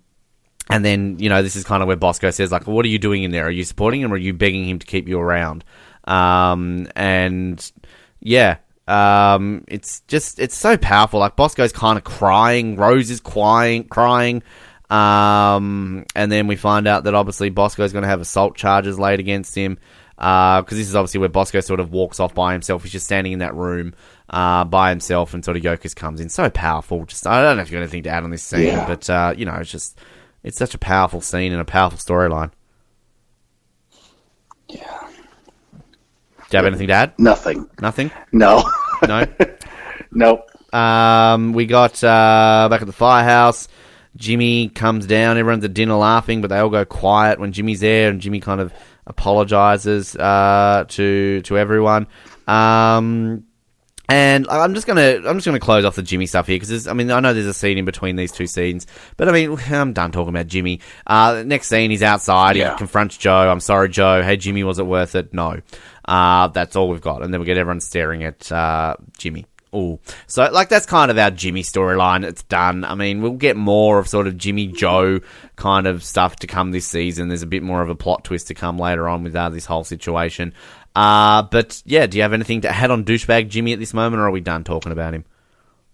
and 0.69 0.85
then, 0.85 1.19
you 1.19 1.27
know, 1.27 1.41
this 1.43 1.55
is 1.55 1.65
kind 1.65 1.81
of 1.83 1.87
where 1.87 1.97
Bosco 1.97 2.31
says, 2.31 2.51
like, 2.51 2.67
what 2.67 2.85
are 2.85 2.89
you 2.89 2.99
doing 2.99 3.23
in 3.23 3.31
there? 3.31 3.47
Are 3.47 3.51
you 3.51 3.65
supporting 3.65 4.01
him 4.01 4.11
or 4.13 4.15
are 4.15 4.17
you 4.17 4.33
begging 4.33 4.65
him 4.69 4.79
to 4.79 4.85
keep 4.85 5.09
you 5.09 5.19
around? 5.19 5.65
Um, 6.05 6.87
and 6.95 7.71
yeah, 8.21 8.57
Um, 8.89 9.65
it's 9.67 10.01
just 10.07 10.39
it's 10.39 10.55
so 10.57 10.75
powerful. 10.77 11.19
Like 11.19 11.35
Bosco's 11.35 11.71
kind 11.71 11.97
of 11.97 12.03
crying, 12.03 12.75
Rose 12.75 13.11
is 13.11 13.19
crying, 13.19 13.83
crying. 13.83 14.41
Um, 14.89 16.05
and 16.15 16.31
then 16.31 16.47
we 16.47 16.55
find 16.55 16.87
out 16.87 17.03
that 17.03 17.13
obviously 17.13 17.51
Bosco's 17.51 17.93
going 17.93 18.01
to 18.01 18.09
have 18.09 18.21
assault 18.21 18.55
charges 18.55 18.97
laid 18.97 19.19
against 19.19 19.53
him. 19.53 19.77
Because 20.19 20.73
uh, 20.73 20.75
this 20.75 20.89
is 20.89 20.97
obviously 20.97 21.21
where 21.21 21.29
Bosco 21.29 21.61
sort 21.61 21.79
of 21.79 21.93
walks 21.93 22.19
off 22.19 22.33
by 22.35 22.51
himself. 22.51 22.83
He's 22.83 22.91
just 22.91 23.05
standing 23.05 23.31
in 23.31 23.39
that 23.39 23.55
room 23.55 23.93
uh, 24.29 24.65
by 24.65 24.89
himself, 24.89 25.33
and 25.33 25.45
sort 25.45 25.55
of 25.55 25.63
Yokas 25.63 25.95
comes 25.95 26.19
in. 26.19 26.27
So 26.27 26.49
powerful. 26.49 27.05
Just 27.05 27.25
I 27.25 27.41
don't 27.41 27.55
know 27.55 27.61
if 27.61 27.71
you've 27.71 27.77
got 27.77 27.83
anything 27.83 28.03
to 28.03 28.09
add 28.09 28.25
on 28.25 28.29
this 28.29 28.43
scene, 28.43 28.67
yeah. 28.67 28.85
but 28.85 29.09
uh, 29.09 29.33
you 29.37 29.45
know, 29.45 29.55
it's 29.55 29.71
just 29.71 29.97
it's 30.43 30.57
such 30.57 30.73
a 30.73 30.77
powerful 30.77 31.21
scene 31.21 31.53
and 31.53 31.61
a 31.61 31.65
powerful 31.65 31.97
storyline. 31.97 32.51
Yeah. 34.67 35.07
Do 36.49 36.57
you 36.57 36.63
have 36.63 36.65
anything 36.65 36.87
to 36.87 36.93
add? 36.93 37.13
Nothing. 37.17 37.69
Nothing. 37.79 38.11
No. 38.33 38.69
no. 39.07 39.25
nope. 40.11 40.49
Um, 40.73 41.53
we 41.53 41.65
got 41.65 42.03
uh, 42.03 42.67
back 42.69 42.81
at 42.81 42.87
the 42.87 42.93
firehouse. 42.93 43.69
Jimmy 44.17 44.67
comes 44.67 45.05
down. 45.05 45.37
Everyone's 45.37 45.63
at 45.63 45.73
dinner 45.73 45.95
laughing, 45.95 46.41
but 46.41 46.49
they 46.49 46.57
all 46.57 46.69
go 46.69 46.83
quiet 46.83 47.39
when 47.39 47.53
Jimmy's 47.53 47.79
there, 47.79 48.09
and 48.09 48.19
Jimmy 48.19 48.41
kind 48.41 48.59
of 48.59 48.73
apologizes 49.09 50.15
uh, 50.15 50.85
to 50.87 51.41
to 51.41 51.57
everyone. 51.57 52.07
Um, 52.47 53.43
and 54.07 54.47
I'm 54.49 54.73
just 54.73 54.87
gonna 54.87 55.21
I'm 55.25 55.37
just 55.37 55.45
gonna 55.45 55.59
close 55.59 55.85
off 55.85 55.95
the 55.95 56.01
Jimmy 56.01 56.25
stuff 56.25 56.47
here 56.47 56.55
because 56.55 56.87
I 56.87 56.93
mean 56.93 57.11
I 57.11 57.19
know 57.19 57.33
there's 57.33 57.45
a 57.45 57.53
scene 57.53 57.77
in 57.77 57.85
between 57.85 58.15
these 58.15 58.31
two 58.31 58.47
scenes, 58.47 58.87
but 59.17 59.29
I 59.29 59.31
mean 59.31 59.57
I'm 59.69 59.93
done 59.93 60.11
talking 60.11 60.29
about 60.29 60.47
Jimmy. 60.47 60.79
Uh, 61.05 61.43
next 61.45 61.67
scene 61.67 61.91
he's 61.91 62.03
outside. 62.03 62.55
Yeah. 62.55 62.71
He 62.71 62.77
confronts 62.77 63.17
Joe. 63.17 63.49
I'm 63.49 63.59
sorry, 63.59 63.89
Joe. 63.89 64.23
Hey 64.23 64.37
Jimmy, 64.37 64.63
was 64.63 64.79
it 64.79 64.87
worth 64.87 65.15
it? 65.15 65.33
No. 65.33 65.61
Uh, 66.05 66.47
that's 66.47 66.75
all 66.75 66.89
we've 66.89 67.01
got, 67.01 67.21
and 67.21 67.31
then 67.31 67.39
we 67.39 67.45
get 67.45 67.57
everyone 67.57 67.81
staring 67.81 68.23
at 68.23 68.51
uh, 68.51 68.95
Jimmy. 69.17 69.45
Oh, 69.71 69.99
so 70.25 70.49
like 70.51 70.69
that's 70.69 70.87
kind 70.87 71.11
of 71.11 71.17
our 71.17 71.29
Jimmy 71.29 71.61
storyline. 71.61 72.25
It's 72.25 72.43
done. 72.43 72.83
I 72.83 72.95
mean, 72.95 73.21
we'll 73.21 73.33
get 73.33 73.55
more 73.55 73.99
of 73.99 74.07
sort 74.07 74.25
of 74.25 74.37
Jimmy 74.37 74.67
Joe 74.67 75.19
kind 75.57 75.85
of 75.85 76.03
stuff 76.03 76.37
to 76.37 76.47
come 76.47 76.71
this 76.71 76.87
season. 76.87 77.27
There's 77.27 77.43
a 77.43 77.47
bit 77.47 77.61
more 77.61 77.81
of 77.81 77.89
a 77.89 77.95
plot 77.95 78.23
twist 78.23 78.47
to 78.47 78.55
come 78.55 78.79
later 78.79 79.07
on 79.07 79.23
with 79.23 79.35
uh, 79.35 79.49
this 79.49 79.65
whole 79.65 79.83
situation. 79.83 80.53
Uh, 80.95 81.43
but 81.43 81.83
yeah, 81.85 82.07
do 82.07 82.17
you 82.17 82.23
have 82.23 82.33
anything 82.33 82.61
to 82.61 82.69
add 82.69 82.89
on 82.89 83.05
douchebag 83.05 83.49
Jimmy 83.49 83.73
at 83.73 83.79
this 83.79 83.93
moment, 83.93 84.19
or 84.21 84.25
are 84.25 84.31
we 84.31 84.41
done 84.41 84.63
talking 84.63 84.91
about 84.91 85.13
him? 85.13 85.23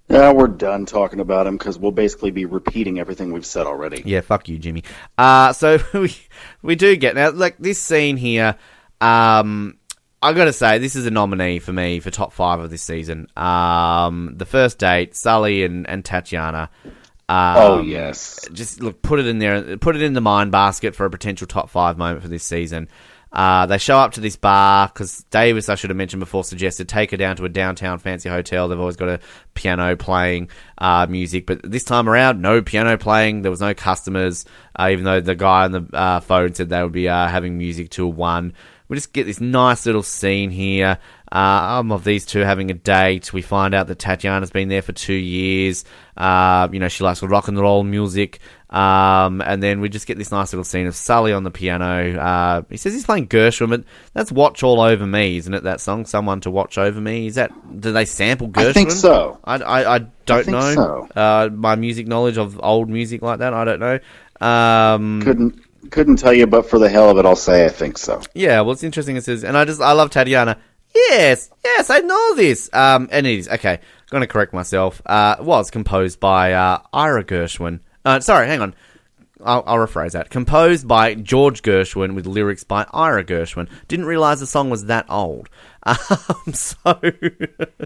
Yeah, 0.07 0.31
we're 0.31 0.47
done 0.47 0.85
talking 0.85 1.19
about 1.19 1.47
him 1.47 1.57
because 1.57 1.79
we'll 1.79 1.91
basically 1.91 2.31
be 2.31 2.45
repeating 2.45 2.99
everything 2.99 3.33
we've 3.33 3.45
said 3.45 3.65
already. 3.65 4.03
Yeah, 4.05 4.21
fuck 4.21 4.47
you, 4.47 4.59
Jimmy. 4.59 4.83
Uh, 5.17 5.51
so 5.51 5.79
we 5.93 6.15
we 6.61 6.75
do 6.75 6.95
get 6.95 7.15
now 7.15 7.31
like 7.31 7.57
this 7.57 7.79
scene 7.79 8.15
here. 8.15 8.55
Um, 9.01 9.77
I 10.25 10.33
gotta 10.33 10.53
say, 10.53 10.79
this 10.79 10.95
is 10.95 11.05
a 11.05 11.11
nominee 11.11 11.59
for 11.59 11.71
me 11.71 11.99
for 11.99 12.09
top 12.09 12.33
five 12.33 12.59
of 12.59 12.71
this 12.71 12.81
season. 12.81 13.27
Um, 13.37 14.33
the 14.35 14.45
first 14.47 14.79
date, 14.79 15.15
Sully 15.15 15.63
and, 15.63 15.87
and 15.87 16.03
Tatiana. 16.03 16.71
Um, 17.29 17.55
oh 17.57 17.81
yes, 17.81 18.47
just 18.51 18.81
look, 18.81 19.03
put 19.03 19.19
it 19.19 19.27
in 19.27 19.37
there, 19.37 19.77
put 19.77 19.95
it 19.95 20.01
in 20.01 20.13
the 20.13 20.21
mind 20.21 20.51
basket 20.51 20.95
for 20.95 21.05
a 21.05 21.11
potential 21.11 21.45
top 21.45 21.69
five 21.69 21.99
moment 21.99 22.23
for 22.23 22.27
this 22.27 22.43
season. 22.43 22.89
Uh, 23.31 23.67
they 23.67 23.77
show 23.77 23.97
up 23.97 24.13
to 24.13 24.21
this 24.21 24.35
bar 24.35 24.87
because 24.87 25.25
Davis, 25.29 25.69
I 25.69 25.75
should 25.75 25.91
have 25.91 25.97
mentioned 25.97 26.21
before, 26.21 26.43
suggested 26.43 26.89
take 26.89 27.11
her 27.11 27.17
down 27.17 27.35
to 27.35 27.45
a 27.45 27.49
downtown 27.49 27.99
fancy 27.99 28.29
hotel. 28.29 28.67
They've 28.67 28.79
always 28.79 28.95
got 28.95 29.09
a 29.09 29.19
piano 29.53 29.95
playing 29.95 30.49
uh, 30.79 31.05
music, 31.07 31.45
but 31.45 31.59
this 31.61 31.83
time 31.83 32.09
around, 32.09 32.41
no 32.41 32.63
piano 32.63 32.97
playing. 32.97 33.43
There 33.43 33.51
was 33.51 33.61
no 33.61 33.75
customers, 33.75 34.45
uh, 34.79 34.87
even 34.91 35.03
though 35.03 35.21
the 35.21 35.35
guy 35.35 35.65
on 35.65 35.71
the 35.71 35.85
uh, 35.93 36.19
phone 36.21 36.55
said 36.55 36.69
they 36.69 36.81
would 36.81 36.93
be 36.93 37.09
uh, 37.09 37.27
having 37.27 37.59
music 37.59 37.91
till 37.91 38.11
one. 38.11 38.53
We 38.87 38.95
just 38.95 39.13
get 39.13 39.25
this 39.25 39.41
nice 39.41 39.85
little 39.85 40.03
scene 40.03 40.51
here 40.51 40.99
um, 41.31 41.91
of 41.91 42.03
these 42.03 42.25
two 42.25 42.39
having 42.39 42.69
a 42.69 42.73
date. 42.73 43.33
We 43.33 43.41
find 43.41 43.73
out 43.73 43.87
that 43.87 43.99
Tatiana's 43.99 44.51
been 44.51 44.69
there 44.69 44.81
for 44.81 44.91
two 44.91 45.13
years. 45.13 45.85
Uh, 46.15 46.67
you 46.71 46.79
know, 46.79 46.87
she 46.87 47.03
likes 47.03 47.21
rock 47.23 47.47
and 47.47 47.59
roll 47.59 47.83
music. 47.83 48.39
Um, 48.69 49.41
and 49.41 49.63
then 49.63 49.79
we 49.79 49.89
just 49.89 50.05
get 50.05 50.17
this 50.17 50.31
nice 50.31 50.51
little 50.51 50.63
scene 50.63 50.85
of 50.85 50.95
Sully 50.95 51.31
on 51.31 51.43
the 51.43 51.51
piano. 51.51 52.19
Uh, 52.19 52.61
he 52.69 52.77
says 52.77 52.93
he's 52.93 53.05
playing 53.05 53.27
Gershwin, 53.27 53.69
but 53.69 53.83
that's 54.13 54.31
"Watch 54.31 54.63
All 54.63 54.81
Over 54.81 55.07
Me," 55.07 55.37
isn't 55.37 55.53
it? 55.53 55.63
That 55.63 55.79
song, 55.79 56.05
"Someone 56.05 56.41
to 56.41 56.51
Watch 56.51 56.77
Over 56.77 56.99
Me." 56.99 57.27
Is 57.27 57.35
that? 57.35 57.51
Do 57.79 57.93
they 57.93 58.05
sample 58.05 58.49
Gershwin? 58.49 58.69
I 58.69 58.73
think 58.73 58.91
so. 58.91 59.39
I, 59.45 59.55
I, 59.55 59.95
I 59.95 59.99
don't 60.25 60.49
I 60.49 60.51
know. 60.51 60.73
So. 60.73 61.07
Uh, 61.15 61.49
my 61.53 61.75
music 61.75 62.07
knowledge 62.07 62.37
of 62.37 62.59
old 62.61 62.89
music 62.89 63.21
like 63.21 63.39
that, 63.39 63.53
I 63.53 63.63
don't 63.63 63.79
know. 63.79 63.99
Um, 64.45 65.21
couldn't 65.21 65.64
couldn't 65.85 66.17
tell 66.17 66.33
you, 66.33 66.47
but 66.47 66.69
for 66.69 66.79
the 66.79 66.89
hell 66.89 67.09
of 67.09 67.17
it, 67.17 67.25
I'll 67.25 67.35
say 67.35 67.65
I 67.65 67.69
think 67.69 67.97
so. 67.97 68.21
Yeah, 68.33 68.61
well, 68.61 68.71
it's 68.71 68.83
interesting. 68.83 69.15
It 69.17 69.23
says, 69.23 69.43
and 69.43 69.57
I 69.57 69.65
just 69.65 69.81
I 69.81 69.93
love 69.93 70.09
Tatiana. 70.09 70.57
Yes, 70.93 71.49
yes, 71.63 71.89
I 71.89 71.99
know 71.99 72.35
this. 72.35 72.69
Um, 72.71 73.09
and 73.11 73.27
it 73.27 73.39
is 73.39 73.49
okay. 73.49 73.79
I'm 74.11 74.21
to 74.21 74.27
correct 74.27 74.53
myself. 74.53 75.01
Uh, 75.05 75.35
was 75.39 75.69
composed 75.69 76.19
by 76.19 76.53
uh, 76.53 76.79
Ira 76.93 77.23
Gershwin. 77.23 77.81
Uh, 78.05 78.19
sorry, 78.21 78.47
hang 78.47 78.61
on. 78.61 78.75
I'll, 79.43 79.63
I'll, 79.67 79.77
rephrase 79.77 80.11
that. 80.11 80.29
Composed 80.29 80.87
by 80.87 81.13
George 81.15 81.61
Gershwin 81.61 82.15
with 82.15 82.25
lyrics 82.25 82.63
by 82.63 82.87
Ira 82.93 83.25
Gershwin. 83.25 83.69
Didn't 83.87 84.05
realize 84.05 84.39
the 84.39 84.47
song 84.47 84.69
was 84.69 84.85
that 84.85 85.05
old. 85.09 85.49
Um, 86.45 86.53
so 86.53 86.77
it 87.03 87.85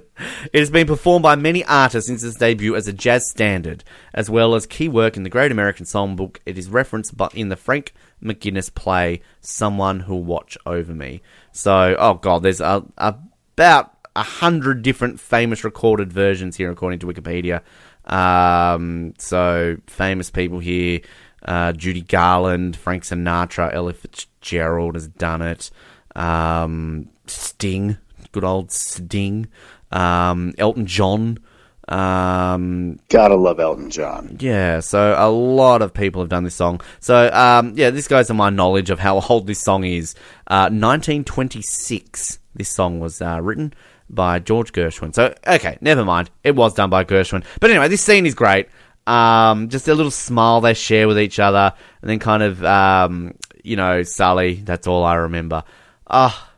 has 0.53 0.69
been 0.69 0.87
performed 0.87 1.23
by 1.23 1.35
many 1.35 1.65
artists 1.65 2.07
since 2.07 2.23
its 2.23 2.37
debut 2.37 2.75
as 2.75 2.87
a 2.87 2.93
jazz 2.93 3.29
standard, 3.29 3.83
as 4.13 4.29
well 4.29 4.55
as 4.55 4.65
key 4.65 4.87
work 4.87 5.17
in 5.17 5.23
the 5.23 5.29
Great 5.29 5.51
American 5.51 5.85
Songbook. 5.85 6.37
It 6.45 6.57
is 6.57 6.69
referenced 6.69 7.17
but 7.17 7.35
in 7.35 7.49
the 7.49 7.57
Frank 7.57 7.93
McGuinness 8.23 8.73
play 8.73 9.21
"Someone 9.41 10.01
Who'll 10.01 10.23
Watch 10.23 10.57
Over 10.65 10.93
Me." 10.93 11.21
So, 11.51 11.97
oh 11.99 12.13
god, 12.13 12.43
there's 12.43 12.61
a, 12.61 12.85
about 12.97 13.97
a 14.15 14.23
hundred 14.23 14.81
different 14.81 15.19
famous 15.19 15.65
recorded 15.65 16.13
versions 16.13 16.55
here, 16.55 16.71
according 16.71 16.99
to 16.99 17.07
Wikipedia. 17.07 17.61
Um, 18.05 19.13
so 19.17 19.75
famous 19.87 20.31
people 20.31 20.59
here 20.59 21.01
uh, 21.43 21.71
Judy 21.73 22.01
Garland, 22.01 22.75
Frank 22.75 23.03
Sinatra, 23.03 23.73
Ella 23.73 23.93
Fitzgerald 23.93 24.95
has 24.95 25.07
done 25.07 25.41
it. 25.41 25.71
Um, 26.15 27.09
Sting, 27.29 27.97
good 28.31 28.43
old 28.43 28.71
Sting. 28.71 29.47
Um, 29.91 30.53
Elton 30.57 30.85
John. 30.85 31.39
Um, 31.87 32.99
Gotta 33.09 33.35
love 33.35 33.59
Elton 33.59 33.89
John. 33.89 34.37
Yeah, 34.39 34.79
so 34.79 35.15
a 35.17 35.29
lot 35.29 35.81
of 35.81 35.93
people 35.93 36.21
have 36.21 36.29
done 36.29 36.43
this 36.43 36.55
song. 36.55 36.81
So, 36.99 37.31
um, 37.33 37.73
yeah, 37.75 37.89
this 37.89 38.07
goes 38.07 38.27
to 38.27 38.35
my 38.35 38.51
knowledge 38.51 38.91
of 38.91 38.99
how 38.99 39.19
old 39.19 39.47
this 39.47 39.59
song 39.59 39.83
is. 39.83 40.13
Uh, 40.47 40.69
1926, 40.69 42.39
this 42.53 42.69
song 42.69 42.99
was 42.99 43.21
uh, 43.21 43.39
written 43.41 43.73
by 44.09 44.39
George 44.39 44.71
Gershwin. 44.71 45.13
So, 45.15 45.33
okay, 45.47 45.77
never 45.81 46.05
mind. 46.05 46.29
It 46.43 46.55
was 46.55 46.75
done 46.75 46.91
by 46.91 47.03
Gershwin. 47.03 47.43
But 47.59 47.71
anyway, 47.71 47.87
this 47.87 48.01
scene 48.01 48.25
is 48.25 48.35
great. 48.35 48.67
Um, 49.07 49.69
just 49.69 49.87
a 49.87 49.95
little 49.95 50.11
smile 50.11 50.61
they 50.61 50.75
share 50.75 51.07
with 51.07 51.19
each 51.19 51.39
other, 51.39 51.73
and 52.01 52.09
then 52.09 52.19
kind 52.19 52.43
of, 52.43 52.63
um, 52.63 53.33
you 53.63 53.75
know, 53.75 54.03
Sully. 54.03 54.55
That's 54.55 54.85
all 54.85 55.03
I 55.03 55.15
remember. 55.15 55.63
Ah, 56.07 56.45
uh, 56.45 56.48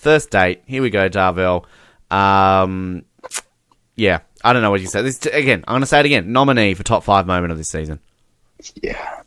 first 0.00 0.30
date. 0.30 0.62
Here 0.66 0.82
we 0.82 0.90
go, 0.90 1.08
Darvell. 1.08 1.64
Um, 2.10 3.04
yeah, 3.96 4.20
I 4.42 4.52
don't 4.52 4.62
know 4.62 4.70
what 4.70 4.80
you 4.80 4.86
say. 4.86 5.02
This 5.02 5.24
again. 5.26 5.64
I'm 5.68 5.72
going 5.72 5.82
to 5.82 5.86
say 5.86 6.00
it 6.00 6.06
again. 6.06 6.32
Nominee 6.32 6.74
for 6.74 6.82
top 6.82 7.04
five 7.04 7.26
moment 7.26 7.52
of 7.52 7.58
this 7.58 7.68
season. 7.68 8.00
Yeah, 8.82 9.22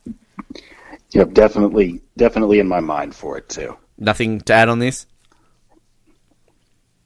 yeah, 1.12 1.26
definitely, 1.26 2.02
definitely 2.18 2.60
in 2.60 2.68
my 2.68 2.80
mind 2.80 3.16
for 3.16 3.38
it 3.38 3.50
too. 3.50 3.78
Nothing 3.98 4.41
to 4.41 4.54
add 4.54 4.70
on 4.70 4.80
this. 4.80 5.06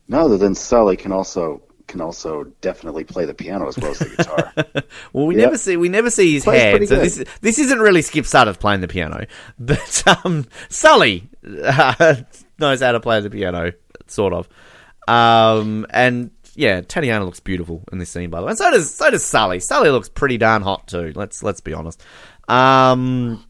No, 0.07 0.21
other 0.21 0.37
than 0.37 0.55
Sully 0.55 0.95
can 0.95 1.11
also 1.11 1.61
can 1.87 2.01
also 2.01 2.43
definitely 2.61 3.05
play 3.05 3.25
the 3.25 3.33
piano 3.33 3.67
as 3.67 3.77
well 3.77 3.91
as 3.91 3.99
the 3.99 4.09
guitar. 4.09 4.53
well, 5.13 5.25
we 5.25 5.35
yep. 5.35 5.45
never 5.45 5.57
see 5.57 5.77
we 5.77 5.89
never 5.89 6.09
see 6.09 6.33
his 6.33 6.43
Plays 6.43 6.61
hand, 6.61 6.87
so 6.87 6.95
this 6.95 7.23
this 7.41 7.59
isn't 7.59 7.79
really 7.79 8.01
Skip 8.01 8.25
Sudduth 8.25 8.59
playing 8.59 8.81
the 8.81 8.87
piano, 8.87 9.25
but 9.59 10.03
um, 10.23 10.45
Sully 10.69 11.29
uh, 11.63 12.15
knows 12.59 12.81
how 12.81 12.91
to 12.91 12.99
play 12.99 13.21
the 13.21 13.29
piano, 13.29 13.73
sort 14.07 14.33
of. 14.33 14.49
Um, 15.07 15.85
and 15.89 16.31
yeah, 16.55 16.81
Tatiana 16.81 17.23
looks 17.23 17.39
beautiful 17.39 17.83
in 17.91 17.99
this 17.99 18.09
scene, 18.09 18.29
by 18.29 18.39
the 18.39 18.45
way. 18.45 18.51
And 18.51 18.57
so 18.57 18.71
does 18.71 18.93
so 18.93 19.09
does 19.09 19.23
Sully. 19.23 19.59
Sully 19.59 19.89
looks 19.89 20.09
pretty 20.09 20.37
darn 20.37 20.61
hot 20.61 20.87
too. 20.87 21.13
Let's 21.15 21.43
let's 21.43 21.61
be 21.61 21.73
honest. 21.73 22.03
Um, 22.47 23.45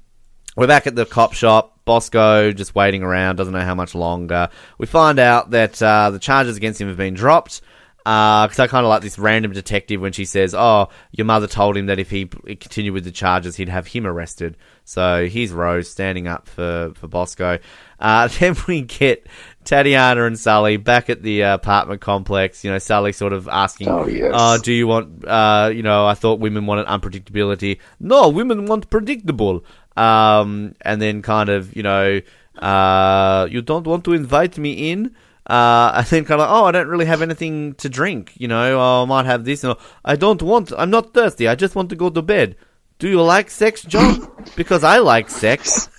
we're 0.55 0.67
back 0.67 0.87
at 0.87 0.95
the 0.95 1.05
cop 1.05 1.33
shop. 1.33 1.73
Bosco 1.85 2.51
just 2.51 2.75
waiting 2.75 3.01
around, 3.01 3.37
doesn't 3.37 3.53
know 3.53 3.61
how 3.61 3.75
much 3.75 3.95
longer. 3.95 4.49
We 4.77 4.87
find 4.87 5.19
out 5.19 5.51
that 5.51 5.81
uh, 5.81 6.09
the 6.09 6.19
charges 6.19 6.57
against 6.57 6.81
him 6.81 6.89
have 6.89 6.97
been 6.97 7.13
dropped 7.13 7.61
because 8.07 8.59
uh, 8.59 8.63
I 8.63 8.67
kind 8.67 8.85
of 8.85 8.89
like 8.89 9.01
this 9.01 9.19
random 9.19 9.51
detective 9.51 9.99
when 10.01 10.13
she 10.13 10.25
says, 10.25 10.53
"Oh, 10.53 10.89
your 11.11 11.25
mother 11.25 11.47
told 11.47 11.75
him 11.75 11.87
that 11.87 11.99
if 11.99 12.09
he 12.09 12.25
continued 12.25 12.93
with 12.93 13.03
the 13.03 13.11
charges, 13.11 13.55
he'd 13.55 13.69
have 13.69 13.87
him 13.87 14.05
arrested." 14.05 14.57
So 14.87 15.27
here's 15.27 15.51
Rose 15.51 15.89
standing 15.89 16.29
up 16.29 16.47
for 16.47 16.93
for 16.95 17.09
Bosco. 17.09 17.59
Uh, 17.99 18.27
then 18.39 18.55
we 18.69 18.83
get 18.83 19.27
Tatiana 19.65 20.23
and 20.23 20.39
Sully 20.39 20.77
back 20.77 21.09
at 21.09 21.23
the 21.23 21.43
uh, 21.43 21.55
apartment 21.55 21.99
complex. 21.99 22.63
You 22.63 22.71
know, 22.71 22.77
Sully 22.77 23.11
sort 23.11 23.33
of 23.33 23.49
asking, 23.49 23.89
"Oh, 23.89 24.07
yes. 24.07 24.31
Uh, 24.33 24.57
do 24.57 24.71
you 24.71 24.87
want? 24.87 25.27
Uh, 25.27 25.71
you 25.73 25.83
know, 25.83 26.07
I 26.07 26.13
thought 26.13 26.39
women 26.39 26.65
wanted 26.65 26.87
unpredictability. 26.87 27.79
No, 27.99 28.29
women 28.29 28.65
want 28.65 28.89
predictable." 28.89 29.65
Um, 29.97 30.73
and 30.79 31.01
then 31.01 31.21
kind 31.21 31.49
of, 31.49 31.75
you 31.75 31.83
know, 31.83 32.21
uh, 32.57 33.47
you 33.51 33.61
don't 33.61 33.85
want 33.85 34.05
to 34.05 34.13
invite 34.13 34.57
me 34.57 34.91
in. 34.91 35.13
Uh, 35.47 35.91
and 35.95 36.05
then 36.07 36.23
kind 36.23 36.39
of, 36.39 36.49
oh, 36.49 36.63
I 36.65 36.71
don't 36.71 36.87
really 36.87 37.05
have 37.05 37.21
anything 37.21 37.73
to 37.75 37.89
drink. 37.89 38.33
You 38.37 38.47
know, 38.47 38.79
I 38.79 39.05
might 39.05 39.25
have 39.25 39.43
this. 39.43 39.65
And 39.65 39.75
I 40.05 40.15
don't 40.15 40.41
want. 40.41 40.71
I'm 40.77 40.91
not 40.91 41.13
thirsty. 41.13 41.45
I 41.45 41.55
just 41.55 41.75
want 41.75 41.89
to 41.89 41.97
go 41.97 42.09
to 42.09 42.21
bed. 42.21 42.55
Do 42.99 43.07
you 43.09 43.21
like 43.21 43.49
sex, 43.51 43.83
John? 43.83 44.31
because 44.55 44.83
I 44.83 44.97
like 44.99 45.29
sex. 45.29 45.89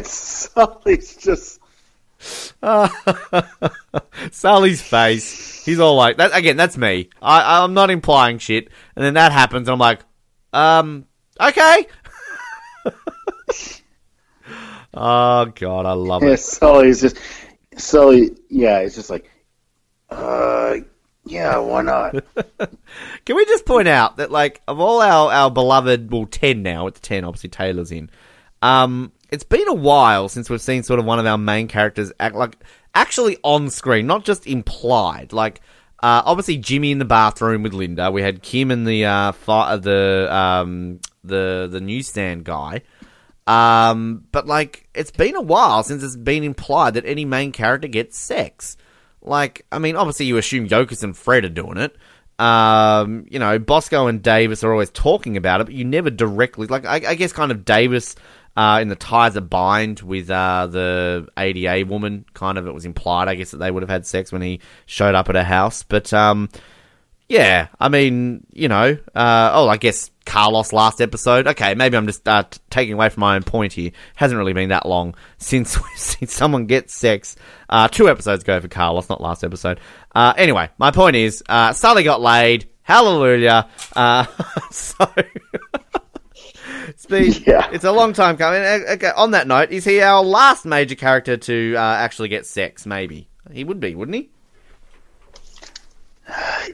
Sully's 0.04 1.16
just. 1.16 1.60
Sully's 4.30 4.82
face. 4.82 5.64
He's 5.64 5.78
all 5.80 5.96
like 5.96 6.16
that 6.18 6.36
again. 6.36 6.56
That's 6.56 6.76
me. 6.76 7.10
I, 7.22 7.62
I'm 7.62 7.74
not 7.74 7.90
implying 7.90 8.38
shit. 8.38 8.68
And 8.96 9.04
then 9.04 9.14
that 9.14 9.32
happens, 9.32 9.68
and 9.68 9.72
I'm 9.74 9.78
like, 9.78 10.00
um, 10.52 11.06
okay. 11.40 11.86
oh 14.94 15.46
god, 15.46 15.86
I 15.86 15.92
love 15.92 16.22
Yeah, 16.22 16.30
it. 16.30 16.40
Sully's 16.40 17.00
just. 17.00 17.16
Sully, 17.76 18.36
yeah, 18.48 18.78
it's 18.80 18.94
just 18.94 19.10
like. 19.10 19.30
Uh, 20.10 20.76
yeah, 21.26 21.58
why 21.58 21.82
not? 21.82 22.14
Can 23.24 23.36
we 23.36 23.44
just 23.46 23.64
point 23.64 23.88
out 23.88 24.18
that, 24.18 24.30
like, 24.30 24.60
of 24.68 24.78
all 24.78 25.00
our, 25.00 25.32
our 25.32 25.50
beloved, 25.50 26.12
well, 26.12 26.26
10 26.26 26.62
now, 26.62 26.86
it's 26.86 27.00
10, 27.00 27.24
obviously 27.24 27.50
Taylor's 27.50 27.90
in, 27.90 28.10
um, 28.62 29.12
it's 29.30 29.44
been 29.44 29.68
a 29.68 29.74
while 29.74 30.28
since 30.28 30.50
we've 30.50 30.60
seen 30.60 30.82
sort 30.82 31.00
of 31.00 31.06
one 31.06 31.18
of 31.18 31.26
our 31.26 31.38
main 31.38 31.68
characters 31.68 32.12
act 32.20 32.34
like, 32.34 32.56
actually 32.94 33.38
on 33.42 33.70
screen, 33.70 34.06
not 34.06 34.24
just 34.24 34.46
implied. 34.46 35.32
Like, 35.32 35.60
uh, 36.02 36.22
obviously 36.24 36.58
Jimmy 36.58 36.90
in 36.90 36.98
the 36.98 37.04
bathroom 37.04 37.62
with 37.62 37.72
Linda, 37.72 38.10
we 38.10 38.22
had 38.22 38.42
Kim 38.42 38.70
in 38.70 38.84
the, 38.84 39.06
uh, 39.06 39.32
fi- 39.32 39.76
the, 39.76 40.28
um, 40.34 41.00
the, 41.22 41.68
the 41.70 41.80
newsstand 41.80 42.44
guy. 42.44 42.82
Um, 43.46 44.24
but 44.32 44.46
like, 44.46 44.88
it's 44.94 45.10
been 45.10 45.36
a 45.36 45.40
while 45.40 45.82
since 45.82 46.02
it's 46.02 46.16
been 46.16 46.44
implied 46.44 46.94
that 46.94 47.06
any 47.06 47.24
main 47.24 47.52
character 47.52 47.88
gets 47.88 48.18
sex. 48.18 48.76
Like, 49.24 49.66
I 49.72 49.78
mean, 49.78 49.96
obviously 49.96 50.26
you 50.26 50.36
assume 50.36 50.68
Yokas 50.68 51.02
and 51.02 51.16
Fred 51.16 51.44
are 51.44 51.48
doing 51.48 51.78
it. 51.78 51.96
Um, 52.38 53.26
you 53.30 53.38
know, 53.38 53.58
Bosco 53.58 54.06
and 54.06 54.22
Davis 54.22 54.64
are 54.64 54.72
always 54.72 54.90
talking 54.90 55.36
about 55.36 55.60
it, 55.60 55.64
but 55.64 55.74
you 55.74 55.84
never 55.84 56.10
directly, 56.10 56.66
like, 56.66 56.84
I, 56.84 57.00
I 57.08 57.14
guess 57.14 57.32
kind 57.32 57.50
of 57.50 57.64
Davis, 57.64 58.16
uh, 58.56 58.80
in 58.82 58.88
the 58.88 58.96
ties 58.96 59.36
of 59.36 59.48
bind 59.48 60.00
with, 60.00 60.30
uh, 60.30 60.66
the 60.66 61.28
ADA 61.38 61.86
woman, 61.86 62.24
kind 62.34 62.58
of, 62.58 62.66
it 62.66 62.74
was 62.74 62.84
implied, 62.84 63.28
I 63.28 63.34
guess, 63.36 63.52
that 63.52 63.58
they 63.58 63.70
would 63.70 63.82
have 63.82 63.90
had 63.90 64.04
sex 64.04 64.32
when 64.32 64.42
he 64.42 64.60
showed 64.86 65.14
up 65.14 65.28
at 65.28 65.36
her 65.36 65.44
house. 65.44 65.84
But, 65.84 66.12
um, 66.12 66.48
yeah, 67.28 67.68
I 67.80 67.88
mean, 67.88 68.46
you 68.52 68.68
know, 68.68 68.96
uh, 69.14 69.50
oh, 69.54 69.68
I 69.68 69.76
guess 69.76 70.10
Carlos 70.26 70.72
last 70.72 71.00
episode. 71.00 71.46
Okay, 71.48 71.74
maybe 71.74 71.96
I'm 71.96 72.06
just 72.06 72.26
uh, 72.28 72.44
t- 72.44 72.58
taking 72.70 72.94
away 72.94 73.08
from 73.08 73.22
my 73.22 73.36
own 73.36 73.42
point 73.42 73.72
here. 73.72 73.92
Hasn't 74.16 74.36
really 74.38 74.52
been 74.52 74.68
that 74.70 74.86
long 74.86 75.14
since 75.38 75.76
we've 75.78 75.98
seen 75.98 76.28
someone 76.28 76.66
get 76.66 76.90
sex. 76.90 77.36
Uh, 77.68 77.88
two 77.88 78.08
episodes 78.08 78.42
ago 78.42 78.60
for 78.60 78.68
Carlos, 78.68 79.08
not 79.08 79.20
last 79.20 79.42
episode. 79.44 79.80
Uh, 80.14 80.34
anyway, 80.36 80.68
my 80.78 80.90
point 80.90 81.16
is, 81.16 81.42
uh, 81.48 81.72
Sully 81.72 82.02
got 82.04 82.20
laid. 82.20 82.68
Hallelujah. 82.82 83.68
Uh, 83.96 84.26
so. 84.70 85.06
It's 86.86 87.06
been, 87.06 87.32
Yeah. 87.46 87.70
it's 87.72 87.84
a 87.84 87.92
long 87.92 88.12
time 88.12 88.36
coming. 88.36 88.60
Uh, 88.62 88.80
Okay, 88.92 89.10
on 89.16 89.30
that 89.32 89.46
note, 89.46 89.70
is 89.70 89.84
he 89.84 90.00
our 90.02 90.22
last 90.22 90.64
major 90.66 90.94
character 90.94 91.36
to 91.38 91.74
uh, 91.76 91.80
actually 91.80 92.28
get 92.28 92.44
sex? 92.46 92.84
Maybe 92.86 93.28
he 93.50 93.64
would 93.64 93.80
be, 93.80 93.94
wouldn't 93.94 94.14
he? 94.14 94.30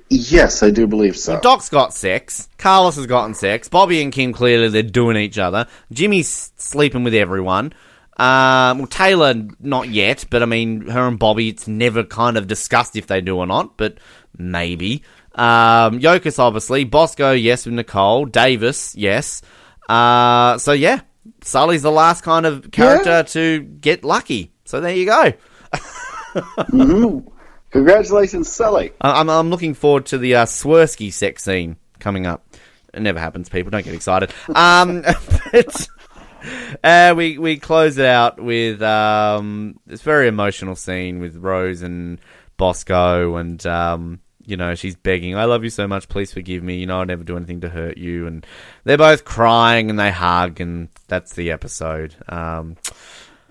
Yes, 0.08 0.62
I 0.62 0.70
do 0.70 0.86
believe 0.86 1.16
so. 1.16 1.40
Doc's 1.40 1.68
got 1.68 1.92
sex. 1.92 2.48
Carlos 2.58 2.96
has 2.96 3.06
gotten 3.06 3.34
sex. 3.34 3.68
Bobby 3.68 4.00
and 4.02 4.12
Kim 4.12 4.32
clearly 4.32 4.68
they're 4.68 4.82
doing 4.82 5.16
each 5.16 5.38
other. 5.38 5.66
Jimmy's 5.92 6.52
sleeping 6.56 7.02
with 7.04 7.14
everyone. 7.14 7.72
Um, 8.16 8.78
well, 8.78 8.86
Taylor 8.86 9.34
not 9.60 9.88
yet, 9.88 10.24
but 10.30 10.42
I 10.42 10.46
mean, 10.46 10.86
her 10.88 11.06
and 11.08 11.18
Bobby, 11.18 11.48
it's 11.48 11.66
never 11.66 12.04
kind 12.04 12.36
of 12.36 12.46
discussed 12.46 12.94
if 12.96 13.06
they 13.06 13.20
do 13.20 13.36
or 13.38 13.46
not, 13.46 13.76
but 13.76 13.98
maybe. 14.36 15.02
Um, 15.34 16.00
Yokas 16.00 16.38
obviously. 16.38 16.84
Bosco, 16.84 17.32
yes, 17.32 17.64
with 17.66 17.74
Nicole. 17.74 18.26
Davis, 18.26 18.94
yes. 18.96 19.42
Uh, 19.88 20.58
so 20.58 20.72
yeah, 20.72 21.00
Sully's 21.42 21.82
the 21.82 21.90
last 21.90 22.22
kind 22.22 22.46
of 22.46 22.70
character 22.70 23.10
Yeah. 23.10 23.22
to 23.22 23.60
get 23.60 24.04
lucky. 24.04 24.52
So 24.64 24.80
there 24.80 24.94
you 24.94 25.06
go. 25.06 25.32
Congratulations, 27.70 28.50
Sully. 28.50 28.92
I'm, 29.00 29.30
I'm 29.30 29.50
looking 29.50 29.74
forward 29.74 30.06
to 30.06 30.18
the 30.18 30.34
uh, 30.36 30.46
Swirsky 30.46 31.12
sex 31.12 31.44
scene 31.44 31.76
coming 31.98 32.26
up. 32.26 32.44
It 32.92 33.00
never 33.00 33.20
happens, 33.20 33.48
people. 33.48 33.70
Don't 33.70 33.84
get 33.84 33.94
excited. 33.94 34.32
Um, 34.54 35.02
but, 35.52 35.88
uh, 36.82 37.14
we 37.16 37.38
we 37.38 37.58
close 37.58 37.98
it 37.98 38.06
out 38.06 38.40
with 38.40 38.82
um, 38.82 39.78
this 39.86 40.02
very 40.02 40.26
emotional 40.26 40.74
scene 40.74 41.20
with 41.20 41.36
Rose 41.36 41.82
and 41.82 42.18
Bosco, 42.56 43.36
and 43.36 43.64
um, 43.66 44.20
you 44.44 44.56
know 44.56 44.74
she's 44.74 44.96
begging, 44.96 45.36
"I 45.36 45.44
love 45.44 45.62
you 45.62 45.70
so 45.70 45.86
much. 45.86 46.08
Please 46.08 46.32
forgive 46.32 46.62
me. 46.62 46.78
You 46.78 46.86
know 46.86 46.98
I'll 46.98 47.06
never 47.06 47.22
do 47.22 47.36
anything 47.36 47.60
to 47.60 47.68
hurt 47.68 47.98
you." 47.98 48.26
And 48.26 48.44
they're 48.84 48.98
both 48.98 49.24
crying 49.24 49.90
and 49.90 49.98
they 49.98 50.10
hug, 50.10 50.60
and 50.60 50.88
that's 51.06 51.34
the 51.34 51.52
episode. 51.52 52.16
Um, 52.28 52.76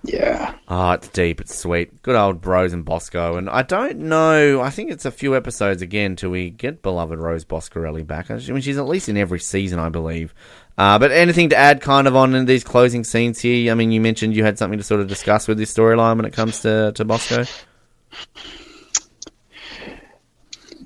Yeah. 0.02 0.54
Oh, 0.68 0.92
it's 0.92 1.08
deep. 1.08 1.40
It's 1.40 1.54
sweet. 1.54 2.00
Good 2.02 2.16
old 2.16 2.44
Rose 2.46 2.72
and 2.72 2.84
Bosco. 2.84 3.36
And 3.36 3.50
I 3.50 3.62
don't 3.62 3.98
know. 3.98 4.60
I 4.62 4.70
think 4.70 4.90
it's 4.90 5.04
a 5.04 5.10
few 5.10 5.36
episodes 5.36 5.82
again 5.82 6.16
till 6.16 6.30
we 6.30 6.48
get 6.50 6.80
beloved 6.82 7.18
Rose 7.18 7.44
Boscarelli 7.44 8.06
back. 8.06 8.30
I 8.30 8.36
mean, 8.36 8.62
she's 8.62 8.78
at 8.78 8.86
least 8.86 9.08
in 9.10 9.16
every 9.18 9.40
season, 9.40 9.78
I 9.78 9.90
believe. 9.90 10.32
Uh, 10.78 10.98
but 10.98 11.12
anything 11.12 11.50
to 11.50 11.56
add 11.56 11.82
kind 11.82 12.06
of 12.08 12.16
on 12.16 12.34
in 12.34 12.46
these 12.46 12.64
closing 12.64 13.04
scenes 13.04 13.38
here? 13.40 13.70
I 13.70 13.74
mean, 13.74 13.92
you 13.92 14.00
mentioned 14.00 14.34
you 14.34 14.42
had 14.44 14.56
something 14.58 14.78
to 14.78 14.84
sort 14.84 15.02
of 15.02 15.08
discuss 15.08 15.46
with 15.46 15.58
this 15.58 15.74
storyline 15.74 16.16
when 16.16 16.24
it 16.24 16.32
comes 16.32 16.60
to, 16.60 16.92
to 16.94 17.04
Bosco. 17.04 17.44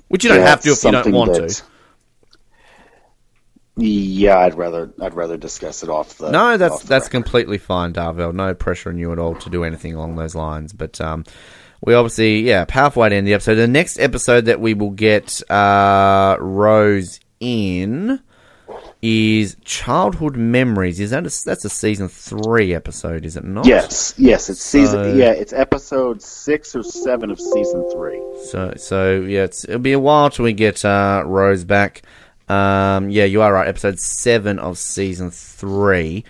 Which 0.09 0.23
you 0.23 0.29
don't 0.29 0.39
Yeah, 0.39 0.47
have 0.47 0.61
to 0.61 0.71
if 0.71 0.83
you 0.83 0.91
don't 0.91 1.11
want 1.13 1.33
that- 1.33 1.49
to. 1.49 1.63
Yeah, 3.77 4.37
I'd 4.39 4.55
rather 4.55 4.91
I'd 5.01 5.13
rather 5.15 5.35
discuss 5.37 5.83
it 5.83 5.89
off 5.89 6.17
the. 6.17 6.31
No, 6.31 6.55
that's 6.57 6.81
the 6.83 6.87
that's 6.87 7.05
record. 7.05 7.11
completely 7.11 7.57
fine, 7.57 7.91
Darvell. 7.93 8.33
No 8.33 8.53
pressure 8.53 8.89
on 8.89 8.97
you 8.97 9.11
at 9.11 9.19
all 9.19 9.35
to 9.35 9.49
do 9.49 9.63
anything 9.63 9.93
along 9.95 10.15
those 10.15 10.33
lines. 10.35 10.71
But 10.71 11.01
um, 11.01 11.25
we 11.81 11.93
obviously, 11.93 12.39
yeah, 12.41 12.63
powerful 12.65 13.01
way 13.01 13.09
to 13.09 13.15
end 13.15 13.27
the 13.27 13.33
episode. 13.33 13.55
The 13.55 13.67
next 13.67 13.99
episode 13.99 14.45
that 14.45 14.61
we 14.61 14.73
will 14.73 14.91
get 14.91 15.41
uh, 15.51 16.37
Rose 16.39 17.19
in 17.41 18.21
is 19.01 19.55
Childhood 19.65 20.35
Memories. 20.37 20.99
Is 20.99 21.11
that 21.11 21.19
a, 21.27 21.43
that's 21.45 21.65
a 21.65 21.69
season 21.69 22.07
three 22.07 22.73
episode? 22.73 23.25
Is 23.25 23.35
it 23.35 23.43
not? 23.43 23.65
Yes, 23.67 24.13
yes, 24.17 24.49
it's 24.49 24.61
So- 24.61 24.79
season. 24.79 25.17
Yeah, 25.17 25.31
it's 25.31 25.51
episode 25.53 26.21
six 26.21 26.75
or 26.75 26.81
seven 26.83 27.29
of 27.29 27.39
season 27.39 27.89
three. 27.91 28.21
So 28.45 28.73
so 28.77 29.19
yeah, 29.19 29.43
it's, 29.43 29.65
it'll 29.65 29.79
be 29.79 29.91
a 29.91 29.99
while 29.99 30.29
till 30.29 30.45
we 30.45 30.53
get 30.53 30.83
uh, 30.85 31.23
Rose 31.25 31.65
back. 31.65 32.03
Um, 32.47 33.09
yeah, 33.09 33.25
you 33.25 33.41
are 33.41 33.51
right. 33.53 33.67
Episode 33.67 33.99
seven 33.99 34.59
of 34.59 34.77
season 34.77 35.31
three. 35.31 36.23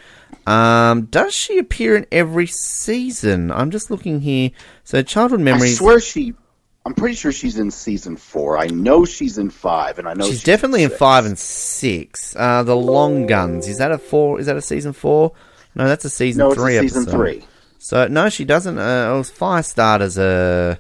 Um, 0.48 1.06
does 1.06 1.34
she 1.34 1.58
appear 1.58 1.96
in 1.96 2.06
every 2.12 2.48
season? 2.48 3.52
I'm 3.52 3.72
just 3.72 3.90
looking 3.90 4.22
here. 4.22 4.52
So 4.84 5.02
childhood 5.02 5.40
memories. 5.42 5.74
I 5.74 5.76
swear 5.84 6.00
she. 6.00 6.34
I'm 6.86 6.94
pretty 6.94 7.16
sure 7.16 7.32
she's 7.32 7.58
in 7.58 7.72
season 7.72 8.16
four. 8.16 8.60
I 8.60 8.68
know 8.68 9.06
she's 9.06 9.40
in 9.40 9.50
five, 9.50 9.98
and 9.98 10.08
I 10.08 10.14
know 10.14 10.28
she's 10.28 10.44
definitely 10.44 10.84
in 10.84 10.90
six. 10.90 11.00
five 11.00 11.26
and 11.26 11.38
six. 11.40 12.36
Uh, 12.36 12.62
the 12.62 12.76
Long 12.76 13.26
Guns. 13.26 13.68
Is 13.68 13.80
that 13.80 13.92
a 13.92 13.98
four? 13.98 14.40
Is 14.40 14.46
that 14.46 14.56
a 14.56 14.62
season 14.62 14.94
four? 14.94 15.32
No, 15.74 15.88
that's 15.88 16.06
a 16.06 16.10
season 16.12 16.40
No, 16.40 16.54
three 16.54 16.78
a 16.78 16.82
season 16.82 17.04
episode. 17.04 17.18
three. 17.18 17.46
So 17.80 18.08
no, 18.08 18.30
she 18.30 18.46
doesn't. 18.46 18.78
Uh, 18.78 19.14
it 19.14 19.18
was 19.18 19.32
Firestarter's. 19.32 20.18
Uh, 20.18 20.76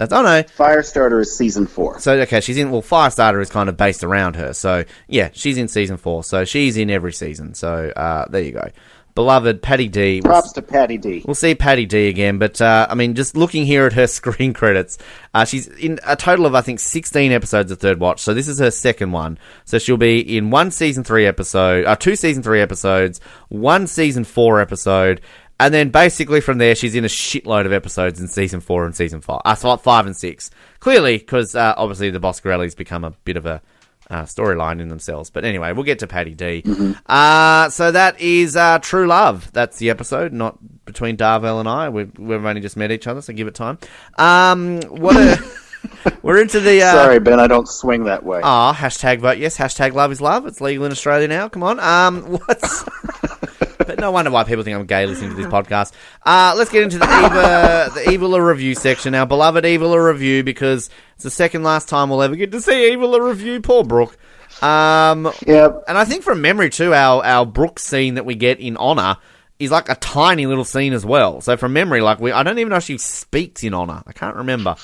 that's 0.00 0.14
oh 0.14 0.22
no. 0.22 0.42
Firestarter 0.44 1.20
is 1.20 1.36
season 1.36 1.66
four. 1.66 2.00
So 2.00 2.14
okay, 2.20 2.40
she's 2.40 2.56
in. 2.56 2.70
Well, 2.70 2.80
Firestarter 2.80 3.42
is 3.42 3.50
kind 3.50 3.68
of 3.68 3.76
based 3.76 4.02
around 4.02 4.34
her. 4.36 4.54
So 4.54 4.84
yeah, 5.08 5.28
she's 5.34 5.58
in 5.58 5.68
season 5.68 5.98
four. 5.98 6.24
So 6.24 6.46
she's 6.46 6.78
in 6.78 6.88
every 6.88 7.12
season. 7.12 7.52
So 7.52 7.92
uh, 7.94 8.24
there 8.30 8.40
you 8.40 8.52
go. 8.52 8.70
Beloved 9.14 9.60
Patti 9.60 9.88
D. 9.88 10.22
We'll, 10.24 10.32
Props 10.32 10.52
to 10.52 10.62
Patti 10.62 10.96
D. 10.96 11.22
we'll 11.26 11.34
see 11.34 11.54
Patti 11.54 11.84
D 11.84 12.08
again, 12.08 12.38
but 12.38 12.62
uh, 12.62 12.86
I 12.88 12.94
mean, 12.94 13.14
just 13.14 13.36
looking 13.36 13.66
here 13.66 13.84
at 13.84 13.92
her 13.92 14.06
screen 14.06 14.54
credits, 14.54 14.96
uh, 15.34 15.44
she's 15.44 15.66
in 15.66 15.98
a 16.06 16.16
total 16.16 16.46
of 16.46 16.54
I 16.54 16.62
think 16.62 16.80
sixteen 16.80 17.30
episodes 17.30 17.70
of 17.70 17.78
Third 17.78 18.00
Watch. 18.00 18.20
So 18.20 18.32
this 18.32 18.48
is 18.48 18.58
her 18.58 18.70
second 18.70 19.12
one. 19.12 19.38
So 19.66 19.78
she'll 19.78 19.98
be 19.98 20.20
in 20.38 20.50
one 20.50 20.70
season 20.70 21.04
three 21.04 21.26
episode, 21.26 21.84
uh, 21.84 21.96
two 21.96 22.16
season 22.16 22.42
three 22.42 22.62
episodes, 22.62 23.20
one 23.50 23.86
season 23.86 24.24
four 24.24 24.62
episode. 24.62 25.20
And 25.60 25.74
then 25.74 25.90
basically 25.90 26.40
from 26.40 26.56
there, 26.56 26.74
she's 26.74 26.94
in 26.94 27.04
a 27.04 27.08
shitload 27.08 27.66
of 27.66 27.72
episodes 27.72 28.18
in 28.18 28.28
season 28.28 28.60
four 28.60 28.86
and 28.86 28.96
season 28.96 29.20
five. 29.20 29.42
Uh, 29.44 29.54
so 29.54 29.76
five 29.76 30.06
and 30.06 30.16
six. 30.16 30.50
Clearly, 30.78 31.18
because 31.18 31.54
uh, 31.54 31.74
obviously 31.76 32.08
the 32.08 32.18
Boscarellis 32.18 32.74
become 32.74 33.04
a 33.04 33.10
bit 33.10 33.36
of 33.36 33.44
a 33.44 33.60
uh, 34.08 34.22
storyline 34.22 34.80
in 34.80 34.88
themselves. 34.88 35.28
But 35.28 35.44
anyway, 35.44 35.72
we'll 35.72 35.84
get 35.84 35.98
to 35.98 36.06
Patti 36.06 36.34
D. 36.34 36.64
Uh, 37.04 37.68
so 37.68 37.92
that 37.92 38.18
is 38.18 38.56
uh, 38.56 38.78
True 38.78 39.06
Love. 39.06 39.52
That's 39.52 39.76
the 39.76 39.90
episode, 39.90 40.32
not 40.32 40.58
between 40.86 41.18
Darvell 41.18 41.60
and 41.60 41.68
I. 41.68 41.90
We've, 41.90 42.18
we've 42.18 42.42
only 42.42 42.62
just 42.62 42.78
met 42.78 42.90
each 42.90 43.06
other, 43.06 43.20
so 43.20 43.34
give 43.34 43.46
it 43.46 43.54
time. 43.54 43.78
Um, 44.16 44.80
what 44.80 45.16
a, 45.16 45.38
we're 46.22 46.40
into 46.40 46.60
the. 46.60 46.82
Uh, 46.82 46.92
Sorry, 46.92 47.20
Ben, 47.20 47.38
I 47.38 47.46
don't 47.46 47.68
swing 47.68 48.04
that 48.04 48.24
way. 48.24 48.40
Ah, 48.42 48.74
hashtag 48.74 49.20
vote 49.20 49.36
yes, 49.36 49.58
hashtag 49.58 49.92
love 49.92 50.10
is 50.10 50.22
love. 50.22 50.46
It's 50.46 50.62
legal 50.62 50.86
in 50.86 50.92
Australia 50.92 51.28
now. 51.28 51.50
Come 51.50 51.62
on. 51.62 51.78
Um, 51.78 52.22
what's 52.22 52.84
but 53.86 53.98
no 53.98 54.10
wonder 54.10 54.30
why 54.30 54.44
people 54.44 54.64
think 54.64 54.76
I'm 54.76 54.86
gay 54.86 55.06
listening 55.06 55.30
to 55.30 55.36
this 55.36 55.46
podcast. 55.46 55.92
Uh, 56.24 56.54
let's 56.56 56.70
get 56.70 56.82
into 56.82 56.98
the 56.98 57.04
Eva, 57.04 57.90
the 57.94 58.00
Eviler 58.10 58.46
review 58.46 58.74
section, 58.74 59.14
our 59.14 59.26
beloved 59.26 59.64
Eviler 59.64 60.06
review, 60.12 60.42
because 60.44 60.90
it's 61.14 61.24
the 61.24 61.30
second 61.30 61.62
last 61.62 61.88
time 61.88 62.10
we'll 62.10 62.22
ever 62.22 62.36
get 62.36 62.52
to 62.52 62.60
see 62.60 62.90
Eviler 62.90 63.26
review. 63.26 63.60
Poor 63.60 63.84
Brooke. 63.84 64.16
Um, 64.62 65.30
Yep. 65.46 65.84
and 65.88 65.96
I 65.96 66.04
think 66.04 66.22
from 66.22 66.40
memory 66.42 66.70
too, 66.70 66.92
our 66.92 67.24
our 67.24 67.46
Brooke 67.46 67.78
scene 67.78 68.14
that 68.14 68.24
we 68.26 68.34
get 68.34 68.60
in 68.60 68.76
Honor 68.76 69.16
is 69.58 69.70
like 69.70 69.88
a 69.90 69.94
tiny 69.94 70.46
little 70.46 70.64
scene 70.64 70.92
as 70.94 71.04
well. 71.04 71.40
So 71.42 71.56
from 71.58 71.74
memory, 71.74 72.00
like 72.00 72.18
we, 72.18 72.32
I 72.32 72.42
don't 72.42 72.58
even 72.58 72.70
know 72.70 72.76
if 72.76 72.84
she 72.84 72.96
speaks 72.98 73.62
in 73.62 73.74
Honor. 73.74 74.02
I 74.06 74.12
can't 74.12 74.36
remember. 74.36 74.74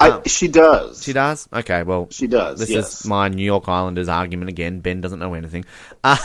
I, 0.00 0.20
she 0.26 0.48
does. 0.48 1.02
She 1.04 1.12
does. 1.12 1.48
Okay, 1.52 1.84
well, 1.84 2.08
She 2.10 2.26
does. 2.26 2.58
this 2.58 2.68
yes. 2.68 3.00
is 3.00 3.06
my 3.06 3.28
New 3.28 3.44
York 3.44 3.68
Islanders 3.68 4.08
argument 4.08 4.48
again. 4.50 4.80
Ben 4.80 5.00
doesn't 5.00 5.18
know 5.20 5.34
anything. 5.34 5.64
Um, 6.04 6.16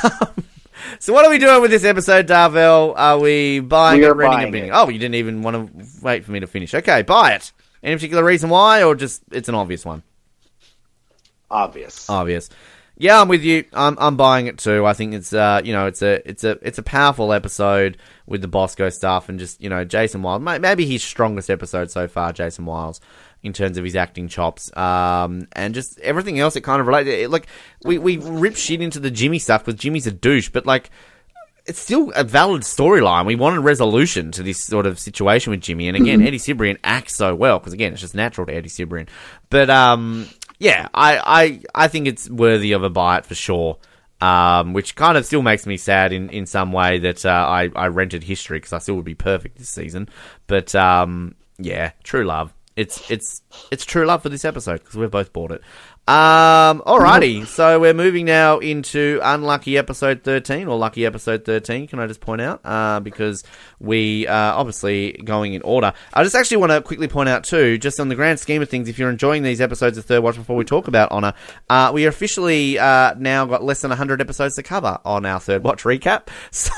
so 1.00 1.14
what 1.14 1.26
are 1.26 1.30
we 1.30 1.38
doing 1.38 1.62
with 1.62 1.72
this 1.72 1.84
episode, 1.84 2.28
Darvell? 2.28 2.94
Are 2.98 3.20
we 3.20 3.60
buying 3.60 4.02
We 4.02 4.08
it, 4.08 4.12
renting 4.12 4.38
buying 4.38 4.48
it, 4.48 4.52
bidding? 4.52 4.70
it. 4.70 4.74
Oh, 4.74 4.90
you 4.90 5.00
didn't 5.00 5.16
even 5.16 5.42
want 5.42 5.56
to 5.74 5.86
wait 6.02 6.26
for 6.26 6.32
me 6.32 6.40
to 6.40 6.48
finish. 6.48 6.74
Okay, 6.74 7.02
buy 7.04 7.34
it. 7.34 7.52
Any 7.84 7.96
particular 7.96 8.24
reason 8.24 8.50
why, 8.50 8.84
or 8.84 8.96
just 8.96 9.24
it's 9.32 9.50
an 9.50 9.56
obvious 9.56 9.86
one? 9.86 10.04
Obvious. 11.52 12.10
Obvious. 12.10 12.50
Yeah, 12.98 13.22
I'm 13.22 13.30
with 13.30 13.44
you. 13.44 13.64
I'm 13.74 13.96
I'm 13.98 14.18
buying 14.18 14.48
it 14.48 14.58
too. 14.58 14.86
I 14.86 14.92
think 14.94 15.14
it's 15.14 15.32
uh 15.32 15.62
you 15.64 15.72
know 15.72 15.88
it's 15.88 16.02
a 16.02 16.28
it's 16.30 16.44
a 16.44 16.58
it's 16.62 16.78
a 16.78 16.84
powerful 16.84 17.32
episode 17.32 17.98
with 18.26 18.42
the 18.42 18.50
Bosco 18.50 18.90
stuff 18.90 19.30
and 19.30 19.40
just 19.40 19.62
you 19.62 19.70
know 19.70 19.86
Jason 19.86 20.22
Wild. 20.22 20.44
maybe 20.44 20.86
his 20.86 21.02
strongest 21.02 21.50
episode 21.50 21.90
so 21.90 22.08
far. 22.10 22.34
Jason 22.34 22.66
Wiles 22.66 23.00
in 23.42 23.54
terms 23.54 23.78
of 23.78 23.86
his 23.86 23.96
acting 23.96 24.28
chops 24.28 24.76
um 24.76 25.48
and 25.54 25.74
just 25.74 25.98
everything 26.02 26.40
else 26.40 26.56
it 26.56 26.62
kind 26.62 26.82
of 26.82 26.88
relates. 26.88 27.10
It, 27.10 27.30
like 27.30 27.48
we 27.84 27.98
we 27.98 28.18
rip 28.18 28.56
shit 28.56 28.82
into 28.82 29.00
the 29.00 29.12
Jimmy 29.12 29.40
stuff 29.40 29.66
because 29.66 29.80
Jimmy's 29.80 30.08
a 30.08 30.12
douche, 30.12 30.50
but 30.50 30.66
like 30.66 30.90
it's 31.70 31.80
still 31.80 32.12
a 32.16 32.24
valid 32.24 32.64
storyline. 32.64 33.26
We 33.28 33.36
wanted 33.36 33.60
resolution 33.60 34.32
to 34.32 34.44
this 34.44 34.62
sort 34.62 34.88
of 34.88 35.00
situation 35.00 35.52
with 35.52 35.62
Jimmy, 35.62 35.88
and 35.88 35.96
again, 35.96 36.22
Eddie 36.26 36.40
Cibrian 36.40 36.78
acts 36.84 37.16
so 37.16 37.36
well 37.36 37.60
because 37.60 37.74
again, 37.74 37.94
it's 37.94 38.02
just 38.02 38.16
natural 38.16 38.48
to 38.48 38.54
Eddie 38.54 38.70
Cibrian. 38.70 39.08
But 39.52 39.70
um, 39.70 40.28
yeah, 40.58 40.88
I, 40.94 41.20
I 41.76 41.84
I 41.86 41.88
think 41.88 42.08
it's 42.08 42.30
worthy 42.30 42.72
of 42.72 42.84
a 42.84 43.18
it 43.18 43.26
for 43.26 43.36
sure. 43.36 43.78
Um, 44.22 44.74
which 44.74 44.98
kind 44.98 45.18
of 45.18 45.26
still 45.26 45.42
makes 45.42 45.66
me 45.66 45.78
sad 45.78 46.12
in, 46.12 46.30
in 46.30 46.46
some 46.46 46.74
way 46.74 47.00
that 47.00 47.26
uh, 47.26 47.30
I 47.30 47.70
I 47.74 47.88
rented 47.88 48.24
History 48.24 48.58
because 48.58 48.74
I 48.74 48.80
still 48.80 48.96
would 48.96 49.06
be 49.06 49.16
perfect 49.16 49.58
this 49.58 49.70
season. 49.70 50.10
But 50.48 50.76
um, 50.76 51.36
yeah, 51.58 51.92
True 52.04 52.26
Love. 52.26 52.54
It's 52.80 53.12
it's 53.12 53.42
it's 53.72 53.84
True 53.84 54.06
Love 54.06 54.24
for 54.24 54.30
this 54.30 54.46
episode 54.46 54.80
because 54.80 54.96
we've 54.96 55.12
both 55.12 55.34
bought 55.34 55.52
it. 55.52 55.62
Um, 56.10 56.82
alrighty, 56.88 57.46
so 57.46 57.80
we're 57.80 57.94
moving 57.94 58.26
now 58.26 58.58
into 58.58 59.20
unlucky 59.22 59.78
episode 59.78 60.24
thirteen 60.24 60.68
or 60.68 60.76
lucky 60.76 61.06
episode 61.06 61.46
thirteen. 61.46 61.86
Can 61.86 62.00
I 62.00 62.08
just 62.08 62.20
point 62.20 62.42
out 62.42 62.62
uh, 62.66 63.00
because 63.00 63.44
we 63.80 64.26
are 64.26 64.54
obviously 64.54 65.12
going 65.12 65.54
in 65.54 65.62
order. 65.62 65.94
I 66.12 66.24
just 66.24 66.36
actually 66.36 66.58
want 66.58 66.72
to 66.72 66.82
quickly 66.82 67.08
point 67.08 67.30
out 67.30 67.44
too, 67.44 67.78
just 67.78 68.00
on 68.00 68.10
the 68.10 68.16
grand 68.16 68.40
scheme 68.40 68.64
of 68.64 68.70
things, 68.70 68.90
if 68.90 68.98
you're 68.98 69.12
enjoying 69.12 69.44
these 69.44 69.62
episodes 69.62 70.00
of 70.00 70.06
Third 70.06 70.24
Watch 70.24 70.36
before 70.36 70.56
we 70.56 70.66
talk 70.66 70.88
about 70.88 71.12
Honor, 71.12 71.36
uh, 71.70 71.92
we 71.94 72.08
officially 72.08 72.80
uh, 72.80 73.14
now 73.14 73.46
got 73.46 73.64
less 73.64 73.82
than 73.82 73.92
hundred 73.92 74.20
episodes 74.20 74.56
to 74.56 74.64
cover 74.64 74.98
on 75.06 75.28
our 75.28 75.40
Third 75.40 75.64
Watch 75.64 75.84
recap. 75.84 76.30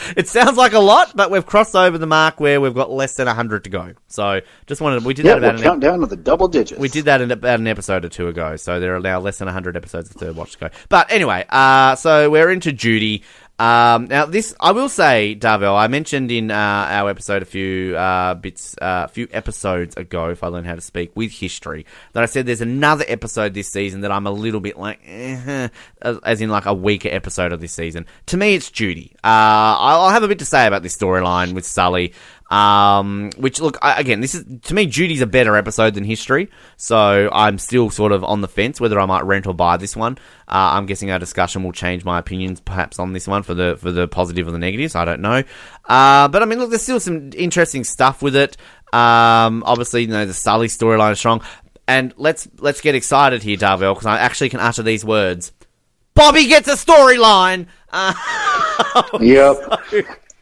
So 0.00 0.16
it 0.16 0.28
sounds 0.28 0.56
like 0.56 0.72
a 0.72 0.78
lot, 0.78 1.14
but 1.14 1.30
we've 1.30 1.44
crossed 1.44 1.76
over 1.76 1.98
the 1.98 2.06
mark 2.06 2.40
where 2.40 2.60
we've 2.60 2.74
got 2.74 2.90
less 2.90 3.16
than 3.16 3.26
hundred 3.26 3.64
to 3.64 3.70
go. 3.70 3.92
So 4.08 4.40
just 4.66 4.80
wanted 4.80 5.04
we 5.04 5.12
did 5.12 5.26
yeah, 5.26 5.32
that 5.32 5.38
about 5.38 5.54
we'll 5.54 5.62
an 5.62 5.68
count 5.68 5.80
down 5.80 6.00
to 6.00 6.06
the 6.06 6.16
double 6.16 6.48
digits. 6.48 6.80
we 6.80 6.88
did 6.88 7.04
that 7.04 7.20
in 7.20 7.30
about 7.30 7.60
an 7.60 7.66
episode 7.66 7.89
or 7.90 8.08
two 8.08 8.28
ago, 8.28 8.56
so 8.56 8.80
there 8.80 8.94
are 8.94 9.00
now 9.00 9.20
less 9.20 9.38
than 9.38 9.46
100 9.46 9.76
episodes 9.76 10.10
of 10.10 10.16
Third 10.16 10.36
Watch 10.36 10.52
to 10.52 10.58
go. 10.58 10.70
But 10.88 11.10
anyway, 11.10 11.44
uh, 11.48 11.96
so 11.96 12.30
we're 12.30 12.50
into 12.50 12.72
Judy. 12.72 13.22
Um, 13.60 14.06
now, 14.06 14.24
this, 14.24 14.54
I 14.58 14.72
will 14.72 14.88
say, 14.88 15.36
Darvell, 15.38 15.76
I 15.76 15.86
mentioned 15.86 16.32
in 16.32 16.50
uh, 16.50 16.54
our 16.54 17.10
episode 17.10 17.42
a 17.42 17.44
few 17.44 17.94
uh, 17.94 18.32
bits, 18.32 18.74
a 18.80 18.84
uh, 18.84 19.06
few 19.06 19.28
episodes 19.32 19.98
ago, 19.98 20.30
if 20.30 20.42
I 20.42 20.46
learn 20.46 20.64
how 20.64 20.76
to 20.76 20.80
speak, 20.80 21.14
with 21.14 21.30
history, 21.30 21.84
that 22.14 22.22
I 22.22 22.26
said 22.26 22.46
there's 22.46 22.62
another 22.62 23.04
episode 23.06 23.52
this 23.52 23.68
season 23.68 24.00
that 24.00 24.10
I'm 24.10 24.26
a 24.26 24.30
little 24.30 24.60
bit 24.60 24.78
like, 24.78 25.00
eh, 25.04 25.68
as 26.00 26.18
as 26.24 26.40
in 26.40 26.48
like 26.48 26.64
a 26.64 26.72
weaker 26.72 27.10
episode 27.12 27.52
of 27.52 27.60
this 27.60 27.74
season. 27.74 28.06
To 28.26 28.38
me, 28.38 28.54
it's 28.54 28.70
Judy. 28.70 29.12
Uh, 29.22 29.76
I'll 29.76 30.08
have 30.08 30.22
a 30.22 30.28
bit 30.28 30.38
to 30.38 30.46
say 30.46 30.66
about 30.66 30.82
this 30.82 30.96
storyline 30.96 31.52
with 31.52 31.66
Sully. 31.66 32.14
Um, 32.50 33.30
which 33.36 33.60
look 33.60 33.78
I, 33.80 34.00
again, 34.00 34.20
this 34.20 34.34
is 34.34 34.44
to 34.62 34.74
me, 34.74 34.86
Judy's 34.86 35.20
a 35.20 35.26
better 35.26 35.56
episode 35.56 35.94
than 35.94 36.02
History, 36.02 36.50
so 36.76 37.30
I'm 37.32 37.58
still 37.58 37.90
sort 37.90 38.10
of 38.10 38.24
on 38.24 38.40
the 38.40 38.48
fence 38.48 38.80
whether 38.80 38.98
I 38.98 39.06
might 39.06 39.24
rent 39.24 39.46
or 39.46 39.54
buy 39.54 39.76
this 39.76 39.94
one. 39.94 40.18
Uh, 40.48 40.74
I'm 40.74 40.86
guessing 40.86 41.12
our 41.12 41.20
discussion 41.20 41.62
will 41.62 41.70
change 41.70 42.04
my 42.04 42.18
opinions 42.18 42.60
perhaps 42.60 42.98
on 42.98 43.12
this 43.12 43.28
one 43.28 43.44
for 43.44 43.54
the 43.54 43.76
for 43.80 43.92
the 43.92 44.08
positive 44.08 44.48
or 44.48 44.50
the 44.50 44.58
negatives. 44.58 44.96
I 44.96 45.04
don't 45.04 45.20
know, 45.20 45.44
uh, 45.84 46.26
but 46.26 46.42
I 46.42 46.44
mean, 46.44 46.58
look, 46.58 46.70
there's 46.70 46.82
still 46.82 46.98
some 46.98 47.30
interesting 47.36 47.84
stuff 47.84 48.20
with 48.20 48.34
it. 48.34 48.56
Um, 48.92 49.62
obviously, 49.64 50.02
you 50.02 50.08
know, 50.08 50.26
the 50.26 50.34
Sully 50.34 50.66
storyline 50.66 51.12
is 51.12 51.20
strong, 51.20 51.42
and 51.86 52.12
let's 52.16 52.48
let's 52.58 52.80
get 52.80 52.96
excited 52.96 53.44
here, 53.44 53.58
Darvell, 53.58 53.94
because 53.94 54.06
I 54.06 54.18
actually 54.18 54.48
can 54.48 54.58
utter 54.58 54.82
these 54.82 55.04
words. 55.04 55.52
Bobby 56.14 56.48
gets 56.48 56.66
a 56.66 56.72
storyline. 56.72 57.66
Uh, 57.92 58.12
Yep. 59.20 59.56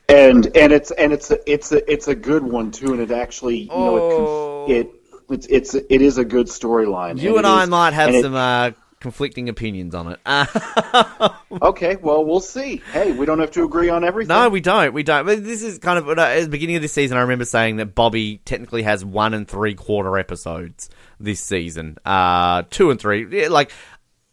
And 0.09 0.47
and 0.57 0.73
it's 0.73 0.91
and 0.93 1.13
it's 1.13 1.31
a, 1.31 1.51
it's 1.51 1.73
a, 1.73 1.91
it's 1.93 2.09
a 2.09 2.15
good 2.15 2.43
one 2.43 2.71
too, 2.71 2.93
and 2.93 3.01
it 3.01 3.11
actually 3.11 3.59
you 3.63 3.69
Oh. 3.71 4.67
know 4.67 4.67
it 4.75 4.77
it 4.79 4.95
it's 5.31 5.47
it's 5.49 5.75
it 5.75 6.03
is 6.03 6.19
a 6.19 6.25
good 6.25 6.47
storyline. 6.47 7.21
you 7.21 7.37
and 7.37 7.47
it 7.47 7.49
I 7.49 7.65
is- 7.65 7.69
might 7.69 7.93
have 7.93 8.09
and 8.09 8.17
it- 8.17 8.23
some 8.23 8.35
uh, 8.35 8.71
conflicting 9.01 9.49
opinions 9.49 9.95
on 9.95 10.13
it. 10.13 10.21
Okay, 11.63 11.97
well 11.97 12.25
we'll 12.27 12.41
see. 12.41 12.83
Hey, 12.93 13.13
we 13.13 13.25
don't 13.25 13.39
have 13.41 13.51
to 13.53 13.65
agree 13.65 13.89
on 13.89 14.05
everything. 14.05 14.29
no, 14.37 14.49
we 14.51 14.61
don't. 14.61 14.93
We 14.93 15.03
don't. 15.03 15.25
But 15.25 15.43
this 15.43 15.63
is 15.63 15.79
kind 15.79 15.99
of 15.99 16.07
uh, 16.09 16.21
at 16.21 16.43
the 16.43 16.49
beginning 16.49 16.77
of 16.77 16.83
this 16.83 16.93
season. 16.93 17.17
I 17.17 17.23
remember 17.23 17.47
saying 17.47 17.77
that 17.77 17.95
Bobby 17.95 18.41
technically 18.45 18.83
has 18.83 19.03
one 19.05 19.33
and 19.35 19.49
three 19.49 19.75
quarter 19.75 20.19
episodes 20.19 20.91
this 21.19 21.41
season. 21.41 21.97
Uh, 22.05 22.65
two 22.71 22.91
and 22.91 23.01
three. 23.01 23.49
Like 23.49 23.73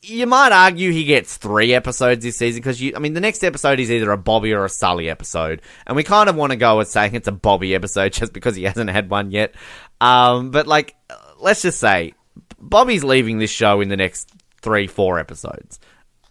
you 0.09 0.27
might 0.27 0.51
argue 0.51 0.91
he 0.91 1.03
gets 1.03 1.37
three 1.37 1.73
episodes 1.73 2.23
this 2.23 2.37
season 2.37 2.59
because 2.59 2.81
you. 2.81 2.93
I 2.95 2.99
mean, 2.99 3.13
the 3.13 3.21
next 3.21 3.43
episode 3.43 3.79
is 3.79 3.91
either 3.91 4.11
a 4.11 4.17
Bobby 4.17 4.53
or 4.53 4.65
a 4.65 4.69
Sully 4.69 5.09
episode, 5.09 5.61
and 5.85 5.95
we 5.95 6.03
kind 6.03 6.29
of 6.29 6.35
want 6.35 6.51
to 6.51 6.57
go 6.57 6.77
with 6.77 6.89
saying 6.89 7.15
it's 7.15 7.27
a 7.27 7.31
Bobby 7.31 7.75
episode 7.75 8.13
just 8.13 8.33
because 8.33 8.55
he 8.55 8.63
hasn't 8.63 8.89
had 8.89 9.09
one 9.09 9.31
yet. 9.31 9.55
Um, 9.99 10.51
but 10.51 10.67
like, 10.67 10.95
let's 11.39 11.61
just 11.61 11.79
say 11.79 12.13
Bobby's 12.59 13.03
leaving 13.03 13.39
this 13.39 13.51
show 13.51 13.81
in 13.81 13.89
the 13.89 13.97
next 13.97 14.31
three, 14.61 14.87
four 14.87 15.19
episodes. 15.19 15.79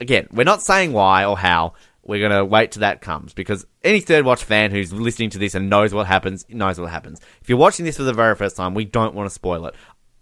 Again, 0.00 0.28
we're 0.32 0.44
not 0.44 0.62
saying 0.62 0.92
why 0.92 1.24
or 1.24 1.36
how. 1.36 1.74
We're 2.06 2.20
gonna 2.20 2.44
wait 2.44 2.72
till 2.72 2.80
that 2.80 3.00
comes 3.00 3.32
because 3.32 3.64
any 3.82 4.00
Third 4.00 4.26
Watch 4.26 4.44
fan 4.44 4.70
who's 4.70 4.92
listening 4.92 5.30
to 5.30 5.38
this 5.38 5.54
and 5.54 5.70
knows 5.70 5.94
what 5.94 6.06
happens 6.06 6.44
knows 6.50 6.78
what 6.78 6.90
happens. 6.90 7.18
If 7.40 7.48
you're 7.48 7.56
watching 7.56 7.86
this 7.86 7.96
for 7.96 8.02
the 8.02 8.12
very 8.12 8.34
first 8.34 8.56
time, 8.56 8.74
we 8.74 8.84
don't 8.84 9.14
want 9.14 9.26
to 9.26 9.34
spoil 9.34 9.64
it. 9.66 9.74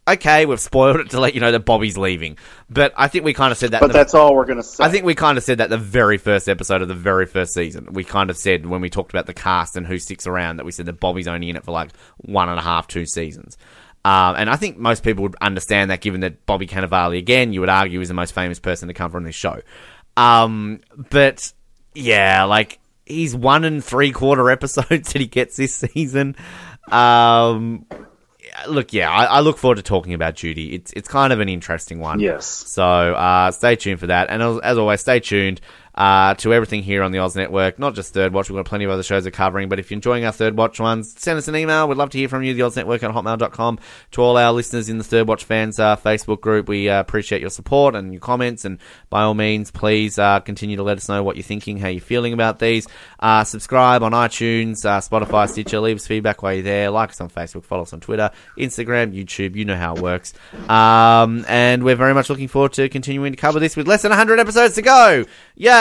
Okay, 0.08 0.46
we've 0.46 0.58
spoiled 0.58 0.96
it 0.96 1.10
to 1.10 1.20
let 1.20 1.34
you 1.34 1.40
know 1.40 1.52
that 1.52 1.60
Bobby's 1.64 1.96
leaving, 1.96 2.36
but 2.68 2.92
I 2.96 3.06
think 3.06 3.24
we 3.24 3.34
kind 3.34 3.52
of 3.52 3.58
said 3.58 3.70
that. 3.70 3.80
but 3.80 3.86
the- 3.88 3.92
that's 3.92 4.14
all 4.14 4.34
we're 4.34 4.46
gonna 4.46 4.62
say. 4.64 4.82
I 4.82 4.88
think 4.88 5.04
we 5.04 5.14
kind 5.14 5.38
of 5.38 5.44
said 5.44 5.58
that 5.58 5.70
the 5.70 5.78
very 5.78 6.18
first 6.18 6.48
episode 6.48 6.82
of 6.82 6.88
the 6.88 6.94
very 6.94 7.24
first 7.26 7.54
season. 7.54 7.86
We 7.92 8.02
kind 8.02 8.28
of 8.28 8.36
said 8.36 8.66
when 8.66 8.80
we 8.80 8.90
talked 8.90 9.12
about 9.12 9.26
the 9.26 9.34
cast 9.34 9.76
and 9.76 9.86
who 9.86 9.98
sticks 9.98 10.26
around 10.26 10.56
that 10.56 10.64
we 10.66 10.72
said 10.72 10.86
that 10.86 10.98
Bobby's 10.98 11.28
only 11.28 11.50
in 11.50 11.56
it 11.56 11.64
for 11.64 11.70
like 11.70 11.90
one 12.16 12.48
and 12.48 12.58
a 12.58 12.62
half, 12.62 12.88
two 12.88 13.06
seasons. 13.06 13.56
Um, 14.04 14.34
and 14.36 14.50
I 14.50 14.56
think 14.56 14.76
most 14.76 15.04
people 15.04 15.22
would 15.22 15.36
understand 15.40 15.92
that 15.92 16.00
given 16.00 16.22
that 16.22 16.44
Bobby 16.46 16.66
Cannavale, 16.66 17.16
again, 17.16 17.52
you 17.52 17.60
would 17.60 17.68
argue 17.68 18.00
is 18.00 18.08
the 18.08 18.14
most 18.14 18.34
famous 18.34 18.58
person 18.58 18.88
to 18.88 18.94
come 18.94 19.12
from 19.12 19.22
this 19.22 19.36
show. 19.36 19.60
Um, 20.16 20.80
but 21.10 21.52
yeah, 21.94 22.42
like 22.42 22.80
he's 23.06 23.36
one 23.36 23.62
and 23.62 23.84
three 23.84 24.10
quarter 24.10 24.50
episodes 24.50 25.12
that 25.12 25.20
he 25.20 25.28
gets 25.28 25.56
this 25.56 25.76
season. 25.76 26.34
Um, 26.90 27.86
look, 28.68 28.92
yeah, 28.92 29.10
I, 29.10 29.24
I 29.24 29.40
look 29.40 29.58
forward 29.58 29.76
to 29.76 29.82
talking 29.82 30.14
about 30.14 30.34
Judy. 30.34 30.74
It's 30.74 30.92
it's 30.92 31.08
kind 31.08 31.32
of 31.32 31.40
an 31.40 31.48
interesting 31.48 32.00
one. 32.00 32.20
Yes. 32.20 32.46
So 32.46 32.84
uh, 32.84 33.50
stay 33.50 33.76
tuned 33.76 34.00
for 34.00 34.08
that, 34.08 34.30
and 34.30 34.42
as, 34.42 34.58
as 34.60 34.78
always, 34.78 35.00
stay 35.00 35.20
tuned 35.20 35.60
uh, 35.94 36.34
to 36.34 36.52
everything 36.52 36.82
here 36.82 37.02
on 37.02 37.12
the 37.12 37.18
Oz 37.18 37.36
Network. 37.36 37.78
Not 37.78 37.94
just 37.94 38.14
Third 38.14 38.32
Watch, 38.32 38.48
we've 38.48 38.56
got 38.56 38.66
plenty 38.66 38.84
of 38.84 38.90
other 38.90 39.02
shows 39.02 39.24
we're 39.24 39.30
covering. 39.30 39.68
But 39.68 39.78
if 39.78 39.90
you're 39.90 39.96
enjoying 39.96 40.24
our 40.24 40.32
Third 40.32 40.56
Watch 40.56 40.80
ones, 40.80 41.14
send 41.18 41.38
us 41.38 41.48
an 41.48 41.56
email. 41.56 41.88
We'd 41.88 41.98
love 41.98 42.10
to 42.10 42.18
hear 42.18 42.28
from 42.28 42.42
you. 42.42 42.54
The 42.54 42.62
Oz 42.62 42.76
Network 42.76 43.02
at 43.02 43.10
hotmail.com. 43.10 43.78
To 44.12 44.22
all 44.22 44.36
our 44.36 44.52
listeners 44.52 44.88
in 44.88 44.98
the 44.98 45.04
Third 45.04 45.28
Watch 45.28 45.44
fans 45.44 45.78
uh, 45.78 45.96
Facebook 45.96 46.40
group, 46.40 46.68
we 46.68 46.88
uh, 46.88 47.00
appreciate 47.00 47.40
your 47.40 47.50
support 47.50 47.94
and 47.94 48.12
your 48.12 48.20
comments. 48.20 48.64
And 48.64 48.78
by 49.10 49.22
all 49.22 49.34
means, 49.34 49.70
please 49.70 50.18
uh, 50.18 50.40
continue 50.40 50.76
to 50.76 50.82
let 50.82 50.96
us 50.96 51.08
know 51.08 51.22
what 51.22 51.36
you're 51.36 51.42
thinking, 51.42 51.78
how 51.78 51.88
you're 51.88 52.00
feeling 52.00 52.32
about 52.32 52.58
these. 52.58 52.86
Uh, 53.18 53.44
subscribe 53.44 54.02
on 54.02 54.12
iTunes, 54.12 54.84
uh, 54.84 55.00
Spotify, 55.00 55.48
Stitcher. 55.48 55.80
Leave 55.80 55.96
us 55.96 56.06
feedback 56.06 56.42
while 56.42 56.54
you're 56.54 56.62
there. 56.62 56.90
Like 56.90 57.10
us 57.10 57.20
on 57.20 57.28
Facebook, 57.28 57.64
follow 57.64 57.82
us 57.82 57.92
on 57.92 58.00
Twitter, 58.00 58.30
Instagram, 58.58 59.14
YouTube. 59.14 59.56
You 59.56 59.64
know 59.64 59.76
how 59.76 59.94
it 59.94 60.02
works. 60.02 60.32
Um, 60.68 61.44
and 61.48 61.84
we're 61.84 61.96
very 61.96 62.14
much 62.14 62.30
looking 62.30 62.48
forward 62.48 62.72
to 62.74 62.88
continuing 62.88 63.32
to 63.32 63.36
cover 63.36 63.60
this 63.60 63.76
with 63.76 63.86
less 63.86 64.02
than 64.02 64.10
100 64.10 64.38
episodes 64.38 64.74
to 64.76 64.82
go. 64.82 65.24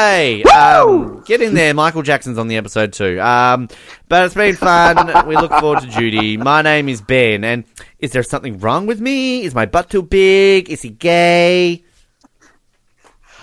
Yay! 0.02 0.44
Um, 0.44 1.24
get 1.26 1.42
in 1.42 1.54
there. 1.54 1.74
Michael 1.74 2.02
Jackson's 2.02 2.38
on 2.38 2.48
the 2.48 2.58
episode 2.58 2.94
too. 2.94 3.22
Um, 3.22 3.68
but 4.08 4.26
it's 4.26 4.36
been 4.36 4.56
fun. 4.56 5.28
we 5.28 5.36
look 5.36 5.52
forward 5.54 5.82
to 5.82 5.88
Judy. 5.88 6.38
My 6.38 6.62
name 6.62 6.90
is 6.90 7.02
Ben. 7.02 7.44
And 7.44 7.66
is 8.00 8.12
there 8.12 8.24
something 8.24 8.60
wrong 8.60 8.86
with 8.88 9.00
me? 9.00 9.44
Is 9.44 9.54
my 9.54 9.66
butt 9.66 9.90
too 9.90 10.02
big? 10.02 10.70
Is 10.70 10.82
he 10.82 10.90
gay? 10.90 11.84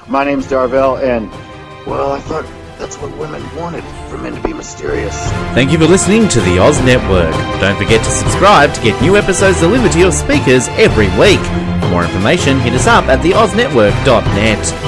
My 0.08 0.24
name's 0.24 0.46
Darvell, 0.46 0.96
and 1.02 1.30
well, 1.86 2.12
I 2.12 2.20
thought 2.20 2.46
That's 2.78 2.96
what 2.96 3.10
women 3.18 3.42
wanted, 3.56 3.82
for 4.08 4.18
men 4.18 4.34
to 4.36 4.40
be 4.40 4.54
mysterious. 4.54 5.14
Thank 5.52 5.72
you 5.72 5.78
for 5.78 5.86
listening 5.86 6.28
to 6.28 6.40
the 6.40 6.60
Oz 6.60 6.80
Network. 6.82 7.34
Don't 7.60 7.76
forget 7.76 8.04
to 8.04 8.10
subscribe 8.10 8.72
to 8.74 8.80
get 8.80 9.02
new 9.02 9.16
episodes 9.16 9.58
delivered 9.60 9.90
to 9.92 9.98
your 9.98 10.12
speakers 10.12 10.68
every 10.78 11.08
week. 11.18 11.40
For 11.82 11.88
more 11.90 12.04
information, 12.04 12.60
hit 12.60 12.74
us 12.74 12.86
up 12.86 13.04
at 13.06 13.18
theoznetwork.net. 13.20 14.87